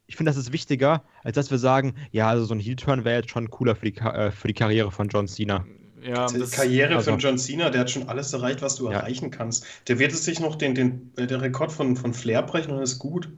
Ich 0.06 0.16
finde, 0.16 0.30
das 0.30 0.36
ist 0.36 0.52
wichtiger, 0.52 1.02
als 1.24 1.34
dass 1.34 1.50
wir 1.50 1.58
sagen, 1.58 1.94
ja, 2.12 2.28
also 2.28 2.44
so 2.44 2.54
ein 2.54 2.60
Heel-Turn 2.60 3.04
wäre 3.04 3.20
jetzt 3.20 3.30
schon 3.30 3.50
cooler 3.50 3.74
für 3.74 3.90
die, 3.90 3.98
äh, 3.98 4.30
für 4.30 4.48
die 4.48 4.54
Karriere 4.54 4.92
von 4.92 5.08
John 5.08 5.26
Cena. 5.26 5.64
Ja, 6.02 6.26
die 6.26 6.38
Karriere 6.48 6.96
also, 6.96 7.10
von 7.10 7.18
John 7.18 7.38
Cena, 7.38 7.70
der 7.70 7.80
hat 7.80 7.90
schon 7.90 8.08
alles 8.08 8.32
erreicht, 8.32 8.62
was 8.62 8.76
du 8.76 8.86
ja. 8.86 8.98
erreichen 8.98 9.30
kannst. 9.30 9.66
Der 9.88 9.98
wird 9.98 10.12
es 10.12 10.24
sich 10.24 10.38
noch 10.38 10.54
den, 10.54 10.74
den, 10.74 11.12
äh, 11.16 11.26
den 11.26 11.40
Rekord 11.40 11.72
von, 11.72 11.96
von 11.96 12.14
Flair 12.14 12.42
brechen 12.42 12.70
und 12.72 12.82
ist 12.82 12.98
gut. 12.98 13.28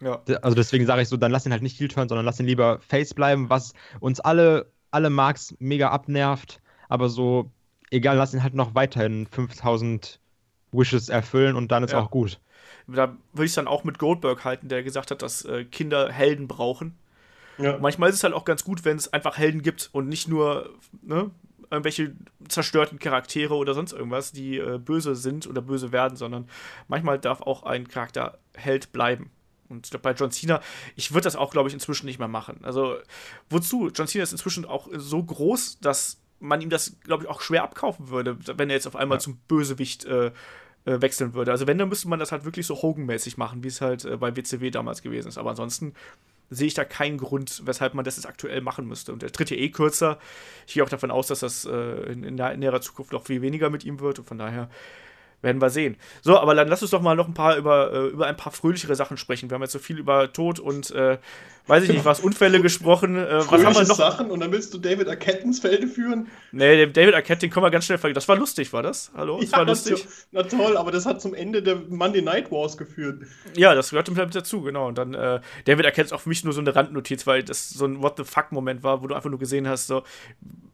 Ja. 0.00 0.20
Also 0.42 0.56
deswegen 0.56 0.86
sage 0.86 1.02
ich 1.02 1.08
so, 1.08 1.16
dann 1.16 1.30
lass 1.30 1.46
ihn 1.46 1.52
halt 1.52 1.62
nicht 1.62 1.78
Heel-Turn, 1.78 2.08
sondern 2.08 2.24
lass 2.24 2.40
ihn 2.40 2.46
lieber 2.46 2.80
Face 2.80 3.14
bleiben, 3.14 3.50
was 3.50 3.74
uns 4.00 4.18
alle, 4.18 4.66
alle 4.90 5.10
Marks 5.10 5.54
mega 5.58 5.90
abnervt. 5.90 6.60
Aber 6.88 7.08
so 7.08 7.50
egal, 7.90 8.16
lass 8.16 8.34
ihn 8.34 8.42
halt 8.42 8.54
noch 8.54 8.74
weiterhin 8.74 9.26
5000 9.26 10.18
Wishes 10.72 11.08
erfüllen 11.08 11.56
und 11.56 11.70
dann 11.70 11.82
ist 11.84 11.92
ja. 11.92 12.00
auch 12.00 12.10
gut. 12.10 12.40
Da 12.94 13.16
würde 13.32 13.44
ich 13.44 13.50
es 13.50 13.54
dann 13.54 13.68
auch 13.68 13.84
mit 13.84 13.98
Goldberg 13.98 14.44
halten, 14.44 14.68
der 14.68 14.82
gesagt 14.82 15.10
hat, 15.10 15.22
dass 15.22 15.44
äh, 15.44 15.64
Kinder 15.64 16.10
Helden 16.10 16.48
brauchen. 16.48 16.96
Ja. 17.58 17.78
Manchmal 17.78 18.08
ist 18.08 18.16
es 18.16 18.24
halt 18.24 18.34
auch 18.34 18.44
ganz 18.44 18.64
gut, 18.64 18.84
wenn 18.84 18.96
es 18.96 19.12
einfach 19.12 19.36
Helden 19.36 19.62
gibt 19.62 19.90
und 19.92 20.08
nicht 20.08 20.28
nur 20.28 20.70
ne, 21.02 21.30
irgendwelche 21.70 22.14
zerstörten 22.48 22.98
Charaktere 22.98 23.54
oder 23.54 23.74
sonst 23.74 23.92
irgendwas, 23.92 24.32
die 24.32 24.58
äh, 24.58 24.78
böse 24.78 25.14
sind 25.14 25.46
oder 25.46 25.60
böse 25.60 25.92
werden, 25.92 26.16
sondern 26.16 26.48
manchmal 26.88 27.18
darf 27.18 27.42
auch 27.42 27.62
ein 27.62 27.86
Charakter 27.86 28.38
Held 28.54 28.92
bleiben. 28.92 29.30
Und 29.68 29.86
ich 29.86 29.90
glaube, 29.90 30.02
bei 30.02 30.12
John 30.12 30.32
Cena, 30.32 30.60
ich 30.96 31.12
würde 31.12 31.24
das 31.24 31.36
auch, 31.36 31.52
glaube 31.52 31.68
ich, 31.68 31.74
inzwischen 31.74 32.06
nicht 32.06 32.18
mehr 32.18 32.28
machen. 32.28 32.58
Also, 32.62 32.96
wozu? 33.48 33.88
John 33.94 34.08
Cena 34.08 34.24
ist 34.24 34.32
inzwischen 34.32 34.64
auch 34.64 34.88
so 34.92 35.22
groß, 35.22 35.78
dass 35.80 36.20
man 36.40 36.60
ihm 36.60 36.70
das, 36.70 36.96
glaube 37.04 37.24
ich, 37.24 37.30
auch 37.30 37.40
schwer 37.40 37.62
abkaufen 37.62 38.08
würde, 38.08 38.36
wenn 38.58 38.68
er 38.68 38.76
jetzt 38.76 38.86
auf 38.86 38.96
einmal 38.96 39.16
ja. 39.16 39.20
zum 39.20 39.36
Bösewicht 39.46 40.06
äh, 40.06 40.32
äh, 40.84 41.00
wechseln 41.00 41.34
würde. 41.34 41.50
Also 41.50 41.66
wenn, 41.66 41.78
dann 41.78 41.88
müsste 41.88 42.08
man 42.08 42.18
das 42.18 42.32
halt 42.32 42.44
wirklich 42.44 42.66
so 42.66 42.80
Hogan-mäßig 42.80 43.36
machen, 43.36 43.62
wie 43.62 43.68
es 43.68 43.80
halt 43.80 44.04
äh, 44.04 44.16
bei 44.16 44.36
WCW 44.36 44.70
damals 44.70 45.02
gewesen 45.02 45.28
ist. 45.28 45.38
Aber 45.38 45.50
ansonsten 45.50 45.94
sehe 46.50 46.66
ich 46.66 46.74
da 46.74 46.84
keinen 46.84 47.18
Grund, 47.18 47.62
weshalb 47.64 47.94
man 47.94 48.04
das 48.04 48.16
jetzt 48.16 48.26
aktuell 48.26 48.60
machen 48.60 48.86
müsste. 48.86 49.12
Und 49.12 49.22
der 49.22 49.30
tritt 49.30 49.50
ja 49.50 49.56
eh 49.56 49.70
kürzer. 49.70 50.18
Ich 50.66 50.74
gehe 50.74 50.82
auch 50.82 50.88
davon 50.88 51.10
aus, 51.10 51.28
dass 51.28 51.40
das 51.40 51.64
äh, 51.64 52.12
in, 52.12 52.24
in, 52.24 52.34
näherer 52.34 52.80
Zukunft 52.80 53.12
noch 53.12 53.24
viel 53.24 53.40
weniger 53.40 53.70
mit 53.70 53.84
ihm 53.84 54.00
wird. 54.00 54.18
Und 54.18 54.26
von 54.26 54.38
daher 54.38 54.68
werden 55.42 55.62
wir 55.62 55.70
sehen. 55.70 55.96
So, 56.22 56.38
aber 56.38 56.54
dann 56.54 56.68
lass 56.68 56.82
uns 56.82 56.90
doch 56.90 57.00
mal 57.00 57.14
noch 57.14 57.28
ein 57.28 57.34
paar 57.34 57.56
über, 57.56 57.92
äh, 57.92 58.06
über 58.08 58.26
ein 58.26 58.36
paar 58.36 58.52
fröhlichere 58.52 58.94
Sachen 58.96 59.16
sprechen. 59.16 59.48
Wir 59.48 59.54
haben 59.54 59.62
jetzt 59.62 59.72
so 59.72 59.78
viel 59.78 59.98
über 59.98 60.32
Tod 60.32 60.58
und 60.58 60.90
äh, 60.90 61.18
weiß 61.66 61.84
ich 61.84 61.90
nicht, 61.90 62.04
was 62.04 62.20
Unfälle 62.20 62.60
gesprochen. 62.60 63.16
Äh, 63.16 63.40
was 63.48 63.64
haben 63.64 63.74
wir 63.74 63.84
noch? 63.84 63.96
Sachen 63.96 64.30
und 64.30 64.40
dann 64.40 64.52
willst 64.52 64.74
du 64.74 64.78
David 64.78 65.08
Arquette 65.08 65.44
ins 65.44 65.60
Felde 65.60 65.86
führen? 65.86 66.28
Nee, 66.52 66.86
David 66.86 67.14
Arquette, 67.14 67.40
den 67.40 67.50
können 67.50 67.64
wir 67.64 67.70
ganz 67.70 67.86
schnell 67.86 67.98
vergessen. 67.98 68.14
Das 68.14 68.28
war 68.28 68.36
lustig, 68.36 68.72
war 68.72 68.82
das? 68.82 69.10
Hallo? 69.14 69.40
Das 69.40 69.50
ja, 69.50 69.58
war 69.58 69.66
lustig. 69.66 70.06
Na 70.32 70.42
toll, 70.42 70.76
aber 70.76 70.90
das 70.90 71.06
hat 71.06 71.20
zum 71.20 71.34
Ende 71.34 71.62
der 71.62 71.76
Monday 71.88 72.22
Night 72.22 72.50
Wars 72.50 72.76
geführt. 72.76 73.22
Ja, 73.56 73.74
das 73.74 73.90
gehört 73.90 74.10
mit 74.10 74.34
dazu, 74.34 74.62
genau. 74.62 74.88
Und 74.88 74.98
dann 74.98 75.14
äh, 75.14 75.40
David 75.64 75.86
Arquette 75.86 76.06
ist 76.06 76.12
auch 76.12 76.20
für 76.20 76.28
mich 76.28 76.44
nur 76.44 76.52
so 76.52 76.60
eine 76.60 76.74
Randnotiz, 76.74 77.26
weil 77.26 77.42
das 77.42 77.70
so 77.70 77.86
ein 77.86 78.02
What 78.02 78.16
the 78.16 78.24
fuck 78.24 78.52
Moment 78.52 78.82
war, 78.82 79.02
wo 79.02 79.06
du 79.06 79.14
einfach 79.14 79.30
nur 79.30 79.38
gesehen 79.38 79.68
hast, 79.68 79.86
so 79.86 80.02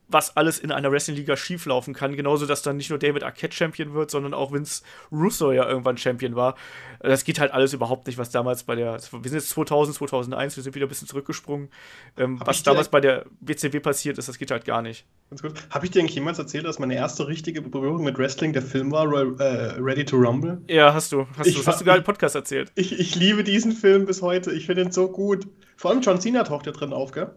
was 0.09 0.37
alles 0.37 0.59
in 0.59 0.71
einer 0.71 0.93
Wrestling-Liga 0.93 1.37
schieflaufen 1.37 1.95
kann. 1.95 2.17
Genauso, 2.17 2.47
dass 2.47 2.63
dann 2.63 2.77
nicht 2.77 2.91
nur 2.91 2.99
David 2.99 3.25
Arquette 3.25 3.55
Champion 3.55 3.95
wird, 3.95 4.11
sondern 4.11 4.35
auch 4.35 4.53
Vince 4.53 4.83
Russo 5.11 5.53
ja 5.53 5.69
irgendwann 5.69 5.97
Champion 5.97 6.37
war. 6.37 6.55
Das 7.01 7.25
geht 7.25 7.41
halt 7.41 7.53
alles 7.53 7.73
überhaupt 7.73 8.07
nicht, 8.07 8.19
was 8.19 8.31
damals 8.31 8.63
bei 8.63 8.77
der. 8.77 8.93
Wir 8.95 9.01
sind 9.01 9.35
jetzt 9.35 9.51
2000, 9.51 9.97
2001, 9.97 10.57
wir 10.57 10.63
sind 10.63 10.76
wieder 10.77 10.87
ein 10.87 10.89
bisschen 10.89 11.09
zurückgesprungen. 11.09 11.71
Ähm, 12.17 12.41
was 12.45 12.63
damals 12.63 12.89
bei 12.89 13.01
der 13.01 13.27
WCW 13.41 13.81
passiert 13.81 14.19
ist, 14.19 14.29
das 14.29 14.39
geht 14.39 14.53
halt 14.53 14.65
gar 14.65 14.83
nicht. 14.83 15.05
Ganz 15.31 15.43
gut. 15.43 15.55
Habe 15.71 15.85
ich 15.85 15.91
dir 15.91 16.01
eigentlich 16.01 16.15
jemals 16.15 16.39
erzählt, 16.39 16.65
dass 16.65 16.79
meine 16.79 16.95
erste 16.95 17.27
richtige 17.27 17.61
Berührung 17.61 18.05
mit 18.05 18.17
Wrestling 18.17 18.53
der 18.53 18.63
Film 18.63 18.93
war, 18.93 19.07
äh, 19.13 19.81
Ready 19.81 20.05
to 20.05 20.17
Rumble? 20.17 20.63
Ja, 20.69 20.95
hast 20.95 21.11
du. 21.11 21.27
Hast 21.37 21.49
ich 21.49 21.57
du, 21.57 21.67
hast 21.67 21.81
du 21.81 21.85
gerade 21.85 21.99
im 21.99 22.05
Podcast 22.05 22.37
erzählt. 22.37 22.71
Ich, 22.77 22.97
ich 22.97 23.17
liebe 23.17 23.43
diesen 23.43 23.73
Film 23.73 24.07
bis 24.07 24.23
heute. 24.23 24.53
Ich 24.53 24.67
finde 24.67 24.83
ihn 24.83 24.93
so 24.93 25.09
gut. 25.09 25.49
Vor 25.77 25.91
allem 25.91 26.01
John 26.01 26.21
Cena 26.21 26.45
taucht 26.45 26.67
ja 26.67 26.73
drin 26.73 26.93
auf, 26.93 27.11
gell? 27.11 27.31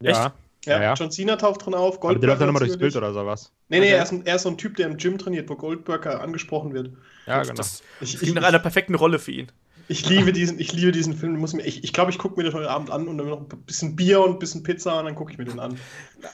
Ja. 0.00 0.10
Echt? 0.10 0.34
Ja, 0.66 0.82
ja, 0.82 0.94
John 0.94 1.10
Cena 1.10 1.36
taucht 1.36 1.64
drin 1.64 1.74
auf. 1.74 2.00
Goldberg 2.00 2.10
Aber 2.10 2.18
der 2.18 2.28
läuft 2.28 2.40
dann 2.40 2.46
nochmal 2.48 2.60
durchs 2.60 2.78
Bild 2.78 2.96
oder 2.96 3.12
sowas. 3.12 3.52
Nee, 3.68 3.80
nee, 3.80 3.86
okay. 3.86 3.96
er, 3.96 4.02
ist 4.02 4.12
ein, 4.12 4.26
er 4.26 4.36
ist 4.36 4.42
so 4.42 4.48
ein 4.48 4.58
Typ, 4.58 4.76
der 4.76 4.86
im 4.86 4.96
Gym 4.96 5.18
trainiert, 5.18 5.48
wo 5.48 5.56
Goldberg 5.56 6.06
angesprochen 6.06 6.72
wird. 6.72 6.90
Ja, 7.26 7.42
genau. 7.42 7.54
Das, 7.54 7.82
ich, 8.00 8.18
klingt 8.18 8.36
nach 8.36 8.44
einer 8.44 8.58
perfekten 8.58 8.94
Rolle 8.94 9.18
für 9.18 9.32
ihn. 9.32 9.52
Ich 9.88 10.08
liebe 10.08 10.32
diesen, 10.32 10.58
ich 10.58 10.72
liebe 10.72 10.92
diesen 10.92 11.14
Film. 11.14 11.36
Muss 11.36 11.52
mir, 11.52 11.62
ich 11.62 11.74
glaube, 11.74 11.84
ich, 11.84 11.92
glaub, 11.92 12.08
ich 12.08 12.18
gucke 12.18 12.36
mir 12.36 12.44
den 12.44 12.54
heute 12.54 12.70
Abend 12.70 12.90
an 12.90 13.08
und 13.08 13.18
dann 13.18 13.28
noch 13.28 13.40
ein 13.40 13.48
bisschen 13.66 13.96
Bier 13.96 14.20
und 14.20 14.32
ein 14.32 14.38
bisschen 14.38 14.62
Pizza 14.62 14.98
und 14.98 15.04
dann 15.04 15.14
gucke 15.14 15.32
ich 15.32 15.38
mir 15.38 15.44
den 15.44 15.60
an. 15.60 15.78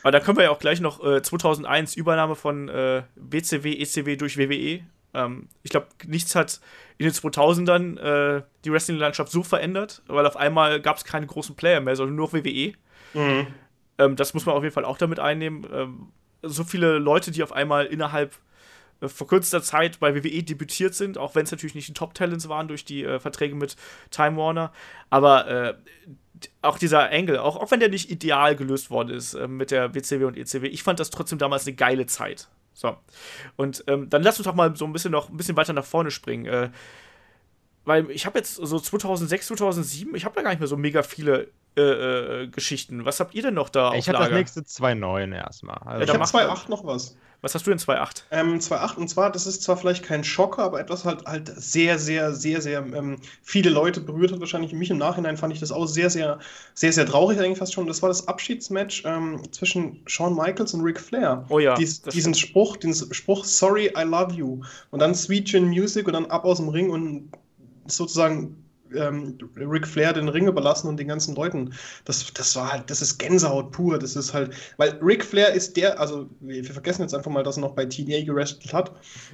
Aber 0.03 0.13
da 0.13 0.21
können 0.21 0.37
wir 0.37 0.45
ja 0.45 0.51
auch 0.51 0.59
gleich 0.59 0.81
noch 0.81 1.05
äh, 1.05 1.23
2001 1.23 1.97
Übernahme 1.97 2.37
von 2.37 2.69
äh, 2.69 3.03
BCW, 3.17 3.73
ECW 3.73 4.17
durch 4.17 4.39
WWE. 4.39 4.81
Ähm, 5.15 5.49
ich 5.63 5.71
glaube, 5.71 5.89
nichts 6.07 6.35
hat 6.35 6.61
in 6.99 7.07
den 7.07 7.13
2000ern 7.13 7.99
äh, 7.99 8.43
die 8.65 8.73
Wrestling-Landschaft 8.73 9.33
so 9.33 9.43
verändert, 9.43 10.03
weil 10.07 10.27
auf 10.27 10.37
einmal 10.37 10.81
gab 10.81 10.97
es 10.97 11.05
keine 11.05 11.27
großen 11.27 11.57
Player 11.57 11.81
mehr, 11.81 11.97
sondern 11.97 12.17
nur 12.17 12.33
WWE. 12.33 12.75
Mhm. 13.15 13.47
Ähm, 13.99 14.17
das 14.17 14.35
muss 14.35 14.47
man 14.47 14.55
auf 14.55 14.63
jeden 14.63 14.75
Fall 14.75 14.85
auch 14.85 14.99
damit 14.99 15.19
einnehmen. 15.19 15.67
Ähm, 15.73 16.09
so 16.43 16.65
viele 16.65 16.99
Leute, 16.99 17.31
die 17.31 17.43
auf 17.43 17.53
einmal 17.53 17.87
innerhalb 17.87 18.37
vor 19.09 19.27
kürzester 19.27 19.63
Zeit 19.63 20.01
bei 20.01 20.15
WWE 20.15 20.43
debütiert 20.43 20.95
sind, 20.95 21.19
auch 21.19 21.35
wenn 21.35 21.45
es 21.45 21.51
natürlich 21.51 21.75
nicht 21.75 21.89
die 21.89 21.95
Top-Talents 21.95 22.49
waren 22.49 22.69
durch 22.69 22.85
die 22.85 23.05
äh, 23.05 23.19
Verträge 23.19 23.55
mit 23.55 23.77
Time 24.11 24.37
Warner. 24.37 24.73
Aber 25.09 25.49
äh, 25.49 25.75
auch 26.63 26.79
dieser 26.79 27.11
Angle, 27.11 27.43
auch, 27.43 27.57
auch 27.57 27.71
wenn 27.71 27.81
der 27.81 27.89
nicht 27.89 28.11
ideal 28.11 28.57
gelöst 28.57 28.91
worden 28.91 29.11
ist 29.11 29.35
äh, 29.35 29.49
mit 29.49 29.71
der 29.71 29.95
WCW 29.95 30.25
und 30.25 30.37
ECW, 30.37 30.67
ich 30.67 30.83
fand 30.83 31.01
das 31.01 31.11
trotzdem 31.11 31.39
damals 31.39 31.67
eine 31.67 31.77
geile 31.77 32.07
Zeit. 32.07 32.49
So. 32.73 32.97
Und 33.57 33.85
ähm, 33.89 34.09
dann 34.09 34.23
lass 34.23 34.39
uns 34.39 34.47
doch 34.47 34.55
mal 34.55 34.75
so 34.77 34.85
ein 34.85 34.93
bisschen 34.93 35.13
noch 35.13 35.29
ein 35.29 35.37
bisschen 35.37 35.57
weiter 35.57 35.73
nach 35.73 35.85
vorne 35.85 36.11
springen. 36.11 36.73
Weil 37.91 38.09
ich 38.12 38.24
habe 38.24 38.38
jetzt 38.38 38.55
so 38.55 38.78
2006, 38.78 39.49
2007, 39.49 40.14
ich 40.14 40.24
habe 40.24 40.32
da 40.36 40.43
gar 40.43 40.51
nicht 40.51 40.61
mehr 40.61 40.68
so 40.68 40.76
mega 40.76 41.03
viele 41.03 41.49
äh, 41.76 41.82
äh, 42.43 42.47
Geschichten. 42.47 43.05
Was 43.05 43.18
habt 43.18 43.34
ihr 43.34 43.43
denn 43.43 43.55
noch 43.55 43.68
da 43.68 43.95
Ich 43.95 44.09
habe 44.09 44.16
das 44.16 44.30
nächste 44.30 44.61
2.9 44.61 45.34
erstmal. 45.34 45.78
Also 45.84 46.05
ich 46.05 46.14
habe 46.14 46.22
2.8 46.22 46.70
noch 46.70 46.86
was. 46.86 47.16
Was 47.41 47.57
hast 47.57 47.66
du 47.66 47.72
in 47.72 47.78
2.8? 47.78 48.22
Ähm, 48.30 48.61
2.8 48.61 48.95
und 48.95 49.09
zwar, 49.09 49.32
das 49.32 49.49
ist 49.49 49.64
zwar 49.64 49.76
vielleicht 49.76 50.05
kein 50.05 50.22
Schocker, 50.22 50.62
aber 50.62 50.78
etwas 50.78 51.05
halt 51.05 51.26
halt 51.26 51.49
sehr, 51.49 51.99
sehr, 51.99 52.32
sehr, 52.32 52.61
sehr 52.61 52.78
ähm, 52.78 53.16
viele 53.43 53.70
Leute 53.70 54.01
berührt 54.01 54.30
hat. 54.30 54.38
Wahrscheinlich 54.38 54.72
mich 54.72 54.91
im 54.91 54.99
Nachhinein 54.99 55.36
fand 55.36 55.53
ich 55.53 55.59
das 55.59 55.72
auch 55.72 55.86
sehr, 55.86 56.11
sehr, 56.11 56.38
sehr, 56.74 56.93
sehr 56.93 57.07
traurig 57.07 57.41
eigentlich 57.41 57.59
fast 57.59 57.72
schon. 57.72 57.88
Das 57.88 58.03
war 58.03 58.09
das 58.09 58.28
Abschiedsmatch 58.28 59.03
ähm, 59.05 59.43
zwischen 59.51 60.01
Shawn 60.07 60.36
Michaels 60.36 60.74
und 60.74 60.82
Ric 60.82 61.01
Flair. 61.01 61.45
Oh 61.49 61.59
ja. 61.59 61.74
Dies, 61.74 62.03
diesen 62.03 62.34
Spruch, 62.34 62.76
diesen 62.76 63.12
Spruch, 63.12 63.45
sorry, 63.45 63.93
I 63.99 64.03
love 64.03 64.32
you. 64.32 64.61
Und 64.93 65.01
dann 65.01 65.12
Sweet 65.12 65.47
Chin 65.47 65.68
Music 65.68 66.07
und 66.07 66.12
dann 66.12 66.26
ab 66.26 66.45
aus 66.45 66.59
dem 66.59 66.68
Ring 66.68 66.91
und 66.91 67.32
sozusagen 67.97 68.57
ähm, 68.95 69.38
Ric 69.57 69.86
Flair 69.86 70.12
den 70.12 70.28
Ring 70.28 70.49
überlassen 70.49 70.88
und 70.88 70.99
den 70.99 71.09
ganzen 71.09 71.34
Leuten. 71.34 71.72
Das, 72.05 72.32
das 72.32 72.57
war 72.57 72.72
halt, 72.72 72.91
das 72.91 73.03
ist 73.03 73.18
Gänsehaut 73.18 73.72
pur. 73.72 73.99
Das 73.99 74.16
ist 74.16 74.34
halt, 74.34 74.53
weil 74.76 74.99
Ric 75.03 75.24
Flair 75.24 75.53
ist 75.53 75.76
der, 75.76 75.99
also 76.01 76.28
wir 76.41 76.64
vergessen 76.64 77.03
jetzt 77.03 77.14
einfach 77.14 77.30
mal, 77.30 77.43
dass 77.43 77.57
er 77.57 77.62
noch 77.62 77.74
bei 77.74 77.84
TNA 77.86 78.24
gerestelt 78.24 78.72
hat, 78.72 78.93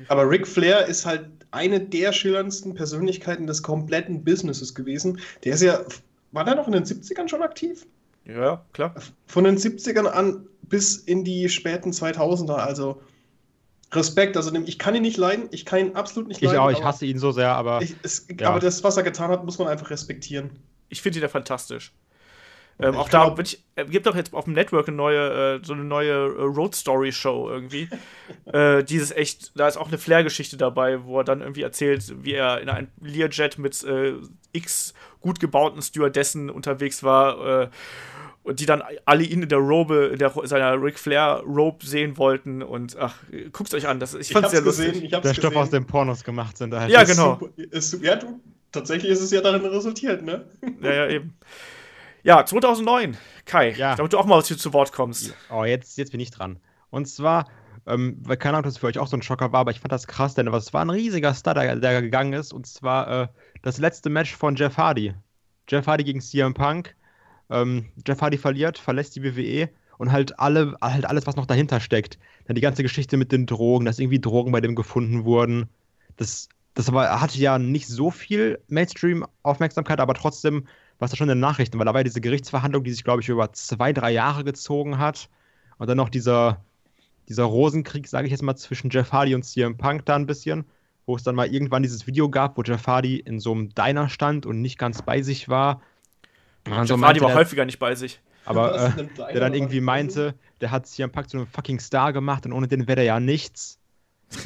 aber 0.09 0.29
Ric 0.29 0.47
Flair 0.47 0.87
ist 0.87 1.07
halt 1.07 1.29
eine 1.51 1.81
der 1.81 2.13
schillerndsten 2.13 2.75
Persönlichkeiten 2.75 3.47
des 3.47 3.63
kompletten 3.63 4.25
Businesses 4.25 4.75
gewesen. 4.75 5.21
Der 5.45 5.55
ist 5.55 5.63
ja, 5.63 5.81
war 6.33 6.45
der 6.45 6.57
noch 6.57 6.67
in 6.67 6.73
den 6.73 6.85
70ern 6.85 7.29
schon 7.29 7.43
aktiv? 7.43 7.87
Ja, 8.27 8.65
klar. 8.73 8.95
Von 9.27 9.45
den 9.45 9.57
70ern 9.57 10.07
an 10.07 10.47
bis 10.63 10.97
in 10.97 11.25
die 11.25 11.49
späten 11.49 11.93
2000er, 11.93 12.57
also 12.57 13.01
Respekt, 13.93 14.37
also 14.37 14.53
ich 14.55 14.79
kann 14.79 14.95
ihn 14.95 15.03
nicht 15.03 15.17
leiden, 15.17 15.49
ich 15.53 15.65
kann 15.65 15.79
ihn 15.79 15.97
absolut 15.97 16.29
nicht 16.29 16.39
ich 16.39 16.45
leiden. 16.45 16.57
Ich 16.57 16.61
auch, 16.61 16.71
ich 16.71 16.85
hasse 16.85 17.07
ihn 17.07 17.19
so 17.19 17.31
sehr, 17.31 17.55
aber. 17.55 17.83
Ich, 17.83 17.95
es, 18.03 18.27
ja. 18.39 18.49
Aber 18.49 18.61
das, 18.61 18.83
was 18.83 18.97
er 18.97 19.03
getan 19.03 19.31
hat, 19.31 19.45
muss 19.45 19.59
man 19.59 19.69
einfach 19.69 19.91
respektieren. 19.91 20.51
Ich 20.89 21.03
finde 21.03 21.19
ihn 21.19 21.23
ja 21.23 21.29
fantastisch. 21.29 21.93
Ähm, 22.79 22.95
auch 22.95 23.09
da 23.09 23.25
glaub, 23.25 23.39
ich, 23.39 23.65
äh, 23.77 23.87
gibt 23.87 24.07
doch 24.07 24.15
jetzt 24.15 24.35
auf 24.35 24.45
dem 24.45 24.53
Network 24.53 24.87
eine 24.89 24.97
neue, 24.97 25.57
äh, 25.57 25.65
so 25.65 25.73
eine 25.73 25.85
neue 25.85 26.13
äh, 26.13 26.43
Road 26.43 26.75
Story 26.75 27.11
Show 27.11 27.49
irgendwie. 27.49 27.89
äh, 28.53 28.85
dieses 28.85 29.13
echt, 29.13 29.59
da 29.59 29.67
ist 29.67 29.79
auch 29.79 29.89
eine 29.89 29.97
Flair-Geschichte 29.97 30.59
dabei, 30.59 31.05
wo 31.05 31.21
er 31.21 31.25
dann 31.25 31.41
irgendwie 31.41 31.63
erzählt, 31.63 32.13
wie 32.23 32.35
er 32.35 32.61
in 32.61 32.69
einem 32.69 32.89
Learjet 33.01 33.57
mit 33.59 33.83
äh, 33.85 34.15
x 34.53 34.93
gut 35.21 35.41
gebauten 35.41 35.81
Stewardessen 35.81 36.51
unterwegs 36.51 37.03
war 37.03 37.63
äh, 37.63 37.69
und 38.47 38.61
die 38.61 38.67
dann 38.67 38.83
alle 39.05 39.25
ihn 39.25 39.43
in 39.43 39.49
der 39.49 39.59
Robe, 39.59 40.11
in 40.13 40.19
der, 40.19 40.33
seiner 40.45 40.81
Ric 40.83 40.99
Flair 40.99 41.43
Robe 41.47 41.85
sehen 41.85 42.17
wollten 42.17 42.63
und 42.63 42.97
ach, 42.99 43.17
guckt 43.53 43.75
euch 43.75 43.87
an, 43.89 44.01
das, 44.01 44.15
ich 44.15 44.33
fand's 44.33 44.53
sehr 44.53 44.61
lustig. 44.63 44.87
gesehen, 44.89 45.05
ich 45.05 45.13
hab's 45.13 45.27
Der 45.27 45.35
Stoff 45.35 45.51
gesehen. 45.51 45.63
aus 45.63 45.71
dem 45.71 45.87
Pornos 45.87 46.25
gemacht 46.25 46.57
sind 46.57 46.73
halt. 46.75 46.91
Ja, 46.91 47.03
Ist 47.03 47.11
genau. 47.11 47.39
super- 47.41 47.51
Ist, 47.57 48.03
ja, 48.03 48.17
du, 48.17 48.41
tatsächlich 48.73 49.11
ist 49.11 49.21
es 49.21 49.31
ja 49.33 49.41
darin 49.41 49.65
resultiert, 49.67 50.23
ne? 50.23 50.47
Ja, 50.81 50.93
ja, 50.93 51.09
eben. 51.09 51.37
Ja, 52.23 52.45
2009, 52.45 53.17
Kai, 53.45 53.71
Ja. 53.77 53.95
damit 53.95 54.13
du 54.13 54.19
auch 54.19 54.27
mal 54.27 54.43
hier 54.43 54.57
zu 54.59 54.73
Wort 54.73 54.93
kommst. 54.93 55.35
Oh, 55.51 55.65
jetzt, 55.65 55.97
jetzt 55.99 56.11
bin 56.13 56.21
ich 56.21 56.31
dran. 56.31 56.59
Und 56.91 57.07
zwar, 57.07 57.49
ähm, 57.87 58.19
weil 58.25 58.37
keine 58.37 58.55
Ahnung, 58.59 58.67
ob 58.67 58.73
das 58.73 58.79
für 58.79 58.87
euch 58.87 58.99
auch 58.99 59.07
so 59.07 59.17
ein 59.17 59.23
Schocker 59.23 59.53
war, 59.53 59.61
aber 59.61 59.71
ich 59.71 59.81
fand 59.81 59.93
das 59.93 60.07
krass, 60.07 60.35
denn 60.35 60.49
es 60.49 60.73
war 60.73 60.85
ein 60.85 60.91
riesiger 60.91 61.35
Star, 61.35 61.55
der, 61.55 61.77
der 61.77 62.03
gegangen 62.03 62.33
ist. 62.33 62.53
Und 62.53 62.67
zwar 62.67 63.23
äh, 63.23 63.29
das 63.63 63.79
letzte 63.79 64.09
Match 64.11 64.35
von 64.35 64.57
Jeff 64.57 64.77
Hardy. 64.77 65.15
Jeff 65.69 65.87
Hardy 65.87 66.05
gegen 66.05 66.21
CM 66.21 66.55
Punk. 66.55 66.95
Ähm, 67.51 67.87
Jeff 68.07 68.21
Hardy 68.21 68.39
verliert, 68.39 68.79
verlässt 68.79 69.17
die 69.17 69.23
WWE 69.23 69.69
und 69.99 70.13
halt 70.13 70.39
alle, 70.39 70.77
halt 70.81 71.07
alles, 71.07 71.27
was 71.27 71.37
noch 71.37 71.47
dahinter 71.47 71.81
steckt. 71.81 72.19
Dann 72.47 72.55
die 72.55 72.61
ganze 72.61 72.83
Geschichte 72.83 73.17
mit 73.17 73.33
den 73.33 73.47
Drogen, 73.47 73.85
dass 73.85 73.99
irgendwie 73.99 74.21
Drogen 74.21 74.53
bei 74.53 74.61
dem 74.61 74.75
gefunden 74.75 75.25
wurden. 75.25 75.69
Das, 76.17 76.49
das 76.75 76.93
war, 76.93 77.21
hatte 77.21 77.39
ja 77.39 77.59
nicht 77.59 77.89
so 77.89 78.11
viel 78.11 78.59
Mainstream-Aufmerksamkeit, 78.69 80.01
aber 80.01 80.15
trotzdem 80.15 80.67
war 80.99 81.07
es 81.07 81.13
ja 81.13 81.17
schon 81.17 81.29
in 81.29 81.37
den 81.37 81.41
Nachrichten, 81.41 81.79
weil 81.79 81.87
da 81.87 81.93
war 81.93 82.01
ja 82.01 82.05
diese 82.05 82.21
Gerichtsverhandlung, 82.21 82.85
die 82.85 82.93
sich, 82.93 83.05
glaube 83.05 83.23
ich, 83.23 83.29
über 83.29 83.53
zwei, 83.53 83.93
drei 83.93 84.13
Jahre 84.13 84.45
gezogen 84.45 84.99
hat. 84.99 85.29
Und 85.79 85.89
dann 85.89 85.97
noch 85.97 86.09
dieser, 86.09 86.65
dieser 87.29 87.45
Rosenkrieg, 87.45 88.09
sage 88.09 88.27
ich 88.27 88.31
jetzt 88.31 88.43
mal, 88.43 88.57
zwischen 88.57 88.91
Jeff 88.91 89.13
Hardy 89.13 89.35
und 89.35 89.43
CM 89.43 89.77
Punk 89.77 90.07
da 90.07 90.17
ein 90.17 90.27
bisschen, 90.27 90.65
wo 91.05 91.17
es 91.17 91.23
dann 91.23 91.35
mal 91.35 91.53
irgendwann 91.53 91.83
dieses 91.83 92.07
Video 92.07 92.31
gab, 92.31 92.57
wo 92.57 92.63
Jeff 92.63 92.87
Hardy 92.87 93.19
in 93.19 93.41
so 93.41 93.53
einem 93.53 93.75
Diner 93.75 94.09
stand 94.09 94.47
und 94.47 94.63
nicht 94.63 94.79
ganz 94.79 95.03
bei 95.03 95.23
sich 95.23 95.49
war. 95.49 95.83
Und 96.67 96.73
dann 96.73 96.87
so 96.87 96.95
Jeff 96.95 97.03
Hardy 97.03 97.21
meinte 97.21 97.21
war 97.23 97.29
der- 97.31 97.37
häufiger 97.39 97.65
nicht 97.65 97.79
bei 97.79 97.95
sich. 97.95 98.21
aber 98.45 98.95
äh, 98.99 99.33
der 99.33 99.41
dann 99.41 99.55
irgendwie 99.55 99.81
meinte, 99.81 100.35
der 100.61 100.71
hat 100.71 100.87
CM 100.87 101.11
Punk 101.11 101.29
zu 101.31 101.37
einem 101.39 101.47
fucking 101.47 101.81
Star 101.81 102.13
gemacht 102.13 102.47
und 102.47 102.53
ohne 102.53 102.69
den 102.69 102.87
wäre 102.87 102.97
der 102.97 103.05
ja 103.05 103.21
nichts. 103.21 103.79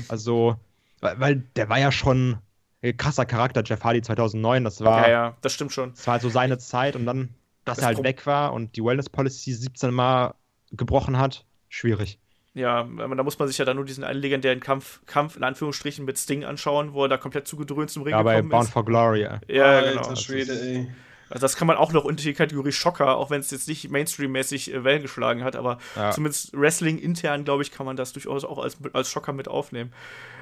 Also, 0.09 0.57
weil, 1.01 1.21
weil 1.21 1.37
der 1.57 1.69
war 1.69 1.79
ja 1.79 1.91
schon 1.93 2.39
ein 2.83 2.97
krasser 2.97 3.27
Charakter, 3.27 3.63
Jeff 3.65 3.83
Hardy 3.85 4.01
2009, 4.03 4.65
das 4.65 4.81
war, 4.83 5.03
Ja, 5.07 5.11
ja, 5.11 5.37
das 5.43 5.53
stimmt 5.53 5.73
schon. 5.73 5.91
das 5.95 6.07
war 6.07 6.13
halt 6.13 6.23
so 6.23 6.29
seine 6.31 6.59
Zeit 6.59 6.97
und 6.97 7.05
dann, 7.07 7.31
dass 7.65 7.77
Das 7.77 7.83
er 7.83 7.87
halt 7.89 7.97
Pro- 7.99 8.05
weg 8.05 8.27
war 8.27 8.53
und 8.55 8.75
die 8.77 8.83
Wellness 8.85 9.09
Policy 9.11 9.53
17 9.53 9.93
Mal 9.93 10.35
gebrochen 10.73 11.19
hat, 11.19 11.45
schwierig. 11.69 12.19
Ja, 12.55 12.83
da 12.83 13.23
muss 13.23 13.39
man 13.39 13.47
sich 13.49 13.59
ja 13.59 13.65
dann 13.65 13.77
nur 13.77 13.85
diesen 13.85 14.03
einen 14.03 14.19
legendären 14.21 14.59
Kampf, 14.61 15.03
Kampf 15.07 15.37
in 15.37 15.45
Anführungsstrichen 15.45 16.05
mit 16.05 16.19
Sting 16.19 16.45
anschauen, 16.45 16.95
wo 16.95 17.05
er 17.05 17.09
da 17.09 17.17
komplett 17.17 17.47
zugedröhnt 17.47 17.91
zum 17.91 18.03
Ring 18.03 18.13
Ja, 18.13 18.23
bei 18.23 18.37
gekommen 18.37 18.49
Bound 18.51 18.65
ist. 18.65 18.73
for 18.73 18.85
Glory. 18.85 19.23
ja. 19.23 19.41
Ja, 19.47 19.65
Alter 19.65 19.91
genau. 20.03 20.15
Schwede, 20.17 20.53
ey. 20.61 20.91
Also 21.31 21.43
das 21.43 21.57
kann 21.57 21.67
man 21.67 21.77
auch 21.77 21.93
noch 21.93 22.05
unter 22.05 22.23
die 22.23 22.35
Kategorie 22.35 22.73
Schocker, 22.73 23.17
auch 23.17 23.31
wenn 23.31 23.41
es 23.41 23.51
jetzt 23.51 23.69
nicht 23.69 23.91
Mainstream-mäßig 23.91 24.75
äh, 24.75 24.85
Wellen 24.85 25.03
geschlagen 25.03 25.45
hat, 25.45 25.57
aber 25.57 25.79
Ja. 25.97 26.11
zumindest 26.11 26.53
Wrestling 26.53 26.99
intern, 26.99 27.45
glaube 27.45 27.63
ich, 27.63 27.71
kann 27.71 27.87
man 27.87 27.97
das 27.97 28.13
durchaus 28.13 28.45
auch 28.45 28.59
als, 28.59 28.77
als 28.93 29.11
Schocker 29.11 29.33
mit 29.33 29.49
aufnehmen. 29.49 29.93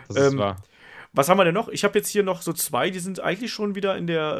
Das 0.09 0.17
ist 0.17 0.33
Ähm, 0.33 0.39
wahr. 0.39 0.57
Was 1.13 1.29
haben 1.29 1.39
wir 1.39 1.45
denn 1.45 1.55
noch? 1.55 1.69
Ich 1.69 1.85
habe 1.85 1.99
jetzt 1.99 2.09
hier 2.09 2.23
noch 2.23 2.43
so 2.43 2.53
zwei, 2.53 2.91
die 2.91 2.99
sind 2.99 3.21
eigentlich 3.21 3.53
schon 3.53 3.75
wieder 3.75 3.97
in 3.97 4.07
der 4.07 4.39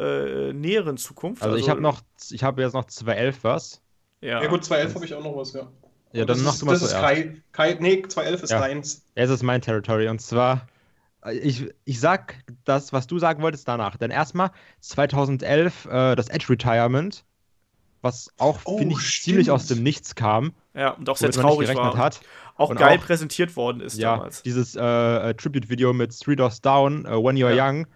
äh, 0.49 0.53
näheren 0.53 0.97
Zukunft. 0.97 1.41
Also, 1.43 1.55
ich 1.57 1.69
habe 1.69 1.81
noch, 1.81 2.01
ich 2.29 2.43
habe 2.43 2.61
jetzt 2.61 2.73
noch 2.73 2.85
211 2.85 3.43
was. 3.43 3.81
Ja, 4.21 4.41
Ja, 4.43 4.49
gut, 4.49 4.63
211 4.65 4.95
habe 4.95 5.05
ich 5.05 5.13
auch 5.13 5.23
noch 5.23 5.35
was, 5.35 5.53
ja. 5.53 5.67
Ja, 6.13 6.25
das 6.25 6.37
dann 6.37 6.45
mach 6.45 6.53
ist, 6.53 6.61
du 6.61 6.65
mal 6.65 6.71
Das 6.73 6.81
ist. 6.83 6.93
Kai, 6.93 7.41
Kai. 7.51 7.77
Nee, 7.79 8.03
211 8.07 8.43
ist 8.43 8.51
Ja. 8.51 8.59
deins. 8.59 9.03
Es 9.15 9.29
ist 9.29 9.43
mein 9.43 9.61
Territory 9.61 10.07
und 10.07 10.19
zwar, 10.21 10.67
ich, 11.33 11.67
ich 11.85 11.99
sag 11.99 12.43
das, 12.65 12.93
was 12.93 13.07
du 13.07 13.19
sagen 13.19 13.41
wolltest, 13.41 13.67
danach. 13.67 13.97
Denn 13.97 14.11
erstmal 14.11 14.51
2011 14.81 15.85
äh, 15.85 16.15
das 16.15 16.29
Edge 16.29 16.45
Retirement, 16.49 17.25
was 18.01 18.31
auch, 18.37 18.59
Oh, 18.65 18.77
finde 18.77 18.95
ich, 18.95 19.01
stimmt. 19.01 19.23
ziemlich 19.25 19.51
aus 19.51 19.67
dem 19.67 19.83
Nichts 19.83 20.15
kam, 20.15 20.53
ja, 20.73 20.91
und 20.91 21.09
auch 21.09 21.17
sehr 21.17 21.31
traurig 21.31 21.67
gerechnet 21.69 21.93
war. 21.93 21.97
hat. 21.97 22.21
Auch 22.55 22.69
Und 22.69 22.77
geil 22.79 22.97
auch- 22.97 23.03
präsentiert 23.05 23.55
worden 23.55 23.81
ist 23.81 23.97
Ja, 23.97 24.15
damals. 24.15 24.43
dieses 24.43 24.75
äh, 24.75 24.81
äh, 24.81 25.33
Tribute-Video 25.33 25.93
mit 25.93 26.17
Three 26.19 26.35
Doors 26.35 26.61
Down, 26.61 27.05
äh, 27.05 27.09
When 27.11 27.35
You're 27.37 27.53
Ja. 27.53 27.67
Young. 27.69 27.87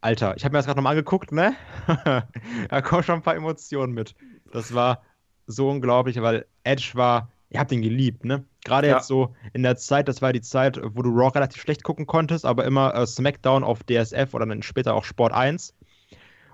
Alter, 0.00 0.36
ich 0.36 0.44
habe 0.44 0.52
mir 0.52 0.58
das 0.58 0.66
gerade 0.66 0.78
nochmal 0.78 0.92
angeguckt, 0.92 1.32
ne? 1.32 1.54
da 2.68 2.82
kommen 2.82 3.02
schon 3.02 3.16
ein 3.16 3.22
paar 3.22 3.36
Emotionen 3.36 3.92
mit. 3.94 4.14
Das 4.52 4.74
war 4.74 5.02
so 5.46 5.70
unglaublich, 5.70 6.20
weil 6.20 6.46
Edge 6.62 6.90
war, 6.94 7.30
ihr 7.54 7.60
habt 7.60 7.70
ihn 7.72 7.82
geliebt, 7.82 8.24
ne? 8.24 8.44
Gerade 8.64 8.88
Ja. 8.88 8.96
jetzt 8.96 9.06
so 9.06 9.34
in 9.52 9.62
der 9.62 9.76
Zeit, 9.76 10.08
das 10.08 10.20
war 10.20 10.32
die 10.32 10.40
Zeit, 10.40 10.80
wo 10.82 11.02
du 11.02 11.10
Raw 11.10 11.28
relativ 11.28 11.62
schlecht 11.62 11.84
gucken 11.84 12.06
konntest, 12.06 12.44
aber 12.44 12.64
immer 12.64 12.94
äh, 12.94 13.06
SmackDown 13.06 13.62
auf 13.62 13.84
DSF 13.84 14.34
oder 14.34 14.44
dann 14.44 14.62
später 14.62 14.94
auch 14.94 15.04
Sport 15.04 15.32
1. 15.32 15.72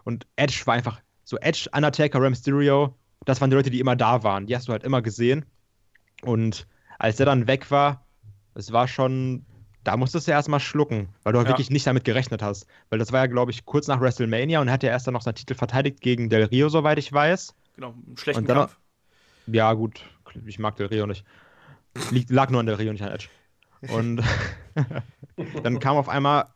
Und 0.04 0.26
Edge 0.36 0.60
war 0.66 0.74
einfach 0.74 1.00
so 1.24 1.38
Edge, 1.38 1.68
Undertaker, 1.74 2.20
Rey 2.20 2.30
Mysterio, 2.30 2.94
das 3.24 3.40
waren 3.40 3.50
die 3.50 3.56
Leute, 3.56 3.70
die 3.70 3.80
immer 3.80 3.96
da 3.96 4.22
waren. 4.22 4.46
Die 4.46 4.54
hast 4.54 4.68
du 4.68 4.72
halt 4.72 4.84
immer 4.84 5.00
gesehen. 5.00 5.46
Und 6.22 6.66
als 6.98 7.16
der 7.16 7.26
dann 7.26 7.46
weg 7.46 7.70
war, 7.70 8.04
es 8.54 8.72
war 8.72 8.86
schon, 8.86 9.46
da 9.84 9.96
musstest 9.96 10.26
du 10.28 10.32
erstmal 10.32 10.60
schlucken, 10.60 11.08
weil 11.22 11.32
du 11.32 11.38
halt 11.38 11.46
Ja. 11.46 11.52
wirklich 11.52 11.70
nicht 11.70 11.86
damit 11.86 12.04
gerechnet 12.04 12.42
hast. 12.42 12.66
Weil 12.90 12.98
das 12.98 13.10
war 13.12 13.20
ja, 13.20 13.26
glaube 13.26 13.52
ich, 13.52 13.64
kurz 13.64 13.86
nach 13.88 14.00
WrestleMania 14.00 14.60
und 14.60 14.70
hat 14.70 14.82
ja 14.82 14.90
erst 14.90 15.06
dann 15.06 15.14
noch 15.14 15.22
seinen 15.22 15.36
Titel 15.36 15.54
verteidigt 15.54 16.00
gegen 16.02 16.28
Del 16.28 16.44
Rio, 16.44 16.68
soweit 16.68 16.98
ich 16.98 17.10
weiß. 17.10 17.54
Genau, 17.76 17.94
einen 18.06 18.16
schlechten 18.18 18.44
dann 18.46 18.58
Kampf. 18.58 18.76
Ja, 19.46 19.72
gut, 19.72 20.04
ich 20.46 20.58
mag 20.58 20.76
Del 20.76 20.86
Rio 20.86 21.06
nicht. 21.06 21.24
Liegt, 22.10 22.30
lag 22.30 22.50
nur 22.50 22.60
an 22.60 22.66
Del 22.66 22.76
Rio, 22.76 22.92
nicht 22.92 23.02
an 23.02 23.12
Edge. 23.12 23.28
Und 23.88 24.22
dann 25.62 25.80
kam 25.80 25.96
auf 25.96 26.08
einmal, 26.08 26.46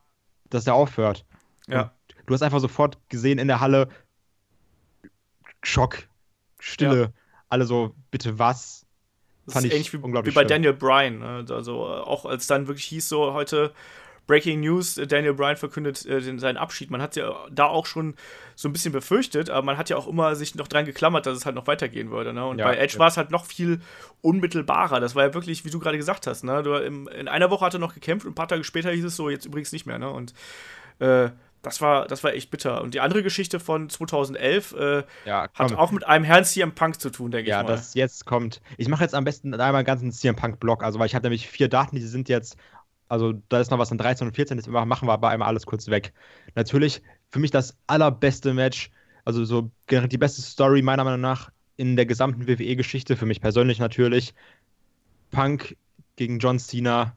dass 0.50 0.66
er 0.66 0.74
aufhört. 0.74 1.24
Ja. 1.66 1.92
Und 2.18 2.26
du 2.26 2.34
hast 2.34 2.42
einfach 2.42 2.60
sofort 2.60 2.98
gesehen 3.08 3.38
in 3.38 3.48
der 3.48 3.60
Halle 3.60 3.88
Schock, 5.62 6.08
Stille, 6.58 7.12
alle 7.48 7.64
so, 7.64 7.94
bitte 8.10 8.38
was? 8.38 8.86
Das 9.46 9.54
fand 9.54 9.66
ist 9.66 9.72
ich 9.72 9.76
ähnlich 9.76 9.92
wie, 9.92 9.96
unglaublich 9.98 10.34
wie 10.34 10.36
bei 10.36 10.42
schlimm. 10.42 10.62
Daniel 10.62 10.72
Bryan. 10.74 11.18
Ne? 11.18 11.46
Also 11.50 11.86
äh, 11.86 12.00
auch 12.00 12.24
als 12.24 12.46
dann 12.46 12.66
wirklich 12.66 12.86
hieß 12.86 13.08
so 13.08 13.32
heute 13.32 13.72
Breaking 14.26 14.60
News, 14.60 14.96
äh, 14.98 15.06
Daniel 15.06 15.34
Bryan 15.34 15.56
verkündet 15.56 16.04
äh, 16.06 16.20
den, 16.20 16.38
seinen 16.38 16.56
Abschied. 16.56 16.90
Man 16.90 17.02
hat 17.02 17.16
ja 17.16 17.34
da 17.50 17.66
auch 17.66 17.86
schon 17.86 18.14
so 18.54 18.68
ein 18.68 18.72
bisschen 18.72 18.92
befürchtet, 18.92 19.50
aber 19.50 19.64
man 19.64 19.76
hat 19.76 19.90
ja 19.90 19.96
auch 19.96 20.06
immer 20.06 20.34
sich 20.36 20.54
noch 20.54 20.68
dran 20.68 20.84
geklammert, 20.86 21.26
dass 21.26 21.36
es 21.36 21.44
halt 21.46 21.54
noch 21.56 21.66
weitergehen 21.66 22.10
würde. 22.10 22.32
Ne? 22.32 22.44
Und 22.46 22.58
Ja, 22.58 22.66
bei 22.66 22.76
Edge 22.76 22.94
ja. 22.94 22.98
war 23.00 23.08
es 23.08 23.16
halt 23.16 23.30
noch 23.30 23.44
viel 23.46 23.80
unmittelbarer. 24.22 25.00
Das 25.00 25.14
war 25.14 25.24
ja 25.24 25.34
wirklich, 25.34 25.64
wie 25.64 25.70
du 25.70 25.78
gerade 25.78 25.96
gesagt 25.96 26.26
hast. 26.26 26.44
Ne? 26.44 26.62
Du, 26.62 26.74
im, 26.74 27.08
in 27.08 27.28
einer 27.28 27.50
Woche 27.50 27.64
hat 27.66 27.74
er 27.74 27.80
noch 27.80 27.94
gekämpft 27.94 28.24
und 28.26 28.32
ein 28.32 28.36
paar 28.36 28.48
Tage 28.48 28.64
später 28.64 28.90
hieß 28.90 29.04
es 29.04 29.16
so, 29.16 29.28
jetzt 29.28 29.44
übrigens 29.44 29.72
nicht 29.72 29.86
mehr. 29.86 29.98
Ne? 29.98 30.08
Und 30.10 30.32
äh, 31.00 31.30
das 31.62 31.80
war, 31.80 32.06
das 32.06 32.22
war 32.22 32.32
echt 32.34 32.50
bitter. 32.50 32.82
Und 32.82 32.94
die 32.94 33.00
andere 33.00 33.22
Geschichte 33.22 33.58
von 33.58 33.88
2011 33.88 34.72
äh, 34.78 35.02
Ja, 35.24 35.48
hat 35.54 35.74
auch 35.74 35.92
mit 35.92 36.06
einem 36.06 36.24
Herrn 36.24 36.44
CM 36.44 36.72
Punk 36.74 37.00
zu 37.00 37.10
tun, 37.10 37.30
denke 37.30 37.48
Ja, 37.50 37.60
ich 37.62 37.66
mal. 37.66 37.72
das 37.72 37.94
jetzt 37.94 38.26
kommt. 38.26 38.60
Ich 38.76 38.88
mache 38.88 39.02
jetzt 39.02 39.14
am 39.14 39.24
besten 39.24 39.52
einmal 39.54 39.76
einen 39.76 39.86
ganzen 39.86 40.12
CM 40.12 40.36
Punk-Block, 40.36 40.82
also 40.82 40.98
weil 40.98 41.06
ich 41.06 41.14
habe 41.14 41.24
nämlich 41.24 41.48
vier 41.48 41.68
Daten, 41.68 41.96
die 41.96 42.02
sind 42.02 42.28
jetzt, 42.28 42.56
also 43.08 43.34
da 43.48 43.60
ist 43.60 43.70
noch 43.70 43.78
was 43.78 43.92
an 43.92 43.98
13 43.98 44.28
und 44.28 44.34
14, 44.34 44.56
das 44.56 44.66
machen 44.66 45.08
wir 45.08 45.12
aber 45.12 45.28
einmal 45.28 45.48
alles 45.48 45.66
kurz 45.66 45.88
weg. 45.88 46.12
Natürlich 46.54 47.02
für 47.30 47.38
mich 47.38 47.50
das 47.50 47.76
allerbeste 47.86 48.54
Match, 48.54 48.90
also 49.24 49.44
so 49.44 49.70
generell 49.86 50.08
die 50.08 50.18
beste 50.18 50.42
Story 50.42 50.82
meiner 50.82 51.04
Meinung 51.04 51.20
nach 51.20 51.50
in 51.76 51.96
der 51.96 52.06
gesamten 52.06 52.46
WWE-Geschichte, 52.46 53.16
für 53.16 53.26
mich 53.26 53.40
persönlich 53.40 53.78
natürlich. 53.78 54.34
Punk 55.30 55.76
gegen 56.16 56.38
John 56.38 56.58
Cena, 56.58 57.16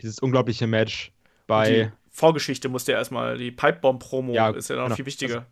dieses 0.00 0.18
unglaubliche 0.18 0.66
Match 0.66 1.12
bei. 1.46 1.70
die 1.70 1.90
Vorgeschichte 2.10 2.68
musste 2.68 2.92
ja 2.92 2.98
erstmal, 2.98 3.36
die 3.38 3.50
Pipebomb-Promo 3.50 4.34
Ja, 4.34 4.50
ist 4.50 4.68
ja 4.70 4.76
noch 4.76 4.84
genau. 4.84 4.96
viel 4.96 5.06
wichtiger. 5.06 5.46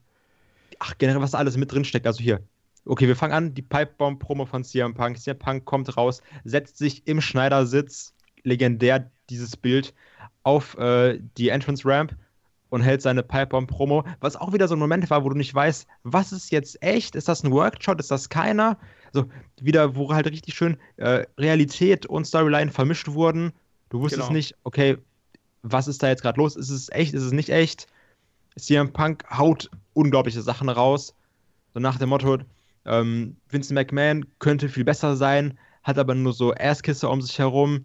ach, 0.78 0.94
generell, 0.98 1.20
was 1.22 1.32
da 1.32 1.38
alles 1.38 1.56
mit 1.56 1.72
drin 1.72 1.84
steckt. 1.84 2.06
Also 2.06 2.20
hier. 2.22 2.40
Okay, 2.86 3.06
wir 3.06 3.16
fangen 3.16 3.32
an. 3.32 3.54
Die 3.54 3.62
Pipebomb-Promo 3.62 4.46
von 4.46 4.64
CM 4.64 4.94
Punk. 4.94 5.18
CM 5.18 5.38
Punk 5.38 5.64
kommt 5.64 5.94
raus, 5.96 6.22
setzt 6.44 6.78
sich 6.78 7.06
im 7.06 7.20
Schneidersitz, 7.20 8.14
legendär 8.42 9.10
dieses 9.30 9.56
Bild, 9.56 9.94
auf 10.42 10.76
äh, 10.78 11.18
die 11.36 11.48
Entrance 11.48 11.86
Ramp 11.88 12.14
und 12.68 12.82
hält 12.82 13.02
seine 13.02 13.22
Pipebomb-Promo. 13.22 14.04
Was 14.20 14.36
auch 14.36 14.52
wieder 14.52 14.68
so 14.68 14.74
ein 14.76 14.78
Moment 14.78 15.10
war, 15.10 15.24
wo 15.24 15.28
du 15.28 15.36
nicht 15.36 15.54
weißt, 15.54 15.86
was 16.04 16.32
ist 16.32 16.50
jetzt 16.50 16.82
echt? 16.82 17.16
Ist 17.16 17.28
das 17.28 17.42
ein 17.42 17.50
Workshot? 17.52 17.98
Ist 18.00 18.10
das 18.10 18.28
keiner? 18.28 18.78
Also 19.12 19.28
wieder, 19.60 19.96
wo 19.96 20.12
halt 20.12 20.30
richtig 20.30 20.54
schön 20.54 20.76
äh, 20.96 21.24
Realität 21.38 22.06
und 22.06 22.26
Storyline 22.26 22.70
vermischt 22.70 23.08
wurden. 23.08 23.52
Du 23.88 24.00
wusstest 24.00 24.22
Genau. 24.28 24.32
nicht, 24.36 24.54
okay, 24.62 24.98
was 25.62 25.88
ist 25.88 26.02
da 26.02 26.08
jetzt 26.08 26.22
gerade 26.22 26.38
los? 26.38 26.56
Ist 26.56 26.70
es 26.70 26.90
echt? 26.90 27.12
Ist 27.12 27.24
es 27.24 27.32
nicht 27.32 27.50
echt? 27.50 27.86
CM 28.56 28.92
Punk 28.92 29.24
haut 29.30 29.68
unglaubliche 29.94 30.42
Sachen 30.42 30.68
raus. 30.68 31.14
So 31.74 31.80
nach 31.80 31.98
dem 31.98 32.08
Motto, 32.08 32.38
ähm, 32.84 33.36
Vince 33.48 33.74
McMahon 33.74 34.26
könnte 34.38 34.68
viel 34.68 34.84
besser 34.84 35.16
sein, 35.16 35.58
hat 35.82 35.98
aber 35.98 36.14
nur 36.14 36.32
so 36.32 36.54
Asskisser 36.54 37.10
um 37.10 37.20
sich 37.20 37.38
herum, 37.38 37.84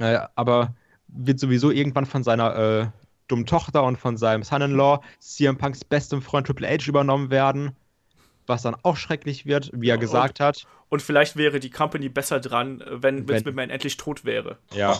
äh, 0.00 0.20
aber 0.34 0.74
wird 1.08 1.38
sowieso 1.38 1.70
irgendwann 1.70 2.06
von 2.06 2.22
seiner 2.22 2.56
äh, 2.56 2.86
dummen 3.28 3.46
Tochter 3.46 3.84
und 3.84 3.96
von 3.96 4.16
seinem 4.16 4.42
Son-in-Law, 4.42 5.00
CM 5.20 5.56
Punks 5.58 5.84
bestem 5.84 6.22
Freund 6.22 6.46
Triple 6.46 6.68
H, 6.68 6.88
übernommen 6.88 7.30
werden. 7.30 7.72
Was 8.46 8.62
dann 8.62 8.74
auch 8.82 8.96
schrecklich 8.96 9.46
wird, 9.46 9.70
wie 9.72 9.90
er 9.90 9.94
Und- 9.94 10.00
gesagt 10.00 10.40
hat. 10.40 10.66
Und 10.88 11.02
vielleicht 11.02 11.36
wäre 11.36 11.60
die 11.60 11.70
Company 11.70 12.08
besser 12.08 12.40
dran, 12.40 12.82
wenn 12.90 13.28
Vince 13.28 13.44
McMahon 13.44 13.70
endlich 13.70 13.96
tot 13.96 14.24
wäre. 14.24 14.58
Ja. 14.74 14.98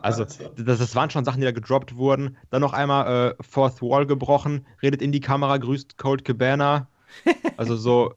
Also, 0.00 0.24
das, 0.24 0.78
das 0.78 0.94
waren 0.94 1.10
schon 1.10 1.24
Sachen, 1.24 1.40
die 1.40 1.44
da 1.44 1.50
gedroppt 1.50 1.96
wurden. 1.96 2.36
Dann 2.50 2.60
noch 2.60 2.72
einmal 2.72 3.32
äh, 3.32 3.42
Fourth 3.42 3.82
Wall 3.82 4.06
gebrochen, 4.06 4.64
redet 4.80 5.02
in 5.02 5.10
die 5.10 5.18
Kamera, 5.18 5.56
grüßt 5.56 5.98
Cold 5.98 6.24
Cabana. 6.24 6.86
Also 7.56 7.74
so, 7.76 8.14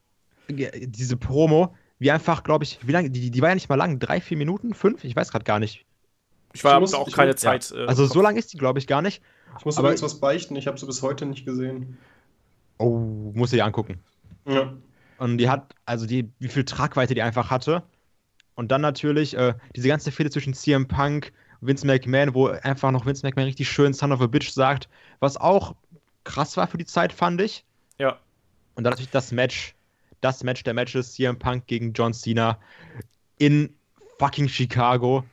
diese 0.48 1.18
Promo, 1.18 1.76
wie 1.98 2.12
einfach, 2.12 2.44
glaube 2.44 2.66
ich, 2.66 2.78
wie 2.86 2.92
lange, 2.92 3.10
die, 3.10 3.32
die 3.32 3.42
war 3.42 3.50
ja 3.50 3.56
nicht 3.56 3.70
mal 3.70 3.76
lang, 3.78 3.98
drei, 3.98 4.22
vier 4.22 4.38
Minuten, 4.38 4.76
fünf, 4.76 5.04
ich 5.04 5.16
weiß 5.16 5.32
gerade 5.32 5.46
gar 5.46 5.58
nicht. 5.58 5.86
Ich 6.54 6.64
war 6.64 6.76
Ich 6.76 6.80
muss- 6.82 6.94
auch 6.94 7.08
ich 7.08 7.14
keine 7.14 7.32
muss- 7.32 7.42
Zeit. 7.42 7.70
Ja. 7.72 7.84
äh, 7.84 7.88
Also 7.88 8.06
so 8.06 8.22
lang 8.22 8.36
ist 8.38 8.54
die, 8.54 8.58
glaube 8.58 8.80
ich, 8.80 8.88
gar 8.88 9.02
nicht. 9.02 9.22
Ich 9.60 9.66
muss 9.66 9.78
Aber- 9.78 9.88
übrigens 9.90 10.02
was 10.04 10.20
beichten, 10.20 10.56
ich 10.56 10.68
habe 10.68 10.78
sie 10.78 10.86
bis 10.86 11.02
heute 11.02 11.26
nicht 11.26 11.46
gesehen. 11.46 11.98
Oh, 12.78 13.32
muss 13.34 13.54
ich 13.54 13.64
angucken. 13.64 14.00
Ja. 14.48 14.74
Und 15.18 15.38
die 15.38 15.50
hat, 15.50 15.76
also 15.86 16.06
die, 16.08 16.30
wie 16.40 16.48
viel 16.48 16.66
Tragweite 16.66 17.14
die 17.14 17.22
einfach 17.22 17.50
hatte. 17.52 17.84
Und 18.56 18.72
dann 18.72 18.82
natürlich 18.82 19.36
äh, 19.38 19.54
diese 19.76 19.88
ganze 19.88 20.12
Fehde 20.12 20.30
zwischen 20.32 20.54
CM 20.54 20.88
Punk, 20.88 21.32
Vince 21.62 21.86
McMahon, 21.86 22.34
wo 22.34 22.48
einfach 22.48 22.92
noch 22.92 23.06
Vince 23.06 23.26
McMahon 23.26 23.46
richtig 23.46 23.70
schön 23.70 23.94
Son 23.94 24.12
of 24.12 24.20
a 24.22 24.28
Bitch 24.28 24.50
sagt, 24.52 24.90
was 25.20 25.38
auch 25.38 25.76
krass 26.24 26.58
war 26.58 26.68
für 26.68 26.78
die 26.78 26.86
Zeit, 26.86 27.14
fand 27.14 27.40
ich. 27.40 27.64
Ja. 28.00 28.20
Und 28.76 28.84
dann 28.84 28.92
natürlich 28.92 29.12
das 29.12 29.32
Match, 29.32 29.76
das 30.22 30.44
Match 30.44 30.64
der 30.64 30.74
Matches, 30.74 31.14
CM 31.14 31.38
Punk 31.38 31.68
gegen 31.68 31.94
John 31.94 32.14
Cena 32.14 32.58
in 33.38 33.74
fucking 34.18 34.48
Chicago. 34.50 35.24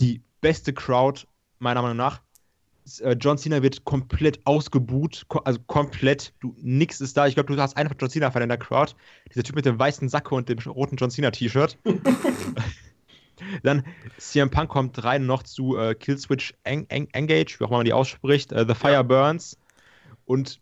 Die 0.00 0.20
beste 0.46 0.72
Crowd, 0.72 1.26
meiner 1.58 1.82
Meinung 1.82 1.96
nach. 1.96 2.20
Äh, 3.00 3.16
John 3.18 3.36
Cena 3.36 3.64
wird 3.64 3.84
komplett 3.84 4.38
ausgebuht, 4.46 5.26
also 5.42 5.58
komplett, 5.66 6.32
du, 6.38 6.54
nix 6.62 7.00
ist 7.00 7.16
da. 7.16 7.26
Ich 7.26 7.34
glaube, 7.34 7.52
du 7.52 7.60
hast 7.60 7.76
einfach 7.76 7.96
John 7.98 8.08
Cena-Fan 8.08 8.42
in 8.42 8.48
der 8.48 8.56
Crowd. 8.56 8.92
Dieser 9.34 9.42
Typ 9.42 9.56
mit 9.56 9.66
dem 9.66 9.76
weißen 9.76 10.08
Sakko 10.08 10.36
und 10.36 10.48
dem 10.48 10.60
roten 10.60 10.94
John 10.94 11.10
Cena-T-Shirt. 11.10 11.76
Dann 13.64 13.82
CM 14.18 14.48
Punk 14.48 14.70
kommt 14.70 15.02
rein 15.02 15.26
noch 15.26 15.42
zu 15.42 15.76
äh, 15.76 15.96
Killswitch 15.96 16.54
Eng 16.62 16.86
Eng 16.90 17.08
Engage, 17.10 17.56
wie 17.58 17.64
auch 17.64 17.70
immer 17.70 17.78
man 17.78 17.84
die 17.84 17.92
ausspricht, 17.92 18.52
äh, 18.52 18.64
The 18.68 18.76
Fire 18.76 18.92
Ja. 18.92 19.02
Burns. 19.02 19.58
Und 20.26 20.60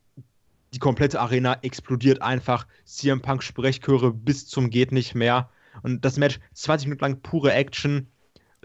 die 0.73 0.79
komplette 0.79 1.21
Arena 1.21 1.59
explodiert 1.61 2.23
einfach. 2.23 2.67
CM 2.87 3.21
Punk 3.21 3.43
Sprechchöre 3.43 4.15
bis 4.15 4.47
zum 4.47 4.71
geht 4.71 4.93
nicht 4.93 5.15
mehr. 5.15 5.51
Und 5.83 6.07
das 6.07 6.17
Match 6.17 6.41
20 6.55 6.87
Minuten 6.87 7.05
lang 7.05 7.21
pure 7.21 7.53
Action. 7.53 8.09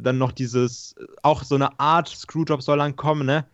Dann 0.01 0.17
noch 0.17 0.31
dieses, 0.31 0.95
auch 1.23 1.43
so 1.43 1.55
eine 1.55 1.79
Art 1.79 2.07
Screwjob 2.07 2.61
soll 2.61 2.77
dann 2.77 2.95
kommen, 2.95 3.25
ne? 3.25 3.45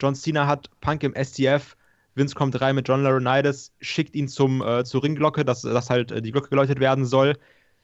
John 0.00 0.14
Cena 0.14 0.46
hat 0.46 0.68
Punk 0.80 1.02
im 1.02 1.14
STF. 1.14 1.76
Vince 2.14 2.34
kommt 2.34 2.60
rein 2.60 2.74
mit 2.74 2.88
John 2.88 3.02
Laurinaitis, 3.02 3.72
schickt 3.80 4.14
ihn 4.14 4.28
zum, 4.28 4.60
äh, 4.60 4.84
zur 4.84 5.02
Ringglocke, 5.02 5.44
dass, 5.44 5.62
dass 5.62 5.88
halt 5.88 6.10
äh, 6.12 6.20
die 6.20 6.32
Glocke 6.32 6.50
geläutet 6.50 6.80
werden 6.80 7.06
soll. 7.06 7.38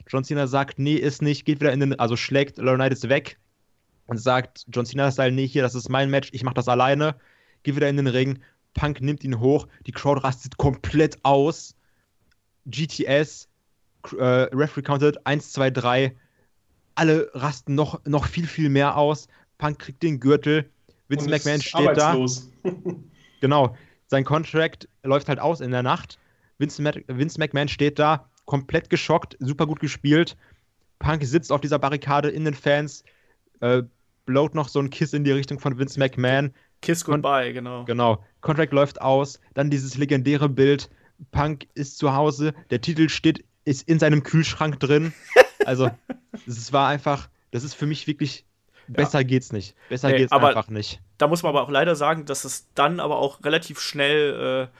John 0.06 0.24
Cena 0.24 0.46
sagt, 0.46 0.78
nee, 0.78 0.96
ist 0.96 1.22
nicht, 1.22 1.44
geht 1.44 1.60
wieder 1.60 1.72
in 1.72 1.80
den, 1.80 1.98
also 1.98 2.16
schlägt 2.16 2.58
Laurinaitis 2.58 3.08
weg 3.08 3.38
und 4.06 4.18
sagt, 4.18 4.66
John 4.68 4.84
Cena 4.84 5.10
Style, 5.10 5.32
nee, 5.32 5.46
hier, 5.46 5.62
das 5.62 5.74
ist 5.74 5.88
mein 5.88 6.10
Match, 6.10 6.30
ich 6.32 6.42
mach 6.42 6.54
das 6.54 6.68
alleine. 6.68 7.14
Geht 7.62 7.76
wieder 7.76 7.88
in 7.88 7.96
den 7.96 8.06
Ring, 8.06 8.40
Punk 8.74 9.00
nimmt 9.00 9.24
ihn 9.24 9.40
hoch, 9.40 9.66
die 9.86 9.92
Crowd 9.92 10.22
rastet 10.22 10.56
komplett 10.56 11.18
aus. 11.24 11.74
GTS, 12.66 13.48
äh, 14.18 14.24
Referee 14.24 14.82
counted 14.82 15.26
1, 15.26 15.52
2, 15.52 15.70
3. 15.70 16.16
Alle 16.98 17.30
rasten 17.32 17.76
noch, 17.76 18.04
noch 18.06 18.26
viel, 18.26 18.48
viel 18.48 18.70
mehr 18.70 18.96
aus. 18.96 19.28
Punk 19.58 19.78
kriegt 19.78 20.02
den 20.02 20.18
Gürtel. 20.18 20.68
Vince 21.06 21.26
Und 21.26 21.32
ist 21.32 21.44
McMahon 21.44 21.62
steht 21.62 21.96
da. 21.96 22.16
Genau. 23.40 23.76
Sein 24.08 24.24
Contract 24.24 24.88
läuft 25.04 25.28
halt 25.28 25.38
aus 25.38 25.60
in 25.60 25.70
der 25.70 25.84
Nacht. 25.84 26.18
Vince, 26.58 26.82
Vince 27.06 27.38
McMahon 27.38 27.68
steht 27.68 28.00
da, 28.00 28.28
komplett 28.46 28.90
geschockt, 28.90 29.36
super 29.38 29.68
gut 29.68 29.78
gespielt. 29.78 30.36
Punk 30.98 31.22
sitzt 31.24 31.52
auf 31.52 31.60
dieser 31.60 31.78
Barrikade 31.78 32.30
in 32.30 32.44
den 32.44 32.54
Fans, 32.54 33.04
äh, 33.60 33.84
blowt 34.26 34.56
noch 34.56 34.68
so 34.68 34.80
einen 34.80 34.90
Kiss 34.90 35.12
in 35.12 35.22
die 35.22 35.30
Richtung 35.30 35.60
von 35.60 35.78
Vince 35.78 36.00
McMahon. 36.00 36.52
Kiss 36.82 37.04
Goodbye, 37.04 37.52
genau. 37.52 37.84
Genau. 37.84 38.24
Contract 38.40 38.72
läuft 38.72 39.00
aus. 39.00 39.38
Dann 39.54 39.70
dieses 39.70 39.96
legendäre 39.96 40.48
Bild. 40.48 40.90
Punk 41.30 41.68
ist 41.74 41.98
zu 41.98 42.12
Hause. 42.12 42.54
Der 42.70 42.80
Titel 42.80 43.08
steht, 43.08 43.44
ist 43.64 43.88
in 43.88 44.00
seinem 44.00 44.24
Kühlschrank 44.24 44.80
drin. 44.80 45.12
Also, 45.68 45.90
es 46.46 46.72
war 46.72 46.88
einfach, 46.88 47.28
das 47.50 47.62
ist 47.62 47.74
für 47.74 47.86
mich 47.86 48.06
wirklich, 48.06 48.46
besser 48.88 49.22
geht's 49.22 49.52
nicht. 49.52 49.74
Besser 49.88 50.08
Nee, 50.08 50.18
geht's 50.18 50.32
einfach 50.32 50.68
nicht. 50.68 51.00
Da 51.18 51.28
muss 51.28 51.42
man 51.42 51.50
aber 51.50 51.62
auch 51.62 51.70
leider 51.70 51.94
sagen, 51.94 52.24
dass 52.24 52.44
es 52.44 52.66
dann 52.74 53.00
aber 53.00 53.18
auch 53.18 53.44
relativ 53.44 53.80
schnell 53.80 54.68
äh, 54.70 54.78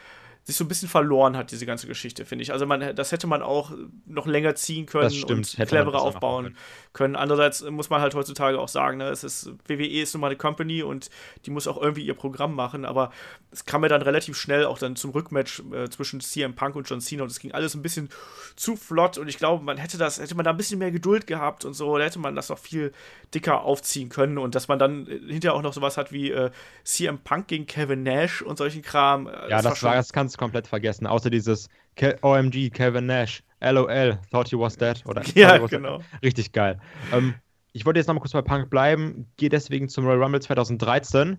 sich 0.49 0.57
so 0.57 0.65
ein 0.65 0.69
bisschen 0.69 0.89
verloren 0.89 1.37
hat, 1.37 1.51
diese 1.51 1.67
ganze 1.67 1.87
Geschichte, 1.87 2.25
finde 2.25 2.43
ich. 2.43 2.53
Also 2.55 2.65
man, 2.65 2.97
das 2.97 3.13
hätte 3.13 3.27
man 3.27 3.43
auch 3.43 3.71
noch 4.07 4.27
länger 4.27 4.55
ziehen 4.55 4.87
können 4.87 5.05
Das 5.05 5.15
stimmt, 5.15 5.55
und 5.59 5.67
cleverer 5.69 6.01
aufbauen 6.01 6.57
können. 6.95 7.17
Andererseits 7.17 7.63
muss 7.65 7.91
man 7.91 8.01
halt 8.01 8.15
heutzutage 8.15 8.59
auch 8.59 8.69
sagen, 8.69 8.97
ne, 8.97 9.11
es 9.11 9.25
ist, 9.25 9.53
WWE 9.67 10.01
ist 10.01 10.15
nun 10.15 10.23
mal 10.23 10.29
eine 10.29 10.37
Company 10.37 10.83
und 10.83 11.11
die 11.45 11.51
muss 11.51 11.69
auch 11.69 11.77
irgendwie 11.79 12.01
ihr 12.07 12.15
Programm 12.15 12.55
machen, 12.55 12.87
aber 12.87 13.13
es 13.51 13.67
kam 13.67 13.83
mir 13.83 13.89
dann 13.89 14.01
relativ 14.01 14.39
schnell 14.39 14.65
auch 14.65 14.79
dann 14.79 14.97
zum 14.97 15.11
Rückmatch 15.11 15.63
äh, 15.71 15.91
zwischen 15.91 16.21
CM 16.21 16.55
Punk 16.55 16.77
und 16.77 16.89
John 16.89 17.03
Cena 17.03 17.25
und 17.25 17.31
es 17.31 17.41
ging 17.41 17.53
alles 17.53 17.75
ein 17.75 17.83
bisschen 17.83 18.09
zu 18.57 18.75
flott 18.75 19.19
und 19.19 19.29
ich 19.29 19.37
glaube, 19.37 19.63
man 19.63 19.77
hätte 19.77 19.99
das, 19.99 20.19
hätte 20.19 20.35
man 20.35 20.45
da 20.45 20.51
ein 20.53 20.57
bisschen 20.57 20.79
mehr 20.79 20.91
Geduld 20.91 21.27
gehabt 21.27 21.67
und 21.67 21.75
so, 21.75 21.99
da 21.99 22.05
hätte 22.05 22.19
man 22.21 22.35
das 22.35 22.49
noch 22.49 22.59
viel 22.59 22.93
dicker 23.35 23.61
aufziehen 23.65 24.09
können 24.09 24.39
und 24.39 24.55
dass 24.55 24.67
man 24.69 24.79
dann 24.79 25.07
äh, 25.07 25.19
hinterher 25.31 25.53
auch 25.55 25.61
noch 25.63 25.75
sowas 25.75 25.99
hat 25.99 26.11
wie 26.11 26.31
äh, 26.31 26.51
CM 26.85 27.19
Punk 27.19 27.49
gegen 27.49 27.67
Kevin 27.67 28.03
Nash 28.03 28.41
und 28.41 28.57
solchen 28.57 28.81
Kram. 28.81 29.27
äh, 29.27 29.51
Ja, 29.51 29.61
das, 29.61 29.77
schon- 29.77 29.89
war, 29.91 29.97
das 29.97 30.11
kannst 30.11 30.38
komplett 30.39 30.67
vergessen. 30.67 31.07
Außer 31.07 31.31
dieses 31.31 31.69
Ke 31.97 32.17
OMG, 32.23 32.71
Kevin 32.71 33.07
Nash, 33.07 33.43
LOL, 33.61 34.19
thought 34.31 34.49
you 34.51 34.59
was 34.59 34.77
dead. 34.77 35.03
Oder 35.07 35.23
Ja, 35.35 35.61
was 35.61 35.71
genau. 35.71 35.99
dead. 35.99 36.23
Richtig 36.23 36.53
geil. 36.53 36.81
Ähm, 37.13 37.35
ich 37.73 37.85
wollte 37.85 38.01
jetzt 38.01 38.07
nochmal 38.07 38.21
kurz 38.21 38.33
bei 38.33 38.43
Punk 38.43 38.71
bleiben, 38.71 39.27
gehe 39.37 39.49
deswegen 39.51 39.89
zum 39.89 40.07
Royal 40.07 40.23
Rumble 40.23 40.41
2013. 40.41 41.37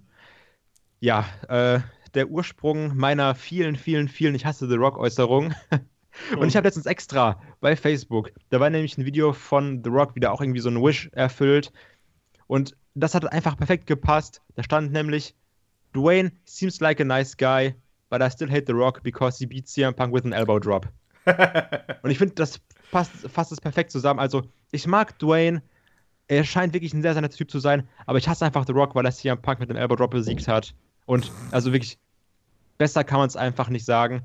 Ja, 0.99 1.25
äh, 1.47 1.79
der 2.13 2.29
Ursprung 2.29 2.95
meiner 2.95 3.35
vielen, 3.35 3.75
vielen, 3.75 4.07
vielen 4.07 4.35
Ich 4.35 4.45
hasse 4.45 4.67
The 4.67 4.75
Rock-Äußerungen. 4.75 5.55
Und 6.37 6.47
ich 6.47 6.55
habe 6.55 6.67
letztens 6.67 6.85
extra 6.85 7.41
bei 7.61 7.75
Facebook, 7.75 8.31
da 8.49 8.59
war 8.59 8.69
nämlich 8.69 8.97
ein 8.97 9.05
Video 9.05 9.31
von 9.31 9.81
The 9.83 9.89
Rock, 9.89 10.15
wie 10.15 10.19
der 10.19 10.33
auch 10.33 10.41
irgendwie 10.41 10.59
so 10.59 10.69
einen 10.69 10.83
Wish 10.83 11.09
erfüllt. 11.13 11.71
Und 12.47 12.75
das 12.95 13.15
hat 13.15 13.31
einfach 13.31 13.55
perfekt 13.55 13.85
gepasst. 13.85 14.41
Da 14.55 14.63
stand 14.63 14.91
nämlich, 14.91 15.35
Dwayne 15.95 16.31
seems 16.45 16.79
like 16.79 16.99
a 16.99 17.03
nice 17.03 17.37
guy, 17.37 17.75
but 18.09 18.21
I 18.21 18.29
still 18.29 18.49
hate 18.49 18.65
The 18.67 18.73
Rock 18.73 19.03
because 19.03 19.37
he 19.37 19.45
beat 19.45 19.67
CM 19.67 19.93
Punk 19.93 20.13
with 20.13 20.25
an 20.25 20.33
elbow 20.33 20.59
drop. 20.59 20.87
Und 22.03 22.11
ich 22.11 22.17
finde, 22.17 22.35
das 22.35 22.59
passt, 22.91 23.11
fasst 23.29 23.51
es 23.51 23.61
perfekt 23.61 23.91
zusammen. 23.91 24.19
Also, 24.19 24.43
ich 24.71 24.87
mag 24.87 25.17
Dwayne. 25.19 25.61
Er 26.27 26.43
scheint 26.43 26.73
wirklich 26.73 26.93
ein 26.93 27.01
sehr, 27.01 27.13
sehr 27.13 27.21
netter 27.21 27.37
Typ 27.37 27.49
zu 27.49 27.59
sein, 27.59 27.87
aber 28.05 28.19
ich 28.19 28.27
hasse 28.27 28.45
einfach 28.45 28.65
The 28.67 28.73
Rock, 28.73 28.93
weil 28.93 29.05
er 29.05 29.11
CM 29.11 29.41
Punk 29.41 29.59
mit 29.59 29.69
dem 29.69 29.77
Elbow 29.77 29.95
Drop 29.95 30.11
besiegt 30.11 30.47
hat. 30.47 30.75
Und 31.07 31.31
also 31.49 31.73
wirklich, 31.73 31.97
besser 32.77 33.03
kann 33.03 33.17
man 33.17 33.27
es 33.27 33.35
einfach 33.35 33.69
nicht 33.69 33.85
sagen. 33.85 34.21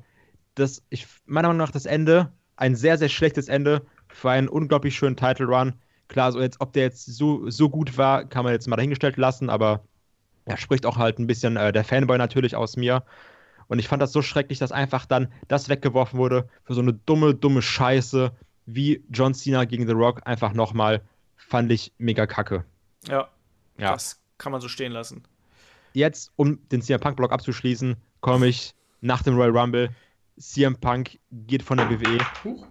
Das, 0.53 0.83
ich, 0.89 1.07
meiner 1.25 1.47
Meinung 1.47 1.65
nach 1.65 1.71
das 1.71 1.87
Ende, 1.87 2.31
ein 2.57 2.75
sehr, 2.75 2.97
sehr 2.99 3.09
schlechtes 3.09 3.47
Ende 3.47 3.85
für 4.07 4.29
einen 4.29 4.47
unglaublich 4.47 4.95
schönen 4.95 5.17
Title 5.17 5.47
Run. 5.47 5.73
Klar, 6.07 6.31
so 6.31 6.39
jetzt, 6.39 6.61
ob 6.61 6.73
der 6.73 6.83
jetzt 6.83 7.05
so, 7.05 7.49
so 7.49 7.69
gut 7.69 7.97
war, 7.97 8.25
kann 8.25 8.43
man 8.43 8.53
jetzt 8.53 8.67
mal 8.67 8.75
dahingestellt 8.75 9.17
lassen, 9.17 9.49
aber 9.49 9.83
er 10.45 10.57
spricht 10.57 10.85
auch 10.85 10.97
halt 10.97 11.17
ein 11.17 11.27
bisschen 11.27 11.57
äh, 11.57 11.73
der 11.73 11.83
Fanboy 11.83 12.17
natürlich 12.17 12.55
aus 12.55 12.77
mir. 12.77 13.03
Und 13.67 13.79
ich 13.79 13.87
fand 13.87 14.01
das 14.01 14.11
so 14.11 14.21
schrecklich, 14.21 14.59
dass 14.59 14.71
einfach 14.71 15.05
dann 15.05 15.31
das 15.47 15.69
weggeworfen 15.69 16.19
wurde 16.19 16.47
für 16.63 16.73
so 16.73 16.81
eine 16.81 16.93
dumme, 16.93 17.33
dumme 17.33 17.61
Scheiße 17.61 18.31
wie 18.65 19.03
John 19.09 19.33
Cena 19.33 19.65
gegen 19.65 19.87
The 19.87 19.93
Rock. 19.93 20.21
Einfach 20.25 20.53
nochmal, 20.53 21.01
fand 21.35 21.71
ich 21.71 21.91
mega 21.97 22.25
kacke. 22.27 22.63
Ja, 23.07 23.27
Ja. 23.77 23.93
das 23.93 24.21
kann 24.37 24.51
man 24.51 24.61
so 24.61 24.67
stehen 24.67 24.91
lassen. 24.91 25.23
Jetzt, 25.93 26.31
um 26.35 26.59
den 26.69 26.81
CM 26.81 26.99
Punk-Block 26.99 27.31
abzuschließen, 27.31 27.95
komme 28.21 28.47
ich 28.47 28.73
nach 29.01 29.21
dem 29.23 29.35
Royal 29.35 29.57
Rumble. 29.57 29.89
CM 30.37 30.75
Punk 30.77 31.19
geht 31.31 31.63
von 31.63 31.77
der 31.77 31.89
WWE. 31.89 32.17
Huch. 32.43 32.67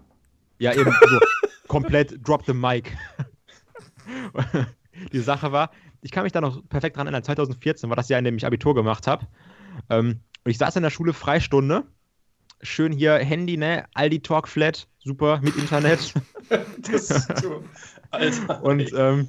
Ja, 0.59 0.73
eben 0.75 0.93
so 1.09 1.19
komplett 1.69 2.19
drop 2.27 2.45
the 2.47 2.53
mic. 2.53 2.93
Die 5.13 5.21
Sache 5.21 5.53
war, 5.53 5.71
ich 6.03 6.11
kann 6.11 6.23
mich 6.25 6.33
da 6.33 6.41
noch 6.41 6.61
perfekt 6.69 6.97
dran 6.97 7.07
erinnern, 7.07 7.23
2014 7.25 7.89
war 7.89 7.97
das 7.97 8.09
Jahr, 8.09 8.19
in 8.19 8.25
dem 8.25 8.37
ich 8.37 8.47
Abitur 8.47 8.75
gemacht 8.75 9.07
habe. 9.07 9.27
Ähm, 9.91 10.21
und 10.45 10.51
ich 10.51 10.59
saß 10.59 10.77
in 10.77 10.83
der 10.83 10.91
Schule 10.91 11.13
Freistunde. 11.13 11.85
Schön 12.63 12.93
hier 12.93 13.17
Handy, 13.19 13.57
ne? 13.57 13.85
Aldi 13.95 14.21
Talk 14.21 14.49
Flat, 14.49 14.87
super, 15.03 15.41
mit 15.43 15.57
Internet. 15.57 16.15
Das. 16.79 17.27
Alter. 18.11 18.63
Und 18.63 18.93
ähm, 18.95 19.29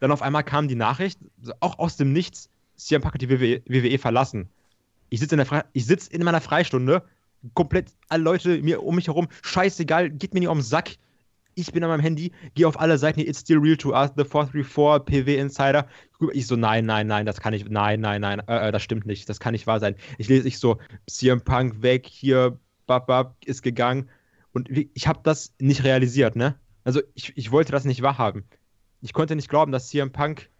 dann 0.00 0.12
auf 0.12 0.20
einmal 0.20 0.44
kam 0.44 0.68
die 0.68 0.74
Nachricht, 0.74 1.18
auch 1.60 1.78
aus 1.78 1.96
dem 1.96 2.12
Nichts, 2.12 2.50
CM 2.76 3.00
Punk 3.00 3.14
hat 3.14 3.22
die 3.22 3.30
WWE, 3.30 3.62
WWE 3.66 3.98
verlassen. 3.98 4.50
Ich 5.08 5.20
sitze 5.20 5.34
in, 5.34 5.38
der 5.38 5.46
Fre- 5.46 5.64
ich 5.72 5.86
sitz 5.86 6.06
in 6.08 6.22
meiner 6.22 6.42
Freistunde, 6.42 7.02
komplett 7.54 7.94
alle 8.10 8.22
Leute 8.22 8.60
mir 8.62 8.82
um 8.82 8.96
mich 8.96 9.06
herum, 9.06 9.28
scheißegal, 9.42 10.10
geht 10.10 10.34
mir 10.34 10.40
nicht 10.40 10.48
um 10.50 10.58
den 10.58 10.64
Sack. 10.64 10.96
Ich 11.58 11.72
bin 11.72 11.82
an 11.82 11.88
meinem 11.88 12.00
Handy, 12.00 12.32
gehe 12.54 12.68
auf 12.68 12.78
alle 12.78 12.98
Seiten, 12.98 13.20
it's 13.20 13.40
still 13.40 13.58
real 13.58 13.78
to 13.78 13.94
us, 13.94 14.10
the 14.14 14.24
434, 14.24 15.00
PW 15.06 15.38
Insider. 15.38 15.88
Ich 16.32 16.46
so, 16.46 16.54
nein, 16.54 16.84
nein, 16.84 17.06
nein, 17.06 17.24
das 17.24 17.40
kann 17.40 17.54
nicht, 17.54 17.70
nein, 17.70 18.00
nein, 18.00 18.20
nein, 18.20 18.42
äh, 18.46 18.68
äh, 18.68 18.72
das 18.72 18.82
stimmt 18.82 19.06
nicht, 19.06 19.26
das 19.28 19.40
kann 19.40 19.52
nicht 19.52 19.66
wahr 19.66 19.80
sein. 19.80 19.96
Ich 20.18 20.28
lese, 20.28 20.46
ich 20.46 20.58
so, 20.58 20.76
CM 21.08 21.40
Punk 21.40 21.80
weg, 21.80 22.06
hier, 22.06 22.60
bab, 22.86 23.06
bab, 23.06 23.36
ist 23.46 23.62
gegangen. 23.62 24.10
Und 24.52 24.68
ich 24.70 25.08
habe 25.08 25.20
das 25.22 25.54
nicht 25.58 25.82
realisiert, 25.82 26.36
ne? 26.36 26.56
Also 26.84 27.00
ich, 27.14 27.32
ich 27.36 27.50
wollte 27.50 27.72
das 27.72 27.86
nicht 27.86 28.02
wahrhaben. 28.02 28.44
Ich 29.00 29.14
konnte 29.14 29.34
nicht 29.34 29.48
glauben, 29.48 29.72
dass 29.72 29.88
CM 29.88 30.12
Punk 30.12 30.50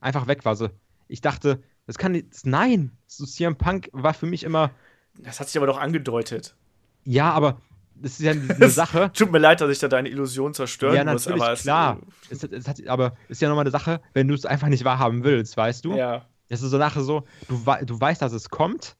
einfach 0.00 0.26
weg 0.26 0.44
war. 0.44 0.56
So, 0.56 0.70
ich 1.06 1.20
dachte, 1.20 1.62
das 1.86 1.98
kann 1.98 2.12
nicht. 2.12 2.44
Nein! 2.44 2.90
So, 3.06 3.24
CM 3.24 3.56
Punk 3.56 3.90
war 3.92 4.12
für 4.12 4.26
mich 4.26 4.42
immer. 4.42 4.72
Das 5.14 5.38
hat 5.38 5.48
sich 5.48 5.56
aber 5.56 5.66
doch 5.66 5.78
angedeutet. 5.78 6.56
Ja, 7.04 7.30
aber 7.30 7.60
das 8.02 8.12
ist 8.12 8.20
ja 8.20 8.32
eine 8.32 8.68
Sache. 8.70 9.10
Tut 9.14 9.30
mir 9.32 9.38
leid, 9.38 9.60
dass 9.60 9.70
ich 9.70 9.78
da 9.78 9.88
deine 9.88 10.08
Illusion 10.08 10.54
zerstören 10.54 10.94
Ja, 10.94 11.04
muss, 11.12 11.26
aber 11.26 11.52
es, 11.52 11.62
klar. 11.62 11.98
Es, 12.30 12.42
es 12.44 12.68
hat, 12.68 12.86
aber 12.86 13.16
ist 13.28 13.40
ja 13.40 13.48
nochmal 13.48 13.62
eine 13.64 13.70
Sache, 13.70 14.00
wenn 14.12 14.28
du 14.28 14.34
es 14.34 14.44
einfach 14.46 14.68
nicht 14.68 14.84
wahrhaben 14.84 15.24
willst, 15.24 15.56
weißt 15.56 15.84
du? 15.84 15.94
Ja. 15.96 16.26
Es 16.48 16.62
ist 16.62 16.70
so 16.70 16.76
eine 16.76 16.84
Sache 16.84 17.02
so, 17.02 17.24
du, 17.48 17.60
du 17.84 18.00
weißt, 18.00 18.22
dass 18.22 18.32
es 18.32 18.50
kommt, 18.50 18.96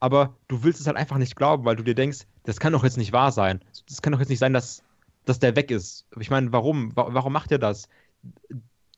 aber 0.00 0.34
du 0.48 0.62
willst 0.62 0.80
es 0.80 0.86
halt 0.86 0.96
einfach 0.96 1.16
nicht 1.18 1.36
glauben, 1.36 1.64
weil 1.64 1.76
du 1.76 1.82
dir 1.82 1.94
denkst, 1.94 2.20
das 2.44 2.58
kann 2.60 2.72
doch 2.72 2.84
jetzt 2.84 2.98
nicht 2.98 3.12
wahr 3.12 3.32
sein. 3.32 3.62
Das 3.88 4.02
kann 4.02 4.12
doch 4.12 4.20
jetzt 4.20 4.28
nicht 4.28 4.38
sein, 4.40 4.52
dass, 4.52 4.82
dass 5.24 5.38
der 5.38 5.56
weg 5.56 5.70
ist. 5.70 6.06
Ich 6.20 6.28
meine, 6.30 6.52
warum? 6.52 6.94
Wa- 6.96 7.08
Warum 7.10 7.32
macht 7.32 7.50
er 7.52 7.58
das? 7.58 7.88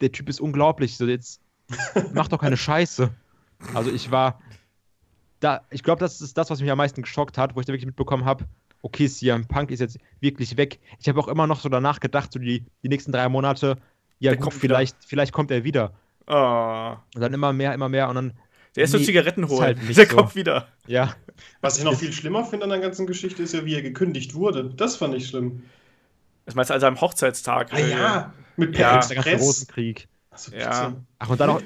Der 0.01 0.11
Typ 0.13 0.29
ist 0.29 0.41
unglaublich. 0.41 0.97
So 0.97 1.07
jetzt 1.07 1.41
mach 2.13 2.29
doch 2.29 2.39
keine 2.41 2.57
Scheiße. 2.57 3.11
Also 3.75 3.91
ich 3.93 4.11
war 4.11 4.41
da, 5.41 5.63
ich 5.71 5.83
glaube, 5.85 6.01
das 6.01 6.21
ist 6.21 6.37
das, 6.37 6.51
was 6.51 6.61
mich 6.61 6.71
am 6.71 6.79
meisten 6.79 7.03
geschockt 7.03 7.39
hat, 7.39 7.55
wo 7.55 7.61
ich 7.61 7.67
da 7.67 7.73
wirklich 7.73 7.87
mitbekommen 7.87 8.25
habe, 8.25 8.45
okay, 8.83 9.09
CM 9.09 9.47
Punk 9.47 9.71
ist 9.71 9.81
jetzt 9.81 9.99
wirklich 10.21 10.57
weg. 10.57 10.79
Ich 11.01 11.09
habe 11.09 11.19
auch 11.21 11.29
immer 11.29 11.47
noch 11.47 11.61
so 11.61 11.69
danach 11.69 12.01
gedacht, 12.01 12.33
so 12.33 12.39
die, 12.39 12.65
die 12.83 12.89
nächsten 12.89 13.13
drei 13.13 13.29
Monate, 13.29 13.77
ja 14.19 14.33
Der 14.33 14.41
gut, 14.41 14.55
vielleicht, 14.55 14.97
vielleicht 15.05 15.33
kommt 15.33 15.51
er 15.51 15.65
wieder. 15.65 15.93
Ah. 16.27 17.03
Und 17.15 17.21
dann 17.21 17.33
immer 17.35 17.53
mehr, 17.53 17.73
immer 17.75 17.89
mehr 17.89 18.09
und 18.09 18.15
dann, 18.17 18.33
Der 18.77 18.85
ist 18.85 18.93
nur 18.93 19.01
Nee, 19.01 19.07
Zigaretten 19.07 19.45
ist 19.45 19.51
holen. 19.51 19.63
halt 19.63 19.97
der 19.97 20.07
so. 20.07 20.17
kommt 20.17 20.35
wieder. 20.35 20.69
ja, 20.87 21.15
Was 21.61 21.79
ich 21.79 21.85
noch 21.85 21.95
viel 21.99 22.13
schlimmer 22.13 22.45
finde 22.45 22.65
an 22.65 22.71
der 22.71 22.81
ganzen 22.81 23.07
Geschichte 23.07 23.43
ist 23.43 23.55
ja, 23.55 23.65
wie 23.65 23.75
er 23.75 23.83
gekündigt 23.83 24.35
wurde. 24.35 24.65
Das 24.77 24.97
fand 24.97 25.15
ich 25.15 25.29
schlimm. 25.29 25.63
Das 26.45 26.55
meinst 26.55 26.71
du 26.71 26.75
also 26.75 26.87
am 26.87 27.01
Hochzeitstag? 27.01 27.73
Ah 27.73 27.79
äh, 27.79 27.91
ja, 27.91 28.33
mit 28.57 28.77
Ja, 28.79 28.97
Press. 28.97 29.09
der 29.09 29.17
ganze 29.17 29.37
Rosenkrieg. 29.39 30.09
Also, 30.31 30.55
Ja. 30.55 30.95
Ach, 31.19 31.29
und 31.31 31.41
dann 31.41 31.49
noch 31.49 31.63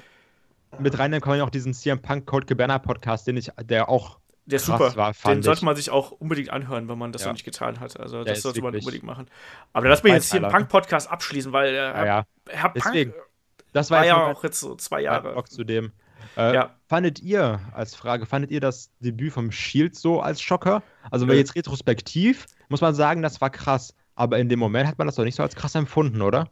mit 0.78 0.98
reinnehmen 0.98 1.20
kann 1.20 1.30
man 1.32 1.38
ja 1.38 1.44
auch 1.44 1.50
diesen 1.50 1.74
CM 1.74 2.00
Punk 2.00 2.26
Cold 2.26 2.46
Cabana 2.46 2.78
Podcast, 2.78 3.26
den 3.26 3.36
ich, 3.36 3.50
der 3.62 3.88
auch 3.88 4.18
Der 4.44 4.56
ist 4.56 4.66
super. 4.66 4.94
war, 4.96 5.12
Den 5.26 5.42
sollte 5.42 5.64
man 5.64 5.76
sich 5.76 5.90
auch 5.90 6.10
unbedingt 6.10 6.50
anhören, 6.50 6.88
wenn 6.88 6.98
man 6.98 7.12
das 7.12 7.22
Ja. 7.22 7.28
noch 7.28 7.34
nicht 7.34 7.44
getan 7.44 7.78
hat. 7.80 7.98
Also 8.00 8.24
Der 8.24 8.34
das 8.34 8.42
sollte 8.42 8.60
man 8.60 8.74
unbedingt 8.74 9.04
machen. 9.04 9.28
Aber 9.72 9.88
lass 9.88 10.02
mich 10.02 10.12
jetzt 10.12 10.30
hier 10.30 10.38
im 10.38 10.44
Zweiteiler. 10.44 10.58
Punk-Podcast 10.66 11.10
abschließen, 11.10 11.52
weil 11.52 11.68
äh, 11.74 11.76
Ja, 11.76 12.04
ja. 12.04 12.26
Herr 12.48 12.70
Punk 12.70 12.84
Deswegen. 12.84 13.14
Das 13.72 13.90
war 13.90 14.00
war 14.00 14.06
ja 14.06 14.26
auch 14.26 14.42
jetzt 14.42 14.60
so 14.60 14.74
zwei 14.74 15.00
Jahre. 15.02 15.32
Blog 15.32 15.48
zu 15.50 15.64
dem. 15.64 15.92
Äh, 16.36 16.54
Ja. 16.54 16.74
Fandet 16.88 17.20
ihr, 17.20 17.60
als 17.72 17.94
Frage, 17.94 18.26
fandet 18.26 18.50
ihr 18.50 18.60
das 18.60 18.90
Debüt 19.00 19.32
vom 19.32 19.52
Shield 19.52 19.94
so 19.96 20.20
als 20.20 20.42
Schocker? 20.42 20.82
Also, 21.10 21.26
weil 21.28 21.34
Nö. 21.34 21.40
jetzt 21.40 21.54
retrospektiv 21.54 22.46
muss 22.68 22.80
man 22.80 22.94
sagen, 22.94 23.22
das 23.22 23.40
war 23.40 23.50
krass. 23.50 23.94
Aber 24.14 24.38
in 24.38 24.48
dem 24.48 24.58
Moment 24.58 24.88
hat 24.88 24.98
man 24.98 25.06
das 25.06 25.16
doch 25.16 25.24
nicht 25.24 25.36
so 25.36 25.42
als 25.42 25.54
krass 25.54 25.74
empfunden, 25.74 26.20
oder? 26.20 26.50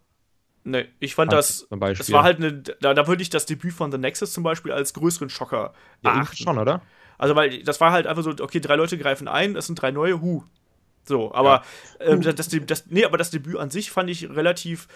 Nee, 0.64 0.86
ich 0.98 1.14
fand 1.14 1.32
das. 1.32 1.66
Es 1.98 2.12
war 2.12 2.22
halt 2.22 2.36
eine. 2.38 2.52
Da, 2.52 2.94
da 2.94 3.06
würde 3.06 3.22
ich 3.22 3.30
das 3.30 3.46
Debüt 3.46 3.72
von 3.72 3.90
The 3.90 3.98
Nexus 3.98 4.32
zum 4.32 4.42
Beispiel 4.44 4.72
als 4.72 4.92
größeren 4.94 5.30
Schocker 5.30 5.72
Ja, 6.02 6.14
irgendwie 6.14 6.36
schon, 6.42 6.58
oder? 6.58 6.82
Also, 7.20 7.36
weil 7.36 7.62
das 7.62 7.80
war 7.82 7.92
halt 7.92 8.06
einfach 8.06 8.22
so, 8.22 8.30
okay, 8.40 8.60
drei 8.60 8.76
Leute 8.76 8.96
greifen 8.96 9.28
ein, 9.28 9.52
das 9.52 9.66
sind 9.66 9.80
drei 9.80 9.90
neue, 9.90 10.22
hu. 10.22 10.42
So, 11.04 11.34
aber 11.34 11.62
ähm, 11.98 12.22
das, 12.22 12.34
das, 12.34 12.48
das, 12.66 12.86
nee, 12.86 13.04
aber 13.04 13.18
das 13.18 13.30
Debüt 13.30 13.58
an 13.58 13.68
sich 13.68 13.90
fand 13.90 14.08
ich 14.08 14.30
relativ 14.30 14.88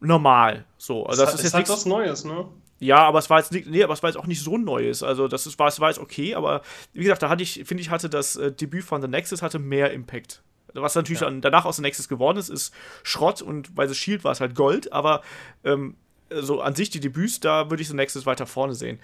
normal. 0.00 0.64
So, 0.78 1.04
also 1.04 1.22
das 1.22 1.34
ist, 1.34 1.40
ist 1.40 1.44
jetzt 1.44 1.54
halt 1.54 1.68
nichts. 1.68 1.80
was 1.80 1.86
Neues, 1.86 2.24
ne? 2.24 2.48
Ja, 2.78 2.98
aber 2.98 3.18
es 3.18 3.28
war 3.28 3.40
jetzt 3.40 3.52
nicht, 3.52 3.68
nee, 3.68 3.82
aber 3.82 3.92
es 3.92 4.02
war 4.02 4.08
jetzt 4.08 4.16
auch 4.16 4.26
nicht 4.26 4.40
so 4.40 4.56
Neues. 4.56 5.02
Also 5.02 5.28
das 5.28 5.46
ist, 5.46 5.58
war, 5.58 5.68
es 5.68 5.80
war 5.80 5.90
jetzt 5.90 5.98
okay, 5.98 6.34
aber 6.34 6.62
wie 6.94 7.02
gesagt, 7.02 7.22
da 7.22 7.28
hatte 7.28 7.42
ich, 7.42 7.64
finde 7.66 7.82
ich, 7.82 7.90
hatte 7.90 8.08
das 8.08 8.36
äh, 8.36 8.50
Debüt 8.50 8.84
von 8.84 9.02
The 9.02 9.08
Nexus 9.08 9.42
hatte 9.42 9.58
mehr 9.58 9.92
Impact. 9.92 10.42
Was 10.72 10.94
natürlich 10.94 11.20
dann 11.20 11.42
danach 11.42 11.66
aus 11.66 11.76
The 11.76 11.82
Nexus 11.82 12.08
geworden 12.08 12.38
ist, 12.38 12.48
ist 12.48 12.72
Schrott 13.02 13.42
und 13.42 13.74
bei 13.74 13.86
The 13.86 13.94
Shield 13.94 14.24
war 14.24 14.32
es 14.32 14.40
halt 14.40 14.54
Gold, 14.54 14.92
aber 14.94 15.20
ähm, 15.64 15.96
so 16.30 16.60
an 16.60 16.74
sich 16.74 16.90
die 16.90 17.00
Debüts, 17.00 17.40
da 17.40 17.70
würde 17.70 17.82
ich 17.82 17.88
The 17.88 17.94
Nexus 17.94 18.26
weiter 18.26 18.46
vorne 18.46 18.74
sehen. 18.74 18.98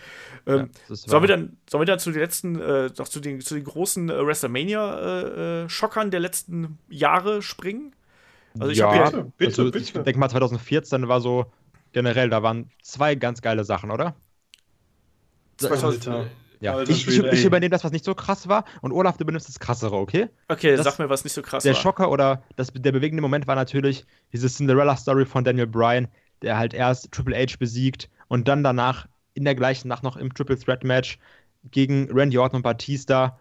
Ähm, 0.46 0.70
Ja, 0.88 0.94
sollen, 0.94 1.22
wir 1.22 1.28
dann, 1.28 1.56
sollen 1.68 1.82
wir 1.82 1.86
dann 1.86 1.98
zu 1.98 2.10
den 2.10 2.20
letzten, 2.20 2.60
äh, 2.60 2.90
noch 2.98 3.08
zu 3.08 3.20
den, 3.20 3.40
zu 3.40 3.54
den 3.54 3.64
großen 3.64 4.10
äh, 4.10 4.26
WrestleMania-Schockern 4.26 6.10
der 6.10 6.20
letzten 6.20 6.78
Jahre 6.88 7.42
springen? 7.42 7.94
Also 8.58 8.70
ich 8.72 8.78
ja, 8.78 8.88
hab 8.90 9.12
Bitte, 9.12 9.32
bitte, 9.36 9.62
also 9.62 9.64
bitte. 9.72 9.78
ich 9.84 9.92
denke 9.92 10.18
mal 10.18 10.28
2014 10.28 11.08
war 11.08 11.20
so 11.20 11.46
generell, 11.92 12.30
da 12.30 12.42
waren 12.42 12.70
zwei 12.82 13.14
ganz 13.14 13.42
geile 13.42 13.64
Sachen, 13.64 13.90
oder? 13.90 14.14
Alter. 15.62 16.26
Ja, 16.60 16.74
Alter 16.74 16.92
ich, 16.92 17.06
ich, 17.08 17.18
ich 17.18 17.44
übernehme 17.44 17.70
das, 17.70 17.84
was 17.84 17.92
nicht 17.92 18.04
so 18.04 18.14
krass 18.14 18.48
war 18.48 18.64
und 18.80 18.92
Olaf, 18.92 19.16
du 19.16 19.24
benimmst 19.24 19.48
das 19.48 19.58
krassere, 19.58 19.96
okay? 19.96 20.28
Okay, 20.48 20.76
Das- 20.76 20.84
sag 20.84 20.98
mir, 20.98 21.08
was 21.10 21.24
nicht 21.24 21.32
so 21.32 21.42
krass 21.42 21.62
Der 21.64 21.74
war. 21.74 21.80
Schocker 21.80 22.10
oder 22.10 22.42
das, 22.56 22.72
der 22.72 22.92
bewegende 22.92 23.22
Moment 23.22 23.46
war 23.46 23.54
natürlich 23.54 24.04
diese 24.32 24.48
Cinderella-Story 24.48 25.26
von 25.26 25.44
Daniel 25.44 25.66
Bryan, 25.66 26.08
der 26.44 26.58
halt 26.58 26.74
erst 26.74 27.10
Triple 27.10 27.36
H 27.36 27.56
besiegt 27.58 28.08
und 28.28 28.46
dann 28.46 28.62
danach 28.62 29.06
in 29.34 29.44
der 29.44 29.54
gleichen 29.54 29.88
Nacht 29.88 30.02
noch 30.02 30.16
im 30.16 30.32
Triple 30.32 30.58
Threat 30.58 30.84
Match 30.84 31.18
gegen 31.70 32.08
Randy 32.12 32.38
Orton 32.38 32.58
und 32.58 32.62
Batista 32.62 33.38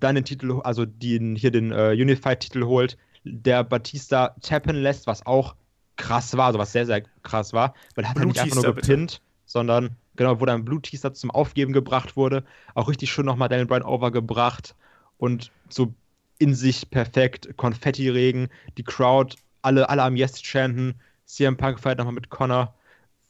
dann 0.00 0.16
den 0.16 0.24
Titel, 0.24 0.60
also 0.64 0.84
den, 0.84 1.36
hier 1.36 1.50
den 1.50 1.70
äh, 1.70 1.92
Unified-Titel 1.92 2.64
holt, 2.64 2.98
der 3.24 3.62
Batista 3.64 4.34
tappen 4.40 4.76
lässt, 4.76 5.06
was 5.06 5.24
auch 5.24 5.54
krass 5.96 6.36
war, 6.36 6.46
also 6.46 6.58
was 6.58 6.72
sehr, 6.72 6.86
sehr 6.86 7.02
krass 7.22 7.52
war, 7.52 7.74
weil 7.94 8.04
er 8.04 8.10
hat 8.10 8.18
halt 8.18 8.28
nicht 8.28 8.40
einfach 8.40 8.56
nur 8.56 8.74
bitte. 8.74 8.88
gepinnt, 8.88 9.20
sondern 9.46 9.96
genau, 10.16 10.40
wo 10.40 10.46
dann 10.46 10.64
Blutteaser 10.64 11.14
zum 11.14 11.30
Aufgeben 11.30 11.72
gebracht 11.72 12.16
wurde, 12.16 12.44
auch 12.74 12.88
richtig 12.88 13.12
schön 13.12 13.26
nochmal 13.26 13.48
Daniel 13.48 13.66
Bryan 13.66 13.82
overgebracht 13.82 14.74
und 15.18 15.52
so 15.68 15.94
in 16.38 16.54
sich 16.54 16.90
perfekt, 16.90 17.56
Konfetti-Regen, 17.56 18.48
die 18.76 18.82
Crowd, 18.82 19.36
alle, 19.62 19.88
alle 19.88 20.02
am 20.02 20.16
Yes 20.16 20.42
chanten, 20.42 20.94
CM 21.24 21.56
Punk 21.56 21.80
feiert 21.80 21.98
nochmal 21.98 22.14
mit 22.14 22.28
Connor, 22.30 22.74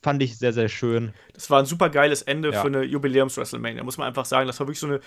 fand 0.02 0.22
ich 0.22 0.38
sehr, 0.38 0.52
sehr 0.52 0.68
schön. 0.68 1.12
Das 1.34 1.48
war 1.50 1.60
ein 1.60 1.66
super 1.66 1.88
geiles 1.90 2.22
Ende 2.22 2.50
Ja. 2.50 2.60
für 2.60 2.66
eine 2.68 2.82
Jubiläums-WrestleMania, 2.82 3.84
muss 3.84 3.98
man 3.98 4.08
einfach 4.08 4.24
sagen. 4.24 4.46
Das 4.46 4.58
war 4.60 4.66
wirklich 4.66 4.80
so 4.80 4.86
eine. 4.88 5.00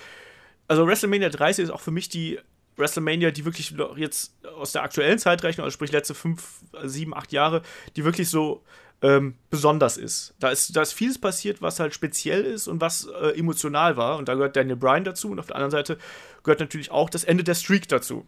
Also, 0.68 0.88
WrestleMania 0.88 1.30
30 1.30 1.66
ist 1.66 1.70
auch 1.70 1.82
für 1.82 1.92
mich 1.92 2.10
die 2.10 2.40
WrestleMania, 2.78 3.32
die 3.32 3.46
wirklich 3.46 3.72
noch 3.72 3.98
jetzt 3.98 4.36
aus 4.58 4.72
der 4.72 4.84
aktuellen 4.84 5.20
Zeitrechnung, 5.20 5.64
also 5.66 5.74
sprich 5.74 5.92
letzte 5.92 6.14
fünf, 6.14 6.62
sieben, 6.84 7.14
acht 7.14 7.32
Jahre, 7.32 7.62
die 7.96 8.04
wirklich 8.04 8.30
so 8.30 8.64
ähm, 9.02 9.36
besonders 9.50 9.98
ist. 9.98 10.34
Da, 10.40 10.50
ist. 10.50 10.76
da 10.76 10.82
ist 10.82 10.94
vieles 10.94 11.20
passiert, 11.20 11.62
was 11.62 11.80
halt 11.80 11.94
speziell 11.94 12.44
ist 12.44 12.68
und 12.68 12.82
was 12.82 13.08
äh, 13.08 13.38
emotional 13.38 13.98
war. 13.98 14.18
Und 14.18 14.28
da 14.28 14.34
gehört 14.36 14.56
Daniel 14.56 14.78
Bryan 14.78 15.04
dazu. 15.04 15.30
Und 15.30 15.40
auf 15.40 15.48
der 15.48 15.56
anderen 15.58 15.72
Seite 15.72 15.98
gehört 16.44 16.60
natürlich 16.60 16.92
auch 16.92 17.10
das 17.10 17.24
Ende 17.24 17.44
der 17.44 17.56
Streak 17.56 17.88
dazu. 17.88 18.26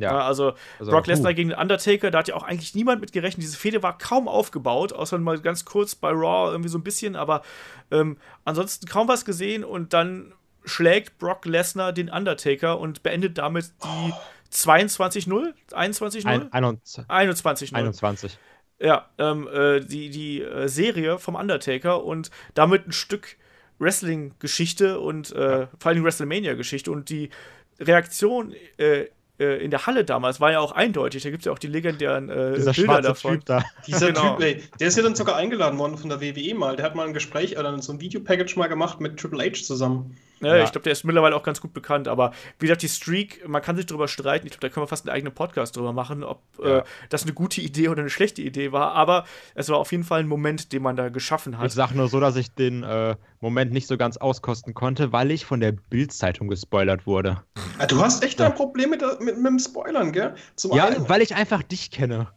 Ja, 0.00 0.12
Ja, 0.12 0.20
also, 0.20 0.54
Also, 0.78 0.90
Brock 0.90 1.06
Lesnar 1.06 1.34
gegen 1.34 1.50
den 1.50 1.58
Undertaker, 1.58 2.10
da 2.10 2.18
hat 2.18 2.28
ja 2.28 2.34
auch 2.34 2.42
eigentlich 2.42 2.74
niemand 2.74 3.00
mit 3.00 3.12
gerechnet. 3.12 3.42
Diese 3.42 3.56
Fehde 3.56 3.82
war 3.82 3.98
kaum 3.98 4.28
aufgebaut, 4.28 4.92
außer 4.92 5.18
mal 5.18 5.40
ganz 5.40 5.64
kurz 5.64 5.94
bei 5.94 6.10
Raw 6.10 6.50
irgendwie 6.50 6.68
so 6.68 6.78
ein 6.78 6.84
bisschen, 6.84 7.16
aber 7.16 7.42
ähm, 7.90 8.16
ansonsten 8.44 8.86
kaum 8.86 9.08
was 9.08 9.24
gesehen 9.24 9.64
und 9.64 9.92
dann 9.92 10.32
schlägt 10.64 11.18
Brock 11.18 11.46
Lesnar 11.46 11.92
den 11.92 12.10
Undertaker 12.10 12.78
und 12.78 13.02
beendet 13.02 13.38
damit 13.38 13.72
die 13.84 14.12
22-0? 14.52 15.54
21-0? 15.70 16.26
ein, 16.26 16.52
21, 16.52 17.04
21-0. 17.70 17.74
21. 17.74 18.38
Ja, 18.78 19.08
ähm, 19.18 19.48
äh, 19.48 19.80
die, 19.80 20.10
die 20.10 20.42
äh, 20.42 20.68
Serie 20.68 21.18
vom 21.18 21.34
Undertaker 21.34 22.04
und 22.04 22.30
damit 22.54 22.86
ein 22.86 22.92
Stück 22.92 23.36
Wrestling-Geschichte 23.78 25.00
und 25.00 25.32
äh, 25.32 25.66
vor 25.78 25.90
allem 25.90 26.04
WrestleMania-Geschichte 26.04 26.90
und 26.90 27.08
die 27.08 27.30
Reaktion 27.78 28.54
äh, 28.78 29.06
äh, 29.38 29.62
in 29.62 29.70
der 29.70 29.86
Halle 29.86 30.04
damals 30.04 30.40
war 30.40 30.52
ja 30.52 30.60
auch 30.60 30.72
eindeutig. 30.72 31.22
Da 31.22 31.30
gibt 31.30 31.42
es 31.42 31.46
ja 31.46 31.52
auch 31.52 31.58
die 31.58 31.66
legendären 31.66 32.28
äh, 32.28 32.54
Dieser 32.54 32.72
Bilder 32.72 32.92
schwarze 32.92 33.08
davon. 33.08 33.32
Typ 33.34 33.44
da. 33.46 33.64
Dieser 33.86 34.08
Genau. 34.08 34.36
Typ, 34.36 34.44
ey, 34.44 34.62
der 34.80 34.88
ist 34.88 34.96
ja 34.96 35.02
dann 35.02 35.14
sogar 35.14 35.36
eingeladen 35.36 35.78
worden 35.78 35.98
von 35.98 36.08
der 36.08 36.20
WWE 36.20 36.54
mal. 36.54 36.76
Der 36.76 36.84
hat 36.84 36.94
mal 36.94 37.06
ein 37.06 37.14
Gespräch, 37.14 37.52
äh, 37.52 37.56
dann 37.56 37.82
so 37.82 37.92
ein 37.92 38.00
Videopackage 38.00 38.56
mal 38.56 38.68
gemacht 38.68 39.00
mit 39.00 39.18
Triple 39.18 39.44
H 39.44 39.62
zusammen. 39.64 40.16
Ja, 40.40 40.56
Ja. 40.56 40.64
ich 40.64 40.72
glaube, 40.72 40.82
der 40.84 40.92
ist 40.92 41.04
mittlerweile 41.04 41.34
auch 41.34 41.42
ganz 41.42 41.60
gut 41.60 41.72
bekannt. 41.72 42.08
Aber 42.08 42.32
wie 42.58 42.66
gesagt, 42.66 42.82
die 42.82 42.88
Streak, 42.88 43.48
man 43.48 43.62
kann 43.62 43.76
sich 43.76 43.86
darüber 43.86 44.06
streiten. 44.08 44.46
Ich 44.46 44.52
glaube, 44.52 44.68
da 44.68 44.72
können 44.74 44.84
wir 44.84 44.88
fast 44.88 45.06
einen 45.08 45.14
eigenen 45.16 45.34
Podcast 45.34 45.76
drüber 45.76 45.92
machen, 45.92 46.22
ob 46.24 46.42
Ja. 46.62 46.78
äh, 46.78 46.84
das 47.08 47.22
eine 47.22 47.32
gute 47.32 47.60
Idee 47.60 47.88
oder 47.88 48.00
eine 48.02 48.10
schlechte 48.10 48.42
Idee 48.42 48.72
war. 48.72 48.92
Aber 48.92 49.24
es 49.54 49.68
war 49.68 49.78
auf 49.78 49.92
jeden 49.92 50.04
Fall 50.04 50.20
ein 50.20 50.28
Moment, 50.28 50.72
den 50.72 50.82
man 50.82 50.94
da 50.96 51.08
geschaffen 51.08 51.56
hat. 51.58 51.66
Ich 51.68 51.72
sag 51.72 51.92
nur 51.94 52.08
so, 52.08 52.20
dass 52.20 52.36
ich 52.36 52.54
den 52.54 52.82
äh, 52.82 53.16
Moment 53.40 53.72
nicht 53.72 53.86
so 53.86 53.96
ganz 53.96 54.16
auskosten 54.18 54.74
konnte, 54.74 55.12
weil 55.12 55.30
ich 55.30 55.46
von 55.46 55.60
der 55.60 55.72
Bild-Zeitung 55.72 56.48
gespoilert 56.48 57.06
wurde. 57.06 57.42
Ah, 57.78 57.86
du 57.86 58.00
hast 58.00 58.22
echt 58.22 58.40
ein 58.40 58.54
Problem 58.54 58.90
mit, 58.90 59.02
mit, 59.20 59.36
mit 59.38 59.46
dem 59.46 59.58
Spoilern, 59.58 60.12
gell? 60.12 60.34
Zum 60.54 60.72
Ja, 60.76 60.86
einen, 60.86 61.08
weil 61.08 61.22
ich 61.22 61.34
einfach 61.34 61.62
dich 61.62 61.90
kenne. 61.90 62.28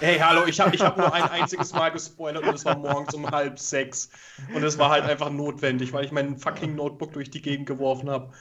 Hey, 0.00 0.18
hallo, 0.18 0.46
ich 0.46 0.60
habe 0.60 0.74
ich 0.74 0.82
hab 0.82 0.96
nur 0.96 1.12
ein 1.12 1.24
einziges 1.24 1.72
Mal 1.72 1.90
gespoilert 1.90 2.44
und 2.44 2.54
es 2.54 2.64
war 2.64 2.76
morgens 2.76 3.14
um 3.14 3.30
halb 3.30 3.58
sechs. 3.58 4.10
Und 4.54 4.62
es 4.62 4.78
war 4.78 4.90
halt 4.90 5.04
einfach 5.04 5.30
notwendig, 5.30 5.92
weil 5.92 6.04
ich 6.04 6.12
mein 6.12 6.36
fucking 6.38 6.74
Notebook 6.74 7.12
durch 7.12 7.30
die 7.30 7.42
Gegend 7.42 7.66
geworfen 7.66 8.10
habe. 8.10 8.32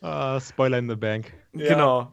Ah, 0.00 0.40
Spoiler 0.40 0.78
in 0.78 0.88
the 0.88 0.96
Bank. 0.96 1.32
Ja. 1.52 1.68
Genau. 1.68 2.12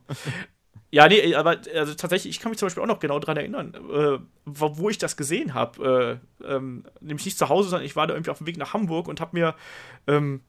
Ja, 0.92 1.08
nee, 1.08 1.36
aber 1.36 1.58
also 1.76 1.94
tatsächlich, 1.94 2.36
ich 2.36 2.40
kann 2.40 2.50
mich 2.50 2.58
zum 2.58 2.66
Beispiel 2.66 2.82
auch 2.82 2.88
noch 2.88 3.00
genau 3.00 3.20
dran 3.20 3.38
erinnern, 3.38 3.76
äh, 3.76 4.18
wo, 4.46 4.78
wo 4.78 4.90
ich 4.90 4.98
das 4.98 5.18
gesehen 5.18 5.54
habe. 5.54 6.20
Äh, 6.42 6.54
ähm, 6.54 6.86
nämlich 7.00 7.26
nicht 7.26 7.38
zu 7.38 7.50
Hause, 7.50 7.70
sondern 7.70 7.86
ich 7.86 7.96
war 7.96 8.08
da 8.08 8.16
irgendwie 8.16 8.32
auf 8.32 8.40
dem 8.40 8.48
Weg 8.48 8.58
nach 8.58 8.74
Hamburg 8.74 9.08
und 9.08 9.22
habe 9.22 9.38
mir 9.38 9.56
ähm, 10.08 10.42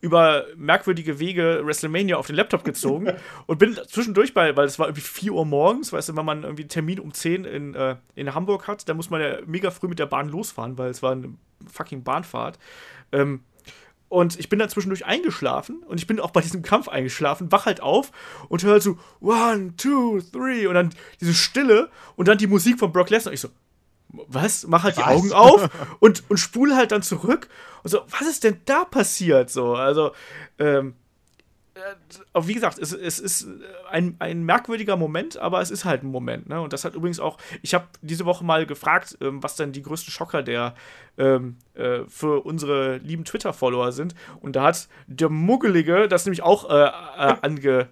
über 0.00 0.44
merkwürdige 0.56 1.18
Wege 1.18 1.62
WrestleMania 1.64 2.16
auf 2.16 2.26
den 2.26 2.36
Laptop 2.36 2.64
gezogen 2.64 3.12
und 3.46 3.58
bin 3.58 3.78
zwischendurch 3.88 4.34
bei, 4.34 4.56
weil 4.56 4.66
es 4.66 4.78
war 4.78 4.86
irgendwie 4.88 5.00
4 5.00 5.32
Uhr 5.32 5.46
morgens, 5.46 5.92
weißt 5.92 6.10
du, 6.10 6.16
wenn 6.16 6.24
man 6.24 6.42
irgendwie 6.42 6.62
einen 6.62 6.68
Termin 6.68 7.00
um 7.00 7.12
10 7.12 7.44
in, 7.44 7.74
äh, 7.74 7.96
in 8.14 8.34
Hamburg 8.34 8.68
hat, 8.68 8.88
dann 8.88 8.96
muss 8.96 9.10
man 9.10 9.20
ja 9.20 9.38
mega 9.46 9.70
früh 9.70 9.88
mit 9.88 9.98
der 9.98 10.06
Bahn 10.06 10.28
losfahren, 10.28 10.76
weil 10.78 10.90
es 10.90 11.02
war 11.02 11.12
eine 11.12 11.34
fucking 11.72 12.02
Bahnfahrt. 12.02 12.58
Ähm, 13.12 13.40
Und 14.08 14.38
ich 14.38 14.48
bin 14.48 14.60
dann 14.60 14.68
zwischendurch 14.68 15.04
eingeschlafen 15.04 15.82
und 15.88 15.98
ich 15.98 16.06
bin 16.06 16.20
auch 16.20 16.30
bei 16.30 16.40
diesem 16.40 16.62
Kampf 16.62 16.86
eingeschlafen, 16.88 17.50
wach 17.50 17.66
halt 17.66 17.80
auf 17.80 18.12
und 18.48 18.62
höre 18.62 18.80
so 18.80 18.98
one, 19.20 19.74
two, 19.76 20.20
three 20.32 20.68
und 20.68 20.74
dann 20.74 20.90
diese 21.20 21.34
Stille 21.34 21.90
und 22.14 22.28
dann 22.28 22.38
die 22.38 22.46
Musik 22.46 22.78
von 22.78 22.92
Brock 22.92 23.10
Lesnar. 23.10 23.32
Ich 23.34 23.40
so, 23.40 23.48
was? 24.08 24.66
Mach 24.66 24.84
halt 24.84 24.96
die 24.96 25.00
Was? 25.00 25.08
Augen 25.08 25.32
auf 25.32 25.68
und, 26.00 26.24
und 26.28 26.36
spule 26.38 26.76
halt 26.76 26.92
dann 26.92 27.02
zurück 27.02 27.48
und 27.82 27.90
so, 27.90 28.00
was 28.08 28.28
ist 28.28 28.44
denn 28.44 28.60
da 28.64 28.84
passiert? 28.84 29.50
So, 29.50 29.74
also, 29.74 30.12
ähm, 30.58 30.94
äh, 31.76 32.40
wie 32.42 32.54
gesagt, 32.54 32.78
es, 32.78 32.92
es 32.92 33.18
ist 33.18 33.46
ein, 33.90 34.16
ein 34.18 34.44
merkwürdiger 34.44 34.96
Moment, 34.96 35.36
aber 35.36 35.60
es 35.60 35.70
ist 35.70 35.84
halt 35.84 36.02
ein 36.02 36.10
Moment. 36.10 36.48
Ne? 36.48 36.60
Und 36.60 36.72
das 36.72 36.84
hat 36.84 36.94
übrigens 36.94 37.20
auch, 37.20 37.38
ich 37.62 37.74
habe 37.74 37.86
diese 38.00 38.24
Woche 38.24 38.44
mal 38.44 38.66
gefragt, 38.66 39.18
ähm, 39.20 39.42
was 39.42 39.56
denn 39.56 39.72
die 39.72 39.82
größten 39.82 40.12
Schocker 40.12 40.42
der 40.42 40.74
ähm, 41.18 41.58
äh, 41.74 42.00
für 42.08 42.44
unsere 42.44 42.96
lieben 42.98 43.24
Twitter-Follower 43.24 43.92
sind. 43.92 44.14
Und 44.40 44.56
da 44.56 44.64
hat 44.64 44.88
der 45.06 45.28
Muggelige 45.28 46.08
das 46.08 46.24
nämlich 46.24 46.42
auch 46.42 46.68
äh, 46.70 46.86
äh, 46.86 47.36
ange, 47.42 47.88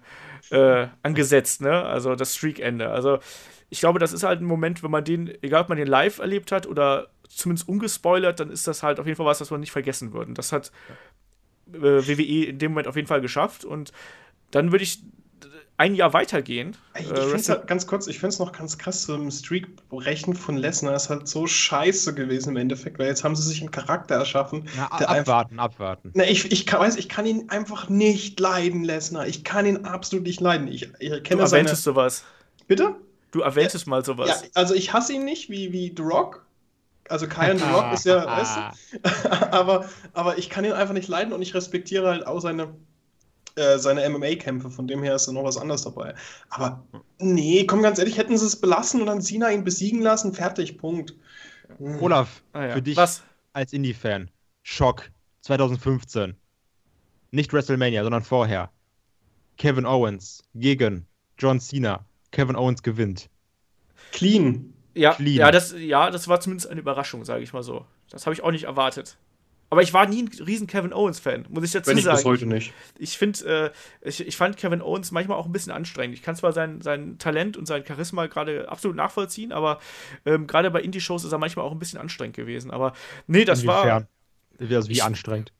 äh, 0.49 0.87
angesetzt, 1.03 1.61
ne? 1.61 1.83
Also 1.83 2.15
das 2.15 2.35
Streak-Ende. 2.35 2.89
Also 2.89 3.19
ich 3.69 3.79
glaube, 3.79 3.99
das 3.99 4.13
ist 4.13 4.23
halt 4.23 4.41
ein 4.41 4.45
Moment, 4.45 4.83
wenn 4.83 4.91
man 4.91 5.03
den, 5.03 5.31
egal 5.43 5.63
ob 5.63 5.69
man 5.69 5.77
den 5.77 5.87
live 5.87 6.19
erlebt 6.19 6.51
hat 6.51 6.67
oder 6.67 7.07
zumindest 7.27 7.67
ungespoilert, 7.67 8.39
dann 8.39 8.49
ist 8.51 8.67
das 8.67 8.83
halt 8.83 8.99
auf 8.99 9.05
jeden 9.07 9.17
Fall 9.17 9.25
was, 9.25 9.41
was 9.41 9.51
man 9.51 9.59
nicht 9.59 9.71
vergessen 9.71 10.13
würde. 10.13 10.29
Und 10.29 10.37
das 10.37 10.51
hat 10.51 10.71
äh, 11.73 11.77
WWE 12.07 12.45
in 12.45 12.59
dem 12.59 12.71
Moment 12.71 12.87
auf 12.87 12.95
jeden 12.95 13.07
Fall 13.07 13.21
geschafft. 13.21 13.65
Und 13.65 13.91
dann 14.51 14.71
würde 14.71 14.83
ich 14.83 15.01
ein 15.77 15.95
Jahr 15.95 16.13
weitergehen. 16.13 16.77
Ich, 16.97 17.11
Äh, 17.11 17.13
ich 17.13 17.19
finde 17.25 17.35
es 17.37 17.49
halt 17.49 17.67
ganz 17.67 17.87
kurz, 17.87 18.07
ich 18.07 18.19
finde 18.19 18.29
es 18.29 18.39
noch 18.39 18.51
ganz 18.53 18.77
krass, 18.77 19.03
so 19.03 19.15
im 19.15 19.29
Streak-Brechen 19.31 20.35
von 20.35 20.57
Lesnar 20.57 20.95
ist 20.95 21.09
halt 21.09 21.27
so 21.27 21.47
scheiße 21.47 22.13
gewesen 22.15 22.49
im 22.51 22.57
Endeffekt, 22.57 22.99
weil 22.99 23.07
jetzt 23.07 23.23
haben 23.23 23.35
sie 23.35 23.43
sich 23.43 23.61
einen 23.61 23.71
Charakter 23.71 24.15
erschaffen, 24.15 24.69
Na, 24.73 24.89
der 24.99 25.09
einfach. 25.09 25.35
abwarten, 25.35 25.59
abwarten. 25.59 26.15
Na, 26.15 26.23
ich, 26.25 26.51
ich 26.51 26.65
kann, 26.65 26.79
weiß, 26.81 26.95
ich 26.97 27.09
kann 27.09 27.25
ihn 27.25 27.49
einfach 27.49 27.89
nicht 27.89 28.39
leiden, 28.39 28.83
Lesnar. 28.83 29.27
Ich 29.27 29.43
kann 29.43 29.65
ihn 29.65 29.85
absolut 29.85 30.25
nicht 30.25 30.39
leiden. 30.41 30.67
Ich, 30.67 30.89
ich 30.99 31.23
du 31.29 31.37
kenne 31.37 31.45
seine. 31.47 31.69
erwähntest 31.69 31.83
sowas. 31.83 32.25
Bitte? 32.67 32.95
Du 33.35 33.41
erwähntest 33.41 33.85
mal 33.85 34.05
sowas. 34.05 34.29
Ja, 34.29 34.47
also 34.53 34.73
ich 34.73 34.93
hasse 34.93 35.11
ihn 35.11 35.25
nicht 35.25 35.49
wie, 35.49 35.73
wie 35.73 35.93
The 35.93 36.03
Rock. 36.03 36.47
Also 37.09 37.27
Kyan 37.27 37.57
The 37.57 37.65
Rock 37.65 37.91
ist 37.91 38.05
ja, 38.05 38.25
weißt 38.25 38.57
du? 39.03 39.51
aber, 39.51 39.89
aber 40.13 40.37
ich 40.37 40.49
kann 40.49 40.63
ihn 40.63 40.71
einfach 40.71 40.93
nicht 40.93 41.09
leiden 41.09 41.33
und 41.33 41.41
ich 41.41 41.53
respektiere 41.53 42.07
halt 42.07 42.25
auch 42.25 42.39
seine, 42.39 42.73
äh, 43.57 43.77
seine 43.77 44.09
MMA-Kämpfe. 44.09 44.69
Von 44.69 44.87
dem 44.87 45.03
her 45.03 45.15
ist 45.15 45.27
da 45.27 45.33
noch 45.33 45.43
was 45.43 45.57
anderes 45.57 45.83
dabei. 45.83 46.15
Aber 46.49 46.87
nee, 47.19 47.65
komm 47.65 47.81
ganz 47.83 47.99
ehrlich, 47.99 48.17
hätten 48.17 48.37
sie 48.37 48.45
es 48.45 48.55
belassen 48.55 49.01
und 49.01 49.07
dann 49.07 49.21
Cena 49.21 49.51
ihn 49.51 49.65
besiegen 49.65 50.01
lassen, 50.01 50.33
fertig, 50.33 50.77
Punkt. 50.77 51.13
Hm. 51.77 52.01
Olaf, 52.01 52.41
Ah, 52.53 52.67
ja. 52.67 52.73
für 52.75 52.81
dich 52.81 52.95
Was? 52.95 53.21
als 53.51 53.73
Indie-Fan, 53.73 54.31
Schock 54.63 55.11
2015. 55.41 56.37
Nicht 57.31 57.51
WrestleMania, 57.51 58.01
sondern 58.03 58.23
vorher. 58.23 58.71
Kevin 59.57 59.85
Owens 59.85 60.41
gegen 60.53 61.05
John 61.37 61.59
Cena. 61.59 62.05
Kevin 62.35 62.55
Owens 62.55 62.83
gewinnt. 62.83 63.29
Clean. 64.11 64.73
Ja, 64.93 65.13
Clean. 65.13 65.35
ja, 65.37 65.51
das, 65.51 65.73
ja, 65.77 66.09
das 66.11 66.27
war 66.27 66.39
zumindest 66.39 66.69
eine 66.69 66.79
Überraschung, 66.79 67.25
sage 67.25 67.43
ich 67.43 67.53
mal 67.53 67.63
so. 67.63 67.85
Das 68.11 68.25
habe 68.25 68.33
ich 68.33 68.43
auch 68.43 68.51
nicht 68.51 68.65
erwartet. 68.65 69.17
Aber 69.71 69.81
ich 69.81 69.93
war 69.93 70.05
nie 70.07 70.23
ein 70.23 70.29
riesen 70.45 70.67
Kevin 70.67 70.93
Owens-Fan, 70.93 71.47
muss 71.49 71.63
ich 71.63 71.71
dazu 71.71 71.89
Wenn 71.89 71.97
ich 71.97 72.03
sagen. 72.03 72.17
bis 72.17 72.25
heute 72.25 72.45
nicht. 72.45 72.71
ich 72.99 73.17
finde, 73.17 73.71
äh, 74.03 74.07
ich, 74.07 74.25
ich 74.25 74.37
fand 74.37 74.57
Kevin 74.57 74.81
Owens 74.81 75.11
manchmal 75.11 75.37
auch 75.37 75.47
ein 75.47 75.51
bisschen 75.51 75.71
anstrengend. 75.73 76.15
Ich 76.15 76.21
kann 76.21 76.35
zwar 76.35 76.53
sein, 76.53 76.81
sein 76.81 77.17
Talent 77.17 77.57
und 77.57 77.65
sein 77.65 77.83
Charisma 77.85 78.27
gerade 78.27 78.69
absolut 78.69 78.95
nachvollziehen, 78.95 79.51
aber 79.51 79.79
ähm, 80.25 80.45
gerade 80.45 80.69
bei 80.71 80.81
Indie-Shows 80.81 81.23
ist 81.25 81.31
er 81.31 81.39
manchmal 81.39 81.65
auch 81.65 81.71
ein 81.71 81.79
bisschen 81.79 81.99
anstrengend 81.99 82.35
gewesen. 82.35 82.69
Aber 82.69 82.93
nee, 83.27 83.43
das 83.43 83.65
war. 83.65 83.81
Inwiefern? 83.83 84.07
Also 84.77 84.89
wie 84.89 84.93
Ich- 84.93 85.03
anstrengend. 85.03 85.51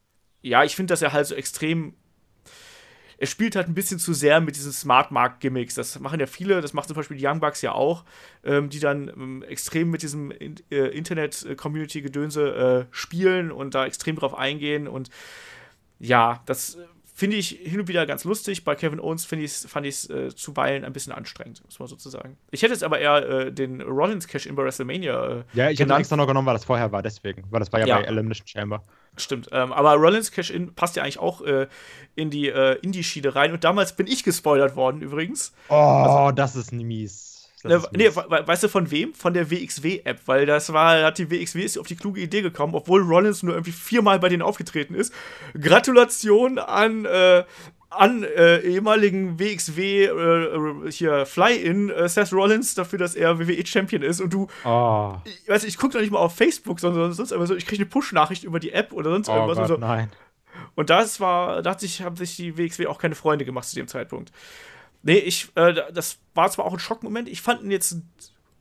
Ja, 0.44 0.64
ich 0.64 0.76
finde, 0.76 0.92
dass 0.94 1.02
er 1.02 1.12
halt 1.12 1.26
so 1.26 1.34
extrem. 1.36 1.96
Er 3.18 3.28
spielt 3.28 3.56
halt 3.56 3.68
ein 3.68 3.74
bisschen 3.74 4.00
zu 4.00 4.14
sehr 4.14 4.42
mit 4.42 4.56
diesen 4.56 4.72
Smart 4.72 5.12
Mark 5.12 5.40
Gimmicks. 5.40 5.76
Das 5.76 6.00
machen 6.00 6.20
ja 6.20 6.28
viele, 6.28 6.62
das 6.62 6.74
macht 6.74 6.88
zum 6.88 6.96
Beispiel 6.96 7.18
die 7.18 7.26
Young 7.26 7.40
Bucks 7.40 7.62
ja 7.62 7.72
auch, 7.72 8.04
ähm, 8.44 8.70
die 8.70 8.80
dann 8.80 9.10
ähm, 9.10 9.44
extrem 9.44 9.90
mit 9.90 10.02
diesem 10.02 10.32
in, 10.32 10.56
äh, 10.72 10.88
Internet-Community-Gedönse 10.88 12.88
äh, 12.90 12.92
spielen 12.92 13.52
und 13.52 13.76
da 13.76 13.86
extrem 13.86 14.16
drauf 14.16 14.36
eingehen. 14.36 14.88
Und 14.88 15.10
ja, 16.00 16.42
das 16.46 16.78
finde 17.18 17.38
ich 17.38 17.48
hin 17.50 17.80
und 17.80 17.88
wieder 17.88 18.06
ganz 18.06 18.26
lustig. 18.26 18.66
Bei 18.66 18.76
Kevin 18.76 19.00
Owens 19.00 19.32
ich's, 19.32 19.66
fand 19.66 19.86
ich 19.88 19.96
es 19.96 20.10
äh, 20.10 20.36
zuweilen 20.36 20.84
ein 20.84 20.92
bisschen 20.92 21.14
anstrengend, 21.14 21.64
muss 21.64 21.80
man 21.80 21.88
sozusagen. 21.88 22.38
Ich 22.52 22.62
hätte 22.62 22.74
jetzt 22.74 22.84
aber 22.84 23.00
eher 23.00 23.28
äh, 23.48 23.52
den 23.54 23.82
Rollins 23.82 24.28
Cash 24.28 24.46
in 24.46 24.56
bei 24.56 24.64
WrestleMania 24.64 25.28
äh, 25.40 25.44
Ja, 25.54 25.70
ich 25.70 25.78
genannt. 25.78 26.02
extra 26.02 26.18
noch 26.18 26.28
genommen, 26.28 26.46
weil 26.46 26.56
das 26.56 26.66
vorher 26.66 26.92
war, 26.92 27.02
deswegen. 27.02 27.46
Weil 27.50 27.62
das 27.62 27.72
war 27.72 27.80
ja, 27.80 27.88
Ja. 27.88 27.98
bei 28.00 28.04
Elimination 28.04 28.46
Chamber. 28.48 28.84
Stimmt. 29.18 29.48
Ähm, 29.54 29.72
aber 29.72 29.94
Rollins 29.94 30.30
Cash-In 30.30 30.76
passt 30.76 30.98
ja 30.98 31.04
eigentlich 31.04 31.20
auch 31.20 31.42
äh, 31.42 31.68
in 32.16 32.30
die 32.30 32.50
äh, 32.50 32.78
Indie-Schiene 32.82 33.34
rein. 33.34 33.54
Und 33.54 33.64
damals 33.64 33.96
bin 33.96 34.08
ich 34.08 34.26
gespoilert 34.26 34.76
worden 34.76 35.02
übrigens. 35.02 35.54
Oh, 35.70 36.32
das 36.36 36.58
ist 36.58 36.74
mies. 36.74 37.35
Ne, 37.68 37.84
nee, 37.92 38.10
weißt 38.10 38.64
du 38.64 38.68
von 38.70 38.92
wem? 38.92 39.14
Von 39.14 39.34
der 39.34 39.52
WXW-App. 39.52 40.22
Weil 40.26 40.46
das 40.46 40.72
war, 40.74 41.04
hat 41.04 41.18
die 41.18 41.30
WXW 41.30 41.64
ist 41.64 41.78
auf 41.78 41.88
die 41.88 41.96
kluge 41.96 42.22
Idee 42.22 42.42
gekommen, 42.42 42.76
obwohl 42.76 43.02
Rollins 43.02 43.44
nur 43.44 43.54
irgendwie 43.54 43.72
viermal 43.72 44.20
bei 44.20 44.30
denen 44.30 44.42
aufgetreten 44.42 44.96
ist. 44.96 45.14
Gratulation 45.60 46.60
an, 46.60 47.06
äh, 47.06 47.44
an 47.90 48.24
äh, 48.24 48.60
ehemaligen 48.60 49.40
WXW 49.40 50.06
äh, 50.06 50.92
hier 50.92 51.26
Fly-In 51.26 51.90
äh, 51.90 52.10
Seth 52.10 52.34
Rollins 52.34 52.76
dafür, 52.76 53.00
dass 53.00 53.16
er 53.16 53.40
WWE-Champion 53.40 54.02
ist. 54.02 54.22
Und 54.22 54.34
du 54.34 54.48
Oh, 54.64 55.16
ich 55.26 55.50
weiß 55.50 55.64
ich 55.64 55.78
gucke 55.78 55.94
doch 55.94 56.02
nicht 56.02 56.12
mal 56.12 56.20
auf 56.20 56.36
Facebook, 56.36 56.80
sondern 56.80 57.14
sonst 57.14 57.34
einfach 57.34 57.48
so, 57.48 57.56
ich 57.56 57.66
kriege 57.66 57.84
eine 57.84 57.90
Push-Nachricht 57.90 58.44
über 58.44 58.60
die 58.60 58.72
App 58.72 58.92
oder 58.94 59.12
sonst 59.12 59.30
oh 59.30 59.34
irgendwas. 59.34 59.58
Gott, 59.58 59.70
und, 59.72 59.82
so. 59.82 59.88
nein. 59.88 60.12
und 60.76 60.90
das 60.90 61.20
war, 61.20 61.62
da 61.62 61.72
hat 61.72 61.80
sich, 61.80 62.02
haben 62.02 62.16
sich 62.16 62.36
die 62.36 62.58
WXW 62.58 62.88
auch 62.88 62.98
keine 62.98 63.16
Freunde 63.16 63.46
gemacht 63.46 63.68
zu 63.68 63.76
dem 63.76 63.88
Zeitpunkt. 63.88 64.32
Nee, 65.06 65.20
ich, 65.20 65.50
äh, 65.54 65.72
das 65.94 66.18
war 66.34 66.50
zwar 66.50 66.66
auch 66.66 66.74
ein 66.74 66.80
Schockmoment, 66.80 67.30
ich 67.30 67.40
fand 67.40 67.62
ihn 67.62 67.70
jetzt 67.70 67.96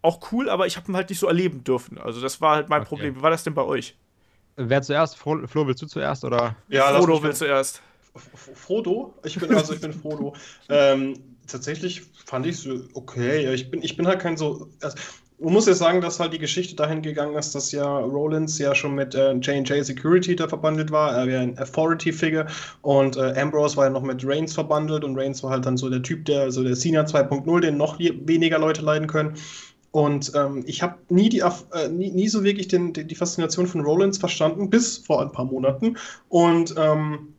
auch 0.03 0.31
cool, 0.31 0.51
aber 0.51 0.66
ich 0.66 0.77
habe 0.77 0.93
ihn 0.93 0.95
halt 0.95 1.09
nicht 1.09 1.19
so 1.19 1.27
erleben 1.27 1.65
dürfen. 1.65 1.97
Also 1.97 2.21
das 2.21 2.43
war 2.43 2.57
halt 2.57 2.69
mein 2.69 2.83
Okay. 2.83 2.89
Problem. 2.89 3.16
Wie 3.16 3.23
war 3.23 3.31
das 3.31 3.45
denn 3.45 3.55
bei 3.55 3.62
euch? 3.62 3.97
Wer 4.57 4.83
zuerst? 4.83 5.16
Flo, 5.16 5.47
Flo, 5.47 5.66
willst 5.66 5.81
du 5.81 5.87
zuerst 5.87 6.23
oder? 6.23 6.55
Ja, 6.69 6.93
Frodo 6.93 7.23
will 7.23 7.35
zuerst. 7.35 7.81
Frodo? 8.55 9.15
Ich 9.25 9.41
bin 9.41 9.55
also 9.55 9.73
ich 9.73 9.81
bin 9.81 9.95
Frodo. 9.95 10.37
ähm, 10.69 11.15
tatsächlich 11.47 12.03
fand 12.27 12.45
ich 12.45 12.59
so 12.59 12.79
okay. 12.93 13.53
Ich 13.55 13.71
bin 13.71 13.83
ich 13.83 13.97
bin 13.97 14.07
halt 14.07 14.21
kein 14.21 14.37
so. 14.37 14.69
Also, 14.83 14.99
man 15.39 15.52
muss 15.52 15.66
ja 15.66 15.74
sagen, 15.74 16.01
dass 16.01 16.20
halt 16.20 16.32
die 16.32 16.39
Geschichte 16.39 16.77
dahin 16.77 17.02
gegangen 17.02 17.36
ist, 17.36 17.55
dass 17.55 17.73
ja 17.73 17.98
Rollins 17.98 18.59
ja 18.59 18.74
schon 18.74 18.94
mit 18.94 19.15
äh, 19.15 19.32
J&J 19.32 19.85
Security 19.85 20.36
da 20.36 20.48
verbandelt 20.48 20.90
war. 20.90 21.16
Er 21.16 21.27
wäre 21.27 21.43
ein 21.43 21.59
Authority-Figure 21.59 22.47
und 22.82 23.16
äh, 23.16 23.35
Ambrose 23.40 23.77
war 23.77 23.85
ja 23.85 23.90
noch 23.90 24.02
mit 24.02 24.24
Reigns 24.24 24.55
verbandelt 24.55 25.05
und 25.05 25.19
Reigns 25.19 25.43
war 25.43 25.51
halt 25.51 25.66
dann 25.66 25.77
so 25.77 25.90
der 25.90 26.02
Typ, 26.02 26.24
der 26.24 26.51
so 26.52 26.62
der 26.62 26.74
Cena 26.74 27.02
2.0, 27.02 27.61
den 27.61 27.77
noch 27.77 27.98
weniger 27.98 28.59
Leute 28.59 28.82
leiden 28.82 29.09
können. 29.09 29.35
Und 29.90 30.32
ähm, 30.35 30.65
ich 30.66 30.82
habe 30.82 30.97
nie, 31.09 31.28
äh, 31.39 31.89
nie, 31.89 32.11
nie 32.11 32.28
so 32.28 32.43
wirklich 32.43 32.66
den, 32.66 32.93
die, 32.93 33.05
die 33.05 33.15
Faszination 33.15 33.69
von 33.69 33.82
Rollins 33.82 34.19
verstanden, 34.19 34.69
bis 34.69 34.98
vor 34.98 35.23
ein 35.23 35.31
paar 35.31 35.44
Monaten. 35.44 35.97
Und 36.28 36.74
ähm, 36.77 37.34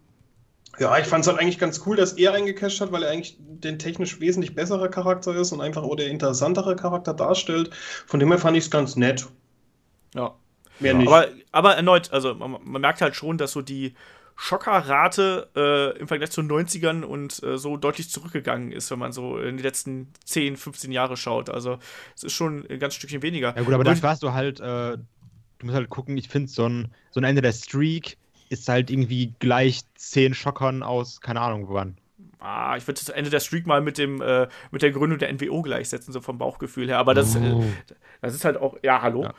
ja, 0.80 0.98
ich 0.98 1.06
fand 1.06 1.24
es 1.24 1.28
halt 1.28 1.40
eigentlich 1.40 1.60
ganz 1.60 1.82
cool, 1.86 1.96
dass 1.96 2.14
er 2.14 2.34
eingecasht 2.34 2.82
hat, 2.82 2.92
weil 2.92 3.04
er 3.04 3.12
eigentlich 3.12 3.38
den 3.40 3.80
technisch 3.80 4.20
wesentlich 4.20 4.56
bessere 4.56 4.90
Charakter 4.90 5.34
ist 5.36 5.52
und 5.52 5.62
einfach 5.62 5.84
auch 5.84 5.96
der 5.96 6.08
interessantere 6.08 6.76
Charakter 6.76 7.14
darstellt. 7.14 7.72
Von 8.08 8.20
dem 8.20 8.30
her 8.30 8.40
fand 8.40 8.58
ich 8.58 8.66
es 8.66 8.72
ganz 8.72 8.96
nett. 8.96 9.28
Ja. 10.14 10.36
Mehr 10.80 10.94
nicht. 10.94 11.08
Aber, 11.08 11.28
aber 11.52 11.76
erneut, 11.76 12.12
also 12.12 12.34
man, 12.36 12.58
man 12.64 12.82
merkt 12.82 13.02
halt 13.02 13.16
schon, 13.16 13.38
dass 13.38 13.52
so 13.54 13.62
die 13.62 13.94
Schockerrate 14.36 15.50
äh, 15.56 15.98
im 16.00 16.08
Vergleich 16.08 16.32
zu 16.32 16.42
den 16.42 16.52
90ern 16.52 17.04
und 17.04 17.42
äh, 17.44 17.58
so 17.58 17.78
deutlich 17.78 18.10
zurückgegangen 18.10 18.72
ist, 18.74 18.92
wenn 18.92 19.00
man 19.00 19.14
so 19.14 19.38
in 19.38 19.58
die 19.58 19.64
letzten 19.64 20.12
10, 20.26 20.58
15 20.58 20.92
Jahre 20.92 21.16
schaut. 21.16 21.50
Also 21.50 21.80
es 22.16 22.24
ist 22.24 22.34
schon 22.34 22.66
ein 22.70 22.80
ganz 22.80 22.96
Stückchen 22.96 23.22
weniger. 23.22 23.56
Ja 23.56 23.64
gut, 23.64 23.74
aber 23.74 23.80
Und- 23.80 23.88
das 23.88 24.04
warst 24.04 24.24
du 24.24 24.34
halt, 24.34 24.60
äh, 24.60 24.98
du 24.98 25.66
musst 25.66 25.76
halt 25.76 25.90
gucken, 25.90 26.18
ich 26.18 26.28
finde 26.28 26.52
so 26.52 26.68
ein, 26.68 26.94
so 27.12 27.22
ein 27.22 27.24
Ende 27.24 27.42
der 27.42 27.54
Streak 27.54 28.18
ist 28.50 28.68
halt 28.70 28.90
irgendwie 28.92 29.34
gleich 29.40 29.82
zehn 29.96 30.34
Schockern 30.34 30.84
aus, 30.84 31.22
keine 31.22 31.42
Ahnung 31.42 31.66
wann. 31.70 31.98
Ah, 32.40 32.76
ich 32.78 32.86
würde 32.88 33.00
das 33.00 33.10
Ende 33.10 33.30
der 33.30 33.40
Streak 33.40 33.66
mal 33.66 33.82
mit 33.82 33.98
dem 33.98 34.22
äh, 34.22 34.48
mit 34.72 34.82
der 34.82 34.92
Gründung 34.92 35.18
der 35.20 35.34
NWO 35.34 35.62
gleichsetzen, 35.62 36.14
so 36.14 36.22
vom 36.22 36.38
Bauchgefühl 36.38 36.88
her. 36.88 37.00
Aber 37.00 37.14
das, 37.14 37.36
Oh. 37.36 37.40
äh, 37.40 37.94
das 38.22 38.36
ist 38.36 38.46
halt 38.46 38.58
auch, 38.58 38.78
ja, 38.84 39.02
hallo. 39.02 39.24
Ja. 39.24 39.34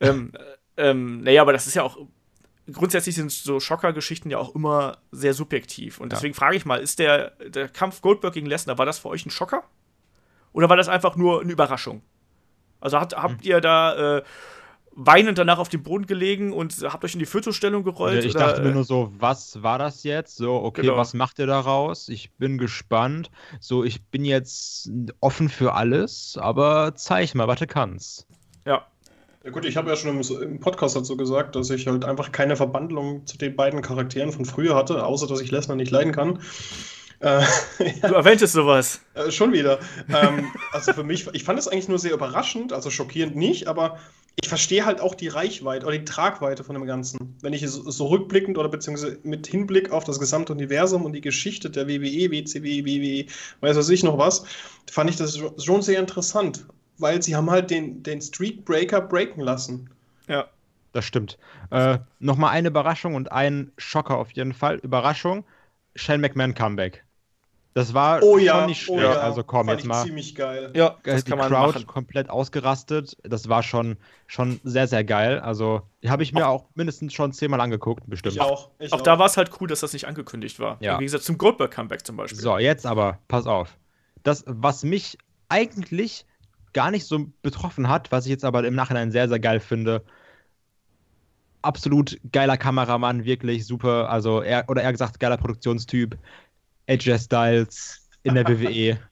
Ähm, 0.00 0.32
äh, 0.76 0.90
ähm, 0.90 1.20
naja, 1.22 1.42
aber 1.42 1.52
das 1.52 1.66
ist 1.66 1.74
ja 1.74 1.82
auch, 1.82 1.98
grundsätzlich 2.72 3.14
sind 3.14 3.30
so 3.32 3.60
Schocker-Geschichten 3.60 4.30
ja 4.30 4.38
auch 4.38 4.54
immer 4.54 4.98
sehr 5.10 5.34
subjektiv. 5.34 5.98
Und 6.00 6.12
Ja. 6.12 6.16
deswegen 6.16 6.34
frage 6.34 6.56
ich 6.56 6.64
mal, 6.64 6.80
ist 6.80 6.98
der, 6.98 7.30
der 7.48 7.68
Kampf 7.68 8.00
Goldberg 8.02 8.34
gegen 8.34 8.46
Lesnar, 8.46 8.78
war 8.78 8.86
das 8.86 8.98
für 9.00 9.08
euch 9.08 9.26
ein 9.26 9.30
Schocker? 9.30 9.64
Oder 10.52 10.68
war 10.68 10.76
das 10.76 10.88
einfach 10.88 11.16
nur 11.16 11.40
eine 11.40 11.52
Überraschung? 11.52 12.02
Also 12.80 13.00
hat, 13.00 13.16
habt 13.16 13.40
Hm. 13.42 13.50
ihr 13.50 13.60
da 13.60 14.18
äh, 14.18 14.22
weinend 14.96 15.38
danach 15.38 15.58
auf 15.58 15.68
dem 15.68 15.82
Boden 15.82 16.06
gelegen 16.06 16.52
und 16.52 16.74
habt 16.84 17.04
euch 17.04 17.14
in 17.14 17.18
die 17.18 17.26
Fötusstellung 17.26 17.82
gerollt? 17.82 18.24
ich 18.24 18.34
oder, 18.34 18.46
dachte 18.46 18.62
mir 18.62 18.70
nur 18.72 18.84
so, 18.84 19.12
was 19.18 19.62
war 19.62 19.78
das 19.78 20.04
jetzt? 20.04 20.36
So, 20.36 20.54
okay, 20.54 20.82
Genau. 20.82 20.96
was 20.96 21.14
macht 21.14 21.38
ihr 21.38 21.46
daraus? 21.46 22.08
Ich 22.08 22.32
bin 22.32 22.58
gespannt. 22.58 23.30
So, 23.60 23.84
ich 23.84 24.04
bin 24.04 24.24
jetzt 24.24 24.90
offen 25.20 25.48
für 25.48 25.74
alles, 25.74 26.38
aber 26.40 26.94
zeig 26.94 27.34
mal, 27.34 27.48
was 27.48 27.58
du 27.58 27.66
kannst. 27.66 28.26
Ja. 28.66 28.86
Ja 29.44 29.50
gut, 29.50 29.66
ich 29.66 29.76
habe 29.76 29.90
ja 29.90 29.96
schon 29.96 30.22
im, 30.22 30.60
Podcast 30.60 30.96
dazu 30.96 31.18
gesagt, 31.18 31.54
dass 31.54 31.68
ich 31.68 31.86
halt 31.86 32.06
einfach 32.06 32.32
keine 32.32 32.56
Verbandlung 32.56 33.26
zu 33.26 33.36
den 33.36 33.54
beiden 33.54 33.82
Charakteren 33.82 34.32
von 34.32 34.46
früher 34.46 34.74
hatte, 34.74 35.04
außer 35.04 35.26
dass 35.26 35.40
ich 35.42 35.50
Lesnar 35.50 35.76
nicht 35.76 35.90
leiden 35.90 36.12
kann. 36.12 36.38
Äh. 37.20 37.42
Du 38.00 38.14
erwähntest 38.14 38.54
sowas. 38.54 39.00
Äh, 39.12 39.30
schon 39.30 39.52
wieder. 39.52 39.80
ähm, 40.08 40.50
also 40.72 40.94
für 40.94 41.04
mich, 41.04 41.26
ich 41.34 41.44
fand 41.44 41.58
es 41.58 41.68
eigentlich 41.68 41.88
nur 41.88 41.98
sehr 41.98 42.14
überraschend, 42.14 42.72
also 42.72 42.88
schockierend 42.90 43.36
nicht, 43.36 43.66
aber 43.68 43.98
ich 44.40 44.48
verstehe 44.48 44.84
halt 44.84 45.00
auch 45.00 45.14
die 45.14 45.28
Reichweite 45.28 45.86
oder 45.86 45.96
die 45.96 46.04
Tragweite 46.04 46.64
von 46.64 46.74
dem 46.74 46.86
Ganzen. 46.86 47.36
Wenn 47.40 47.52
ich 47.52 47.68
so, 47.68 47.90
so 47.90 48.06
rückblickend 48.06 48.58
oder 48.58 48.68
beziehungsweise 48.68 49.18
mit 49.22 49.46
Hinblick 49.46 49.90
auf 49.90 50.04
das 50.04 50.18
gesamte 50.18 50.52
Universum 50.52 51.04
und 51.04 51.12
die 51.12 51.20
Geschichte 51.20 51.70
der 51.70 51.88
WWE, 51.88 52.30
WCW, 52.30 52.84
WWE, 52.84 53.26
weiß 53.60 53.76
was 53.76 53.88
ich 53.88 54.02
noch 54.02 54.18
was, 54.18 54.44
fand 54.90 55.10
ich 55.10 55.16
das 55.16 55.38
schon 55.58 55.82
sehr 55.82 56.00
interessant 56.00 56.66
weil 56.98 57.22
sie 57.22 57.34
haben 57.34 57.50
halt 57.50 57.70
den, 57.70 58.02
den 58.02 58.20
Streetbreaker 58.20 59.00
breaken 59.00 59.42
lassen. 59.42 59.90
Ja. 60.28 60.46
Das 60.92 61.04
stimmt. 61.04 61.38
Äh, 61.70 61.98
Nochmal 62.20 62.52
eine 62.52 62.68
Überraschung 62.68 63.16
und 63.16 63.32
ein 63.32 63.72
Schocker 63.78 64.16
auf 64.16 64.30
jeden 64.30 64.52
Fall. 64.52 64.76
Überraschung, 64.76 65.44
Shane 65.96 66.20
McMahon 66.20 66.54
Comeback. 66.54 67.03
Das 67.74 67.92
war 67.92 68.22
oh 68.22 68.38
ja, 68.38 68.60
schon 68.60 68.66
nicht 68.66 68.82
schlecht. 68.82 69.00
Oh 69.00 69.02
ja. 69.02 69.14
Also 69.14 69.42
komm, 69.42 69.66
Fand 69.66 69.80
jetzt 69.80 69.88
mal. 69.88 70.04
ziemlich 70.04 70.36
geil. 70.36 70.70
Ja, 70.76 70.96
das 71.02 71.24
die 71.24 71.30
kann 71.30 71.40
man 71.40 71.48
Crowd 71.48 71.72
machen. 71.72 71.86
komplett 71.88 72.30
ausgerastet. 72.30 73.16
Das 73.24 73.48
war 73.48 73.64
schon, 73.64 73.96
schon 74.28 74.60
sehr, 74.62 74.86
sehr 74.86 75.02
geil. 75.02 75.40
Also, 75.40 75.82
habe 76.06 76.22
ich 76.22 76.32
mir 76.32 76.46
auch, 76.46 76.62
auch 76.62 76.68
mindestens 76.76 77.12
schon 77.12 77.32
zehnmal 77.32 77.60
angeguckt, 77.60 78.04
bestimmt. 78.06 78.36
Ich 78.36 78.40
auch. 78.40 78.70
Ich 78.78 78.92
auch, 78.92 78.98
auch, 78.98 79.02
da 79.02 79.18
war 79.18 79.26
es 79.26 79.36
halt 79.36 79.50
cool, 79.60 79.66
dass 79.66 79.80
das 79.80 79.92
nicht 79.92 80.06
angekündigt 80.06 80.60
war. 80.60 80.76
Ja. 80.80 81.00
Wie 81.00 81.04
gesagt, 81.04 81.24
zum 81.24 81.36
Goldberg-Comeback 81.36 82.06
zum 82.06 82.16
Beispiel. 82.16 82.38
So, 82.38 82.58
jetzt 82.58 82.86
aber, 82.86 83.18
pass 83.26 83.46
auf. 83.46 83.76
Das, 84.22 84.44
was 84.46 84.84
mich 84.84 85.18
eigentlich 85.48 86.26
gar 86.72 86.92
nicht 86.92 87.06
so 87.06 87.26
betroffen 87.42 87.88
hat, 87.88 88.12
was 88.12 88.24
ich 88.24 88.30
jetzt 88.30 88.44
aber 88.44 88.64
im 88.64 88.76
Nachhinein 88.76 89.10
sehr, 89.10 89.28
sehr 89.28 89.40
geil 89.40 89.58
finde. 89.58 90.04
Absolut 91.62 92.18
geiler 92.30 92.56
Kameramann, 92.56 93.24
wirklich 93.24 93.66
super. 93.66 94.10
Also, 94.10 94.42
er, 94.42 94.68
oder 94.68 94.82
eher 94.82 94.92
gesagt, 94.92 95.18
geiler 95.18 95.38
Produktionstyp. 95.38 96.16
AJ 96.88 97.18
Styles 97.18 98.08
in 98.22 98.34
der 98.34 98.46
WWE. 98.48 98.98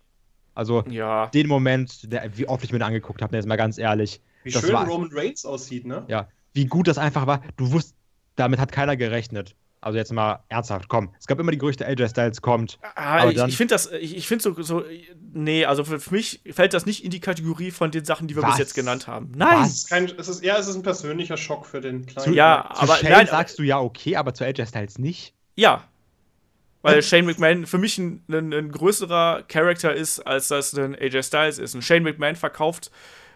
Also, 0.54 0.84
ja. 0.90 1.28
den 1.28 1.48
Moment, 1.48 2.12
der, 2.12 2.30
wie 2.36 2.46
oft 2.46 2.62
ich 2.62 2.72
mir 2.72 2.78
den 2.78 2.84
angeguckt 2.84 3.22
habe, 3.22 3.34
jetzt 3.34 3.48
mal 3.48 3.56
ganz 3.56 3.78
ehrlich. 3.78 4.20
Wie 4.44 4.52
schön 4.52 4.74
war, 4.74 4.86
Roman 4.86 5.08
Reigns 5.10 5.46
aussieht, 5.46 5.86
ne? 5.86 6.04
Ja, 6.08 6.28
wie 6.52 6.66
gut 6.66 6.88
das 6.88 6.98
einfach 6.98 7.26
war. 7.26 7.40
Du 7.56 7.72
wusst, 7.72 7.94
damit 8.36 8.60
hat 8.60 8.70
keiner 8.70 8.98
gerechnet. 8.98 9.56
Also 9.82 9.98
jetzt 9.98 10.12
mal 10.12 10.44
ernsthaft, 10.48 10.88
komm. 10.88 11.12
Es 11.18 11.26
gab 11.26 11.40
immer 11.40 11.50
die 11.50 11.58
Gerüchte, 11.58 11.84
AJ 11.84 12.10
Styles 12.10 12.40
kommt. 12.40 12.78
Ah, 12.94 13.28
ich, 13.28 13.36
ich 13.36 13.56
finde 13.56 13.74
das, 13.74 13.90
ich, 13.90 14.16
ich 14.16 14.28
finde 14.28 14.44
so, 14.44 14.62
so, 14.62 14.84
nee, 15.32 15.64
also 15.64 15.82
für, 15.82 15.98
für, 15.98 16.14
mich 16.14 16.40
fällt 16.52 16.72
das 16.72 16.86
nicht 16.86 17.02
in 17.02 17.10
die 17.10 17.18
Kategorie 17.18 17.72
von 17.72 17.90
den 17.90 18.04
Sachen, 18.04 18.28
die 18.28 18.36
wir 18.36 18.44
Was? 18.44 18.50
bis 18.50 18.58
jetzt 18.58 18.74
genannt 18.74 19.08
haben. 19.08 19.32
Nein. 19.34 19.64
Es 19.64 19.74
ist, 19.74 19.88
kein, 19.88 20.04
es 20.04 20.28
ist, 20.28 20.44
ja, 20.44 20.56
es 20.56 20.68
ist 20.68 20.76
ein 20.76 20.84
persönlicher 20.84 21.36
Schock 21.36 21.66
für 21.66 21.80
den 21.80 22.06
kleinen. 22.06 22.30
Zu, 22.30 22.32
ja, 22.32 22.70
zu 22.74 22.82
aber 22.82 22.96
Shane 22.96 23.10
nein, 23.10 23.26
sagst 23.26 23.58
du 23.58 23.64
ja 23.64 23.80
okay, 23.80 24.14
aber 24.14 24.34
zu 24.34 24.44
AJ 24.44 24.66
Styles 24.66 24.98
nicht. 24.98 25.34
Ja. 25.56 25.82
Weil 26.82 26.96
hm? 26.96 27.02
Shane 27.02 27.26
McMahon 27.26 27.66
für 27.66 27.78
mich 27.78 27.98
ein, 27.98 28.22
ein, 28.28 28.52
ein, 28.52 28.70
größerer 28.70 29.44
Charakter 29.48 29.94
ist, 29.94 30.20
als 30.20 30.48
das 30.48 30.74
ein 30.74 30.94
AJ 30.94 31.22
Styles 31.22 31.58
ist. 31.58 31.74
Ein 31.74 31.82
Shane 31.82 32.02
McMahon 32.02 32.36
verkauft 32.36 32.90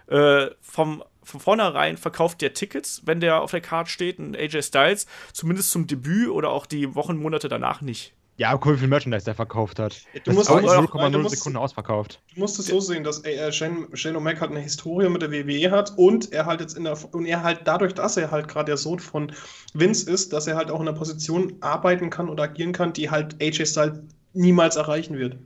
äh, 0.08 0.48
vom 0.60 1.02
von 1.26 1.40
vornherein 1.40 1.96
verkauft 1.96 2.40
der 2.40 2.54
Tickets, 2.54 3.02
wenn 3.04 3.18
der 3.18 3.42
auf 3.42 3.50
der 3.50 3.60
Karte 3.60 3.90
steht, 3.90 4.20
ein 4.20 4.36
AJ 4.36 4.62
Styles, 4.62 5.06
zumindest 5.32 5.72
zum 5.72 5.88
Debüt 5.88 6.28
oder 6.28 6.50
auch 6.50 6.66
die 6.66 6.94
Wochen, 6.94 7.16
Monate 7.16 7.48
danach 7.48 7.80
nicht. 7.80 8.14
Ja, 8.38 8.54
guck, 8.56 8.74
wie 8.74 8.78
viel 8.78 8.88
Merchandise 8.88 9.24
der 9.24 9.34
verkauft 9.34 9.78
hat. 9.78 10.02
Du 10.24 10.32
musst 10.32 10.50
auch 10.50 10.60
0,0 10.60 11.28
Sekunden 11.30 11.56
ausverkauft. 11.56 12.20
Du 12.34 12.40
musst 12.40 12.58
es 12.58 12.66
so 12.66 12.80
sehen, 12.80 13.02
dass 13.02 13.24
äh, 13.24 13.50
Shane, 13.50 13.88
Shane 13.94 14.16
O'Mac 14.16 14.40
halt 14.40 14.50
eine 14.50 14.60
Historie 14.60 15.08
mit 15.08 15.22
der 15.22 15.32
WWE 15.32 15.70
hat 15.70 15.94
und 15.96 16.32
er 16.32 16.44
halt 16.44 16.60
jetzt 16.60 16.76
in 16.76 16.84
der 16.84 16.98
und 17.14 17.24
er 17.24 17.42
halt 17.42 17.60
dadurch, 17.64 17.94
dass 17.94 18.18
er 18.18 18.30
halt 18.30 18.48
gerade 18.48 18.66
der 18.66 18.76
Sohn 18.76 18.98
von 18.98 19.32
Vince 19.72 20.10
ist, 20.10 20.34
dass 20.34 20.46
er 20.46 20.56
halt 20.56 20.70
auch 20.70 20.80
in 20.80 20.88
einer 20.88 20.96
Position 20.96 21.54
arbeiten 21.60 22.10
kann 22.10 22.28
und 22.28 22.38
agieren 22.38 22.72
kann, 22.72 22.92
die 22.92 23.10
halt 23.10 23.40
AJ 23.40 23.66
Styles 23.66 24.00
niemals 24.34 24.76
erreichen 24.76 25.16
wird. 25.16 25.38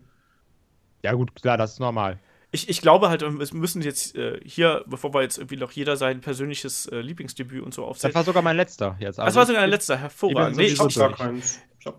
Ja, 1.02 1.12
gut, 1.12 1.34
klar, 1.36 1.56
das 1.56 1.74
ist 1.74 1.80
normal 1.80 2.18
ich, 2.52 2.68
ich 2.68 2.82
glaube 2.82 3.08
halt, 3.08 3.22
wir 3.22 3.30
müssen 3.52 3.82
jetzt 3.82 4.16
äh, 4.16 4.40
hier, 4.44 4.84
bevor 4.86 5.14
wir 5.14 5.22
jetzt 5.22 5.38
irgendwie 5.38 5.56
noch 5.56 5.70
jeder 5.70 5.96
sein 5.96 6.20
persönliches 6.20 6.86
äh, 6.86 7.00
Lieblingsdebüt 7.00 7.62
und 7.62 7.72
so 7.72 7.84
aufsetzen. 7.84 8.08
Das 8.08 8.14
war 8.16 8.24
sogar 8.24 8.42
mein 8.42 8.56
letzter 8.56 8.96
jetzt. 8.98 9.18
das 9.18 9.36
war 9.36 9.46
sogar 9.46 9.62
mein 9.62 9.70
letzter, 9.70 9.96
hervorragend. 9.96 10.56
Nee, 10.56 10.64
ich, 10.64 10.80
ich, 10.80 10.98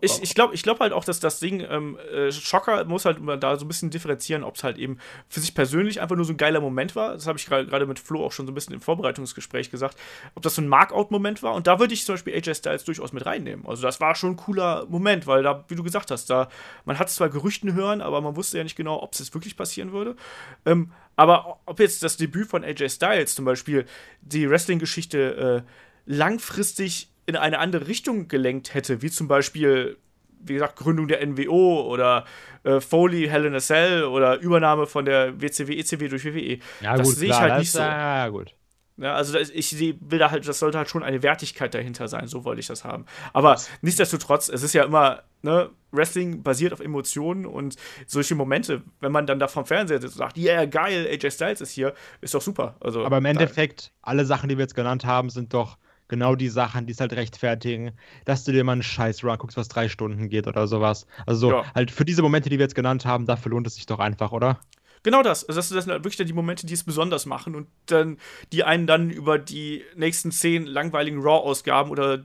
ich 0.00 0.34
glaube 0.34 0.54
ich 0.54 0.62
glaub 0.62 0.78
halt 0.78 0.92
auch, 0.92 1.04
dass 1.04 1.18
das 1.18 1.40
Ding, 1.40 1.60
ähm, 1.68 1.98
äh, 2.12 2.30
Schocker 2.30 2.84
muss 2.84 3.04
halt 3.04 3.18
da 3.40 3.56
so 3.56 3.64
ein 3.64 3.68
bisschen 3.68 3.90
differenzieren, 3.90 4.44
ob 4.44 4.54
es 4.56 4.62
halt 4.62 4.78
eben 4.78 4.98
für 5.28 5.40
sich 5.40 5.54
persönlich 5.54 6.00
einfach 6.00 6.14
nur 6.14 6.24
so 6.24 6.32
ein 6.32 6.36
geiler 6.36 6.60
Moment 6.60 6.94
war. 6.94 7.14
Das 7.14 7.26
habe 7.26 7.38
ich 7.38 7.46
gerade 7.46 7.86
mit 7.86 7.98
Flo 7.98 8.24
auch 8.24 8.32
schon 8.32 8.46
so 8.46 8.52
ein 8.52 8.54
bisschen 8.54 8.74
im 8.74 8.80
Vorbereitungsgespräch 8.80 9.70
gesagt. 9.70 9.98
Ob 10.34 10.42
das 10.42 10.54
so 10.54 10.62
ein 10.62 10.68
Markout-Moment 10.68 11.42
war. 11.42 11.54
Und 11.54 11.66
da 11.66 11.80
würde 11.80 11.94
ich 11.94 12.04
zum 12.04 12.14
Beispiel 12.14 12.34
AJ 12.34 12.54
Styles 12.54 12.84
durchaus 12.84 13.12
mit 13.12 13.26
reinnehmen. 13.26 13.66
Also 13.66 13.82
das 13.82 14.00
war 14.00 14.14
schon 14.14 14.30
ein 14.30 14.36
cooler 14.36 14.86
Moment, 14.88 15.26
weil 15.26 15.42
da, 15.42 15.64
wie 15.68 15.74
du 15.74 15.82
gesagt 15.82 16.10
hast, 16.10 16.30
da 16.30 16.48
man 16.84 16.98
hat 16.98 17.10
zwar 17.10 17.28
Gerüchten 17.28 17.74
hören, 17.74 18.00
aber 18.00 18.20
man 18.20 18.36
wusste 18.36 18.58
ja 18.58 18.64
nicht 18.64 18.76
genau, 18.76 19.02
ob 19.02 19.14
es 19.14 19.18
jetzt 19.18 19.34
wirklich 19.34 19.56
passieren 19.56 19.92
würde. 19.92 20.16
Ähm, 20.64 20.92
aber 21.16 21.60
ob 21.66 21.80
jetzt 21.80 22.02
das 22.02 22.16
Debüt 22.16 22.48
von 22.48 22.64
AJ 22.64 22.88
Styles 22.88 23.34
zum 23.34 23.44
Beispiel 23.44 23.84
die 24.20 24.48
Wrestling-Geschichte 24.48 25.64
äh, 25.66 25.70
langfristig 26.06 27.11
in 27.34 27.40
eine 27.40 27.58
andere 27.58 27.86
Richtung 27.86 28.28
gelenkt 28.28 28.74
hätte, 28.74 29.02
wie 29.02 29.10
zum 29.10 29.28
Beispiel, 29.28 29.96
wie 30.40 30.54
gesagt, 30.54 30.76
Gründung 30.76 31.08
der 31.08 31.24
NWO 31.26 31.82
oder 31.82 32.24
äh, 32.64 32.80
Foley, 32.80 33.28
Hell 33.28 33.46
in 33.46 33.54
a 33.54 33.60
Cell 33.60 34.04
oder 34.04 34.38
Übernahme 34.38 34.86
von 34.86 35.04
der 35.04 35.40
WCW, 35.40 35.78
ECW 35.78 36.08
durch 36.08 36.24
WWE. 36.24 36.58
Ja, 36.80 36.96
das 36.96 37.10
sehe 37.12 37.30
ich 37.30 37.40
halt 37.40 37.58
nicht 37.58 37.72
so. 37.72 37.80
Ja, 37.80 38.28
gut. 38.28 38.54
Ja, 38.98 39.14
also 39.14 39.38
ich 39.38 39.78
will 39.80 40.18
da 40.18 40.30
halt, 40.30 40.46
das 40.46 40.58
sollte 40.58 40.76
halt 40.76 40.90
schon 40.90 41.02
eine 41.02 41.22
Wertigkeit 41.22 41.72
dahinter 41.72 42.08
sein, 42.08 42.28
so 42.28 42.44
wollte 42.44 42.60
ich 42.60 42.66
das 42.66 42.84
haben. 42.84 43.06
Aber 43.32 43.56
nichtsdestotrotz, 43.80 44.48
es 44.48 44.62
ist 44.62 44.74
ja 44.74 44.84
immer, 44.84 45.22
ne, 45.40 45.70
Wrestling 45.92 46.42
basiert 46.42 46.72
auf 46.72 46.80
Emotionen 46.80 47.46
und 47.46 47.76
solche 48.06 48.34
Momente, 48.34 48.82
wenn 49.00 49.10
man 49.10 49.26
dann 49.26 49.38
da 49.38 49.48
vom 49.48 49.64
Fernseher 49.64 50.00
sitzt 50.00 50.14
und 50.14 50.18
sagt, 50.18 50.36
ja, 50.36 50.54
yeah, 50.54 50.64
geil, 50.66 51.08
AJ 51.10 51.30
Styles 51.30 51.60
ist 51.62 51.70
hier, 51.70 51.94
ist 52.20 52.34
doch 52.34 52.42
super. 52.42 52.76
Also, 52.80 53.04
Aber 53.04 53.18
im 53.18 53.24
Endeffekt, 53.24 53.92
alle 54.02 54.26
Sachen, 54.26 54.48
die 54.48 54.58
wir 54.58 54.62
jetzt 54.62 54.74
genannt 54.74 55.06
haben, 55.06 55.30
sind 55.30 55.54
doch 55.54 55.78
genau 56.12 56.34
die 56.34 56.50
Sachen, 56.50 56.84
die 56.84 56.92
es 56.92 57.00
halt 57.00 57.14
rechtfertigen, 57.14 57.92
dass 58.26 58.44
du 58.44 58.52
dir 58.52 58.64
mal 58.64 58.72
einen 58.72 58.82
scheiß 58.82 59.24
Run 59.24 59.38
guckst, 59.38 59.56
was 59.56 59.68
drei 59.68 59.88
Stunden 59.88 60.28
geht 60.28 60.46
oder 60.46 60.66
sowas. 60.66 61.06
Also 61.24 61.50
ja. 61.50 61.74
halt 61.74 61.90
für 61.90 62.04
diese 62.04 62.20
Momente, 62.20 62.50
die 62.50 62.58
wir 62.58 62.64
jetzt 62.64 62.74
genannt 62.74 63.06
haben, 63.06 63.24
dafür 63.24 63.50
lohnt 63.50 63.66
es 63.66 63.76
sich 63.76 63.86
doch 63.86 63.98
einfach, 63.98 64.30
oder? 64.30 64.60
Genau 65.04 65.22
das. 65.22 65.48
Also 65.48 65.58
das, 65.58 65.68
sind 65.70 65.90
halt 65.90 66.04
wirklich 66.04 66.24
die 66.26 66.32
Momente, 66.34 66.66
die 66.66 66.74
es 66.74 66.84
besonders 66.84 67.24
machen 67.24 67.54
und 67.54 67.66
dann, 67.86 68.18
die 68.52 68.62
einen 68.62 68.86
dann 68.86 69.10
über 69.10 69.38
die 69.38 69.82
nächsten 69.96 70.30
zehn 70.30 70.66
langweiligen 70.66 71.20
Raw-Ausgaben 71.20 71.90
oder 71.90 72.18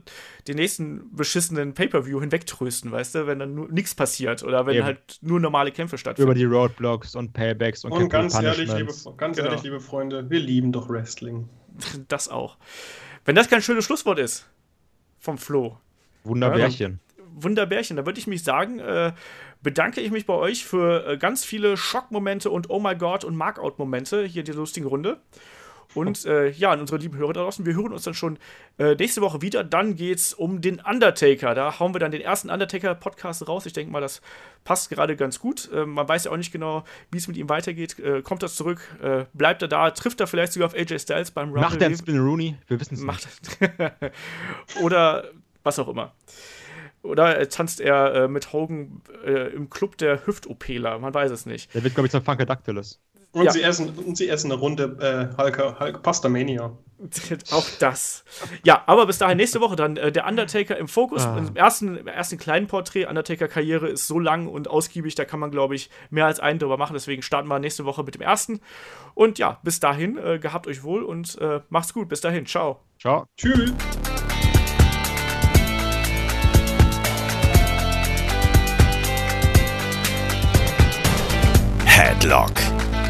den 0.46 0.56
nächsten 0.56 1.16
beschissenen 1.16 1.72
Pay-Per-View 1.72 2.20
hinwegtrösten, 2.20 2.92
weißt 2.92 3.14
du, 3.14 3.26
wenn 3.26 3.38
dann 3.38 3.54
nichts 3.70 3.94
passiert 3.94 4.44
oder 4.44 4.66
wenn 4.66 4.76
Eben. 4.76 4.84
halt 4.84 5.18
nur 5.22 5.40
normale 5.40 5.72
Kämpfe 5.72 5.96
stattfinden. 5.96 6.30
Über 6.30 6.38
die 6.38 6.44
Roadblocks 6.44 7.16
und 7.16 7.32
Paybacks 7.32 7.84
und, 7.84 7.92
und 7.92 8.10
ganz 8.10 8.34
ehrlich, 8.34 8.72
liebe, 8.72 8.92
ganz 9.16 9.38
genau. 9.38 9.48
ehrlich, 9.48 9.64
liebe 9.64 9.80
Freunde, 9.80 10.28
wir 10.28 10.40
lieben 10.40 10.72
doch 10.72 10.90
Wrestling. 10.90 11.48
Das 12.08 12.28
auch. 12.28 12.58
Wenn 13.28 13.34
das 13.34 13.50
kein 13.50 13.60
schönes 13.60 13.84
Schlusswort 13.84 14.18
ist 14.18 14.48
vom 15.18 15.36
Flo. 15.36 15.76
Wunderbärchen. 16.24 16.98
Ja, 17.18 17.24
Wunderbärchen. 17.34 17.98
Da 17.98 18.06
würde 18.06 18.18
ich 18.18 18.26
mich 18.26 18.42
sagen, 18.42 18.78
äh, 18.78 19.12
bedanke 19.62 20.00
ich 20.00 20.10
mich 20.10 20.24
bei 20.24 20.32
euch 20.32 20.64
für 20.64 21.06
äh, 21.06 21.18
ganz 21.18 21.44
viele 21.44 21.76
Schockmomente 21.76 22.48
und 22.48 22.70
Oh 22.70 22.80
my 22.80 22.96
God 22.96 23.24
und 23.24 23.36
Markout-Momente 23.36 24.24
hier 24.24 24.40
in 24.40 24.46
dieser 24.46 24.56
lustigen 24.56 24.86
Runde. 24.86 25.20
Und 25.94 26.26
äh, 26.26 26.50
ja, 26.50 26.70
an 26.70 26.80
unsere 26.80 26.98
lieben 26.98 27.16
Hörer 27.16 27.32
da 27.32 27.42
draußen, 27.42 27.64
wir 27.64 27.74
hören 27.74 27.92
uns 27.92 28.02
dann 28.02 28.14
schon 28.14 28.38
äh, 28.78 28.94
nächste 28.94 29.20
Woche 29.20 29.40
wieder. 29.40 29.64
Dann 29.64 29.96
geht 29.96 30.18
es 30.18 30.34
um 30.34 30.60
den 30.60 30.80
Undertaker. 30.80 31.54
Da 31.54 31.78
hauen 31.78 31.94
wir 31.94 31.98
dann 31.98 32.10
den 32.10 32.20
ersten 32.20 32.50
Undertaker-Podcast 32.50 33.48
raus. 33.48 33.66
Ich 33.66 33.72
denke 33.72 33.90
mal, 33.90 34.00
das 34.00 34.20
passt 34.64 34.90
gerade 34.90 35.16
ganz 35.16 35.38
gut. 35.38 35.70
Äh, 35.72 35.86
man 35.86 36.08
weiß 36.08 36.24
ja 36.24 36.30
auch 36.30 36.36
nicht 36.36 36.52
genau, 36.52 36.84
wie 37.10 37.18
es 37.18 37.26
mit 37.26 37.36
ihm 37.36 37.48
weitergeht. 37.48 37.98
Äh, 37.98 38.22
kommt 38.22 38.42
das 38.42 38.54
zurück? 38.56 38.80
Äh, 39.02 39.24
bleibt 39.32 39.62
er 39.62 39.68
da? 39.68 39.90
Trifft 39.90 40.20
er 40.20 40.26
vielleicht 40.26 40.52
sogar 40.52 40.66
auf 40.68 40.74
AJ 40.74 40.98
Styles 40.98 41.30
beim 41.30 41.48
Rumble? 41.48 41.62
Macht 41.62 41.80
er 41.80 41.86
einen 41.86 41.96
Spin 41.96 42.18
Rooney? 42.18 42.56
Wir 42.66 42.78
wissen 42.80 42.94
es 42.94 43.02
nicht. 43.02 43.72
Oder 44.82 45.24
was 45.62 45.78
auch 45.78 45.88
immer. 45.88 46.12
Oder 47.02 47.48
tanzt 47.48 47.80
er 47.80 48.14
äh, 48.14 48.28
mit 48.28 48.52
Hogan 48.52 49.02
äh, 49.24 49.52
im 49.54 49.70
Club 49.70 49.96
der 49.98 50.26
Hüft-OPler? 50.26 50.98
Man 50.98 51.14
weiß 51.14 51.30
es 51.30 51.46
nicht. 51.46 51.72
Der 51.74 51.84
wird, 51.84 51.94
glaube 51.94 52.06
ich, 52.06 52.10
zum 52.10 52.22
Funkadactylus. 52.22 53.00
Und, 53.32 53.44
ja. 53.44 53.50
sie 53.52 53.62
essen, 53.62 53.90
und 53.90 54.16
sie 54.16 54.28
essen 54.28 54.50
eine 54.50 54.60
Runde 54.60 54.96
äh, 55.00 55.40
Hulk, 55.40 55.80
Hulk 55.80 56.02
Pasta 56.02 56.28
Mania. 56.28 56.72
Auch 57.52 57.66
das. 57.78 58.24
Ja, 58.64 58.82
aber 58.86 59.06
bis 59.06 59.18
dahin 59.18 59.36
nächste 59.36 59.60
Woche 59.60 59.76
dann 59.76 59.96
äh, 59.96 60.10
der 60.10 60.26
Undertaker 60.26 60.76
im 60.76 60.88
Fokus. 60.88 61.24
Ah. 61.24 61.38
Im, 61.38 61.54
ersten, 61.54 61.96
Im 61.96 62.06
ersten 62.08 62.38
kleinen 62.38 62.66
Porträt. 62.66 63.06
Undertaker-Karriere 63.06 63.88
ist 63.88 64.06
so 64.06 64.18
lang 64.18 64.48
und 64.48 64.68
ausgiebig, 64.68 65.14
da 65.14 65.24
kann 65.24 65.40
man, 65.40 65.50
glaube 65.50 65.74
ich, 65.74 65.90
mehr 66.10 66.26
als 66.26 66.40
einen 66.40 66.58
drüber 66.58 66.76
machen. 66.76 66.94
Deswegen 66.94 67.22
starten 67.22 67.48
wir 67.48 67.58
nächste 67.58 67.84
Woche 67.84 68.02
mit 68.02 68.14
dem 68.14 68.22
ersten. 68.22 68.60
Und 69.14 69.38
ja, 69.38 69.60
bis 69.62 69.78
dahin, 69.78 70.18
äh, 70.18 70.38
gehabt 70.38 70.66
euch 70.66 70.82
wohl 70.82 71.02
und 71.02 71.38
äh, 71.40 71.60
macht's 71.68 71.92
gut. 71.92 72.08
Bis 72.08 72.20
dahin. 72.20 72.46
Ciao. 72.46 72.80
Ciao. 72.98 73.26
Tschüss. 73.36 73.72
Headlock 81.84 82.77